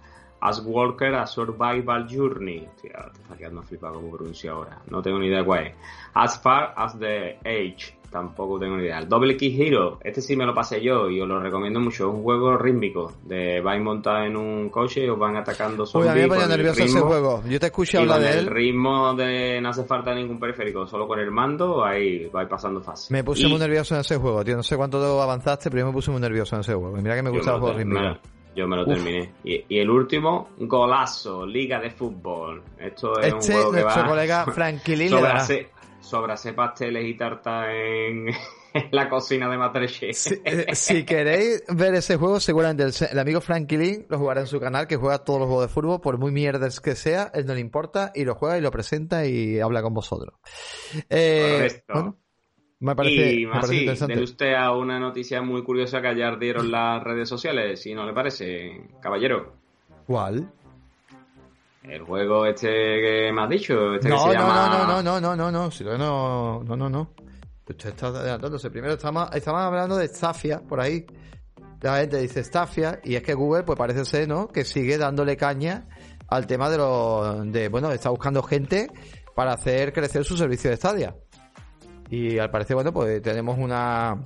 As 0.41 0.61
Walker, 0.65 1.13
a 1.15 1.27
Survival 1.27 2.07
Journey. 2.09 2.67
Tío, 2.81 2.91
te 3.13 3.21
está 3.21 3.37
quedando 3.37 3.61
flipado 3.63 3.95
como 3.95 4.11
pronuncio 4.17 4.53
ahora. 4.53 4.79
No 4.89 5.01
tengo 5.01 5.19
ni 5.19 5.27
idea 5.27 5.43
cuál 5.43 5.67
es. 5.67 5.73
As 6.13 6.41
Far 6.41 6.73
as 6.75 6.97
the 6.99 7.37
Age. 7.45 7.95
Tampoco 8.09 8.59
tengo 8.59 8.75
ni 8.75 8.83
idea. 8.83 8.99
El 8.99 9.07
Double 9.07 9.37
Kick 9.37 9.57
Hero. 9.57 9.99
Este 10.03 10.19
sí 10.19 10.35
me 10.35 10.45
lo 10.45 10.53
pasé 10.53 10.81
yo 10.81 11.09
y 11.09 11.21
os 11.21 11.27
lo 11.29 11.39
recomiendo 11.39 11.79
mucho. 11.79 12.09
Es 12.09 12.13
un 12.13 12.23
juego 12.23 12.57
rítmico. 12.57 13.13
De 13.23 13.61
vais 13.61 13.81
montados 13.81 14.27
en 14.27 14.35
un 14.35 14.69
coche 14.69 15.05
y 15.05 15.09
os 15.09 15.17
van 15.17 15.37
atacando 15.37 15.83
Uy, 15.83 15.89
zombies. 15.89 16.11
a 16.11 16.15
mí 16.15 16.27
me 16.27 16.43
el 16.43 16.49
nervioso 16.49 16.83
ese 16.83 16.99
juego. 16.99 17.41
Yo 17.47 17.59
te 17.59 17.67
escuché 17.67 17.99
hablar 17.99 18.19
de 18.19 18.31
el 18.31 18.37
él. 18.39 18.47
ritmo 18.47 19.13
de 19.13 19.61
no 19.61 19.69
hace 19.69 19.85
falta 19.85 20.13
ningún 20.13 20.39
periférico, 20.39 20.85
solo 20.87 21.07
con 21.07 21.19
el 21.19 21.31
mando, 21.31 21.85
ahí 21.85 22.25
vais 22.27 22.49
pasando 22.49 22.81
fácil. 22.81 23.13
Me 23.15 23.23
puse 23.23 23.43
Y 23.43 23.49
muy 23.49 23.59
nervioso 23.59 23.95
en 23.95 24.01
ese 24.01 24.17
juego, 24.17 24.43
tío. 24.43 24.57
No 24.57 24.63
sé 24.63 24.75
cuánto 24.75 25.21
avanzaste, 25.21 25.69
pero 25.69 25.81
yo 25.83 25.87
me 25.87 25.93
puse 25.93 26.11
muy 26.11 26.19
nervioso 26.19 26.55
en 26.55 26.61
ese 26.61 26.73
juego. 26.73 26.97
Mira 26.97 27.15
que 27.15 27.21
me 27.21 27.29
yo 27.29 27.35
gustan 27.35 27.53
los 27.53 27.61
juegos 27.61 27.77
rítmicos. 27.77 28.17
Yo 28.55 28.67
me 28.67 28.75
lo 28.75 28.83
Uf. 28.83 28.89
terminé. 28.89 29.33
Y, 29.43 29.65
y 29.69 29.79
el 29.79 29.89
último, 29.89 30.49
golazo, 30.59 31.45
Liga 31.45 31.79
de 31.79 31.89
Fútbol. 31.91 32.63
Esto 32.77 33.19
es 33.19 33.33
un 33.33 33.39
Este, 33.39 33.53
juego 33.53 33.71
que 33.71 33.81
nuestro 33.81 34.03
va 34.03 34.09
colega 34.09 34.45
Frankie 34.53 35.09
sobre, 35.09 35.69
sobre 36.01 36.33
hacer 36.33 36.55
pasteles 36.55 37.05
y 37.05 37.13
tartas 37.15 37.67
en, 37.69 38.27
en 38.73 38.89
la 38.91 39.09
cocina 39.09 39.49
de. 39.49 39.87
Si, 40.13 40.33
eh, 40.43 40.65
si 40.75 41.05
queréis 41.05 41.63
ver 41.69 41.93
ese 41.95 42.17
juego, 42.17 42.39
seguramente 42.39 42.83
el, 42.83 42.93
el 43.11 43.19
amigo 43.19 43.39
Frankie 43.41 43.77
Lee 43.77 44.05
lo 44.09 44.17
jugará 44.17 44.41
en 44.41 44.47
su 44.47 44.59
canal, 44.59 44.87
que 44.87 44.97
juega 44.97 45.23
todos 45.23 45.39
los 45.39 45.47
juegos 45.47 45.67
de 45.67 45.73
fútbol, 45.73 46.01
por 46.01 46.17
muy 46.17 46.31
mierdas 46.31 46.79
que 46.81 46.95
sea, 46.95 47.31
él 47.33 47.45
no 47.45 47.53
le 47.53 47.61
importa, 47.61 48.11
y 48.15 48.25
lo 48.25 48.35
juega 48.35 48.57
y 48.57 48.61
lo 48.61 48.71
presenta 48.71 49.25
y 49.25 49.59
habla 49.59 49.81
con 49.81 49.93
vosotros. 49.93 50.35
Eh, 51.09 51.53
Correcto. 51.53 51.93
bueno, 51.93 52.17
me 52.81 52.95
parece, 52.95 53.33
y 53.33 53.45
me 53.45 53.51
más 53.53 53.61
parece 53.61 53.73
sí, 53.73 53.79
interesante. 53.81 54.13
dele 54.13 54.23
usted 54.25 54.53
a 54.53 54.75
una 54.75 54.99
noticia 54.99 55.41
muy 55.41 55.63
curiosa 55.63 56.01
que 56.01 56.07
ayer 56.09 56.37
dieron 56.37 56.69
las 56.71 57.01
redes 57.03 57.29
sociales, 57.29 57.81
si 57.81 57.93
no 57.93 58.05
le 58.05 58.13
parece, 58.13 58.89
caballero. 59.01 59.53
¿Cuál? 60.05 60.51
El 61.83 62.01
juego 62.03 62.45
este 62.45 62.67
que 62.67 63.31
me 63.33 63.41
has 63.41 63.49
dicho, 63.49 63.95
este 63.95 64.09
No, 64.09 64.15
que 64.15 64.21
se 64.21 64.27
no, 64.27 64.33
llama... 64.33 64.67
no, 64.67 65.01
no, 65.01 65.03
no, 65.03 65.21
no, 65.21 65.35
no, 65.35 65.51
no, 65.51 65.69
no, 65.69 65.97
no, 65.97 66.63
no, 66.63 66.75
no, 66.75 66.89
no. 66.89 67.09
Usted 67.67 67.89
está 67.89 68.07
adelantándose. 68.07 68.69
Primero 68.69 68.93
estamos, 68.95 69.29
estamos 69.33 69.61
hablando 69.61 69.95
de 69.95 70.07
Stafia, 70.07 70.59
por 70.59 70.79
ahí. 70.81 71.05
La 71.81 71.97
gente 71.99 72.19
dice 72.19 72.43
Stafia, 72.43 72.99
y 73.03 73.15
es 73.15 73.23
que 73.23 73.33
Google, 73.33 73.63
pues 73.63 73.77
parece 73.77 74.05
ser, 74.05 74.27
¿no? 74.27 74.47
Que 74.49 74.65
sigue 74.65 74.97
dándole 74.97 75.37
caña 75.37 75.87
al 76.27 76.45
tema 76.45 76.69
de 76.69 76.77
los, 76.77 77.51
de, 77.51 77.69
bueno, 77.69 77.91
está 77.91 78.09
buscando 78.09 78.43
gente 78.43 78.89
para 79.35 79.53
hacer 79.53 79.93
crecer 79.93 80.23
su 80.25 80.37
servicio 80.37 80.69
de 80.69 80.77
Stadia. 80.77 81.15
Y 82.11 82.37
al 82.37 82.51
parecer, 82.51 82.75
bueno, 82.75 82.93
pues 82.93 83.21
tenemos 83.21 83.57
una, 83.57 84.21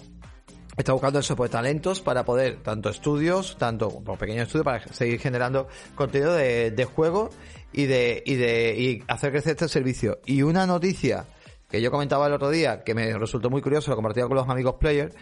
está 0.76 0.92
buscando 0.92 1.20
eso, 1.20 1.36
pues 1.36 1.52
talentos 1.52 2.02
para 2.02 2.26
poder, 2.26 2.64
tanto 2.64 2.90
estudios, 2.90 3.58
tanto 3.58 3.90
como 3.90 4.18
pequeños 4.18 4.48
estudios, 4.48 4.66
para 4.66 4.88
seguir 4.88 5.20
generando 5.20 5.68
contenido 5.94 6.34
de, 6.34 6.72
de 6.72 6.86
juego 6.86 7.30
y 7.72 7.86
de, 7.86 8.24
y 8.26 8.36
de, 8.36 8.76
y 8.76 9.04
hacer 9.08 9.32
crecer 9.32 9.52
este 9.52 9.68
servicio. 9.68 10.20
Y 10.26 10.42
una 10.42 10.66
noticia 10.66 11.26
que 11.70 11.80
yo 11.80 11.92
comentaba 11.92 12.26
el 12.26 12.34
otro 12.34 12.50
día, 12.50 12.84
que 12.84 12.96
me 12.96 13.18
resultó 13.18 13.52
muy 13.52 13.62
curioso, 13.62 13.92
lo 13.92 13.96
compartía 13.98 14.26
con 14.26 14.36
los 14.36 14.50
amigos 14.50 14.76
players, 14.80 15.16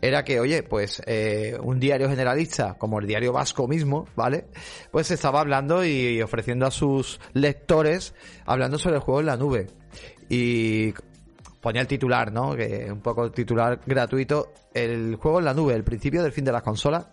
era 0.00 0.24
que, 0.24 0.40
oye, 0.40 0.64
pues 0.64 1.00
eh, 1.06 1.56
un 1.62 1.78
diario 1.78 2.08
generalista, 2.08 2.74
como 2.78 2.98
el 2.98 3.06
diario 3.06 3.32
vasco 3.32 3.68
mismo, 3.68 4.06
¿vale? 4.16 4.46
Pues 4.90 5.10
estaba 5.12 5.40
hablando 5.40 5.84
y 5.84 6.20
ofreciendo 6.20 6.66
a 6.66 6.72
sus 6.72 7.20
lectores, 7.32 8.14
hablando 8.44 8.78
sobre 8.78 8.96
el 8.96 9.02
juego 9.02 9.20
en 9.20 9.26
la 9.26 9.36
nube. 9.36 9.68
Y 10.28 10.92
ponía 11.60 11.82
el 11.82 11.88
titular, 11.88 12.32
¿no? 12.32 12.54
Que 12.54 12.88
un 12.90 13.00
poco 13.00 13.30
titular 13.30 13.80
gratuito. 13.86 14.52
El 14.72 15.16
juego 15.16 15.38
en 15.38 15.44
la 15.44 15.54
nube, 15.54 15.74
el 15.74 15.84
principio 15.84 16.22
del 16.22 16.32
fin 16.32 16.44
de 16.44 16.52
las 16.52 16.62
consolas. 16.62 17.06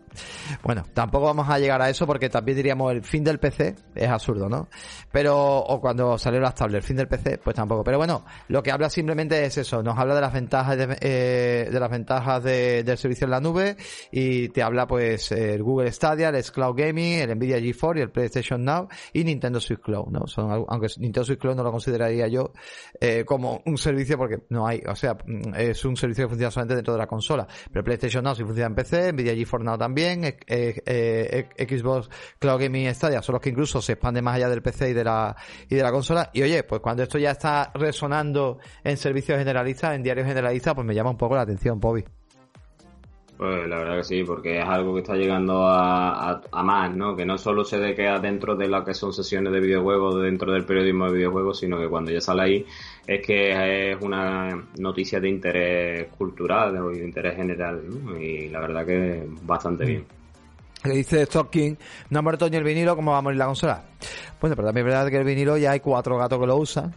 Bueno, 0.64 0.84
tampoco 0.94 1.26
vamos 1.26 1.50
a 1.50 1.60
llegar 1.60 1.82
a 1.82 1.90
eso 1.90 2.06
porque 2.08 2.30
también 2.30 2.56
diríamos 2.58 2.92
el 2.92 3.04
fin 3.04 3.24
del 3.24 3.40
PC, 3.40 3.76
es 3.96 4.10
absurdo, 4.10 4.50
¿no? 4.50 4.68
Pero, 5.12 5.58
o 5.60 5.80
cuando 5.80 6.18
salió 6.18 6.40
las 6.40 6.56
tablets, 6.56 6.84
el 6.84 6.88
fin 6.88 6.98
del 6.98 7.08
PC, 7.08 7.38
pues 7.40 7.56
tampoco. 7.56 7.84
Pero 7.84 7.98
bueno, 7.98 8.26
lo 8.50 8.62
que 8.64 8.72
habla 8.72 8.90
simplemente 8.90 9.44
es 9.46 9.58
eso, 9.58 9.82
nos 9.84 9.98
habla 9.98 10.16
de 10.16 10.22
las 10.22 10.34
ventajas 10.34 10.78
de, 10.78 10.98
eh, 11.02 11.70
de 11.72 11.80
las 11.80 11.90
ventajas 11.90 12.44
de- 12.44 12.84
del 12.84 12.98
servicio 12.98 13.26
en 13.26 13.32
la 13.32 13.40
nube 13.40 13.78
y 14.12 14.50
te 14.50 14.62
habla 14.64 14.88
pues 14.88 15.32
el 15.32 15.62
Google 15.64 15.92
Stadia, 15.92 16.30
el 16.30 16.44
Cloud 16.46 16.76
Gaming, 16.78 17.20
el 17.20 17.36
Nvidia 17.36 17.60
GeForce 17.60 18.00
y 18.00 18.04
el 18.04 18.12
PlayStation 18.12 18.64
Now 18.64 18.88
y 19.14 19.24
Nintendo 19.24 19.60
Switch 19.60 19.80
Cloud, 19.80 20.08
¿no? 20.12 20.28
Son, 20.28 20.50
aunque 20.68 20.88
Nintendo 20.98 21.26
Switch 21.26 21.40
Cloud 21.40 21.56
no 21.56 21.64
lo 21.64 21.72
consideraría 21.72 22.28
yo 22.28 22.52
eh, 23.00 23.24
como 23.26 23.62
un 23.66 23.78
servicio 23.78 24.18
porque 24.18 24.40
no 24.50 24.68
hay, 24.68 24.82
o 24.88 24.96
sea, 24.96 25.18
es 25.58 25.84
un 25.86 25.96
servicio 25.98 26.26
que 26.26 26.30
funciona 26.30 26.52
solamente 26.52 26.76
dentro 26.76 26.94
de 26.94 27.00
la 27.00 27.08
consola. 27.08 27.48
Pero 27.72 27.84
PlayStation 27.84 28.24
Now 28.24 28.36
sí 28.36 28.44
funciona 28.44 28.68
en 28.68 28.76
PC, 28.76 29.14
Nvidia 29.14 29.34
GeForce 29.36 29.66
Now 29.66 29.78
también 29.78 30.05
bien, 30.06 30.38
Xbox 31.58 32.10
Cloud 32.40 32.62
Gaming 32.62 32.94
Stadia 32.94 33.22
son 33.22 33.34
los 33.34 33.42
que 33.42 33.50
incluso 33.50 33.82
se 33.82 33.94
expanden 33.94 34.24
más 34.24 34.36
allá 34.36 34.50
del 34.50 34.62
PC 34.62 34.90
y 34.90 34.94
de 34.94 35.04
la 35.04 35.36
y 35.70 35.76
de 35.76 35.84
la 35.84 35.92
consola. 35.92 36.30
Y 36.34 36.44
oye, 36.44 36.64
pues 36.64 36.82
cuando 36.82 37.04
esto 37.04 37.18
ya 37.18 37.32
está 37.32 37.72
resonando 37.74 38.60
en 38.84 38.98
servicios 38.98 39.38
generalistas, 39.38 39.96
en 39.96 40.04
diarios 40.04 40.28
generalistas, 40.28 40.74
pues 40.74 40.86
me 40.86 40.94
llama 40.94 41.12
un 41.12 41.18
poco 41.18 41.36
la 41.36 41.42
atención, 41.42 41.80
Bobby. 41.80 42.04
Pues 43.38 43.68
la 43.68 43.80
verdad 43.80 43.98
que 43.98 44.04
sí, 44.04 44.24
porque 44.24 44.60
es 44.60 44.66
algo 44.66 44.94
que 44.94 45.02
está 45.02 45.16
llegando 45.16 45.68
a, 45.68 46.42
a, 46.52 46.64
más, 46.64 46.96
¿no? 46.96 47.18
Que 47.18 47.26
no 47.26 47.38
solo 47.38 47.66
se 47.66 47.94
queda 47.94 48.18
dentro 48.18 48.56
de 48.56 48.70
lo 48.70 48.84
que 48.86 48.94
son 48.94 49.12
sesiones 49.12 49.52
de 49.52 49.60
videojuegos, 49.60 50.22
dentro 50.22 50.54
del 50.54 50.66
periodismo 50.66 51.08
de 51.08 51.18
videojuegos, 51.18 51.60
sino 51.60 51.78
que 51.78 51.90
cuando 51.90 52.12
ya 52.12 52.22
sale 52.22 52.44
ahí 52.44 52.66
es 53.06 53.26
que 53.26 53.92
es 53.92 54.02
una 54.02 54.66
noticia 54.78 55.20
de 55.20 55.30
interés 55.30 56.08
cultural, 56.18 56.74
de 56.74 57.04
interés 57.04 57.36
general, 57.36 57.84
¿no? 57.90 58.18
Y 58.18 58.48
la 58.48 58.62
verdad 58.62 58.86
que 58.86 59.28
bastante 59.44 59.84
mm. 59.84 59.88
bien 59.88 60.06
que 60.86 60.92
dice 60.92 61.26
Stocking, 61.26 61.78
no 62.12 62.20
ha 62.20 62.22
muerto 62.22 62.50
ni 62.50 62.58
el 62.58 62.64
vinilo, 62.64 62.96
¿cómo 62.96 63.12
va 63.12 63.18
a 63.18 63.22
morir 63.22 63.40
la 63.40 63.48
consola? 63.48 63.84
Bueno, 64.40 64.56
pero 64.56 64.68
también 64.68 64.88
es 64.88 64.94
verdad 64.94 65.10
que 65.10 65.18
el 65.18 65.24
vinilo 65.26 65.58
ya 65.58 65.72
hay 65.72 65.80
cuatro 65.80 66.18
gatos 66.18 66.40
que 66.40 66.46
lo 66.46 66.58
usan. 66.58 66.94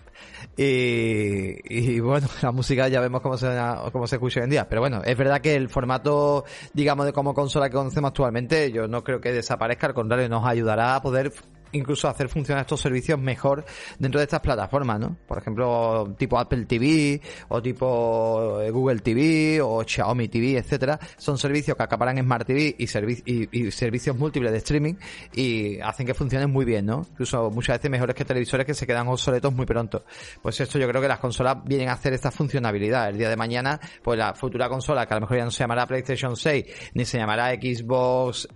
Y, 0.56 1.56
y 1.69 2.01
bueno, 2.01 2.28
la 2.43 2.52
música 2.52 2.89
ya 2.89 3.01
vemos 3.01 3.20
cómo 3.20 3.36
se, 3.36 3.48
cómo 3.93 4.06
se 4.06 4.16
escucha 4.16 4.40
hoy 4.40 4.44
en 4.44 4.51
día. 4.51 4.69
Pero 4.69 4.81
bueno, 4.81 5.02
es 5.05 5.16
verdad 5.16 5.40
que 5.40 5.55
el 5.55 5.69
formato, 5.69 6.44
digamos, 6.73 7.06
de 7.06 7.12
como 7.12 7.35
consola 7.35 7.69
que 7.69 7.77
conocemos 7.77 8.09
actualmente, 8.09 8.73
yo 8.73 8.89
no 8.89 9.05
creo 9.05 9.20
que 9.20 9.32
desaparezca, 9.32 9.86
al 9.86 9.94
contrario, 9.94 10.28
nos 10.28 10.47
ayudará 10.47 10.97
a 10.97 11.02
poder 11.02 11.32
incluso 11.73 12.09
hacer 12.09 12.28
funcionar 12.28 12.62
estos 12.62 12.81
servicios 12.81 13.19
mejor 13.19 13.65
dentro 13.99 14.20
de 14.20 14.24
estas 14.24 14.40
plataformas, 14.40 15.01
¿no? 15.01 15.16
Por 15.27 15.39
ejemplo, 15.39 16.15
tipo 16.19 16.39
Apple 16.39 16.66
TV 16.66 17.20
o 17.49 17.62
tipo 17.62 18.61
eh, 18.61 18.70
Google 18.70 19.01
TV 19.01 19.61
o 19.61 19.82
Xiaomi 19.85 20.28
TV, 20.28 20.59
etcétera, 20.59 20.99
son 21.16 21.39
servicios 21.39 21.77
que 21.77 21.82
acaparan 21.82 22.19
Smart 22.19 22.47
TV 22.47 22.74
y, 22.78 22.85
y, 22.85 23.70
servicios 23.70 24.16
múltiples 24.16 24.53
de 24.53 24.59
streaming 24.59 24.95
y 25.35 25.81
hacen 25.81 26.07
que 26.07 26.15
funcionen 26.15 26.51
muy 26.51 26.65
bien, 26.65 26.86
¿no? 26.86 27.07
Incluso 27.11 27.51
muchas 27.51 27.78
veces 27.78 27.90
mejores 27.90 28.15
que 28.15 28.24
televisores 28.24 28.66
que 28.66 28.74
se 28.74 28.86
quedan 28.86 29.09
obsoletos 29.09 29.53
muy 29.53 29.66
pronto. 29.66 30.05
Pues 30.43 30.61
esto 30.61 30.78
yo 30.78 30.89
creo 30.89 31.01
que 31.03 31.09
las 31.09 31.19
consolas 31.19 31.59
vienen 31.65 31.89
a 31.89 31.93
hacer 31.93 32.12
esta 32.12 32.31
funcionalidad. 32.31 33.09
El 33.11 33.19
día 33.19 33.28
de 33.28 33.36
mañana, 33.36 33.81
pues 34.03 34.19
la 34.19 34.35
futura 34.35 34.69
consola, 34.69 35.07
que 35.07 35.15
a 35.15 35.16
lo 35.16 35.23
mejor 35.23 35.39
ya 35.39 35.45
no 35.45 35.51
se 35.51 35.61
llamará 35.61 35.86
PlayStation 35.86 36.36
6 36.36 36.65
ni 36.95 37.05
se 37.05 37.19
llamará 37.19 37.51
Xbox 37.55 38.49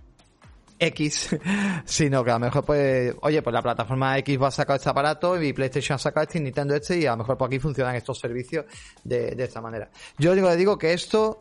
X, 0.87 1.35
sino 1.85 2.23
que 2.23 2.31
a 2.31 2.33
lo 2.35 2.39
mejor 2.39 2.65
pues, 2.65 3.15
oye, 3.21 3.41
pues 3.41 3.53
la 3.53 3.61
plataforma 3.61 4.17
X 4.19 4.41
va 4.41 4.47
a 4.47 4.51
sacar 4.51 4.77
este 4.77 4.89
aparato 4.89 5.41
y 5.41 5.53
PlayStation 5.53 5.95
ha 5.95 5.99
sacado 5.99 6.23
este 6.23 6.39
y 6.39 6.41
Nintendo 6.41 6.75
este 6.75 6.97
y 6.97 7.05
a 7.05 7.11
lo 7.11 7.17
mejor 7.17 7.37
por 7.37 7.47
aquí 7.47 7.59
funcionan 7.59 7.95
estos 7.95 8.19
servicios 8.19 8.65
de, 9.03 9.35
esta 9.37 9.61
manera. 9.61 9.89
Yo 10.17 10.35
digo, 10.35 10.49
le 10.49 10.55
digo 10.55 10.77
que 10.77 10.93
esto 10.93 11.39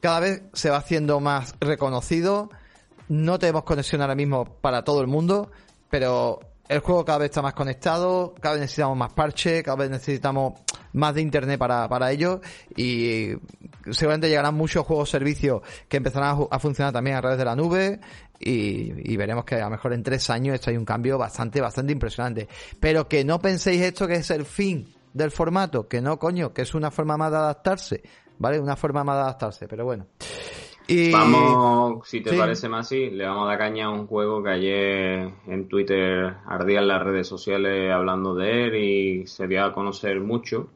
cada 0.00 0.20
vez 0.20 0.42
se 0.52 0.70
va 0.70 0.78
haciendo 0.78 1.20
más 1.20 1.54
reconocido, 1.60 2.50
no 3.08 3.38
tenemos 3.38 3.64
conexión 3.64 4.02
ahora 4.02 4.14
mismo 4.14 4.44
para 4.44 4.84
todo 4.84 5.00
el 5.00 5.06
mundo, 5.06 5.50
pero 5.88 6.40
el 6.68 6.80
juego 6.80 7.04
cada 7.04 7.18
vez 7.18 7.26
está 7.26 7.42
más 7.42 7.54
conectado, 7.54 8.34
cada 8.40 8.54
vez 8.54 8.62
necesitamos 8.62 8.96
más 8.96 9.12
parche, 9.12 9.62
cada 9.62 9.76
vez 9.76 9.90
necesitamos 9.90 10.54
más 10.92 11.14
de 11.14 11.20
internet 11.20 11.58
para, 11.58 11.88
para 11.88 12.10
ello 12.10 12.40
y 12.74 13.32
seguramente 13.90 14.28
llegarán 14.28 14.54
muchos 14.54 14.84
juegos 14.84 15.10
servicios 15.10 15.62
que 15.88 15.98
empezarán 15.98 16.46
a, 16.50 16.58
funcionar 16.58 16.92
también 16.92 17.16
a 17.16 17.20
través 17.20 17.38
de 17.38 17.44
la 17.44 17.54
nube 17.54 18.00
y, 18.38 19.16
veremos 19.16 19.44
que 19.44 19.56
a 19.56 19.64
lo 19.64 19.70
mejor 19.70 19.92
en 19.92 20.02
tres 20.02 20.28
años 20.30 20.54
esto 20.54 20.70
hay 20.70 20.76
un 20.76 20.84
cambio 20.84 21.18
bastante, 21.18 21.60
bastante 21.60 21.92
impresionante. 21.92 22.48
Pero 22.80 23.08
que 23.08 23.24
no 23.24 23.40
penséis 23.40 23.80
esto 23.82 24.06
que 24.06 24.14
es 24.14 24.30
el 24.30 24.44
fin 24.44 24.88
del 25.12 25.30
formato, 25.30 25.88
que 25.88 26.00
no, 26.00 26.18
coño, 26.18 26.52
que 26.52 26.62
es 26.62 26.74
una 26.74 26.90
forma 26.90 27.16
más 27.16 27.30
de 27.30 27.38
adaptarse, 27.38 28.02
¿vale? 28.38 28.60
Una 28.60 28.76
forma 28.76 29.02
más 29.04 29.16
de 29.16 29.22
adaptarse, 29.22 29.68
pero 29.68 29.84
bueno. 29.84 30.06
Y... 30.88 31.10
Vamos, 31.10 32.08
si 32.08 32.20
te 32.20 32.36
parece 32.36 32.68
más 32.68 32.86
así, 32.86 33.10
le 33.10 33.26
vamos 33.26 33.44
a 33.44 33.48
dar 33.48 33.58
caña 33.58 33.86
a 33.86 33.90
un 33.90 34.06
juego 34.06 34.42
que 34.42 34.50
ayer 34.50 35.32
en 35.46 35.68
Twitter 35.68 36.36
ardía 36.46 36.78
en 36.78 36.88
las 36.88 37.02
redes 37.02 37.26
sociales 37.26 37.90
hablando 37.92 38.34
de 38.34 38.64
él 38.64 38.74
y 38.76 39.26
se 39.26 39.48
dio 39.48 39.64
a 39.64 39.72
conocer 39.72 40.20
mucho. 40.20 40.68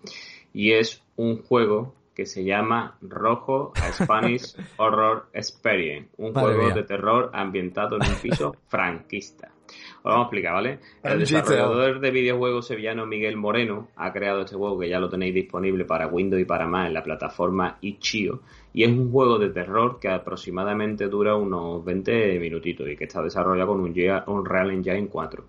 Y 0.53 0.73
es 0.73 1.03
un 1.15 1.43
juego 1.43 1.95
que 2.21 2.27
se 2.27 2.45
llama 2.45 2.99
Rojo 3.01 3.73
Spanish 3.95 4.55
Horror 4.77 5.31
Experience, 5.33 6.11
un 6.19 6.35
juego 6.35 6.69
de 6.69 6.83
terror 6.83 7.31
ambientado 7.33 7.97
en 7.97 8.11
un 8.11 8.17
piso 8.17 8.55
franquista. 8.69 9.51
Os 9.99 10.05
vamos 10.05 10.19
a 10.19 10.23
explicar, 10.25 10.53
¿vale? 10.53 10.81
El 11.03 11.21
desarrollador 11.21 11.99
de 11.99 12.11
videojuegos 12.11 12.67
sevillano 12.67 13.07
Miguel 13.07 13.39
Moreno 13.39 13.89
ha 13.97 14.13
creado 14.13 14.43
este 14.43 14.55
juego 14.55 14.79
que 14.79 14.91
ya 14.91 15.01
lo 15.01 15.09
tenéis 15.09 15.33
disponible 15.33 15.87
para 15.87 16.09
Windows 16.09 16.43
y 16.43 16.45
para 16.45 16.67
Mac 16.67 16.89
en 16.89 16.93
la 16.93 17.03
plataforma 17.03 17.79
Itch.io 17.81 18.43
y 18.75 18.85
es 18.85 18.91
un 18.91 19.11
juego 19.11 19.39
de 19.39 19.49
terror 19.49 19.99
que 19.99 20.09
aproximadamente 20.09 21.09
dura 21.09 21.37
unos 21.37 21.83
20 21.83 22.39
minutitos 22.39 22.87
y 22.87 22.97
que 22.97 23.05
está 23.05 23.23
desarrollado 23.23 23.69
con 23.69 23.81
un 23.81 23.95
Unreal 24.27 24.71
Engine 24.73 25.09
4. 25.09 25.45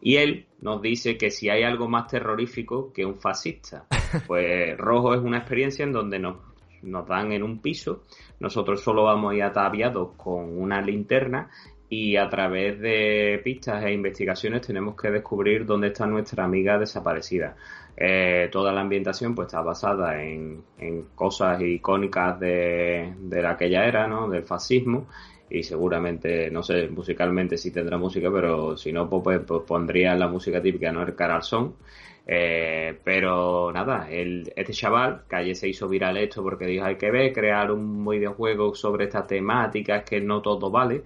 Y 0.00 0.16
él 0.18 0.46
nos 0.60 0.80
dice 0.80 1.18
que 1.18 1.32
si 1.32 1.48
hay 1.48 1.64
algo 1.64 1.88
más 1.88 2.06
terrorífico 2.06 2.92
que 2.92 3.04
un 3.04 3.16
fascista, 3.16 3.86
pues 4.26 4.76
Rojo 4.78 5.14
es 5.14 5.20
una 5.20 5.38
experiencia 5.38 5.84
en 5.84 5.92
donde 5.92 6.18
nos, 6.18 6.36
nos 6.82 7.06
dan 7.06 7.32
en 7.32 7.42
un 7.42 7.60
piso, 7.60 8.02
nosotros 8.40 8.82
solo 8.82 9.04
vamos 9.04 9.32
a 9.32 9.36
ir 9.36 9.42
ataviados 9.42 10.10
con 10.16 10.58
una 10.58 10.80
linterna 10.80 11.50
y 11.88 12.16
a 12.16 12.28
través 12.28 12.80
de 12.80 13.40
pistas 13.44 13.84
e 13.84 13.92
investigaciones 13.92 14.66
tenemos 14.66 14.96
que 14.96 15.10
descubrir 15.10 15.64
dónde 15.66 15.88
está 15.88 16.06
nuestra 16.06 16.44
amiga 16.44 16.78
desaparecida. 16.78 17.56
Eh, 17.96 18.48
toda 18.50 18.72
la 18.72 18.80
ambientación 18.80 19.34
pues 19.34 19.46
está 19.46 19.60
basada 19.60 20.20
en, 20.20 20.64
cosas 21.14 21.60
icónicas 21.60 22.40
de, 22.40 23.14
de 23.20 23.46
aquella 23.46 23.86
era, 23.86 24.08
¿no? 24.08 24.28
Del 24.28 24.42
fascismo 24.42 25.06
y 25.50 25.62
seguramente, 25.62 26.50
no 26.50 26.62
sé, 26.62 26.88
musicalmente 26.88 27.56
sí 27.58 27.70
tendrá 27.70 27.96
música, 27.98 28.30
pero 28.32 28.76
si 28.76 28.92
no, 28.92 29.08
pues, 29.08 29.22
pues, 29.22 29.40
pues 29.46 29.62
pondría 29.66 30.14
la 30.14 30.28
música 30.28 30.60
típica, 30.62 30.92
¿no? 30.92 31.02
El 31.02 31.14
Caralson. 31.14 31.76
Eh, 32.26 32.98
pero 33.04 33.70
nada, 33.72 34.08
el, 34.10 34.50
este 34.56 34.72
chaval, 34.72 35.24
que 35.28 35.36
ayer 35.36 35.54
se 35.56 35.68
hizo 35.68 35.88
viral 35.88 36.16
esto 36.16 36.42
porque 36.42 36.64
dijo 36.64 36.84
hay 36.86 36.96
que 36.96 37.10
ver, 37.10 37.32
crear 37.34 37.70
un 37.70 38.04
videojuego 38.06 38.74
sobre 38.74 39.04
estas 39.04 39.26
temáticas, 39.26 40.04
que 40.04 40.20
no 40.20 40.40
todo 40.40 40.70
vale 40.70 41.02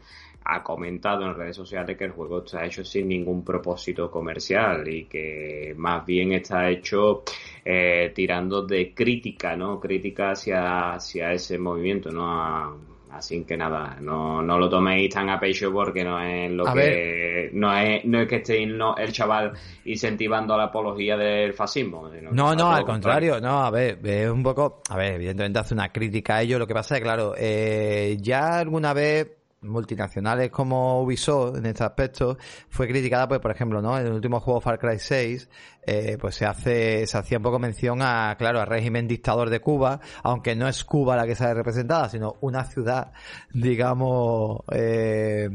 ha 0.51 0.63
comentado 0.63 1.27
en 1.27 1.35
redes 1.35 1.57
sociales 1.57 1.97
que 1.97 2.05
el 2.05 2.13
juego 2.13 2.39
está 2.39 2.65
hecho 2.65 2.83
sin 2.85 3.09
ningún 3.09 3.45
propósito 3.45 4.11
comercial 4.11 4.89
y 4.89 5.05
que 5.05 5.75
más 5.77 6.07
bien 6.07 6.33
está 6.33 6.71
hecho 6.71 7.23
eh, 7.65 8.13
tirando 8.15 8.63
de 8.63 8.95
crítica, 8.95 9.55
¿no? 9.57 9.79
Crítica 9.79 10.31
hacia, 10.31 10.95
hacia 10.95 11.33
ese 11.33 11.59
movimiento, 11.59 12.11
¿no? 12.11 12.98
Así 13.19 13.45
que 13.45 13.57
nada, 13.57 13.99
no, 14.01 14.43
no 14.43 14.59
lo 14.59 14.69
toméis 14.69 15.13
tan 15.13 15.29
a 15.29 15.39
pecho 15.39 15.73
porque 15.73 16.05
no 16.05 16.21
es 16.21 16.51
lo 16.51 16.65
que 16.73 17.51
no 17.53 17.77
es 17.77 18.05
no 18.05 18.21
es 18.21 18.29
que 18.29 18.37
esté 18.37 18.63
el 18.63 19.13
chaval 19.13 19.53
incentivando 19.85 20.57
la 20.57 20.65
apología 20.65 21.17
del 21.17 21.53
fascismo. 21.53 22.09
No, 22.31 22.55
no, 22.55 22.73
al 22.73 22.85
contrario, 22.85 23.41
no, 23.41 23.65
a 23.65 23.71
ver, 23.71 23.99
es 24.05 24.31
un 24.31 24.43
poco, 24.43 24.83
a 24.89 24.97
ver, 24.97 25.15
evidentemente 25.15 25.59
hace 25.59 25.75
una 25.75 25.91
crítica 25.91 26.37
a 26.37 26.43
ello, 26.43 26.59
lo 26.59 26.67
que 26.67 26.75
pasa 26.75 26.97
es 26.97 27.03
claro, 27.03 27.35
eh, 27.37 28.17
ya 28.21 28.59
alguna 28.59 28.93
vez 28.93 29.38
multinacionales 29.61 30.51
como 30.51 31.03
Ubisoft 31.03 31.57
en 31.57 31.67
este 31.67 31.85
aspecto 31.85 32.39
fue 32.69 32.87
criticada 32.87 33.27
pues 33.27 33.41
por 33.41 33.51
ejemplo 33.51 33.83
no 33.83 33.99
en 33.99 34.07
el 34.07 34.13
último 34.13 34.41
juego 34.41 34.61
Far 34.61 34.79
Cry 34.79 34.99
6 34.99 35.49
eh, 35.83 36.17
pues 36.21 36.37
se 36.37 36.47
hace 36.47 37.07
se 37.07 37.19
hacía 37.19 37.39
un 37.39 37.43
poco 37.43 37.59
mención 37.59 38.01
a 38.03 38.37
claro 38.39 38.61
al 38.61 38.69
régimen 38.69 39.09
dictador 39.09 39.51
de 39.51 39.61
Cuba 39.61 40.01
aunque 40.23 40.55
no 40.55 40.69
es 40.69 40.85
Cuba 40.85 41.17
la 41.17 41.27
que 41.27 41.35
sale 41.35 41.55
representada 41.55 42.09
sino 42.09 42.37
una 42.41 42.65
ciudad 42.65 43.13
digamos 43.53 44.61
eh, 44.71 45.49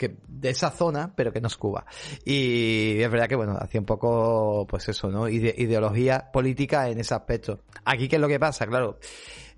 que 0.00 0.16
de 0.26 0.48
esa 0.48 0.70
zona 0.70 1.12
pero 1.14 1.30
que 1.30 1.42
no 1.42 1.48
es 1.48 1.56
Cuba. 1.58 1.84
Y 2.24 3.02
es 3.02 3.10
verdad 3.10 3.28
que 3.28 3.36
bueno 3.36 3.56
hacía 3.60 3.80
un 3.80 3.86
poco 3.86 4.66
pues 4.66 4.88
eso 4.88 5.10
no 5.10 5.28
ideología 5.28 6.30
política 6.32 6.88
en 6.88 6.98
ese 6.98 7.14
aspecto. 7.14 7.60
Aquí 7.84 8.08
qué 8.08 8.16
es 8.16 8.22
lo 8.22 8.28
que 8.28 8.40
pasa 8.40 8.66
claro 8.66 8.98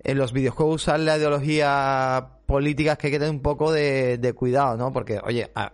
en 0.03 0.17
los 0.17 0.33
videojuegos 0.33 0.83
usar 0.83 0.99
la 0.99 1.17
ideología 1.17 2.29
políticas 2.45 2.97
que 2.97 3.07
hay 3.07 3.13
que 3.13 3.19
tener 3.19 3.33
un 3.33 3.41
poco 3.41 3.71
de, 3.71 4.33
cuidado, 4.35 4.77
¿no? 4.77 4.91
Porque, 4.91 5.19
oye, 5.23 5.49
a 5.55 5.73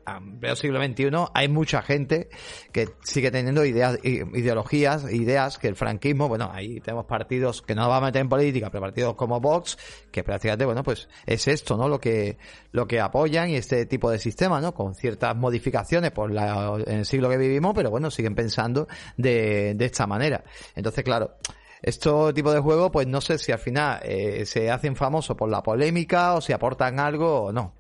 siglo 0.56 0.82
XXI 0.82 1.10
hay 1.34 1.50
mucha 1.50 1.82
gente 1.82 2.30
que 2.72 2.90
sigue 3.04 3.32
teniendo 3.32 3.66
ideas, 3.66 4.00
ideologías, 4.04 5.12
ideas 5.12 5.58
que 5.58 5.68
el 5.68 5.76
franquismo, 5.76 6.28
bueno, 6.28 6.50
ahí 6.54 6.80
tenemos 6.80 7.06
partidos 7.06 7.62
que 7.62 7.76
no 7.76 7.90
va 7.90 7.98
a 7.98 8.02
meter 8.02 8.22
en 8.22 8.30
política, 8.30 8.70
pero 8.70 8.82
partidos 8.82 9.16
como 9.16 9.40
Vox, 9.40 9.78
que 10.12 10.24
prácticamente, 10.24 10.66
bueno, 10.66 10.84
pues 10.84 11.10
es 11.26 11.48
esto, 11.48 11.76
¿no? 11.76 11.88
Lo 11.90 12.00
que, 12.00 12.38
lo 12.72 12.88
que 12.88 13.00
apoyan 13.00 13.50
y 13.50 13.56
este 13.56 13.86
tipo 13.86 14.12
de 14.12 14.20
sistema, 14.20 14.62
¿no? 14.62 14.74
Con 14.74 14.96
ciertas 14.96 15.36
modificaciones 15.36 16.12
por 16.12 16.32
la, 16.32 16.80
en 16.86 17.00
el 17.00 17.06
siglo 17.06 17.30
que 17.30 17.38
vivimos, 17.38 17.74
pero 17.76 17.90
bueno, 17.90 18.12
siguen 18.12 18.36
pensando 18.36 18.88
de, 19.18 19.74
de 19.76 19.86
esta 19.86 20.06
manera. 20.06 20.44
Entonces, 20.76 21.04
claro, 21.04 21.36
estos 21.82 22.34
tipo 22.34 22.52
de 22.52 22.60
juegos, 22.60 22.92
pues 22.92 23.08
no 23.08 23.22
sé 23.22 23.38
si 23.38 23.52
al 23.52 23.60
final 23.60 24.00
eh, 24.04 24.46
se 24.46 24.70
hacen 24.72 24.96
famosos 24.96 25.36
por 25.38 25.50
la 25.50 25.64
polémica 25.64 26.34
o 26.34 26.42
si 26.42 26.54
aportan 26.54 27.00
algo 27.00 27.44
o 27.44 27.52
no. 27.52 27.79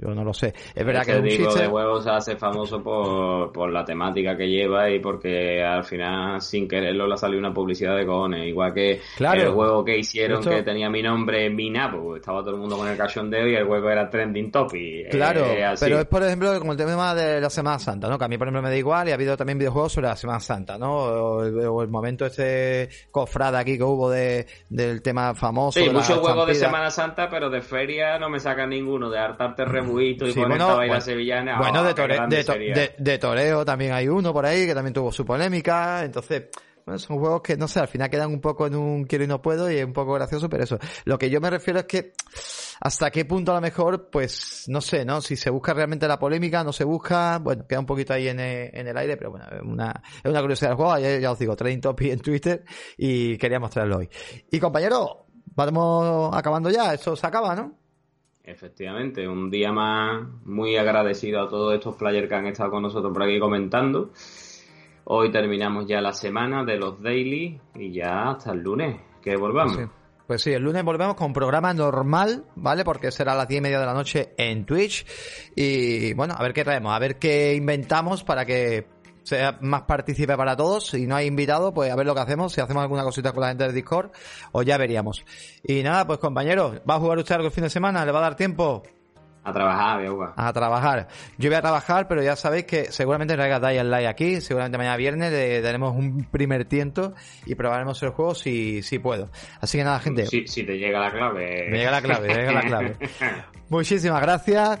Yo 0.00 0.14
no 0.14 0.24
lo 0.24 0.32
sé. 0.32 0.54
Es 0.74 0.86
verdad 0.86 1.04
que 1.04 1.12
el 1.12 1.22
digo, 1.22 1.52
de 1.52 1.66
huevos 1.66 2.04
se 2.04 2.10
hace 2.10 2.36
famoso 2.36 2.82
por, 2.82 3.52
por 3.52 3.72
la 3.72 3.84
temática 3.84 4.36
que 4.36 4.46
lleva 4.46 4.90
y 4.90 5.00
porque 5.00 5.62
al 5.62 5.84
final, 5.84 6.40
sin 6.40 6.68
quererlo, 6.68 7.06
le 7.06 7.16
salió 7.16 7.38
una 7.38 7.52
publicidad 7.52 7.96
de 7.96 8.06
cojones. 8.06 8.46
Igual 8.46 8.72
que 8.72 9.00
el 9.18 9.50
juego 9.50 9.84
que 9.84 9.98
hicieron 9.98 10.42
que 10.42 10.62
tenía 10.62 10.88
mi 10.88 11.02
nombre 11.02 11.50
Minapo, 11.50 12.02
pues 12.02 12.20
estaba 12.20 12.40
todo 12.40 12.54
el 12.54 12.60
mundo 12.60 12.76
con 12.76 12.88
el 12.88 12.96
cachondeo 12.96 13.46
y 13.48 13.54
el 13.54 13.66
juego 13.66 13.90
era 13.90 14.08
trending 14.08 14.50
topic. 14.50 15.10
Claro, 15.10 15.46
pero 15.80 15.98
es 15.98 16.06
por 16.06 16.22
ejemplo 16.22 16.58
como 16.58 16.72
el 16.72 16.78
tema 16.78 17.14
de 17.14 17.40
la 17.40 17.50
Semana 17.50 17.78
Santa, 17.78 18.08
¿no? 18.08 18.18
Que 18.18 18.24
a 18.24 18.28
mí 18.28 18.38
por 18.38 18.46
ejemplo 18.46 18.62
me 18.62 18.70
da 18.70 18.76
igual 18.76 19.08
y 19.08 19.10
ha 19.10 19.14
habido 19.14 19.36
también 19.36 19.58
videojuegos 19.58 19.92
sobre 19.92 20.08
la 20.08 20.16
Semana 20.16 20.40
Santa, 20.40 20.78
¿no? 20.78 20.94
O, 20.94 21.82
el, 21.82 21.88
momento 21.88 22.26
este 22.26 22.88
cofrada 23.10 23.60
aquí 23.60 23.76
que 23.76 23.84
hubo 23.84 24.10
de, 24.10 24.46
del 24.68 25.02
tema 25.02 25.34
famoso. 25.34 25.80
Sí, 25.80 25.88
muchos 25.90 26.18
juegos 26.18 26.46
de 26.46 26.54
Semana 26.54 26.90
Santa, 26.90 27.28
pero 27.28 27.50
de 27.50 27.60
feria 27.60 28.18
no 28.18 28.28
me 28.28 28.38
sacan 28.38 28.70
ninguno, 28.70 29.10
de 29.10 29.18
hartarte 29.18 29.64
y 29.88 30.32
bueno, 30.34 31.00
sevillana. 31.00 31.58
Bueno, 31.58 31.82
de, 31.84 32.94
de, 32.98 33.18
toreo 33.18 33.64
también 33.64 33.92
hay 33.92 34.08
uno 34.08 34.32
por 34.32 34.46
ahí 34.46 34.66
que 34.66 34.74
también 34.74 34.94
tuvo 34.94 35.12
su 35.12 35.24
polémica. 35.24 36.04
Entonces, 36.04 36.44
bueno, 36.88 36.98
son 36.98 37.18
juegos 37.18 37.42
que, 37.42 37.56
no 37.56 37.68
sé, 37.68 37.80
al 37.80 37.88
final 37.88 38.08
quedan 38.08 38.30
un 38.30 38.40
poco 38.40 38.66
en 38.66 38.74
un 38.74 39.04
quiero 39.04 39.24
y 39.24 39.26
no 39.26 39.42
puedo 39.42 39.70
y 39.70 39.76
es 39.76 39.84
un 39.84 39.92
poco 39.92 40.14
gracioso, 40.14 40.48
pero 40.48 40.64
eso. 40.64 40.78
Lo 41.04 41.18
que 41.18 41.28
yo 41.28 41.38
me 41.38 41.50
refiero 41.50 41.80
es 41.80 41.84
que 41.84 42.12
hasta 42.80 43.10
qué 43.10 43.26
punto 43.26 43.52
a 43.52 43.56
lo 43.56 43.60
mejor, 43.60 44.08
pues, 44.10 44.64
no 44.68 44.80
sé, 44.80 45.04
¿no? 45.04 45.20
Si 45.20 45.36
se 45.36 45.50
busca 45.50 45.74
realmente 45.74 46.08
la 46.08 46.18
polémica, 46.18 46.64
no 46.64 46.72
se 46.72 46.84
busca, 46.84 47.38
bueno, 47.40 47.66
queda 47.66 47.80
un 47.80 47.86
poquito 47.86 48.14
ahí 48.14 48.28
en, 48.28 48.40
el 48.40 48.96
aire, 48.96 49.18
pero 49.18 49.32
bueno, 49.32 49.46
es 49.50 49.60
una, 49.60 50.02
es 50.24 50.30
una 50.30 50.40
curiosidad 50.40 50.70
del 50.70 50.76
juego. 50.76 50.98
Ya, 50.98 51.18
ya 51.18 51.32
os 51.32 51.38
digo, 51.38 51.54
trending 51.56 51.82
topic 51.82 52.12
en 52.12 52.20
Twitter 52.20 52.64
y 52.96 53.36
quería 53.36 53.60
mostrarlo 53.60 53.98
hoy. 53.98 54.08
Y 54.50 54.58
compañero, 54.58 55.26
vamos 55.54 56.34
acabando 56.34 56.70
ya, 56.70 56.94
eso 56.94 57.16
se 57.16 57.26
acaba, 57.26 57.54
¿no? 57.54 57.77
Efectivamente, 58.48 59.28
un 59.28 59.50
día 59.50 59.70
más 59.72 60.26
muy 60.46 60.74
agradecido 60.78 61.42
a 61.42 61.48
todos 61.50 61.74
estos 61.74 61.96
players 61.96 62.30
que 62.30 62.34
han 62.34 62.46
estado 62.46 62.70
con 62.70 62.82
nosotros 62.82 63.12
por 63.12 63.22
aquí 63.22 63.38
comentando. 63.38 64.10
Hoy 65.04 65.30
terminamos 65.30 65.84
ya 65.86 66.00
la 66.00 66.14
semana 66.14 66.64
de 66.64 66.78
los 66.78 67.02
daily 67.02 67.60
y 67.74 67.92
ya 67.92 68.30
hasta 68.30 68.52
el 68.52 68.60
lunes 68.60 68.98
que 69.20 69.36
volvamos. 69.36 69.78
Pues 70.26 70.40
sí, 70.40 70.52
el 70.52 70.62
lunes 70.62 70.82
volvemos 70.82 71.14
con 71.14 71.34
programa 71.34 71.74
normal, 71.74 72.46
¿vale? 72.56 72.84
Porque 72.84 73.10
será 73.10 73.32
a 73.32 73.36
las 73.36 73.48
diez 73.48 73.58
y 73.58 73.62
media 73.62 73.80
de 73.80 73.86
la 73.86 73.92
noche 73.92 74.34
en 74.38 74.64
Twitch. 74.64 75.04
Y 75.54 76.14
bueno, 76.14 76.34
a 76.34 76.42
ver 76.42 76.54
qué 76.54 76.64
traemos, 76.64 76.94
a 76.94 76.98
ver 76.98 77.18
qué 77.18 77.54
inventamos 77.54 78.24
para 78.24 78.46
que 78.46 78.86
sea 79.28 79.58
más 79.60 79.82
partícipe 79.82 80.36
para 80.36 80.56
todos. 80.56 80.88
Si 80.88 81.06
no 81.06 81.16
hay 81.16 81.26
invitado, 81.26 81.72
pues 81.72 81.90
a 81.90 81.96
ver 81.96 82.06
lo 82.06 82.14
que 82.14 82.20
hacemos, 82.20 82.52
si 82.52 82.60
hacemos 82.60 82.82
alguna 82.82 83.04
cosita 83.04 83.32
con 83.32 83.42
la 83.42 83.48
gente 83.48 83.64
del 83.64 83.74
Discord, 83.74 84.10
o 84.52 84.62
ya 84.62 84.76
veríamos. 84.78 85.24
Y 85.62 85.82
nada, 85.82 86.06
pues 86.06 86.18
compañeros, 86.18 86.80
¿va 86.88 86.94
a 86.94 86.98
jugar 86.98 87.18
usted 87.18 87.34
algo 87.34 87.48
el 87.48 87.52
fin 87.52 87.64
de 87.64 87.70
semana? 87.70 88.04
¿Le 88.04 88.12
va 88.12 88.18
a 88.18 88.22
dar 88.22 88.36
tiempo? 88.36 88.82
A 89.44 89.52
trabajar, 89.52 90.04
A 90.36 90.52
trabajar. 90.52 91.08
Yo 91.38 91.48
voy 91.48 91.56
a 91.56 91.62
trabajar, 91.62 92.06
pero 92.06 92.22
ya 92.22 92.36
sabéis 92.36 92.64
que 92.66 92.92
seguramente 92.92 93.34
no 93.34 93.42
haya 93.42 93.80
el 93.80 93.90
like 93.90 94.06
aquí. 94.06 94.40
Seguramente 94.42 94.76
mañana 94.76 94.96
viernes 94.96 95.32
le 95.32 95.62
daremos 95.62 95.96
un 95.96 96.24
primer 96.24 96.66
tiento 96.66 97.14
y 97.46 97.54
probaremos 97.54 98.02
el 98.02 98.10
juego 98.10 98.34
si, 98.34 98.82
si 98.82 98.98
puedo. 98.98 99.30
Así 99.60 99.78
que 99.78 99.84
nada, 99.84 100.00
gente. 100.00 100.26
Si, 100.26 100.46
si 100.46 100.64
te 100.64 100.76
llega 100.76 101.00
la 101.00 101.10
clave. 101.10 101.66
Me 101.70 101.78
llega 101.78 101.90
la 101.92 102.02
clave, 102.02 102.28
me 102.28 102.34
llega 102.34 102.52
la 102.52 102.62
clave. 102.62 102.96
Muchísimas 103.70 104.20
gracias 104.20 104.80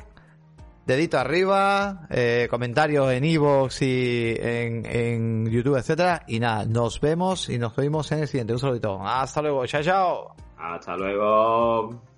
dedito 0.88 1.18
arriba, 1.18 2.06
eh, 2.08 2.48
comentarios 2.50 3.12
en 3.12 3.22
Evox 3.22 3.82
y 3.82 4.34
en, 4.38 4.86
en 4.86 5.46
YouTube, 5.50 5.76
etcétera. 5.76 6.22
Y 6.26 6.40
nada, 6.40 6.64
nos 6.64 6.98
vemos 7.00 7.50
y 7.50 7.58
nos 7.58 7.76
vemos 7.76 8.10
en 8.12 8.20
el 8.20 8.26
siguiente. 8.26 8.54
Un 8.54 8.58
saludito. 8.58 8.98
Hasta 9.06 9.42
luego. 9.42 9.66
Chao, 9.66 9.82
chao. 9.82 10.34
Hasta 10.56 10.96
luego. 10.96 12.17